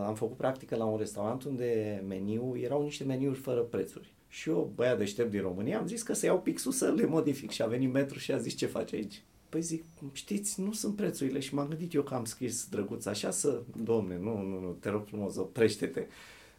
Am 0.06 0.14
făcut 0.14 0.36
practică 0.36 0.76
la 0.76 0.84
un 0.84 0.98
restaurant 0.98 1.42
unde 1.42 2.02
meniu 2.08 2.58
erau 2.62 2.82
niște 2.82 3.04
meniuri 3.04 3.38
fără 3.38 3.60
prețuri. 3.60 4.14
Și 4.28 4.48
eu, 4.48 4.72
băiat 4.74 4.98
deștept 4.98 5.30
din 5.30 5.40
România, 5.40 5.78
am 5.78 5.86
zis 5.86 6.02
că 6.02 6.12
să 6.12 6.26
iau 6.26 6.40
pixul 6.40 6.72
să 6.72 6.92
le 6.96 7.06
modific 7.06 7.50
și 7.50 7.62
a 7.62 7.66
venit 7.66 7.92
metru 7.92 8.18
și 8.18 8.32
a 8.32 8.38
zis 8.38 8.54
ce 8.54 8.66
face 8.66 8.96
aici. 8.96 9.22
Păi 9.48 9.60
zic, 9.60 9.84
știți, 10.12 10.60
nu 10.60 10.72
sunt 10.72 10.96
prețurile 10.96 11.38
și 11.38 11.54
m-am 11.54 11.68
gândit 11.68 11.94
eu 11.94 12.02
că 12.02 12.14
am 12.14 12.24
scris 12.24 12.68
drăguț 12.68 13.06
așa 13.06 13.30
să, 13.30 13.62
domne, 13.84 14.18
nu, 14.18 14.42
nu, 14.42 14.60
nu, 14.60 14.76
te 14.80 14.88
rog 14.88 15.04
frumos, 15.06 15.36
oprește-te. 15.36 16.06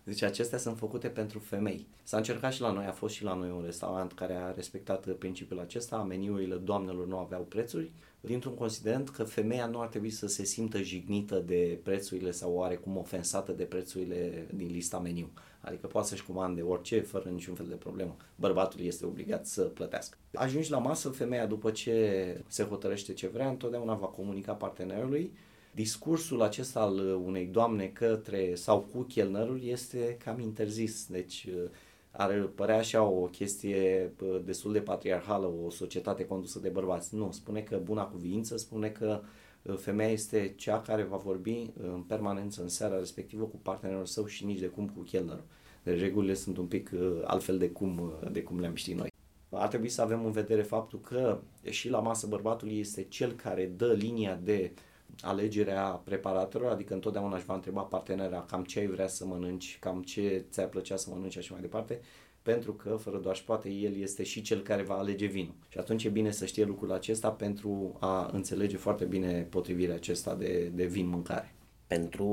Deci 0.07 0.21
acestea 0.21 0.57
sunt 0.57 0.77
făcute 0.77 1.07
pentru 1.07 1.39
femei. 1.39 1.87
S-a 2.03 2.17
încercat 2.17 2.53
și 2.53 2.61
la 2.61 2.71
noi, 2.71 2.85
a 2.85 2.91
fost 2.91 3.13
și 3.13 3.23
la 3.23 3.33
noi 3.33 3.49
un 3.49 3.61
restaurant 3.65 4.13
care 4.13 4.33
a 4.33 4.51
respectat 4.51 5.07
principiul 5.07 5.59
acesta, 5.59 5.97
meniurile 5.97 6.55
doamnelor 6.55 7.07
nu 7.07 7.17
aveau 7.17 7.41
prețuri, 7.41 7.91
dintr-un 8.21 8.53
considerent 8.53 9.09
că 9.09 9.23
femeia 9.23 9.65
nu 9.65 9.79
ar 9.79 9.87
trebui 9.87 10.09
să 10.09 10.27
se 10.27 10.43
simtă 10.43 10.81
jignită 10.81 11.39
de 11.39 11.79
prețurile 11.83 12.31
sau 12.31 12.53
oarecum 12.53 12.97
ofensată 12.97 13.51
de 13.51 13.63
prețurile 13.63 14.47
din 14.53 14.67
lista 14.67 14.99
meniu. 14.99 15.29
Adică 15.61 15.87
poate 15.87 16.07
să-și 16.07 16.25
comande 16.25 16.61
orice 16.61 16.99
fără 16.99 17.29
niciun 17.29 17.55
fel 17.55 17.67
de 17.67 17.75
problemă. 17.75 18.15
Bărbatul 18.35 18.79
este 18.79 19.05
obligat 19.05 19.45
să 19.45 19.61
plătească. 19.61 20.17
Ajungi 20.33 20.71
la 20.71 20.77
masă, 20.77 21.09
femeia 21.09 21.45
după 21.45 21.71
ce 21.71 22.41
se 22.47 22.63
hotărăște 22.63 23.13
ce 23.13 23.27
vrea, 23.27 23.49
întotdeauna 23.49 23.93
va 23.93 24.07
comunica 24.07 24.53
partenerului. 24.53 25.31
Discursul 25.77 26.41
acesta 26.41 26.79
al 26.79 26.97
unei 27.25 27.45
doamne 27.45 27.85
către 27.85 28.55
sau 28.55 28.79
cu 28.79 29.01
chelnerul 29.01 29.63
este 29.63 30.17
cam 30.23 30.39
interzis. 30.39 31.07
Deci 31.07 31.47
ar 32.11 32.49
părea 32.55 32.77
așa 32.77 33.03
o 33.03 33.25
chestie 33.25 34.11
destul 34.45 34.71
de 34.71 34.79
patriarhală, 34.79 35.45
o 35.65 35.69
societate 35.69 36.25
condusă 36.25 36.59
de 36.59 36.69
bărbați. 36.69 37.15
Nu, 37.15 37.31
spune 37.31 37.61
că 37.61 37.79
buna 37.83 38.05
cuvință, 38.05 38.57
spune 38.57 38.89
că 38.89 39.21
femeia 39.75 40.09
este 40.09 40.53
cea 40.55 40.81
care 40.81 41.03
va 41.03 41.17
vorbi 41.17 41.71
în 41.81 42.01
permanență 42.01 42.61
în 42.61 42.69
seara 42.69 42.97
respectivă 42.97 43.43
cu 43.43 43.57
partenerul 43.57 44.05
său 44.05 44.25
și 44.25 44.45
nici 44.45 44.59
de 44.59 44.67
cum 44.67 44.87
cu 44.87 45.01
chelnerul. 45.01 45.45
Deci 45.83 45.99
regulile 45.99 46.33
sunt 46.33 46.57
un 46.57 46.65
pic 46.65 46.91
altfel 47.23 47.57
de 47.57 47.69
cum, 47.69 48.11
de 48.31 48.41
cum 48.41 48.59
le-am 48.59 48.75
ști 48.75 48.93
noi. 48.93 49.11
Ar 49.49 49.67
trebui 49.67 49.89
să 49.89 50.01
avem 50.01 50.25
în 50.25 50.31
vedere 50.31 50.61
faptul 50.61 50.99
că 50.99 51.39
și 51.69 51.89
la 51.89 51.99
masă 51.99 52.27
bărbatul 52.27 52.71
este 52.71 53.03
cel 53.03 53.31
care 53.31 53.73
dă 53.77 53.93
linia 53.93 54.39
de 54.43 54.71
alegerea 55.21 55.83
preparatelor, 55.83 56.71
adică 56.71 56.93
întotdeauna 56.93 57.35
își 57.35 57.45
va 57.45 57.53
întreba 57.53 57.81
partenera 57.81 58.41
cam 58.41 58.63
ce 58.63 58.79
ai 58.79 58.87
vrea 58.87 59.07
să 59.07 59.25
mănânci, 59.25 59.77
cam 59.79 60.01
ce 60.01 60.45
ți-ar 60.49 60.67
plăcea 60.67 60.95
să 60.95 61.09
mănânci 61.09 61.31
și 61.31 61.37
așa 61.37 61.53
mai 61.53 61.61
departe, 61.61 61.99
pentru 62.41 62.73
că, 62.73 62.95
fără 62.95 63.17
doar 63.17 63.35
și 63.35 63.41
șpoate, 63.41 63.69
el 63.69 63.95
este 63.95 64.23
și 64.23 64.41
cel 64.41 64.61
care 64.61 64.83
va 64.83 64.97
alege 64.97 65.25
vinul. 65.25 65.53
Și 65.69 65.77
atunci 65.77 66.03
e 66.03 66.09
bine 66.09 66.31
să 66.31 66.45
știe 66.45 66.63
lucrul 66.63 66.91
acesta 66.91 67.31
pentru 67.31 67.97
a 67.99 68.29
înțelege 68.33 68.77
foarte 68.77 69.05
bine 69.05 69.47
potrivirea 69.49 69.95
acesta 69.95 70.35
de, 70.35 70.71
de 70.73 70.85
vin-mâncare. 70.85 71.55
Pentru 71.87 72.27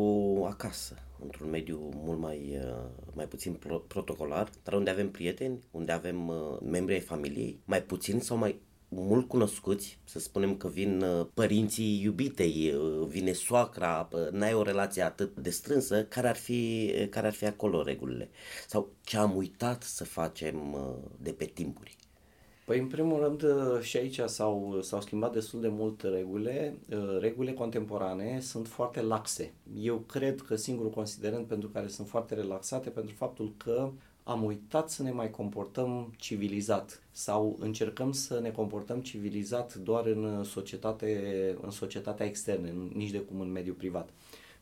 acasă, 0.50 0.94
într-un 1.22 1.50
mediu 1.50 1.90
mult 1.94 2.18
mai, 2.18 2.58
uh, 2.62 2.84
mai 3.14 3.26
puțin 3.26 3.52
pro- 3.52 3.78
protocolar, 3.78 4.50
dar 4.62 4.74
unde 4.74 4.90
avem 4.90 5.10
prieteni, 5.10 5.58
unde 5.70 5.92
avem 5.92 6.28
uh, 6.28 6.58
membri 6.62 6.92
ai 6.92 7.00
familiei, 7.00 7.60
mai 7.64 7.82
puțin 7.82 8.20
sau 8.20 8.36
mai 8.36 8.60
mult 8.94 9.28
cunoscuți, 9.28 9.98
să 10.04 10.18
spunem 10.18 10.56
că 10.56 10.68
vin 10.68 11.02
uh, 11.02 11.26
părinții 11.34 12.02
iubitei, 12.02 12.74
uh, 12.74 13.06
vine 13.06 13.32
soacra, 13.32 14.08
n-ai 14.30 14.54
o 14.54 14.62
relație 14.62 15.02
atât 15.02 15.36
de 15.36 15.50
strânsă, 15.50 16.04
care 16.04 16.28
ar 16.28 16.36
fi, 16.36 16.90
care 17.10 17.26
ar 17.26 17.32
fi 17.32 17.46
acolo 17.46 17.82
regulile? 17.82 18.30
Sau 18.66 18.88
ce 19.02 19.16
am 19.16 19.36
uitat 19.36 19.82
să 19.82 20.04
facem 20.04 20.72
uh, 20.72 21.10
de 21.20 21.30
pe 21.30 21.44
timpuri? 21.44 21.96
Păi, 22.64 22.78
în 22.78 22.86
primul 22.86 23.22
rând, 23.22 23.44
și 23.82 23.96
aici 23.96 24.20
s-au, 24.26 24.78
s-au 24.80 25.00
schimbat 25.00 25.32
destul 25.32 25.60
de 25.60 25.68
mult 25.68 26.02
regulile. 26.02 26.76
Regulile 27.20 27.52
contemporane 27.52 28.40
sunt 28.40 28.68
foarte 28.68 29.00
laxe. 29.00 29.52
Eu 29.78 29.96
cred 29.96 30.40
că 30.40 30.56
singurul 30.56 30.90
considerent 30.90 31.46
pentru 31.46 31.68
care 31.68 31.86
sunt 31.86 32.08
foarte 32.08 32.34
relaxate, 32.34 32.90
pentru 32.90 33.14
faptul 33.14 33.54
că 33.56 33.90
am 34.24 34.44
uitat 34.44 34.90
să 34.90 35.02
ne 35.02 35.10
mai 35.10 35.30
comportăm 35.30 36.14
civilizat 36.16 37.02
sau 37.10 37.56
încercăm 37.60 38.12
să 38.12 38.40
ne 38.40 38.50
comportăm 38.50 39.00
civilizat 39.00 39.74
doar 39.74 40.06
în, 40.06 40.44
societate, 40.44 41.56
în 41.60 41.70
societatea 41.70 42.26
externă, 42.26 42.68
nici 42.94 43.10
de 43.10 43.20
cum 43.20 43.40
în 43.40 43.52
mediul 43.52 43.74
privat. 43.74 44.08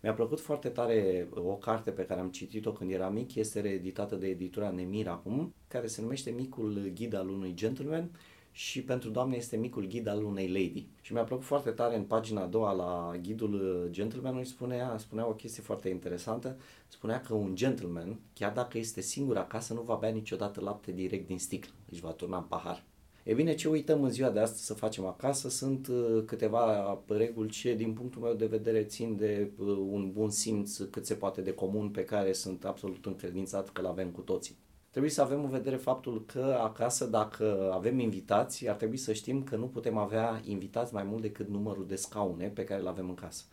Mi-a 0.03 0.15
plăcut 0.15 0.41
foarte 0.41 0.69
tare 0.69 1.29
o 1.35 1.55
carte 1.55 1.91
pe 1.91 2.05
care 2.05 2.21
am 2.21 2.31
citit-o 2.31 2.73
când 2.73 2.91
eram 2.91 3.13
mic, 3.13 3.35
este 3.35 3.61
reeditată 3.61 4.15
de 4.15 4.27
editura 4.27 4.71
Nemir 4.71 5.09
acum, 5.09 5.55
care 5.69 5.87
se 5.87 6.01
numește 6.01 6.31
Micul 6.31 6.91
ghid 6.95 7.15
al 7.15 7.29
unui 7.29 7.55
gentleman 7.55 8.11
și 8.53 8.83
pentru 8.83 9.11
doamne 9.11 9.37
este 9.37 9.57
micul 9.57 9.87
ghid 9.87 10.07
al 10.07 10.25
unei 10.25 10.49
lady. 10.49 10.87
Și 11.01 11.13
mi-a 11.13 11.25
plăcut 11.25 11.45
foarte 11.45 11.71
tare 11.71 11.97
în 11.97 12.03
pagina 12.03 12.43
a 12.43 12.47
doua 12.47 12.73
la 12.73 13.17
ghidul 13.23 13.89
gentlemanului 13.91 14.47
spunea, 14.47 14.97
spunea 14.99 15.29
o 15.29 15.33
chestie 15.33 15.63
foarte 15.63 15.89
interesantă, 15.89 16.57
spunea 16.89 17.21
că 17.21 17.35
un 17.35 17.55
gentleman, 17.55 18.21
chiar 18.35 18.53
dacă 18.53 18.79
este 18.79 19.01
singur 19.01 19.37
acasă, 19.37 19.75
nu 19.75 19.81
va 19.81 19.95
bea 19.95 20.11
niciodată 20.11 20.61
lapte 20.61 20.93
direct 20.93 21.27
din 21.27 21.39
sticlă, 21.39 21.73
își 21.91 22.01
va 22.01 22.11
turna 22.11 22.37
în 22.37 22.45
pahar. 22.45 22.85
E 23.25 23.35
bine, 23.35 23.55
ce 23.55 23.69
uităm 23.69 24.03
în 24.03 24.11
ziua 24.11 24.31
de 24.31 24.39
astăzi 24.39 24.65
să 24.65 24.75
facem 24.75 25.07
acasă 25.07 25.49
sunt 25.49 25.87
uh, 25.87 26.23
câteva 26.27 26.99
reguli 27.07 27.51
ce, 27.51 27.75
din 27.75 27.93
punctul 27.93 28.23
meu 28.23 28.35
de 28.35 28.47
vedere, 28.47 28.85
țin 28.85 29.17
de 29.17 29.51
uh, 29.59 29.67
un 29.67 30.11
bun 30.13 30.31
simț 30.31 30.77
cât 30.77 31.07
se 31.07 31.15
poate 31.15 31.41
de 31.41 31.53
comun 31.53 31.89
pe 31.89 32.05
care 32.05 32.33
sunt 32.33 32.65
absolut 32.65 33.07
încredințat 33.07 33.71
că 33.71 33.81
l 33.81 33.87
avem 33.87 34.11
cu 34.11 34.21
toții. 34.21 34.57
Trebuie 34.93 35.13
să 35.13 35.23
avem 35.23 35.45
în 35.45 35.51
vedere 35.51 35.77
faptul 35.77 36.25
că 36.27 36.59
acasă, 36.63 37.07
dacă 37.07 37.71
avem 37.75 37.99
invitați, 37.99 38.69
ar 38.69 38.77
trebui 38.77 38.97
să 38.97 39.13
știm 39.13 39.43
că 39.43 39.57
nu 39.57 39.67
putem 39.67 39.97
avea 39.97 40.41
invitați 40.45 40.95
mai 40.95 41.03
mult 41.03 41.23
decât 41.23 41.49
numărul 41.49 41.87
de 41.87 41.97
scaune 41.97 42.47
pe 42.47 42.65
care 42.65 42.83
le 42.83 42.89
avem 42.89 43.09
în 43.09 43.15
casă. 43.15 43.45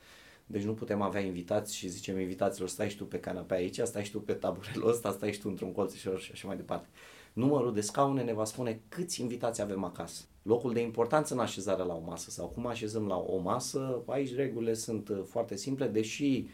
Deci 0.46 0.64
nu 0.64 0.74
putem 0.74 1.02
avea 1.02 1.22
invitați 1.22 1.76
și 1.76 1.88
zicem 1.88 2.20
invitaților 2.20 2.70
stai 2.70 2.90
și 2.90 2.98
tu 2.98 3.06
pe 3.06 3.20
canapea 3.20 3.58
aici, 3.58 3.80
stai 3.84 4.04
și 4.04 4.12
tu 4.12 4.22
pe 4.22 4.34
taburelul 4.34 4.90
ăsta, 4.90 5.12
stai 5.12 5.34
și 5.34 5.40
tu 5.40 5.48
într-un 5.50 5.72
colțișor 5.72 6.20
și 6.20 6.32
așa 6.34 6.48
mai 6.48 6.56
departe. 6.56 6.88
Numărul 7.34 7.74
de 7.74 7.82
scaune 7.82 8.24
ne 8.24 8.34
va 8.34 8.44
spune 8.46 8.82
câți 8.90 9.22
invitați 9.22 9.62
avem 9.62 9.84
acasă. 9.84 10.24
Locul 10.42 10.74
de 10.74 10.82
importanță 10.82 11.34
în 11.34 11.40
așezarea 11.40 11.86
la 11.86 11.96
o 11.96 12.04
masă 12.06 12.30
sau 12.30 12.48
cum 12.48 12.66
așezăm 12.66 13.08
la 13.08 13.18
o 13.18 13.38
masă, 13.38 14.02
aici 14.06 14.36
regulile 14.36 14.74
sunt 14.74 15.12
foarte 15.26 15.56
simple, 15.56 15.88
deși 15.88 16.48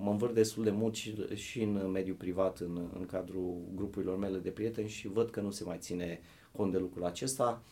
Mă 0.00 0.10
învârt 0.10 0.34
destul 0.34 0.64
de 0.64 0.70
mult 0.70 0.94
și, 0.94 1.14
și 1.34 1.62
în 1.62 1.90
mediul 1.90 2.16
privat, 2.16 2.58
în, 2.58 2.88
în 2.98 3.06
cadrul 3.06 3.56
grupurilor 3.74 4.18
mele 4.18 4.38
de 4.38 4.50
prieteni 4.50 4.88
și 4.88 5.08
văd 5.08 5.30
că 5.30 5.40
nu 5.40 5.50
se 5.50 5.64
mai 5.64 5.76
ține 5.80 6.20
cont 6.52 6.72
de 6.72 6.78
lucrul 6.78 7.04
acesta. 7.04 7.62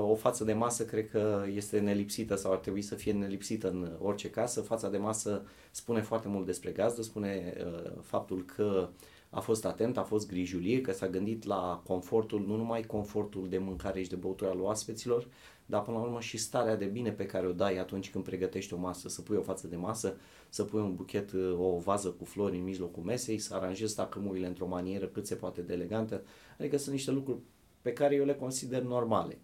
O 0.00 0.14
față 0.14 0.44
de 0.44 0.52
masă 0.52 0.84
cred 0.84 1.10
că 1.10 1.44
este 1.54 1.78
nelipsită 1.78 2.34
sau 2.34 2.52
ar 2.52 2.58
trebui 2.58 2.82
să 2.82 2.94
fie 2.94 3.12
nelipsită 3.12 3.70
în 3.70 3.96
orice 4.00 4.30
casă. 4.30 4.60
Fața 4.60 4.88
de 4.88 4.98
masă 4.98 5.44
spune 5.70 6.00
foarte 6.02 6.28
mult 6.28 6.46
despre 6.46 6.70
gazdă, 6.70 7.02
spune 7.02 7.54
uh, 7.64 7.92
faptul 8.02 8.44
că 8.44 8.88
a 9.30 9.40
fost 9.40 9.64
atent, 9.64 9.96
a 9.96 10.02
fost 10.02 10.28
grijulie, 10.28 10.80
că 10.80 10.92
s-a 10.92 11.08
gândit 11.08 11.44
la 11.44 11.82
confortul, 11.86 12.44
nu 12.46 12.56
numai 12.56 12.82
confortul 12.82 13.48
de 13.48 13.58
mâncare 13.58 14.02
și 14.02 14.08
de 14.08 14.16
băutură 14.16 14.50
al 14.50 14.60
oaspeților, 14.60 15.26
dar 15.66 15.82
până 15.82 15.96
la 15.96 16.02
urmă 16.02 16.20
și 16.20 16.36
starea 16.36 16.76
de 16.76 16.84
bine 16.84 17.10
pe 17.10 17.26
care 17.26 17.46
o 17.46 17.52
dai 17.52 17.78
atunci 17.78 18.10
când 18.10 18.24
pregătești 18.24 18.74
o 18.74 18.76
masă, 18.76 19.08
să 19.08 19.22
pui 19.22 19.36
o 19.36 19.42
față 19.42 19.66
de 19.66 19.76
masă, 19.76 20.16
să 20.48 20.64
pui 20.64 20.80
un 20.80 20.94
buchet, 20.94 21.32
o 21.58 21.78
vază 21.78 22.08
cu 22.08 22.24
flori 22.24 22.56
în 22.56 22.64
mijlocul 22.64 23.02
mesei, 23.02 23.38
să 23.38 23.54
aranjezi 23.54 23.94
tacămurile 23.94 24.46
într-o 24.46 24.66
manieră 24.66 25.06
cât 25.06 25.26
se 25.26 25.34
poate 25.34 25.60
de 25.60 25.72
elegantă, 25.72 26.22
adică 26.58 26.76
sunt 26.76 26.94
niște 26.94 27.10
lucruri 27.10 27.38
pe 27.82 27.92
care 27.92 28.14
eu 28.14 28.24
le 28.24 28.34
consider 28.34 28.82
normale. 28.82 29.38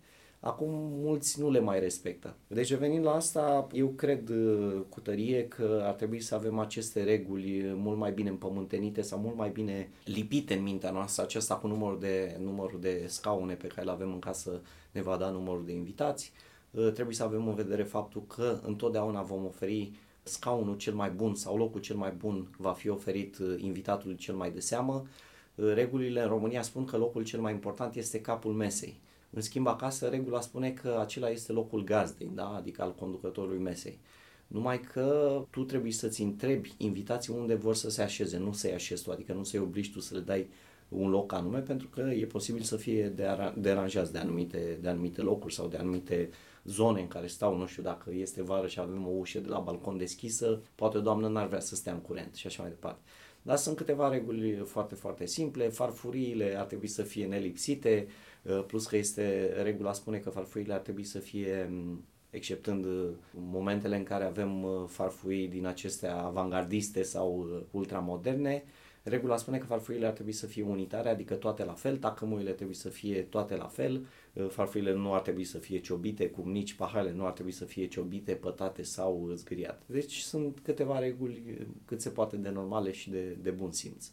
Acum 0.44 0.68
mulți 1.02 1.40
nu 1.40 1.50
le 1.50 1.60
mai 1.60 1.80
respectă. 1.80 2.36
Deci 2.46 2.70
revenind 2.70 3.04
la 3.04 3.14
asta, 3.14 3.66
eu 3.72 3.88
cred 3.88 4.28
uh, 4.28 4.80
cu 4.88 5.00
tărie 5.00 5.48
că 5.48 5.82
ar 5.84 5.92
trebui 5.92 6.20
să 6.20 6.34
avem 6.34 6.58
aceste 6.58 7.02
reguli 7.02 7.72
mult 7.76 7.98
mai 7.98 8.12
bine 8.12 8.28
împământenite 8.28 9.02
sau 9.02 9.18
mult 9.18 9.36
mai 9.36 9.50
bine 9.50 9.90
lipite 10.04 10.54
în 10.54 10.62
mintea 10.62 10.90
noastră. 10.90 11.22
Acesta 11.22 11.54
cu 11.54 11.66
numărul 11.66 11.98
de, 11.98 12.36
numărul 12.40 12.80
de 12.80 13.04
scaune 13.06 13.54
pe 13.54 13.66
care 13.66 13.86
le 13.86 13.92
avem 13.92 14.12
în 14.12 14.18
casă 14.18 14.60
ne 14.92 15.02
va 15.02 15.16
da 15.16 15.30
numărul 15.30 15.64
de 15.64 15.72
invitați. 15.72 16.32
Uh, 16.70 16.92
trebuie 16.92 17.14
să 17.14 17.22
avem 17.22 17.48
în 17.48 17.54
vedere 17.54 17.82
faptul 17.82 18.22
că 18.26 18.60
întotdeauna 18.62 19.22
vom 19.22 19.44
oferi 19.44 19.92
scaunul 20.24 20.76
cel 20.76 20.94
mai 20.94 21.10
bun 21.10 21.34
sau 21.34 21.56
locul 21.56 21.80
cel 21.80 21.96
mai 21.96 22.10
bun 22.10 22.48
va 22.56 22.72
fi 22.72 22.88
oferit 22.88 23.38
uh, 23.38 23.54
invitatului 23.58 24.16
cel 24.16 24.34
mai 24.34 24.50
de 24.50 24.60
seamă. 24.60 25.06
Regulile 25.54 26.22
în 26.22 26.28
România 26.28 26.62
spun 26.62 26.84
că 26.84 26.96
locul 26.96 27.24
cel 27.24 27.40
mai 27.40 27.52
important 27.52 27.94
este 27.94 28.20
capul 28.20 28.52
mesei. 28.52 29.00
În 29.30 29.40
schimb, 29.40 29.66
acasă, 29.66 30.08
regula 30.08 30.40
spune 30.40 30.70
că 30.70 30.98
acela 31.00 31.28
este 31.28 31.52
locul 31.52 31.84
gazdei, 31.84 32.30
da? 32.34 32.48
adică 32.48 32.82
al 32.82 32.94
conducătorului 32.94 33.58
mesei. 33.58 33.98
Numai 34.46 34.80
că 34.80 35.40
tu 35.50 35.64
trebuie 35.64 35.92
să-ți 35.92 36.22
întrebi 36.22 36.74
invitații 36.76 37.32
unde 37.32 37.54
vor 37.54 37.74
să 37.74 37.90
se 37.90 38.02
așeze, 38.02 38.38
nu 38.38 38.52
să-i 38.52 38.72
așezi 38.72 39.02
tu, 39.02 39.10
adică 39.10 39.32
nu 39.32 39.44
să-i 39.44 39.60
obligi 39.60 39.92
tu 39.92 40.00
să 40.00 40.14
le 40.14 40.20
dai 40.20 40.48
un 40.88 41.10
loc 41.10 41.32
anume, 41.32 41.58
pentru 41.58 41.88
că 41.88 42.00
e 42.00 42.24
posibil 42.24 42.62
să 42.62 42.76
fie 42.76 43.08
deranjați 43.56 44.12
de 44.12 44.18
anumite, 44.18 44.78
de 44.80 44.88
anumite 44.88 45.20
locuri 45.20 45.54
sau 45.54 45.66
de 45.68 45.76
anumite 45.76 46.30
zone 46.64 47.00
în 47.00 47.08
care 47.08 47.26
stau, 47.26 47.56
nu 47.56 47.66
știu, 47.66 47.82
dacă 47.82 48.10
este 48.12 48.42
vară 48.42 48.66
și 48.66 48.80
avem 48.80 49.06
o 49.06 49.10
ușă 49.10 49.38
de 49.38 49.48
la 49.48 49.58
balcon 49.58 49.96
deschisă, 49.96 50.62
poate 50.74 50.96
o 50.96 51.00
doamnă 51.00 51.28
n-ar 51.28 51.46
vrea 51.46 51.60
să 51.60 51.74
stea 51.74 51.92
în 51.92 52.00
curent 52.00 52.34
și 52.34 52.46
așa 52.46 52.62
mai 52.62 52.70
departe. 52.70 53.00
Dar 53.42 53.56
sunt 53.56 53.76
câteva 53.76 54.08
reguli 54.08 54.56
foarte, 54.56 54.94
foarte 54.94 55.26
simple, 55.26 55.68
farfuriile 55.68 56.54
ar 56.58 56.64
trebui 56.64 56.88
să 56.88 57.02
fie 57.02 57.26
nelipsite, 57.26 58.06
Uh, 58.44 58.64
plus 58.66 58.86
că 58.86 58.96
este, 58.96 59.52
regula 59.62 59.92
spune 59.92 60.18
că 60.18 60.30
farfurile 60.30 60.72
ar 60.74 60.80
trebui 60.80 61.04
să 61.04 61.18
fie 61.18 61.68
mm, 61.70 62.04
exceptând 62.30 62.84
uh, 62.84 63.08
momentele 63.34 63.96
în 63.96 64.02
care 64.02 64.24
avem 64.24 64.62
uh, 64.62 64.84
farfurii 64.86 65.48
din 65.48 65.66
acestea 65.66 66.16
avangardiste 66.16 67.02
sau 67.02 67.48
ultramoderne, 67.70 68.64
regula 69.04 69.36
spune 69.36 69.58
că 69.58 69.66
farfurile 69.66 70.06
ar 70.06 70.12
trebui 70.12 70.32
să 70.32 70.46
fie 70.46 70.62
unitare, 70.62 71.08
adică 71.08 71.34
toate 71.34 71.64
la 71.64 71.72
fel, 71.72 71.96
tacămurile 71.96 72.52
trebuie 72.52 72.76
să 72.76 72.88
fie 72.88 73.22
toate 73.22 73.56
la 73.56 73.66
fel, 73.66 74.06
farfurile 74.48 74.94
nu 74.94 75.14
ar 75.14 75.20
trebui 75.20 75.44
să 75.44 75.58
fie 75.58 75.78
ciobite, 75.78 76.30
cum 76.30 76.50
nici 76.50 76.74
paharele 76.74 77.12
nu 77.12 77.26
ar 77.26 77.32
trebui 77.32 77.52
să 77.52 77.64
fie 77.64 77.86
ciobite, 77.86 78.34
pătate 78.34 78.82
sau 78.82 79.30
zgâriate. 79.34 79.82
Deci 79.86 80.18
sunt 80.18 80.60
câteva 80.62 80.98
reguli 80.98 81.66
cât 81.84 82.00
se 82.00 82.10
poate 82.10 82.36
de 82.36 82.48
normale 82.48 82.92
și 82.92 83.10
de, 83.10 83.36
de 83.42 83.50
bun 83.50 83.72
simț. 83.72 84.06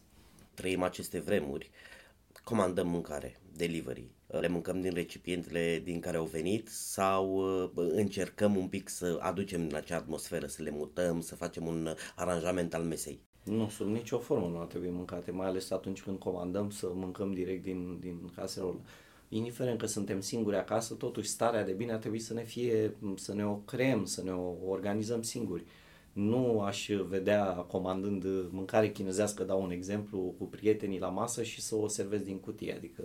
Trăim 0.54 0.82
aceste 0.82 1.20
vremuri, 1.20 1.72
comandăm 2.44 2.88
mâncare, 2.88 3.40
delivery, 3.56 4.12
le 4.28 4.48
mâncăm 4.48 4.82
din 4.82 4.94
recipientele 4.94 5.82
din 5.84 6.00
care 6.00 6.18
au 6.18 6.26
venit 6.26 6.68
sau 6.68 7.38
încercăm 7.76 8.56
un 8.56 8.68
pic 8.68 8.90
să 8.90 9.18
aducem 9.22 9.62
în 9.62 9.76
acea 9.76 9.96
atmosferă, 9.96 10.46
să 10.46 10.64
le 10.64 10.70
mutăm, 10.70 11.22
să 11.22 11.36
facem 11.36 11.68
un 11.68 11.96
aranjament 12.16 12.74
al 12.74 12.84
mesei. 12.84 13.22
Nu, 13.44 13.70
sub 13.70 13.88
nicio 13.88 14.18
formă 14.18 14.48
nu 14.48 14.60
ar 14.60 14.66
trebui 14.66 14.90
mâncate, 14.90 15.32
mai 15.32 15.48
ales 15.48 15.72
atunci 15.72 16.04
când 16.04 16.20
comandăm 16.20 16.70
să 16.70 16.90
mâncăm 16.94 17.34
direct 17.34 17.64
din, 17.64 17.98
din 18.00 18.32
caserolă. 18.36 18.80
Indiferent 19.30 19.80
că 19.80 19.86
suntem 19.86 20.22
singuri 20.22 20.56
acasă, 20.56 20.94
totuși 20.94 21.30
starea 21.30 21.64
de 21.64 21.72
bine 21.72 21.92
ar 21.92 22.00
trebui 22.00 22.20
să 22.20 22.34
ne 22.34 22.44
fie, 22.44 22.98
să 23.16 23.34
ne 23.34 23.46
o 23.46 23.54
creăm, 23.54 24.06
să 24.06 24.24
ne 24.24 24.32
o 24.32 24.54
organizăm 24.68 25.22
singuri. 25.22 25.64
Nu 26.14 26.62
aș 26.62 26.90
vedea 27.08 27.46
comandând 27.46 28.26
mâncare 28.50 28.92
chinezească, 28.92 29.44
dau 29.44 29.62
un 29.64 29.72
exemplu, 29.72 30.34
cu 30.38 30.44
prietenii 30.44 31.00
la 31.00 31.10
masă 31.10 31.44
și 31.44 31.62
să 31.62 31.76
o 31.76 31.88
servesc 31.88 32.24
din 32.24 32.40
cutie, 32.40 32.76
adică 32.76 33.04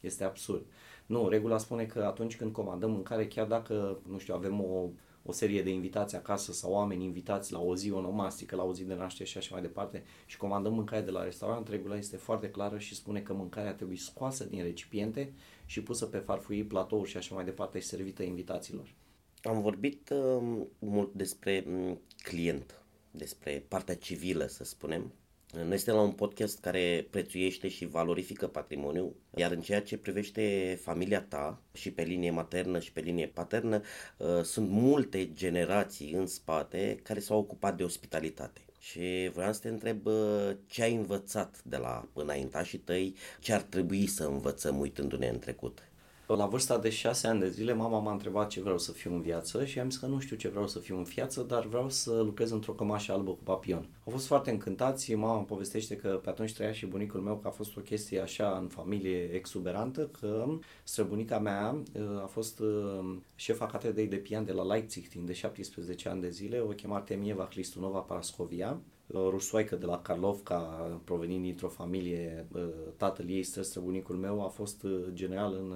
este 0.00 0.24
absurd. 0.24 0.64
Nu, 1.06 1.28
regula 1.28 1.58
spune 1.58 1.84
că 1.84 2.02
atunci 2.04 2.36
când 2.36 2.52
comandăm 2.52 2.90
mâncare, 2.90 3.26
chiar 3.26 3.46
dacă, 3.46 3.98
nu 4.08 4.18
știu, 4.18 4.34
avem 4.34 4.60
o, 4.60 4.88
o 5.26 5.32
serie 5.32 5.62
de 5.62 5.70
invitații 5.70 6.16
acasă 6.16 6.52
sau 6.52 6.72
oameni 6.72 7.04
invitați 7.04 7.52
la 7.52 7.60
o 7.60 7.76
zi 7.76 7.90
onomastică, 7.90 8.56
la 8.56 8.64
o 8.64 8.74
zi 8.74 8.84
de 8.84 8.94
naștere 8.94 9.28
și 9.28 9.38
așa 9.38 9.48
mai 9.52 9.62
departe 9.62 10.04
și 10.26 10.36
comandăm 10.36 10.74
mâncare 10.74 11.02
de 11.02 11.10
la 11.10 11.22
restaurant, 11.24 11.68
regula 11.68 11.96
este 11.96 12.16
foarte 12.16 12.50
clară 12.50 12.78
și 12.78 12.94
spune 12.94 13.20
că 13.20 13.32
mâncarea 13.32 13.74
trebuie 13.74 13.96
scoasă 13.96 14.44
din 14.44 14.62
recipiente 14.62 15.32
și 15.66 15.82
pusă 15.82 16.06
pe 16.06 16.18
farfurii, 16.18 16.64
platouri 16.64 17.10
și 17.10 17.16
așa 17.16 17.34
mai 17.34 17.44
departe 17.44 17.78
și 17.78 17.86
servită 17.86 18.22
invitaților. 18.22 18.94
Am 19.42 19.60
vorbit 19.60 20.10
uh, 20.10 20.62
mult 20.78 21.12
despre 21.12 21.64
um, 21.68 22.00
client, 22.22 22.82
despre 23.10 23.64
partea 23.68 23.96
civilă, 23.96 24.46
să 24.46 24.64
spunem, 24.64 25.12
noi 25.64 25.76
suntem 25.76 25.94
la 25.94 26.00
un 26.00 26.12
podcast 26.12 26.60
care 26.60 27.06
prețuiește 27.10 27.68
și 27.68 27.86
valorifică 27.86 28.46
patrimoniul, 28.46 29.16
iar 29.34 29.50
în 29.50 29.60
ceea 29.60 29.82
ce 29.82 29.96
privește 29.96 30.78
familia 30.82 31.20
ta 31.22 31.60
și 31.72 31.90
pe 31.90 32.02
linie 32.02 32.30
maternă 32.30 32.78
și 32.78 32.92
pe 32.92 33.00
linie 33.00 33.26
paternă, 33.26 33.80
uh, 34.16 34.42
sunt 34.42 34.68
multe 34.68 35.32
generații 35.32 36.12
în 36.12 36.26
spate 36.26 37.00
care 37.02 37.20
s-au 37.20 37.38
ocupat 37.38 37.76
de 37.76 37.82
ospitalitate. 37.82 38.60
Și 38.78 39.30
vreau 39.34 39.52
să 39.52 39.60
te 39.60 39.68
întreb 39.68 40.06
uh, 40.06 40.50
ce 40.66 40.82
ai 40.82 40.94
învățat 40.94 41.62
de 41.64 41.76
la 41.76 42.08
înaintașii 42.12 42.78
tăi, 42.78 43.14
ce 43.40 43.52
ar 43.52 43.62
trebui 43.62 44.06
să 44.06 44.24
învățăm 44.24 44.78
uitându-ne 44.78 45.28
în 45.28 45.38
trecut. 45.38 45.82
La 46.34 46.46
vârsta 46.46 46.78
de 46.78 46.90
6 46.90 47.26
ani 47.26 47.40
de 47.40 47.48
zile, 47.48 47.72
mama 47.72 47.98
m-a 47.98 48.12
întrebat 48.12 48.48
ce 48.48 48.60
vreau 48.60 48.78
să 48.78 48.92
fiu 48.92 49.14
în 49.14 49.20
viață 49.20 49.64
și 49.64 49.78
am 49.78 49.90
zis 49.90 49.98
că 49.98 50.06
nu 50.06 50.18
știu 50.18 50.36
ce 50.36 50.48
vreau 50.48 50.68
să 50.68 50.78
fiu 50.78 50.96
în 50.96 51.02
viață, 51.02 51.42
dar 51.42 51.66
vreau 51.66 51.90
să 51.90 52.20
lucrez 52.20 52.50
într-o 52.50 52.72
cămașă 52.72 53.12
albă 53.12 53.30
cu 53.30 53.42
papion. 53.42 53.88
Au 54.04 54.12
fost 54.12 54.26
foarte 54.26 54.50
încântați, 54.50 55.14
mama 55.14 55.36
îmi 55.36 55.46
povestește 55.46 55.96
că 55.96 56.08
pe 56.08 56.28
atunci 56.28 56.54
trăia 56.54 56.72
și 56.72 56.86
bunicul 56.86 57.20
meu 57.20 57.36
că 57.36 57.48
a 57.48 57.50
fost 57.50 57.76
o 57.76 57.80
chestie 57.80 58.20
așa 58.20 58.58
în 58.60 58.68
familie 58.68 59.30
exuberantă, 59.32 60.10
că 60.20 60.46
străbunica 60.84 61.38
mea 61.38 61.82
uh, 61.92 62.22
a 62.22 62.26
fost 62.26 62.60
uh, 62.60 63.16
șefa 63.34 63.66
catedrei 63.66 64.06
de 64.06 64.16
pian 64.16 64.44
de 64.44 64.52
la 64.52 64.64
Leipzig 64.64 65.08
timp 65.08 65.26
de 65.26 65.32
17 65.32 66.08
ani 66.08 66.20
de 66.20 66.30
zile, 66.30 66.58
o 66.60 66.66
chema 66.66 67.00
Temieva 67.00 67.46
Clistunova 67.46 67.98
Parascovia 67.98 68.80
rușsoaică 69.12 69.76
de 69.76 69.86
la 69.86 69.98
Karlovka, 69.98 70.58
provenind 71.04 71.42
dintr-o 71.42 71.68
familie, 71.68 72.46
tatăl 72.96 73.30
ei, 73.30 73.42
străbunicul 73.42 74.16
meu, 74.16 74.44
a 74.44 74.48
fost 74.48 74.86
general 75.12 75.52
în 75.54 75.74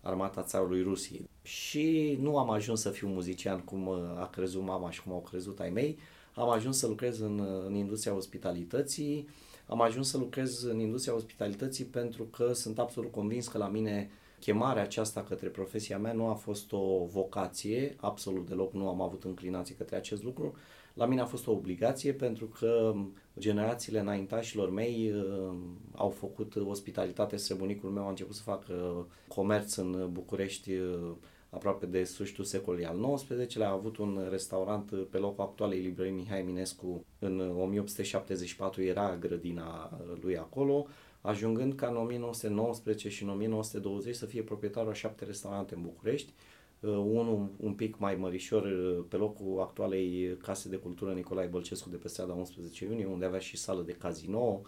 armata 0.00 0.42
țarului 0.42 0.82
Rusiei. 0.82 1.30
Și 1.42 2.18
nu 2.20 2.38
am 2.38 2.50
ajuns 2.50 2.80
să 2.80 2.90
fiu 2.90 3.08
muzician 3.08 3.60
cum 3.60 3.88
a 4.18 4.28
crezut 4.32 4.62
mama 4.62 4.90
și 4.90 5.02
cum 5.02 5.12
au 5.12 5.20
crezut 5.20 5.60
ai 5.60 5.70
mei, 5.70 5.98
am 6.34 6.50
ajuns 6.50 6.78
să 6.78 6.86
lucrez 6.86 7.20
în, 7.20 7.46
în 7.66 7.74
industria 7.74 8.14
ospitalității, 8.14 9.28
am 9.66 9.80
ajuns 9.80 10.08
să 10.08 10.18
lucrez 10.18 10.62
în 10.62 10.80
industria 10.80 11.14
ospitalității 11.14 11.84
pentru 11.84 12.22
că 12.24 12.52
sunt 12.52 12.78
absolut 12.78 13.12
convins 13.12 13.48
că 13.48 13.58
la 13.58 13.68
mine 13.68 14.10
chemarea 14.40 14.82
aceasta 14.82 15.22
către 15.22 15.48
profesia 15.48 15.98
mea 15.98 16.12
nu 16.12 16.28
a 16.28 16.34
fost 16.34 16.72
o 16.72 17.04
vocație, 17.04 17.96
absolut 18.00 18.46
deloc 18.46 18.72
nu 18.72 18.88
am 18.88 19.00
avut 19.00 19.24
înclinație 19.24 19.74
către 19.74 19.96
acest 19.96 20.22
lucru, 20.22 20.54
la 20.94 21.06
mine 21.06 21.20
a 21.20 21.24
fost 21.24 21.46
o 21.46 21.52
obligație 21.52 22.12
pentru 22.12 22.46
că 22.46 22.94
generațiile 23.38 23.98
înaintașilor 23.98 24.70
mei 24.70 25.12
uh, 25.12 25.54
au 25.94 26.08
făcut 26.08 26.56
ospitalitate. 26.56 27.36
Străbunicul 27.36 27.90
meu 27.90 28.06
a 28.06 28.08
început 28.08 28.34
să 28.34 28.42
facă 28.42 29.06
comerț 29.28 29.74
în 29.74 30.08
București 30.12 30.72
uh, 30.72 31.10
aproape 31.50 31.86
de 31.86 32.04
sfârșitul 32.04 32.44
secolului 32.44 32.86
al 32.86 33.14
XIX-lea, 33.14 33.68
a 33.68 33.72
avut 33.72 33.96
un 33.96 34.26
restaurant 34.30 34.92
pe 35.10 35.18
locul 35.18 35.44
actualei 35.44 35.80
librării 35.80 36.12
Mihai 36.12 36.38
Eminescu 36.38 37.04
în 37.18 37.40
1874 37.40 38.82
era 38.82 39.16
grădina 39.16 39.98
lui 40.20 40.38
acolo, 40.38 40.86
ajungând 41.20 41.74
ca 41.74 41.86
în 41.86 41.96
1919 41.96 43.08
și 43.08 43.22
în 43.22 43.28
1920 43.28 44.14
să 44.14 44.26
fie 44.26 44.42
proprietarul 44.42 44.90
a 44.90 44.94
șapte 44.94 45.24
restaurante 45.24 45.74
în 45.74 45.82
București, 45.82 46.32
Uh, 46.32 46.51
unul 46.88 47.50
un 47.56 47.74
pic 47.74 47.98
mai 47.98 48.14
mărișor 48.14 48.64
uh, 48.64 49.04
pe 49.08 49.16
locul 49.16 49.60
actualei 49.60 50.36
Case 50.42 50.68
de 50.68 50.76
Cultură 50.76 51.12
Nicolae 51.12 51.46
Bălcescu 51.46 51.88
de 51.88 51.96
pe 51.96 52.08
strada 52.08 52.32
11 52.32 52.84
iunie, 52.84 53.06
unde 53.06 53.24
avea 53.24 53.38
și 53.38 53.56
sală 53.56 53.82
de 53.82 53.92
casino, 53.92 54.60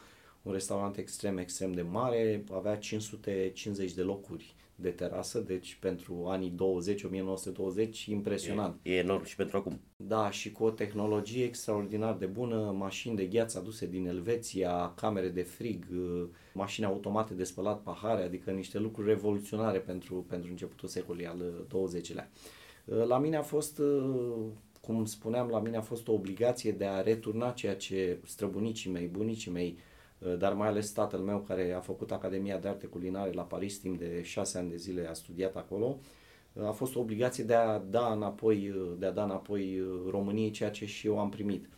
un 0.43 0.53
restaurant 0.53 0.97
extrem, 0.97 1.39
extrem 1.39 1.73
de 1.73 1.83
mare, 1.83 2.45
avea 2.53 2.77
550 2.77 3.93
de 3.93 4.03
locuri 4.03 4.55
de 4.77 4.91
terasă, 4.91 5.41
deci 5.41 5.75
pentru 5.81 6.25
anii 6.27 6.51
20, 6.51 7.03
1920, 7.03 8.07
impresionant. 8.07 8.79
E, 8.83 8.95
e 8.95 8.99
enorm 8.99 9.25
și 9.25 9.37
pentru 9.37 9.57
acum. 9.57 9.81
Da, 9.97 10.31
și 10.31 10.53
cu 10.53 10.65
o 10.65 10.71
tehnologie 10.71 11.45
extraordinar 11.45 12.17
de 12.17 12.27
bună, 12.27 12.75
mașini 12.79 13.17
de 13.17 13.25
gheață 13.25 13.59
aduse 13.59 13.87
din 13.87 14.07
Elveția, 14.07 14.93
camere 14.97 15.29
de 15.29 15.43
frig, 15.43 15.85
uh, 15.93 16.25
mașini 16.55 16.87
automate 16.87 17.35
de 17.35 17.45
spălat 17.45 17.83
pahare, 17.83 18.23
adică 18.23 18.51
niște 18.51 18.79
lucruri 18.79 19.09
revoluționare 19.09 19.79
pentru, 19.79 20.15
pentru 20.29 20.51
începutul 20.51 20.89
secolului 20.89 21.27
al 21.27 21.67
XX-lea. 21.69 22.31
Uh, 22.85 23.05
la 23.07 23.19
mine 23.19 23.37
a 23.37 23.43
fost, 23.43 23.79
uh, 23.79 24.35
cum 24.81 25.05
spuneam, 25.05 25.49
la 25.49 25.61
mine 25.61 25.77
a 25.77 25.81
fost 25.81 26.09
o 26.09 26.13
obligație 26.13 26.73
de 26.73 26.85
a 26.85 27.01
returna 27.01 27.51
ceea 27.51 27.77
ce 27.77 28.19
străbunicii 28.25 28.91
mei, 28.91 29.07
bunicii 29.07 29.51
mei, 29.51 29.79
dar 30.39 30.53
mai 30.53 30.69
ales 30.69 30.91
tatăl 30.91 31.21
meu 31.21 31.39
care 31.41 31.73
a 31.73 31.81
făcut 31.81 32.13
Academia 32.13 32.59
de 32.59 32.69
Arte 32.69 32.87
Culinare 32.87 33.33
la 33.33 33.43
Paris 33.43 33.79
timp 33.79 33.99
de 33.99 34.23
șase 34.23 34.59
ani 34.59 34.71
de 34.71 34.77
zile, 34.77 35.07
a 35.09 35.13
studiat 35.13 35.57
acolo, 35.57 35.99
a 36.63 36.71
fost 36.71 36.97
o 36.97 37.01
obligație 37.01 37.45
de 37.45 37.55
a 37.55 37.79
da 37.79 38.13
înapoi, 38.13 38.75
de 38.99 39.07
a 39.07 39.11
da 39.11 39.25
înapoi 39.25 39.83
României 40.11 40.51
ceea 40.51 40.71
ce 40.71 40.87
și 40.87 41.07
eu 41.07 41.19
am 41.19 41.29
primit. 41.29 41.69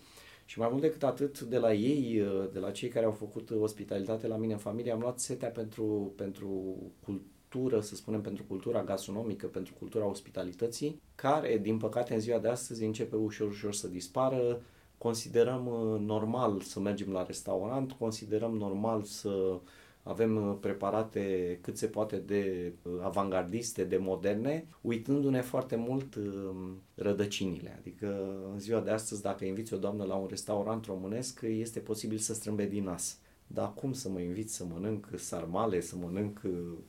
Și 0.45 0.59
mai 0.59 0.69
mult 0.71 0.83
decât 0.83 1.03
atât, 1.03 1.41
de 1.41 1.59
la 1.59 1.73
ei, 1.75 2.23
de 2.53 2.59
la 2.59 2.71
cei 2.71 2.89
care 2.89 3.05
au 3.05 3.13
făcut 3.13 3.51
ospitalitate 3.51 4.27
la 4.27 4.37
mine 4.37 4.53
în 4.53 4.59
familie, 4.59 4.93
am 4.93 5.01
luat 5.01 5.19
setea 5.19 5.49
pentru, 5.49 6.13
pentru 6.17 6.77
cultură, 7.05 7.81
să 7.81 7.95
spunem, 7.95 8.21
pentru 8.21 8.45
cultura 8.45 8.85
gastronomică, 8.85 9.47
pentru 9.47 9.75
cultura 9.79 10.07
ospitalității, 10.07 11.01
care, 11.15 11.59
din 11.59 11.79
păcate, 11.79 12.15
în 12.15 12.21
ziua 12.21 12.39
de 12.39 12.49
astăzi 12.49 12.85
începe 12.85 13.17
ușor, 13.17 13.49
ușor 13.49 13.75
să 13.75 13.89
dispară. 13.89 14.63
Considerăm 14.99 15.63
normal 16.01 16.61
să 16.61 16.81
mergem 16.81 17.13
la 17.13 17.23
restaurant, 17.23 17.93
considerăm 17.93 18.57
normal 18.57 19.03
să 19.03 19.61
avem 20.09 20.37
uh, 20.49 20.57
preparate 20.61 21.59
cât 21.61 21.77
se 21.77 21.87
poate 21.87 22.17
de 22.17 22.73
uh, 22.83 22.93
avangardiste, 23.03 23.85
de 23.85 23.97
moderne, 23.97 24.67
uitându-ne 24.81 25.41
foarte 25.41 25.77
mult 25.77 26.15
um, 26.15 26.83
rădăcinile. 26.95 27.77
Adică 27.79 28.37
în 28.53 28.59
ziua 28.59 28.81
de 28.81 28.91
astăzi, 28.91 29.23
dacă 29.23 29.45
inviți 29.45 29.75
o 29.75 29.77
doamnă 29.77 30.05
la 30.05 30.15
un 30.15 30.27
restaurant 30.27 30.85
românesc, 30.85 31.41
este 31.43 31.79
posibil 31.79 32.19
să 32.19 32.35
strâmbe 32.35 32.67
din 32.67 32.85
nas. 32.85 33.19
Dar 33.47 33.75
cum 33.75 33.93
să 33.93 34.09
mă 34.09 34.21
invit 34.21 34.51
să 34.51 34.65
mănânc 34.65 35.09
sarmale, 35.17 35.81
să 35.81 35.97
mănânc 35.97 36.41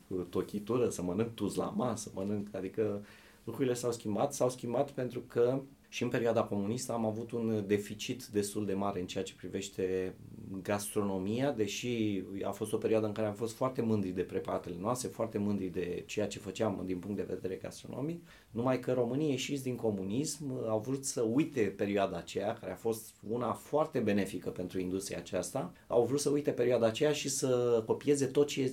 uh, 0.08 0.24
tochitură, 0.28 0.88
să 0.88 1.02
mănânc 1.02 1.34
tuzlama, 1.34 1.96
să 1.96 2.10
mănânc... 2.14 2.48
Adică 2.54 3.04
lucrurile 3.44 3.74
s-au 3.74 3.92
schimbat. 3.92 4.34
S-au 4.34 4.50
schimbat 4.50 4.90
pentru 4.90 5.20
că 5.20 5.60
și 5.88 6.02
în 6.02 6.08
perioada 6.08 6.42
comunistă 6.42 6.92
am 6.92 7.04
avut 7.04 7.30
un 7.30 7.64
deficit 7.66 8.26
destul 8.26 8.66
de 8.66 8.74
mare 8.74 9.00
în 9.00 9.06
ceea 9.06 9.24
ce 9.24 9.34
privește 9.34 10.14
gastronomia, 10.62 11.52
deși 11.52 12.22
a 12.42 12.50
fost 12.50 12.72
o 12.72 12.76
perioadă 12.76 13.06
în 13.06 13.12
care 13.12 13.26
am 13.26 13.34
fost 13.34 13.54
foarte 13.54 13.82
mândri 13.82 14.10
de 14.10 14.22
preparatele 14.22 14.76
noastre, 14.80 15.08
foarte 15.08 15.38
mândri 15.38 15.66
de 15.66 16.02
ceea 16.06 16.26
ce 16.26 16.38
făceam 16.38 16.82
din 16.84 16.98
punct 16.98 17.16
de 17.16 17.26
vedere 17.28 17.54
gastronomic, 17.54 18.22
numai 18.50 18.80
că 18.80 18.92
românii 18.92 19.30
ieșiți 19.30 19.62
din 19.62 19.76
comunism 19.76 20.66
au 20.68 20.78
vrut 20.78 21.04
să 21.04 21.20
uite 21.22 21.60
perioada 21.60 22.16
aceea, 22.16 22.52
care 22.52 22.72
a 22.72 22.76
fost 22.76 23.14
una 23.28 23.52
foarte 23.52 23.98
benefică 23.98 24.50
pentru 24.50 24.80
industria 24.80 25.18
aceasta, 25.18 25.72
au 25.86 26.04
vrut 26.04 26.20
să 26.20 26.30
uite 26.30 26.50
perioada 26.50 26.86
aceea 26.86 27.12
și 27.12 27.28
să 27.28 27.82
copieze 27.86 28.26
tot 28.26 28.46
ce, 28.46 28.72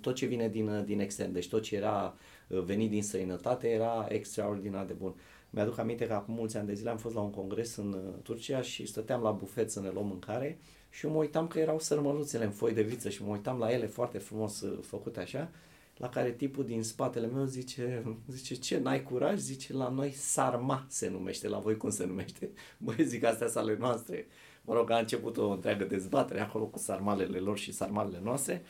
tot 0.00 0.14
ce 0.14 0.26
vine 0.26 0.48
din, 0.48 0.84
din 0.84 1.00
extern, 1.00 1.32
deci 1.32 1.48
tot 1.48 1.62
ce 1.62 1.76
era 1.76 2.16
venit 2.48 2.90
din 2.90 3.02
străinătate 3.02 3.68
era 3.68 4.06
extraordinar 4.08 4.84
de 4.84 4.92
bun. 4.92 5.14
Mi-aduc 5.50 5.78
aminte 5.78 6.06
că 6.06 6.12
acum 6.12 6.34
mulți 6.34 6.56
ani 6.56 6.66
de 6.66 6.74
zile 6.74 6.90
am 6.90 6.96
fost 6.96 7.14
la 7.14 7.20
un 7.20 7.30
congres 7.30 7.76
în 7.76 7.92
uh, 7.92 8.22
Turcia 8.22 8.60
și 8.62 8.86
stăteam 8.86 9.22
la 9.22 9.30
bufet 9.30 9.70
să 9.70 9.80
ne 9.80 9.90
luăm 9.90 10.06
mâncare 10.06 10.58
și 10.90 11.06
eu 11.06 11.12
mă 11.12 11.18
uitam 11.18 11.46
că 11.46 11.58
erau 11.58 11.78
sărmăluțele 11.78 12.44
în 12.44 12.50
foi 12.50 12.72
de 12.72 12.82
viță 12.82 13.08
și 13.08 13.22
mă 13.22 13.30
uitam 13.30 13.58
la 13.58 13.72
ele 13.72 13.86
foarte 13.86 14.18
frumos 14.18 14.60
uh, 14.60 14.78
făcute 14.82 15.20
așa, 15.20 15.50
la 15.98 16.08
care 16.08 16.30
tipul 16.30 16.64
din 16.64 16.82
spatele 16.82 17.26
meu 17.26 17.44
zice, 17.44 18.02
zice 18.28 18.54
ce, 18.54 18.78
n-ai 18.78 19.02
curaj? 19.02 19.38
Zice, 19.38 19.72
la 19.72 19.88
noi 19.88 20.12
sarma 20.12 20.86
se 20.88 21.08
numește, 21.08 21.48
la 21.48 21.58
voi 21.58 21.76
cum 21.76 21.90
se 21.90 22.06
numește? 22.06 22.50
Băi, 22.84 23.04
zic, 23.04 23.24
astea 23.24 23.46
sunt 23.46 23.64
ale 23.64 23.76
noastre. 23.78 24.26
Mă 24.62 24.74
rog, 24.74 24.90
a 24.90 24.98
început 24.98 25.36
o 25.36 25.50
întreagă 25.50 25.84
dezbatere 25.84 26.40
acolo 26.40 26.64
cu 26.64 26.78
sarmalele 26.78 27.38
lor 27.38 27.58
și 27.58 27.72
sarmalele 27.72 28.20
noastre. 28.22 28.62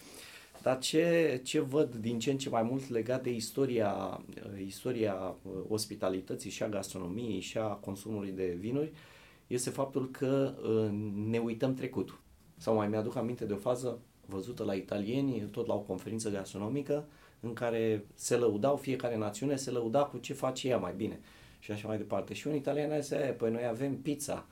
Dar 0.62 0.78
ce, 0.78 1.40
ce 1.44 1.60
văd 1.60 1.94
din 1.94 2.18
ce 2.18 2.30
în 2.30 2.38
ce 2.38 2.48
mai 2.48 2.62
mult 2.62 2.88
legat 2.88 3.22
de 3.22 3.30
istoria, 3.30 4.22
istoria 4.64 5.36
ospitalității 5.68 6.50
și 6.50 6.62
a 6.62 6.68
gastronomiei 6.68 7.40
și 7.40 7.58
a 7.58 7.66
consumului 7.66 8.30
de 8.30 8.56
vinuri 8.58 8.92
este 9.46 9.70
faptul 9.70 10.10
că 10.10 10.54
uh, 10.62 10.90
ne 11.30 11.38
uităm 11.38 11.74
trecutul. 11.74 12.20
Sau 12.56 12.74
mai 12.74 12.88
mi-aduc 12.88 13.16
aminte 13.16 13.44
de 13.44 13.52
o 13.52 13.56
fază 13.56 13.98
văzută 14.26 14.64
la 14.64 14.74
italieni, 14.74 15.48
tot 15.50 15.66
la 15.66 15.74
o 15.74 15.78
conferință 15.80 16.30
gastronomică, 16.30 17.08
în 17.40 17.52
care 17.52 18.04
se 18.14 18.36
lăudau, 18.36 18.76
fiecare 18.76 19.16
națiune 19.16 19.56
se 19.56 19.70
lăuda 19.70 20.02
cu 20.02 20.18
ce 20.18 20.32
face 20.32 20.68
ea 20.68 20.78
mai 20.78 20.94
bine 20.96 21.20
și 21.58 21.70
așa 21.70 21.88
mai 21.88 21.96
departe. 21.96 22.34
Și 22.34 22.46
un 22.46 22.54
italian 22.54 22.92
a 22.92 22.98
zis, 22.98 23.16
păi 23.36 23.50
noi 23.50 23.66
avem 23.66 23.96
pizza. 23.96 24.46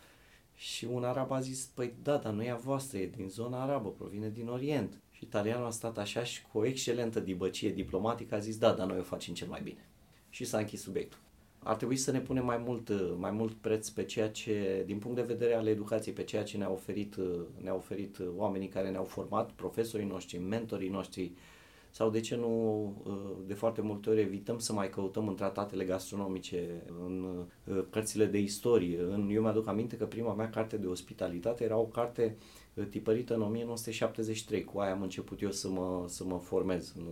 Și 0.55 0.85
un 0.85 1.05
arab 1.05 1.31
a 1.33 1.41
zis, 1.41 1.71
păi 1.75 1.95
da, 2.03 2.17
dar 2.17 2.33
nu 2.33 2.43
e 2.43 2.51
a 2.51 2.57
voastră, 2.57 2.99
e 2.99 3.07
din 3.07 3.29
zona 3.29 3.63
arabă, 3.63 3.89
provine 3.89 4.29
din 4.29 4.49
Orient. 4.49 5.01
Și 5.17 5.25
italianul 5.25 5.67
a 5.67 5.71
stat 5.71 5.99
așa 5.99 6.25
și 6.25 6.47
cu 6.47 6.59
o 6.59 6.65
excelentă 6.65 7.21
dibăcie 7.21 7.71
diplomatică 7.71 8.35
a 8.35 8.39
zis, 8.39 8.59
da, 8.59 8.73
dar 8.73 8.87
noi 8.87 8.99
o 8.99 9.03
facem 9.03 9.35
cel 9.35 9.49
mai 9.49 9.61
bine. 9.63 9.89
Și 10.31 10.45
s-a 10.45 10.59
închis 10.59 10.83
subiectul. 10.83 11.19
Ar 11.59 11.77
trebui 11.77 11.97
să 11.97 12.11
ne 12.11 12.21
punem 12.21 12.45
mai 12.45 12.63
mult, 12.67 13.17
mai 13.19 13.31
mult 13.31 13.53
preț 13.53 13.89
pe 13.89 14.05
ceea 14.05 14.31
ce, 14.31 14.83
din 14.87 14.99
punct 14.99 15.17
de 15.17 15.23
vedere 15.23 15.55
al 15.55 15.67
educației, 15.67 16.15
pe 16.15 16.25
ceea 16.25 16.43
ce 16.43 16.57
ne-au 16.57 16.73
oferit, 16.73 17.17
ne 17.61 17.71
oferit 17.71 18.19
oamenii 18.37 18.69
care 18.69 18.91
ne-au 18.91 19.05
format, 19.05 19.51
profesorii 19.51 20.07
noștri, 20.07 20.39
mentorii 20.39 20.89
noștri, 20.89 21.33
sau 21.91 22.11
de 22.11 22.21
ce 22.21 22.37
nu 22.37 22.93
de 23.47 23.55
foarte 23.55 23.81
multe 23.81 24.11
ori 24.11 24.21
evităm 24.21 24.59
să 24.59 24.73
mai 24.73 24.91
căutăm 24.91 25.29
în 25.29 25.35
tratatele 25.35 25.85
gastronomice, 25.85 26.83
în 27.05 27.47
cărțile 27.91 28.27
de 28.27 28.39
istorie. 28.39 29.01
În, 29.01 29.29
eu 29.33 29.43
mi-aduc 29.43 29.69
aminte 29.69 29.97
că 29.97 30.07
prima 30.07 30.35
mea 30.35 30.51
carte 30.51 30.77
de 30.77 30.87
ospitalitate 30.87 31.65
era 31.65 31.77
o 31.77 31.87
carte 31.87 32.37
tipărită 32.85 33.35
în 33.35 33.43
1973, 33.43 34.65
cu 34.65 34.79
aia 34.79 34.93
am 34.93 35.03
început 35.03 35.41
eu 35.43 35.51
să 35.51 35.69
mă, 35.69 36.05
să 36.09 36.25
mă 36.25 36.39
formez 36.39 36.93
în 36.97 37.05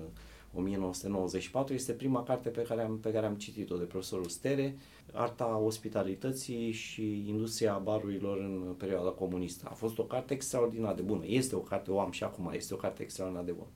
1994. 0.55 1.75
Este 1.75 1.93
prima 1.93 2.23
carte 2.23 2.49
pe 2.49 2.63
care 2.63 2.83
am, 2.83 2.99
pe 2.99 3.13
care 3.13 3.27
am 3.27 3.35
citit-o 3.35 3.77
de 3.77 3.85
profesorul 3.85 4.29
Stere, 4.29 4.77
Arta 5.13 5.57
ospitalității 5.57 6.73
și 6.73 7.29
industria 7.29 7.79
barurilor 7.79 8.39
în 8.39 8.75
perioada 8.79 9.09
comunistă. 9.09 9.67
A 9.71 9.75
fost 9.75 9.99
o 9.99 10.05
carte 10.05 10.35
extraordinar 10.35 10.95
de 10.95 11.03
bună. 11.03 11.23
Este 11.27 11.57
o 11.57 11.59
carte, 11.59 11.91
o 11.91 12.01
am 12.01 12.11
și 12.11 12.25
acum, 12.25 12.51
este 12.55 12.75
o 12.75 12.77
carte 12.77 13.03
extraordinar 13.03 13.45
de 13.45 13.53
bună. 13.53 13.71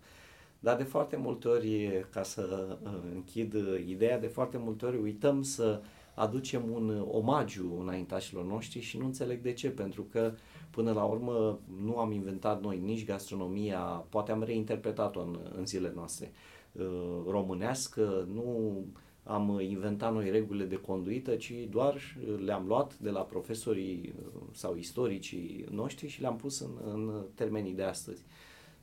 Dar 0.60 0.77
de 0.77 0.82
foarte 0.82 1.16
multe 1.16 1.48
ori, 1.48 2.06
ca 2.10 2.23
să 2.23 2.77
uh, 2.82 2.90
închid 3.15 3.55
ideea, 3.86 4.19
de 4.19 4.27
foarte 4.27 4.59
multe 4.59 4.86
ori 4.86 4.97
uităm 4.97 5.43
să 5.43 5.81
aducem 6.15 6.62
un 6.73 7.05
omagiu 7.10 7.81
înaintașilor 7.81 8.44
noștri 8.44 8.81
și 8.81 8.98
nu 8.98 9.05
înțeleg 9.05 9.40
de 9.40 9.52
ce, 9.52 9.70
pentru 9.70 10.02
că 10.02 10.32
până 10.79 10.93
la 10.93 11.05
urmă 11.05 11.61
nu 11.85 11.97
am 11.99 12.13
inventat 12.13 12.63
noi 12.63 12.81
nici 12.85 13.07
gastronomia, 13.07 13.79
poate 14.09 14.33
am 14.33 14.43
reinterpretat-o 14.43 15.21
în, 15.21 15.39
în 15.57 15.67
zilele 15.67 15.93
noastre 15.95 16.33
uh, 16.73 16.85
românească, 17.27 18.29
nu 18.33 18.85
am 19.23 19.61
inventat 19.61 20.13
noi 20.13 20.31
regulile 20.31 20.65
de 20.65 20.77
conduită, 20.77 21.35
ci 21.35 21.53
doar 21.71 22.01
le-am 22.45 22.67
luat 22.67 22.99
de 22.99 23.11
la 23.11 23.21
profesorii 23.21 24.15
uh, 24.17 24.43
sau 24.53 24.77
istoricii 24.77 25.65
noștri 25.71 26.09
și 26.09 26.21
le-am 26.21 26.37
pus 26.37 26.61
în, 26.61 26.71
în 26.85 27.25
termenii 27.35 27.75
de 27.75 27.83
astăzi. 27.83 28.23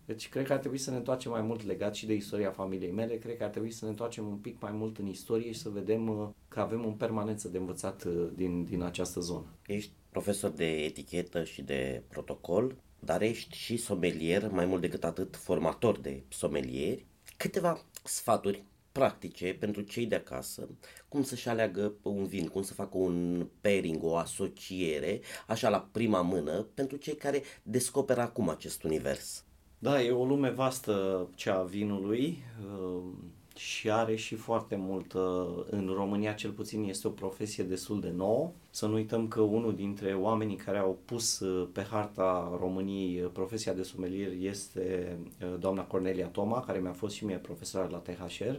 Deci 0.06 0.30
cred 0.30 0.46
că 0.46 0.54
ar 0.54 0.60
trebui 0.60 0.78
să 0.78 0.92
ne 0.92 0.98
întoarcem 0.98 1.32
mai 1.32 1.42
mult 1.42 1.66
legat 1.66 1.96
și 1.96 2.06
de 2.06 2.14
istoria 2.14 2.52
familiei 2.52 2.92
mele, 2.92 3.18
cred 3.18 3.38
că 3.38 3.44
ar 3.44 3.50
trebui 3.50 3.72
să 3.72 3.86
ne 3.86 3.92
întoarcem 3.92 4.28
un 4.28 4.38
pic 4.38 4.62
mai 4.62 4.72
mult 4.72 4.98
în 4.98 5.08
istorie 5.08 5.52
și 5.52 5.60
să 5.60 5.70
vedem 5.70 6.08
uh, 6.08 6.28
că 6.48 6.60
avem 6.60 6.86
un 6.86 6.94
permanență 6.94 7.48
de 7.48 7.58
învățat 7.58 8.04
uh, 8.04 8.28
din, 8.36 8.64
din 8.64 8.82
această 8.82 9.20
zonă. 9.20 9.46
Ești 9.68 9.92
profesor 10.16 10.50
de 10.50 10.66
etichetă 10.66 11.44
și 11.44 11.62
de 11.62 12.04
protocol, 12.08 12.76
dar 13.00 13.22
ești 13.22 13.56
și 13.58 13.78
somelier, 13.78 14.50
mai 14.50 14.66
mult 14.66 14.82
decât 14.82 15.04
atât 15.04 15.36
formator 15.36 16.00
de 16.00 16.24
somelieri. 16.30 17.06
Câteva 17.38 17.86
sfaturi 18.04 18.64
practice 18.92 19.56
pentru 19.60 19.82
cei 19.82 20.06
de 20.06 20.16
acasă, 20.16 20.70
cum 21.08 21.24
să-și 21.24 21.50
aleagă 21.50 21.94
un 22.02 22.26
vin, 22.26 22.48
cum 22.48 22.62
să 22.62 22.74
facă 22.74 22.98
un 22.98 23.48
pairing, 23.62 24.04
o 24.04 24.16
asociere, 24.16 25.22
așa 25.48 25.70
la 25.70 25.90
prima 25.92 26.22
mână, 26.22 26.68
pentru 26.74 26.98
cei 26.98 27.16
care 27.16 27.42
descoperă 27.64 28.22
acum 28.22 28.50
acest 28.50 28.84
univers. 28.84 29.44
Da, 29.80 30.02
e 30.02 30.12
o 30.12 30.26
lume 30.26 30.50
vastă 30.50 31.28
cea 31.36 31.56
a 31.56 31.64
vinului 31.64 32.44
uh, 32.62 33.04
și 33.56 33.92
are 33.92 34.16
și 34.16 34.36
foarte 34.36 34.76
mult, 34.76 35.14
în 35.70 35.92
România 35.96 36.34
cel 36.34 36.52
puțin 36.52 36.84
este 36.84 37.08
o 37.08 37.12
profesie 37.12 37.64
destul 37.64 38.02
de 38.02 38.12
nouă. 38.16 38.52
Să 38.70 38.86
nu 38.86 38.94
uităm 38.94 39.28
că 39.28 39.42
unul 39.42 39.76
dintre 39.76 40.14
oamenii 40.14 40.56
care 40.56 40.78
au 40.78 40.98
pus 41.06 41.40
uh, 41.40 41.68
pe 41.74 41.82
harta 41.82 42.58
României 42.60 43.22
uh, 43.22 43.30
profesia 43.34 43.74
de 43.74 43.84
somelier 43.84 44.32
este 44.40 45.18
doamna 45.60 45.84
Cornelia 45.84 46.28
Toma, 46.28 46.60
care 46.62 46.80
mi-a 46.80 46.94
fost 46.94 47.16
și 47.16 47.26
mie 47.26 47.38
profesoară 47.38 47.88
la 47.92 47.98
THR 47.98 48.56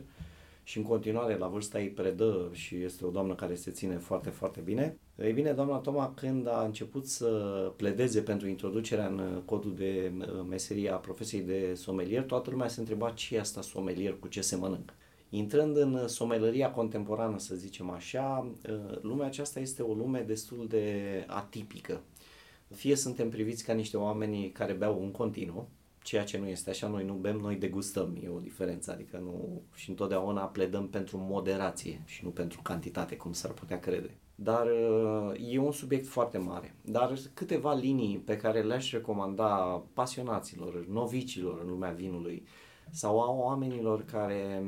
și 0.66 0.78
în 0.78 0.84
continuare 0.84 1.36
la 1.36 1.47
vârsta 1.47 1.80
ei 1.80 1.88
predă 1.88 2.48
și 2.52 2.76
este 2.82 3.06
o 3.06 3.10
doamnă 3.10 3.34
care 3.34 3.55
se 3.55 3.70
ține 3.70 3.97
foarte, 3.97 4.30
foarte 4.30 4.60
bine. 4.60 4.98
Ei 5.18 5.32
bine, 5.32 5.52
doamna 5.52 5.76
Toma, 5.76 6.12
când 6.14 6.48
a 6.48 6.64
început 6.64 7.06
să 7.06 7.26
pledeze 7.76 8.20
pentru 8.20 8.48
introducerea 8.48 9.06
în 9.06 9.43
codul 9.44 9.74
de 9.74 10.12
uh, 10.18 10.26
meserie 10.48 10.90
a 10.90 10.97
profesiei 10.97 11.43
de 11.43 11.74
somelier, 11.74 12.22
toată 12.22 12.51
lumea 12.51 12.68
se 12.68 12.80
întreba 12.80 13.10
ce 13.10 13.34
e 13.36 13.40
asta 13.40 13.62
somelier, 13.62 14.16
cu 14.18 14.28
ce 14.28 14.40
se 14.40 14.56
mănâncă. 14.56 14.94
Intrând 15.30 15.76
în 15.76 16.09
somelăria 16.09 16.70
contemporană, 16.70 17.38
să 17.38 17.55
zicem 17.55 17.90
așa, 17.90 18.52
lumea 19.01 19.26
aceasta 19.26 19.60
este 19.60 19.82
o 19.82 19.93
lume 19.93 20.20
destul 20.20 20.66
de 20.68 21.24
atipică. 21.26 22.01
Fie 22.74 22.97
suntem 22.97 23.30
priviți 23.30 23.64
ca 23.64 23.72
niște 23.72 23.97
oameni 23.97 24.51
care 24.51 24.72
beau 24.72 25.02
în 25.02 25.10
continuu, 25.10 25.68
ceea 26.07 26.24
ce 26.24 26.39
nu 26.39 26.47
este 26.47 26.70
așa, 26.70 26.89
noi 26.89 27.05
nu 27.05 27.15
bem, 27.15 27.37
noi 27.37 27.57
degustăm, 27.57 28.19
e 28.23 28.28
o 28.28 28.39
diferență, 28.39 28.93
adică 28.93 29.19
nu, 29.23 29.62
și 29.74 29.91
întotdeauna 29.91 30.45
pledăm 30.45 30.89
pentru 30.89 31.19
moderație 31.19 32.03
și 32.05 32.24
nu 32.24 32.31
pentru 32.31 32.61
cantitate, 32.62 33.16
cum 33.16 33.33
s-ar 33.33 33.51
putea 33.51 33.78
crede. 33.81 34.19
Dar 34.35 34.66
e 35.51 35.59
un 35.59 35.73
subiect 35.73 36.07
foarte 36.07 36.39
mare. 36.39 36.74
Dar 36.83 37.15
câteva 37.35 37.74
linii 37.74 38.19
pe 38.19 38.37
care 38.37 38.62
le-aș 38.62 38.93
recomanda 38.93 39.83
pasionaților, 39.93 40.87
novicilor 40.87 41.61
în 41.62 41.69
lumea 41.69 41.91
vinului 41.91 42.47
sau 42.91 43.20
a 43.20 43.31
oamenilor 43.31 44.05
care, 44.05 44.65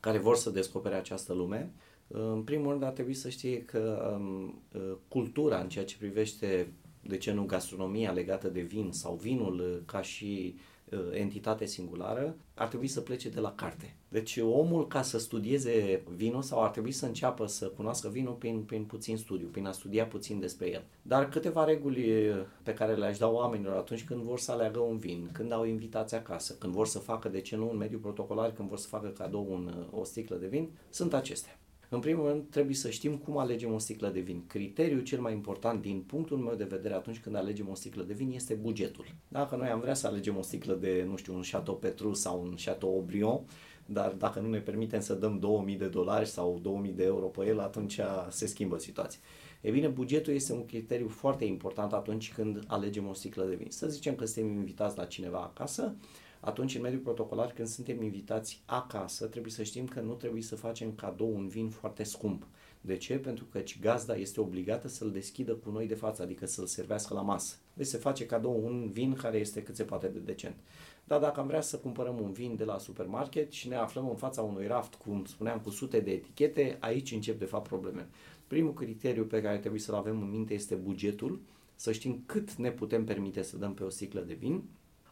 care 0.00 0.18
vor 0.18 0.36
să 0.36 0.50
descopere 0.50 0.94
această 0.94 1.32
lume, 1.32 1.72
în 2.06 2.42
primul 2.42 2.70
rând 2.70 2.82
ar 2.82 2.92
trebui 2.92 3.14
să 3.14 3.28
știe 3.28 3.62
că 3.62 4.12
um, 4.18 4.62
cultura 5.08 5.60
în 5.60 5.68
ceea 5.68 5.84
ce 5.84 5.96
privește 5.98 6.72
de 7.02 7.16
ce 7.16 7.32
nu 7.32 7.44
gastronomia 7.44 8.10
legată 8.10 8.48
de 8.48 8.60
vin 8.60 8.92
sau 8.92 9.14
vinul 9.14 9.82
ca 9.86 10.02
și 10.02 10.54
Uh, 10.56 10.69
entitate 11.12 11.66
singulară, 11.66 12.36
ar 12.54 12.68
trebui 12.68 12.88
să 12.88 13.00
plece 13.00 13.28
de 13.28 13.40
la 13.40 13.52
carte. 13.52 13.94
Deci 14.08 14.36
omul 14.36 14.86
ca 14.86 15.02
să 15.02 15.18
studieze 15.18 16.02
vinul 16.14 16.42
sau 16.42 16.62
ar 16.62 16.70
trebui 16.70 16.92
să 16.92 17.06
înceapă 17.06 17.46
să 17.46 17.66
cunoască 17.66 18.08
vinul 18.08 18.32
prin, 18.32 18.62
prin 18.62 18.84
puțin 18.84 19.16
studiu, 19.16 19.46
prin 19.46 19.66
a 19.66 19.72
studia 19.72 20.06
puțin 20.06 20.40
despre 20.40 20.70
el. 20.70 20.84
Dar 21.02 21.28
câteva 21.28 21.64
reguli 21.64 22.30
pe 22.62 22.74
care 22.74 22.94
le-aș 22.94 23.18
da 23.18 23.28
oamenilor 23.28 23.76
atunci 23.76 24.04
când 24.04 24.22
vor 24.22 24.38
să 24.38 24.52
aleagă 24.52 24.78
un 24.78 24.98
vin, 24.98 25.28
când 25.32 25.52
au 25.52 25.64
invitați 25.64 26.14
acasă, 26.14 26.54
când 26.54 26.72
vor 26.72 26.86
să 26.86 26.98
facă, 26.98 27.28
de 27.28 27.40
ce 27.40 27.56
nu, 27.56 27.70
un 27.70 27.76
mediu 27.76 27.98
protocolar, 27.98 28.52
când 28.52 28.68
vor 28.68 28.78
să 28.78 28.88
facă 28.88 29.08
cadou 29.08 29.46
un, 29.50 29.86
o 29.90 30.04
sticlă 30.04 30.36
de 30.36 30.46
vin, 30.46 30.68
sunt 30.90 31.14
acestea. 31.14 31.59
În 31.92 32.00
primul 32.00 32.26
rând, 32.28 32.44
trebuie 32.50 32.74
să 32.74 32.90
știm 32.90 33.16
cum 33.16 33.38
alegem 33.38 33.72
o 33.72 33.78
sticlă 33.78 34.08
de 34.08 34.20
vin. 34.20 34.42
Criteriul 34.46 35.02
cel 35.02 35.20
mai 35.20 35.32
important 35.32 35.82
din 35.82 36.00
punctul 36.00 36.36
meu 36.36 36.54
de 36.54 36.64
vedere 36.64 36.94
atunci 36.94 37.20
când 37.20 37.36
alegem 37.36 37.68
o 37.68 37.74
sticlă 37.74 38.02
de 38.02 38.12
vin 38.12 38.32
este 38.32 38.54
bugetul. 38.54 39.04
Dacă 39.28 39.56
noi 39.56 39.68
am 39.68 39.80
vrea 39.80 39.94
să 39.94 40.06
alegem 40.06 40.36
o 40.36 40.42
sticlă 40.42 40.74
de, 40.74 41.04
nu 41.08 41.16
știu, 41.16 41.34
un 41.34 41.42
Chateau 41.50 41.76
Petrus 41.76 42.20
sau 42.20 42.42
un 42.42 42.54
Chateau 42.64 42.92
Aubryon, 42.92 43.40
dar 43.86 44.12
dacă 44.12 44.40
nu 44.40 44.48
ne 44.48 44.58
permitem 44.58 45.00
să 45.00 45.14
dăm 45.14 45.38
2000 45.38 45.76
de 45.76 45.88
dolari 45.88 46.28
sau 46.28 46.58
2000 46.62 46.92
de 46.92 47.04
euro 47.04 47.26
pe 47.26 47.46
el, 47.46 47.60
atunci 47.60 48.00
se 48.28 48.46
schimbă 48.46 48.78
situația. 48.78 49.20
E 49.60 49.70
bine, 49.70 49.88
bugetul 49.88 50.32
este 50.32 50.52
un 50.52 50.66
criteriu 50.66 51.08
foarte 51.08 51.44
important 51.44 51.92
atunci 51.92 52.32
când 52.32 52.64
alegem 52.66 53.08
o 53.08 53.12
sticlă 53.12 53.44
de 53.44 53.54
vin. 53.54 53.70
Să 53.70 53.88
zicem 53.88 54.14
că 54.14 54.24
suntem 54.24 54.52
invitați 54.52 54.96
la 54.96 55.04
cineva 55.04 55.38
acasă, 55.38 55.94
atunci 56.40 56.74
în 56.74 56.80
mediul 56.80 57.00
protocolar 57.00 57.52
când 57.52 57.68
suntem 57.68 58.02
invitați 58.02 58.62
acasă 58.66 59.26
trebuie 59.26 59.52
să 59.52 59.62
știm 59.62 59.86
că 59.86 60.00
nu 60.00 60.12
trebuie 60.12 60.42
să 60.42 60.56
facem 60.56 60.92
cadou 60.92 61.34
un 61.34 61.48
vin 61.48 61.68
foarte 61.68 62.02
scump. 62.02 62.46
De 62.80 62.96
ce? 62.96 63.18
Pentru 63.18 63.44
că 63.44 63.62
gazda 63.80 64.16
este 64.16 64.40
obligată 64.40 64.88
să-l 64.88 65.10
deschidă 65.10 65.54
cu 65.54 65.70
noi 65.70 65.86
de 65.86 65.94
față, 65.94 66.22
adică 66.22 66.46
să-l 66.46 66.66
servească 66.66 67.14
la 67.14 67.20
masă. 67.20 67.56
Deci 67.72 67.86
se 67.86 67.96
face 67.96 68.26
cadou 68.26 68.64
un 68.64 68.90
vin 68.92 69.14
care 69.14 69.38
este 69.38 69.62
cât 69.62 69.76
se 69.76 69.84
poate 69.84 70.06
de 70.08 70.18
decent. 70.18 70.56
Dar 71.04 71.20
dacă 71.20 71.40
am 71.40 71.46
vrea 71.46 71.60
să 71.60 71.78
cumpărăm 71.78 72.20
un 72.20 72.32
vin 72.32 72.56
de 72.56 72.64
la 72.64 72.78
supermarket 72.78 73.52
și 73.52 73.68
ne 73.68 73.74
aflăm 73.74 74.08
în 74.08 74.16
fața 74.16 74.42
unui 74.42 74.66
raft, 74.66 74.94
cum 74.94 75.24
spuneam, 75.24 75.58
cu 75.58 75.70
sute 75.70 76.00
de 76.00 76.10
etichete, 76.10 76.76
aici 76.80 77.12
încep 77.12 77.38
de 77.38 77.44
fapt 77.44 77.68
probleme. 77.68 78.08
Primul 78.46 78.72
criteriu 78.72 79.24
pe 79.24 79.42
care 79.42 79.58
trebuie 79.58 79.80
să-l 79.80 79.94
avem 79.94 80.20
în 80.20 80.30
minte 80.30 80.54
este 80.54 80.74
bugetul, 80.74 81.40
să 81.74 81.92
știm 81.92 82.22
cât 82.26 82.54
ne 82.54 82.70
putem 82.70 83.04
permite 83.04 83.42
să 83.42 83.56
dăm 83.56 83.74
pe 83.74 83.82
o 83.82 83.88
sticlă 83.88 84.20
de 84.20 84.34
vin 84.34 84.62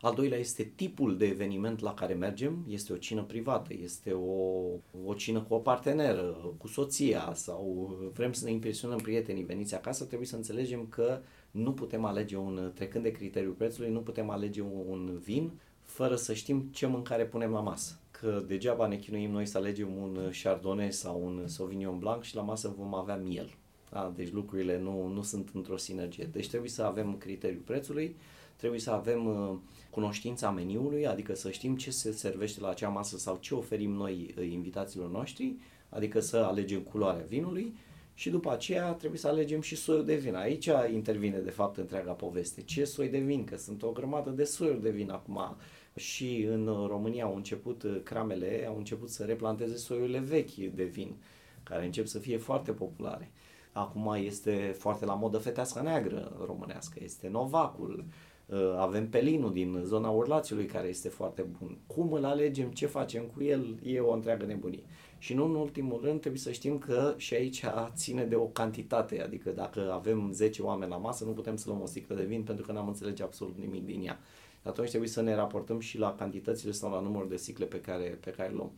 al 0.00 0.14
doilea 0.14 0.38
este 0.38 0.72
tipul 0.74 1.16
de 1.16 1.26
eveniment 1.26 1.80
la 1.80 1.94
care 1.94 2.14
mergem, 2.14 2.64
este 2.68 2.92
o 2.92 2.96
cină 2.96 3.22
privată, 3.22 3.74
este 3.82 4.12
o, 4.12 4.62
o 5.04 5.14
cină 5.16 5.40
cu 5.40 5.54
o 5.54 5.58
parteneră, 5.58 6.54
cu 6.58 6.66
soția 6.66 7.32
sau 7.34 7.90
vrem 8.14 8.32
să 8.32 8.44
ne 8.44 8.50
impresionăm 8.50 8.98
prietenii 8.98 9.42
veniți 9.42 9.74
acasă, 9.74 10.04
trebuie 10.04 10.28
să 10.28 10.36
înțelegem 10.36 10.86
că 10.86 11.20
nu 11.50 11.72
putem 11.72 12.04
alege 12.04 12.36
un, 12.36 12.72
trecând 12.74 13.04
de 13.04 13.10
criteriul 13.10 13.52
prețului, 13.52 13.90
nu 13.90 14.00
putem 14.00 14.30
alege 14.30 14.60
un, 14.60 14.84
un 14.88 15.18
vin 15.22 15.50
fără 15.82 16.16
să 16.16 16.34
știm 16.34 16.68
ce 16.70 16.86
mâncare 16.86 17.26
punem 17.26 17.50
la 17.50 17.60
masă. 17.60 17.98
Că 18.10 18.42
degeaba 18.46 18.86
ne 18.86 18.96
chinuim 18.96 19.30
noi 19.30 19.46
să 19.46 19.58
alegem 19.58 19.96
un 19.96 20.18
Chardonnay 20.42 20.92
sau 20.92 21.22
un 21.24 21.42
Sauvignon 21.46 21.98
Blanc 21.98 22.22
și 22.22 22.34
la 22.34 22.42
masă 22.42 22.74
vom 22.78 22.94
avea 22.94 23.16
miel. 23.16 23.54
Da? 23.90 24.12
Deci 24.16 24.32
lucrurile 24.32 24.78
nu, 24.78 25.06
nu 25.06 25.22
sunt 25.22 25.50
într-o 25.54 25.76
sinergie. 25.76 26.28
Deci 26.32 26.48
trebuie 26.48 26.70
să 26.70 26.82
avem 26.82 27.16
criteriul 27.16 27.62
prețului, 27.64 28.16
trebuie 28.56 28.80
să 28.80 28.90
avem 28.90 29.26
uh, 29.26 29.56
cunoștința 29.98 30.50
meniului, 30.50 31.06
adică 31.06 31.34
să 31.34 31.50
știm 31.50 31.76
ce 31.76 31.90
se 31.90 32.12
servește 32.12 32.60
la 32.60 32.68
acea 32.68 32.88
masă 32.88 33.18
sau 33.18 33.36
ce 33.40 33.54
oferim 33.54 33.92
noi 33.92 34.34
uh, 34.38 34.50
invitațiilor 34.50 35.10
noștri, 35.10 35.56
adică 35.88 36.20
să 36.20 36.36
alegem 36.36 36.80
culoarea 36.80 37.24
vinului 37.28 37.74
și 38.14 38.30
după 38.30 38.52
aceea 38.52 38.92
trebuie 38.92 39.18
să 39.18 39.28
alegem 39.28 39.60
și 39.60 39.76
soiul 39.76 40.04
de 40.04 40.14
vin. 40.14 40.34
Aici 40.34 40.68
intervine 40.92 41.38
de 41.38 41.50
fapt 41.50 41.76
întreaga 41.76 42.12
poveste. 42.12 42.62
Ce 42.62 42.84
soi 42.84 43.08
de 43.08 43.18
vin? 43.18 43.44
Că 43.44 43.56
sunt 43.56 43.82
o 43.82 43.90
grămadă 43.90 44.30
de 44.30 44.44
soiuri 44.44 44.82
de 44.82 44.90
vin 44.90 45.10
acum 45.10 45.56
și 45.96 46.46
în 46.50 46.64
România 46.64 47.24
au 47.24 47.36
început 47.36 47.82
uh, 47.82 48.00
cramele, 48.02 48.64
au 48.68 48.76
început 48.76 49.08
să 49.10 49.24
replanteze 49.24 49.76
soiurile 49.76 50.18
vechi 50.18 50.54
de 50.54 50.84
vin, 50.84 51.14
care 51.62 51.84
încep 51.84 52.06
să 52.06 52.18
fie 52.18 52.36
foarte 52.36 52.72
populare. 52.72 53.30
Acum 53.72 54.14
este 54.24 54.74
foarte 54.78 55.04
la 55.04 55.14
modă 55.14 55.38
fetească 55.38 55.82
neagră 55.82 56.36
românească, 56.46 56.98
este 57.02 57.28
novacul, 57.28 57.96
Uh, 57.98 58.27
avem 58.76 59.08
pelinul 59.08 59.52
din 59.52 59.80
zona 59.84 60.08
Urlațiului 60.08 60.66
care 60.66 60.88
este 60.88 61.08
foarte 61.08 61.42
bun. 61.58 61.78
Cum 61.86 62.12
îl 62.12 62.24
alegem, 62.24 62.70
ce 62.70 62.86
facem 62.86 63.22
cu 63.22 63.42
el, 63.42 63.78
e 63.82 64.00
o 64.00 64.12
întreagă 64.12 64.44
nebunie. 64.44 64.82
Și 65.18 65.34
nu 65.34 65.44
în 65.44 65.54
ultimul 65.54 66.00
rând 66.02 66.20
trebuie 66.20 66.40
să 66.40 66.52
știm 66.52 66.78
că 66.78 67.14
și 67.16 67.34
aici 67.34 67.64
ține 67.94 68.24
de 68.24 68.34
o 68.34 68.44
cantitate, 68.44 69.22
adică 69.22 69.50
dacă 69.50 69.92
avem 69.92 70.30
10 70.32 70.62
oameni 70.62 70.90
la 70.90 70.96
masă 70.96 71.24
nu 71.24 71.30
putem 71.30 71.56
să 71.56 71.68
luăm 71.68 71.82
o 71.82 71.86
sticlă 71.86 72.14
de 72.14 72.24
vin 72.24 72.42
pentru 72.42 72.64
că 72.64 72.72
n-am 72.72 72.88
înțelege 72.88 73.22
absolut 73.22 73.58
nimic 73.58 73.84
din 73.84 74.06
ea. 74.06 74.18
Atunci 74.62 74.88
trebuie 74.88 75.08
să 75.08 75.22
ne 75.22 75.34
raportăm 75.34 75.80
și 75.80 75.98
la 75.98 76.14
cantitățile 76.14 76.72
sau 76.72 76.90
la 76.90 77.00
numărul 77.00 77.28
de 77.28 77.36
sticle 77.36 77.64
pe 77.64 77.80
care, 77.80 78.18
pe 78.20 78.30
care 78.30 78.48
le 78.48 78.54
luăm. 78.54 78.70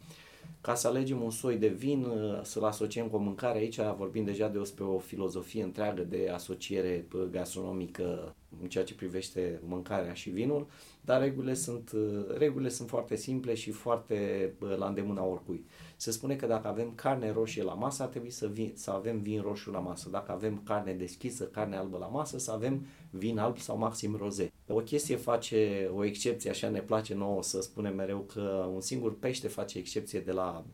Ca 0.60 0.74
să 0.74 0.86
alegem 0.86 1.22
un 1.22 1.30
soi 1.30 1.56
de 1.56 1.68
vin, 1.68 2.04
uh, 2.04 2.40
să-l 2.42 2.64
asociem 2.64 3.08
cu 3.08 3.16
o 3.16 3.18
mâncare, 3.18 3.58
aici 3.58 3.78
vorbim 3.96 4.24
deja 4.24 4.48
despre 4.48 4.84
o 4.84 4.98
filozofie 4.98 5.62
întreagă 5.62 6.02
de 6.02 6.30
asociere 6.32 7.06
uh, 7.12 7.22
gastronomică 7.22 8.34
în 8.62 8.68
ceea 8.68 8.84
ce 8.84 8.94
privește 8.94 9.60
mâncarea 9.66 10.12
și 10.12 10.30
vinul, 10.30 10.66
dar 11.00 11.20
regulile 11.20 11.54
sunt, 11.54 11.92
uh, 11.92 12.36
regulile 12.38 12.68
sunt 12.68 12.88
foarte 12.88 13.16
simple 13.16 13.54
și 13.54 13.70
foarte 13.70 14.52
la 14.78 14.86
îndemâna 14.86 15.24
oricui. 15.24 15.64
Se 16.00 16.10
spune 16.10 16.36
că 16.36 16.46
dacă 16.46 16.68
avem 16.68 16.92
carne 16.94 17.32
roșie 17.32 17.62
la 17.62 17.74
masă, 17.74 18.02
ar 18.02 18.08
trebui 18.08 18.30
să, 18.30 18.46
vin, 18.46 18.72
să 18.74 18.90
avem 18.90 19.18
vin 19.18 19.40
roșu 19.40 19.70
la 19.70 19.78
masă. 19.78 20.08
Dacă 20.08 20.32
avem 20.32 20.62
carne 20.64 20.92
deschisă, 20.92 21.44
carne 21.44 21.76
albă 21.76 21.98
la 21.98 22.06
masă, 22.06 22.38
să 22.38 22.52
avem 22.52 22.86
vin 23.10 23.38
alb 23.38 23.58
sau 23.58 23.78
maxim 23.78 24.16
roze. 24.16 24.52
O 24.68 24.74
chestie 24.74 25.16
face 25.16 25.90
o 25.94 26.04
excepție, 26.04 26.50
așa 26.50 26.68
ne 26.68 26.80
place 26.80 27.14
nouă 27.14 27.42
să 27.42 27.60
spunem 27.60 27.94
mereu 27.94 28.18
că 28.18 28.68
un 28.74 28.80
singur 28.80 29.18
pește 29.18 29.48
face 29.48 29.78
excepție 29.78 30.20
de 30.20 30.32
la, 30.32 30.64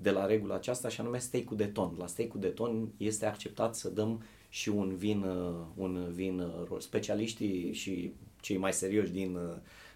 de 0.00 0.10
la 0.10 0.26
regula 0.26 0.54
aceasta 0.54 0.88
și 0.88 1.00
anume 1.00 1.18
steak 1.18 1.50
de 1.50 1.66
ton. 1.66 1.94
La 1.98 2.06
steak 2.06 2.34
de 2.34 2.48
ton 2.48 2.92
este 2.96 3.26
acceptat 3.26 3.74
să 3.74 3.88
dăm 3.88 4.22
și 4.48 4.68
un 4.68 4.94
vin, 4.96 5.24
un 5.74 6.10
vin 6.12 6.42
specialiștii 6.78 7.72
și 7.72 8.12
cei 8.40 8.56
mai 8.56 8.72
serioși 8.72 9.12
din 9.12 9.38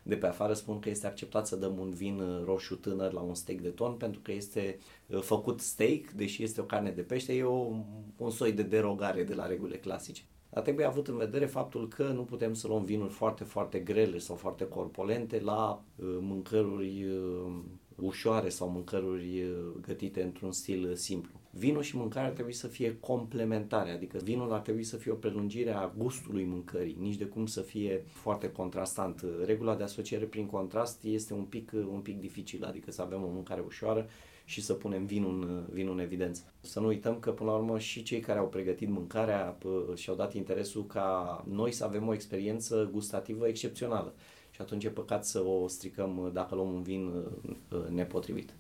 de 0.07 0.17
pe 0.17 0.27
afară 0.27 0.53
spun 0.53 0.79
că 0.79 0.89
este 0.89 1.07
acceptat 1.07 1.47
să 1.47 1.57
dăm 1.57 1.79
un 1.79 1.91
vin 1.91 2.23
roșu 2.45 2.77
tânăr 2.77 3.13
la 3.13 3.21
un 3.21 3.35
steak 3.35 3.61
de 3.61 3.69
ton 3.69 3.93
pentru 3.93 4.21
că 4.21 4.33
este 4.33 4.79
făcut 5.21 5.61
steak, 5.61 6.11
deși 6.11 6.43
este 6.43 6.61
o 6.61 6.65
carne 6.65 6.91
de 6.91 7.03
pește, 7.03 7.33
e 7.33 7.43
o, 7.43 7.71
un 8.17 8.31
soi 8.31 8.53
de 8.53 8.63
derogare 8.63 9.23
de 9.25 9.35
la 9.35 9.47
regulile 9.47 9.77
clasice. 9.77 10.23
Dar 10.51 10.63
trebuie 10.63 10.87
avut 10.87 11.09
în 11.09 11.17
vedere 11.17 11.47
faptul 11.47 11.89
că 11.89 12.03
nu 12.03 12.23
putem 12.23 12.55
să 12.55 12.67
luăm 12.67 12.85
vinuri 12.85 13.13
foarte, 13.13 13.45
foarte 13.45 13.79
grele 13.79 14.19
sau 14.19 14.37
foarte 14.37 14.69
corpolente 14.69 15.41
la 15.41 15.83
uh, 15.97 16.07
mâncăruri 16.21 17.05
uh, 17.05 17.53
ușoare 17.97 18.49
sau 18.49 18.69
mâncăruri 18.69 19.43
uh, 19.43 19.81
gătite 19.81 20.23
într-un 20.23 20.53
stil 20.53 20.95
simplu. 20.95 21.31
Vinul 21.51 21.83
și 21.83 21.97
mâncarea 21.97 22.31
trebuie 22.31 22.55
să 22.55 22.67
fie 22.67 22.99
complementare, 23.01 23.91
adică 23.91 24.19
vinul 24.23 24.53
ar 24.53 24.61
trebui 24.61 24.85
să 24.85 24.97
fie 24.97 25.13
o 25.13 25.15
prelungire 25.15 25.71
a 25.71 25.93
gustului 25.97 26.45
mâncării, 26.45 26.97
nici 27.01 27.17
de 27.17 27.25
cum 27.25 27.47
să 27.47 27.61
fie 27.61 28.05
foarte 28.07 28.51
contrastant. 28.51 29.25
Regula 29.45 29.75
de 29.75 29.83
asociere 29.83 30.25
prin 30.25 30.47
contrast 30.47 31.05
este 31.05 31.33
un 31.35 31.45
pic, 31.45 31.73
un 31.73 32.01
pic 32.01 32.21
dificil, 32.21 32.65
adică 32.65 32.91
să 32.91 33.03
avem 33.03 33.23
o 33.23 33.31
mâncare 33.33 33.63
ușoară 33.67 34.07
și 34.45 34.63
să 34.63 34.73
punem 34.73 35.05
vinul, 35.05 35.67
vinul 35.73 35.93
în 35.93 36.01
evidență. 36.01 36.43
Să 36.61 36.81
nu 36.81 36.87
uităm 36.87 37.19
că, 37.19 37.31
până 37.31 37.51
la 37.51 37.57
urmă, 37.57 37.79
și 37.79 38.03
cei 38.03 38.21
care 38.21 38.39
au 38.39 38.49
pregătit 38.49 38.89
mâncarea 38.89 39.59
și-au 39.95 40.17
dat 40.17 40.35
interesul 40.35 40.87
ca 40.87 41.45
noi 41.49 41.73
să 41.73 41.85
avem 41.85 42.09
o 42.09 42.15
experiență 42.15 42.89
gustativă 42.93 43.49
excepțională. 43.49 44.15
Și 44.57 44.63
atunci 44.63 44.85
e 44.85 44.91
păcat 44.91 45.25
să 45.25 45.41
o 45.41 45.69
stricăm 45.69 46.31
dacă 46.33 46.55
luăm 46.55 46.73
un 46.75 46.83
vin 46.83 47.07
uh, 47.07 47.87
nepotrivit. 47.89 48.55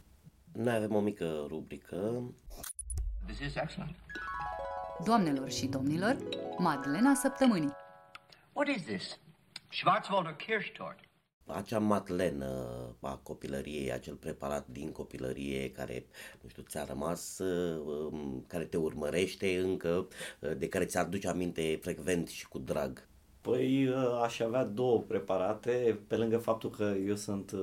Noi 0.53 0.75
avem 0.75 0.95
o 0.95 1.01
mică 1.01 1.45
rubrică. 1.49 2.23
This 3.27 3.39
is 3.39 3.55
excellent. 3.55 3.97
Doamnelor 5.05 5.51
și 5.51 5.67
domnilor, 5.67 6.17
Madlena 6.59 7.15
Săptămânii. 7.15 7.73
What 8.53 8.69
is 8.69 8.83
this? 8.83 9.19
Schwarzwälder 9.71 10.33
Kirschtort. 10.33 10.99
acea 11.47 11.79
matlenă 11.79 12.67
a 13.01 13.17
copilăriei, 13.23 13.93
acel 13.93 14.15
preparat 14.15 14.67
din 14.67 14.93
copilărie 14.93 15.71
care, 15.71 16.07
nu 16.43 16.49
știu, 16.49 16.63
ți-a 16.63 16.85
rămas, 16.85 17.39
um, 17.39 18.45
care 18.47 18.65
te 18.65 18.77
urmărește 18.77 19.59
încă, 19.59 20.09
de 20.57 20.69
care 20.69 20.85
ți 20.85 20.99
aduce 20.99 21.29
aminte 21.29 21.79
frecvent 21.83 22.29
și 22.29 22.49
cu 22.49 22.59
drag? 22.59 23.09
Păi 23.47 23.89
aș 24.23 24.41
avea 24.41 24.65
două 24.65 25.01
preparate, 25.01 25.99
pe 26.07 26.17
lângă 26.17 26.39
faptul 26.39 26.71
că 26.71 26.95
eu 27.07 27.15
sunt, 27.15 27.55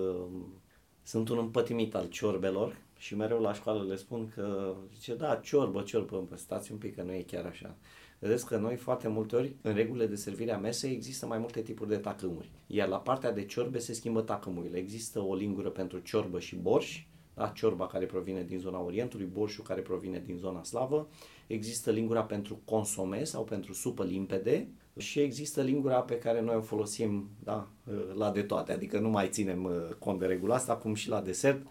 sunt 1.01 1.30
un 1.30 1.38
împătimit 1.38 1.95
al 1.95 2.07
ciorbelor 2.07 2.77
și 2.97 3.15
mereu 3.15 3.41
la 3.41 3.53
școală 3.53 3.84
le 3.84 3.95
spun 3.95 4.31
că, 4.35 4.76
zice, 4.93 5.15
da, 5.15 5.35
ciorbă, 5.35 5.81
ciorbă, 5.81 6.27
stați 6.35 6.72
un 6.72 6.77
pic 6.77 6.95
că 6.95 7.01
nu 7.01 7.14
e 7.14 7.22
chiar 7.22 7.45
așa. 7.45 7.76
Vedeți 8.19 8.45
că 8.45 8.57
noi 8.57 8.76
foarte 8.76 9.07
multe 9.07 9.35
ori, 9.35 9.55
în 9.61 9.73
regulile 9.73 10.05
de 10.05 10.15
servire 10.15 10.51
a 10.51 10.57
mesei, 10.57 10.91
există 10.91 11.26
mai 11.26 11.38
multe 11.38 11.61
tipuri 11.61 11.89
de 11.89 11.97
tacâmuri. 11.97 12.51
Iar 12.68 12.88
la 12.88 12.99
partea 12.99 13.31
de 13.31 13.45
ciorbe 13.45 13.80
se 13.80 13.93
schimbă 13.93 14.22
tacâmurile. 14.22 14.77
Există 14.77 15.19
o 15.19 15.35
lingură 15.35 15.69
pentru 15.69 15.99
ciorbă 15.99 16.39
și 16.39 16.55
borș, 16.55 17.05
da? 17.34 17.47
ciorba 17.55 17.88
care 17.88 18.05
provine 18.05 18.43
din 18.43 18.60
zona 18.60 18.80
Orientului, 18.80 19.26
borșul 19.26 19.64
care 19.64 19.81
provine 19.81 20.22
din 20.26 20.38
zona 20.38 20.64
slavă, 20.64 21.07
există 21.47 21.91
lingura 21.91 22.23
pentru 22.23 22.61
consome 22.65 23.23
sau 23.23 23.43
pentru 23.43 23.73
supă 23.73 24.03
limpede 24.03 24.68
și 24.98 25.20
există 25.20 25.61
lingura 25.61 25.99
pe 25.99 26.18
care 26.18 26.41
noi 26.41 26.56
o 26.56 26.61
folosim 26.61 27.30
da, 27.44 27.68
la 28.15 28.32
de 28.32 28.41
toate, 28.41 28.72
adică 28.72 28.99
nu 28.99 29.10
mai 29.10 29.30
ținem 29.30 29.64
uh, 29.64 29.72
cont 29.99 30.20
de 30.20 30.26
regula 30.26 30.56
asta, 30.56 30.76
cum 30.76 30.94
și 30.94 31.10
la 31.10 31.22
desert, 31.22 31.65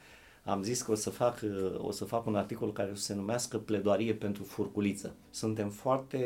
am 0.45 0.63
zis 0.63 0.83
că 0.83 0.91
o 0.91 0.95
să 0.95 1.11
fac, 1.11 1.41
o 1.77 1.91
să 1.91 2.05
fac 2.05 2.27
un 2.27 2.35
articol 2.35 2.73
care 2.73 2.91
o 2.91 2.95
să 2.95 3.03
se 3.03 3.15
numească 3.15 3.59
Pledoarie 3.59 4.15
pentru 4.15 4.45
furculiță. 4.45 5.15
Suntem 5.31 5.69
foarte 5.69 6.21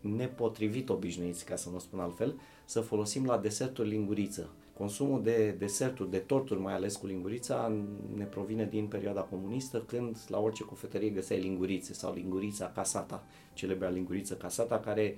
nepotrivit 0.00 0.88
obișnuiți, 0.88 1.44
ca 1.44 1.56
să 1.56 1.68
nu 1.70 1.78
spun 1.78 2.00
altfel, 2.00 2.40
să 2.64 2.80
folosim 2.80 3.24
la 3.24 3.38
deserturi 3.38 3.88
linguriță. 3.88 4.50
Consumul 4.78 5.22
de 5.22 5.54
deserturi, 5.58 6.10
de 6.10 6.18
torturi, 6.18 6.60
mai 6.60 6.74
ales 6.74 6.96
cu 6.96 7.06
lingurița, 7.06 7.72
ne 8.14 8.24
provine 8.24 8.66
din 8.70 8.86
perioada 8.86 9.20
comunistă, 9.20 9.84
când 9.86 10.16
la 10.28 10.38
orice 10.40 10.64
cofetărie 10.64 11.08
găseai 11.08 11.40
lingurițe 11.40 11.92
sau 11.92 12.14
lingurița 12.14 12.72
casata, 12.74 13.24
celebra 13.52 13.88
linguriță 13.88 14.34
casata, 14.34 14.78
care 14.78 15.16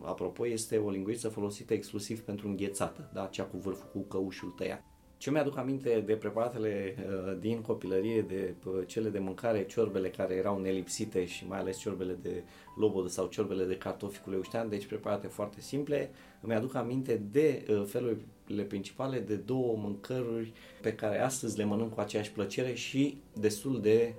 apropo 0.00 0.46
este 0.46 0.78
o 0.78 0.90
linguriță 0.90 1.28
folosită 1.28 1.74
exclusiv 1.74 2.20
pentru 2.20 2.48
înghețată, 2.48 3.10
da? 3.14 3.26
cea 3.26 3.44
cu 3.44 3.56
vârful 3.56 3.88
cu 3.92 3.98
căușul 3.98 4.50
tăiat. 4.50 4.84
Ce 5.22 5.30
mi-aduc 5.30 5.56
aminte 5.56 6.02
de 6.06 6.16
preparatele 6.16 6.94
uh, 6.98 7.38
din 7.40 7.60
copilărie, 7.60 8.22
de 8.22 8.54
uh, 8.64 8.72
cele 8.86 9.08
de 9.08 9.18
mâncare, 9.18 9.66
ciorbele 9.66 10.10
care 10.10 10.34
erau 10.34 10.60
nelipsite 10.60 11.24
și 11.24 11.46
mai 11.46 11.58
ales 11.58 11.78
ciorbele 11.78 12.18
de 12.22 12.42
lobodă 12.76 13.08
sau 13.08 13.26
ciorbele 13.26 13.64
de 13.64 13.76
cartofi 13.76 14.20
cu 14.20 14.30
leuștean, 14.30 14.68
deci 14.68 14.86
preparate 14.86 15.26
foarte 15.26 15.60
simple. 15.60 16.10
Îmi 16.40 16.54
aduc 16.54 16.74
aminte 16.74 17.22
de 17.30 17.64
uh, 17.68 17.84
felurile 17.86 18.62
principale 18.68 19.18
de 19.18 19.34
două 19.34 19.76
mâncăruri 19.76 20.52
pe 20.80 20.94
care 20.94 21.20
astăzi 21.20 21.56
le 21.56 21.64
mănânc 21.64 21.94
cu 21.94 22.00
aceeași 22.00 22.32
plăcere 22.32 22.74
și 22.74 23.20
destul 23.40 23.80
de 23.80 24.14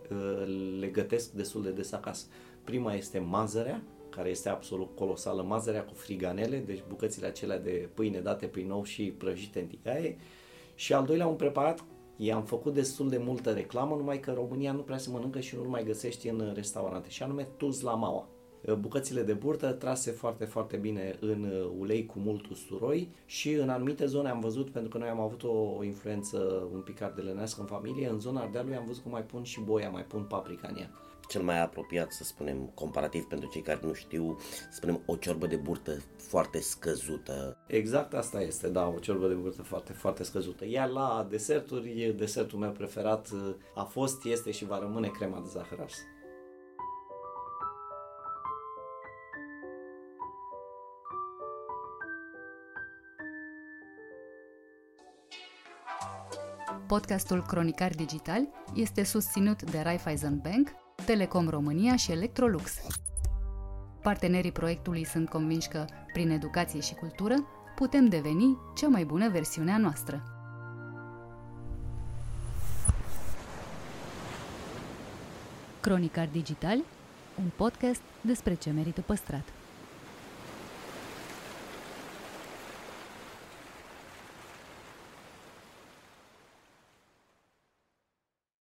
le 0.80 0.88
gătesc 0.88 1.32
destul 1.32 1.64
de 1.64 1.72
des 1.72 1.92
acasă. 1.92 2.26
Prima 2.64 2.94
este 2.94 3.20
mazărea, 3.20 3.84
care 4.16 4.30
este 4.30 4.50
absolut 4.50 4.96
colosală, 4.96 5.42
mazărea 5.42 5.84
cu 5.86 5.94
friganele, 5.94 6.58
deci 6.58 6.84
bucățile 6.88 7.28
acelea 7.28 7.60
de 7.60 7.90
pâine 7.94 8.20
date 8.20 8.46
prin 8.46 8.68
nou 8.68 8.84
și 8.84 9.04
prăjite 9.04 9.60
în 9.60 9.68
tigaie 9.68 10.18
și 10.76 10.94
al 10.94 11.06
doilea, 11.06 11.28
un 11.28 11.36
preparat, 11.36 11.84
i-am 12.16 12.44
făcut 12.44 12.74
destul 12.74 13.10
de 13.10 13.18
multă 13.18 13.52
reclamă, 13.52 13.96
numai 13.96 14.20
că 14.20 14.30
în 14.30 14.36
România 14.36 14.72
nu 14.72 14.82
prea 14.82 14.98
se 14.98 15.10
mănâncă 15.10 15.40
și 15.40 15.56
nu 15.56 15.70
mai 15.70 15.84
găsești 15.84 16.28
în 16.28 16.52
restaurante, 16.56 17.10
și 17.10 17.24
anume 17.24 17.48
tuz 17.58 17.82
la 17.82 17.94
maua. 17.94 18.28
Bucățile 18.80 19.22
de 19.22 19.34
burtă 19.34 19.72
trase 19.72 20.12
foarte, 20.12 20.46
foarte 20.46 20.78
bine 20.78 21.16
în 21.20 21.52
ulei 21.80 22.06
cu 22.06 22.20
mult 22.20 22.48
usturoi 22.48 23.10
și 23.26 23.52
în 23.52 23.70
anumite 23.70 24.06
zone 24.06 24.30
am 24.30 24.40
văzut, 24.40 24.70
pentru 24.70 24.90
că 24.90 24.98
noi 24.98 25.08
am 25.08 25.20
avut 25.20 25.44
o 25.44 25.84
influență 25.84 26.68
un 26.74 26.80
pic 26.80 27.02
ardelenească 27.02 27.62
în 27.62 27.68
familie, 27.68 28.08
în 28.08 28.20
zona 28.20 28.42
Ardealului 28.42 28.78
am 28.78 28.86
văzut 28.86 29.04
că 29.04 29.10
mai 29.10 29.24
pun 29.24 29.44
și 29.44 29.60
boia, 29.60 29.90
mai 29.90 30.06
pun 30.06 30.24
paprika 30.24 30.68
în 30.68 30.78
ea 30.78 30.92
cel 31.28 31.42
mai 31.42 31.62
apropiat, 31.62 32.12
să 32.12 32.24
spunem, 32.24 32.72
comparativ 32.74 33.24
pentru 33.24 33.50
cei 33.50 33.62
care 33.62 33.80
nu 33.84 33.94
știu, 33.94 34.38
să 34.50 34.76
spunem, 34.76 35.02
o 35.06 35.16
ciorbă 35.16 35.48
de 35.48 35.56
burtă 35.56 36.02
foarte 36.18 36.60
scăzută. 36.60 37.58
Exact 37.68 38.14
asta 38.14 38.42
este, 38.42 38.68
da, 38.68 38.88
o 38.88 39.00
ciorbă 39.00 39.28
de 39.28 39.34
burtă 39.34 39.62
foarte, 39.62 39.94
foarte 39.94 40.24
scăzută. 40.24 40.66
Iar 40.68 40.90
la 40.90 41.28
deserturi, 41.30 42.14
desertul 42.18 42.60
meu 42.60 42.72
preferat 42.72 43.30
a 43.76 43.84
fost, 43.84 44.26
este 44.26 44.52
și 44.52 44.66
va 44.66 44.80
rămâne 44.80 45.08
crema 45.08 45.40
de 45.40 45.48
zahăr 45.48 45.80
ars. 45.80 45.98
Podcastul 56.88 57.42
Cronicar 57.42 57.92
Digital 57.96 58.48
este 58.76 59.04
susținut 59.04 59.72
de 59.72 59.80
Raiffeisen 59.80 60.40
Bank 60.44 60.83
Telecom 60.96 61.50
România 61.50 61.96
și 61.96 62.12
Electrolux. 62.12 62.78
Partenerii 64.02 64.52
proiectului 64.52 65.06
sunt 65.06 65.30
convinși 65.30 65.68
că, 65.68 65.86
prin 66.14 66.30
educație 66.30 66.80
și 66.80 66.94
cultură, 66.94 67.36
putem 67.76 68.06
deveni 68.06 68.58
cea 68.76 68.88
mai 68.88 69.04
bună 69.04 69.30
versiune 69.30 69.72
a 69.72 69.78
noastră. 69.78 70.24
Cronicar 75.80 76.28
Digital, 76.32 76.78
un 77.44 77.50
podcast 77.56 78.02
despre 78.22 78.54
ce 78.54 78.72
merită 78.72 79.02
păstrat. 79.02 79.44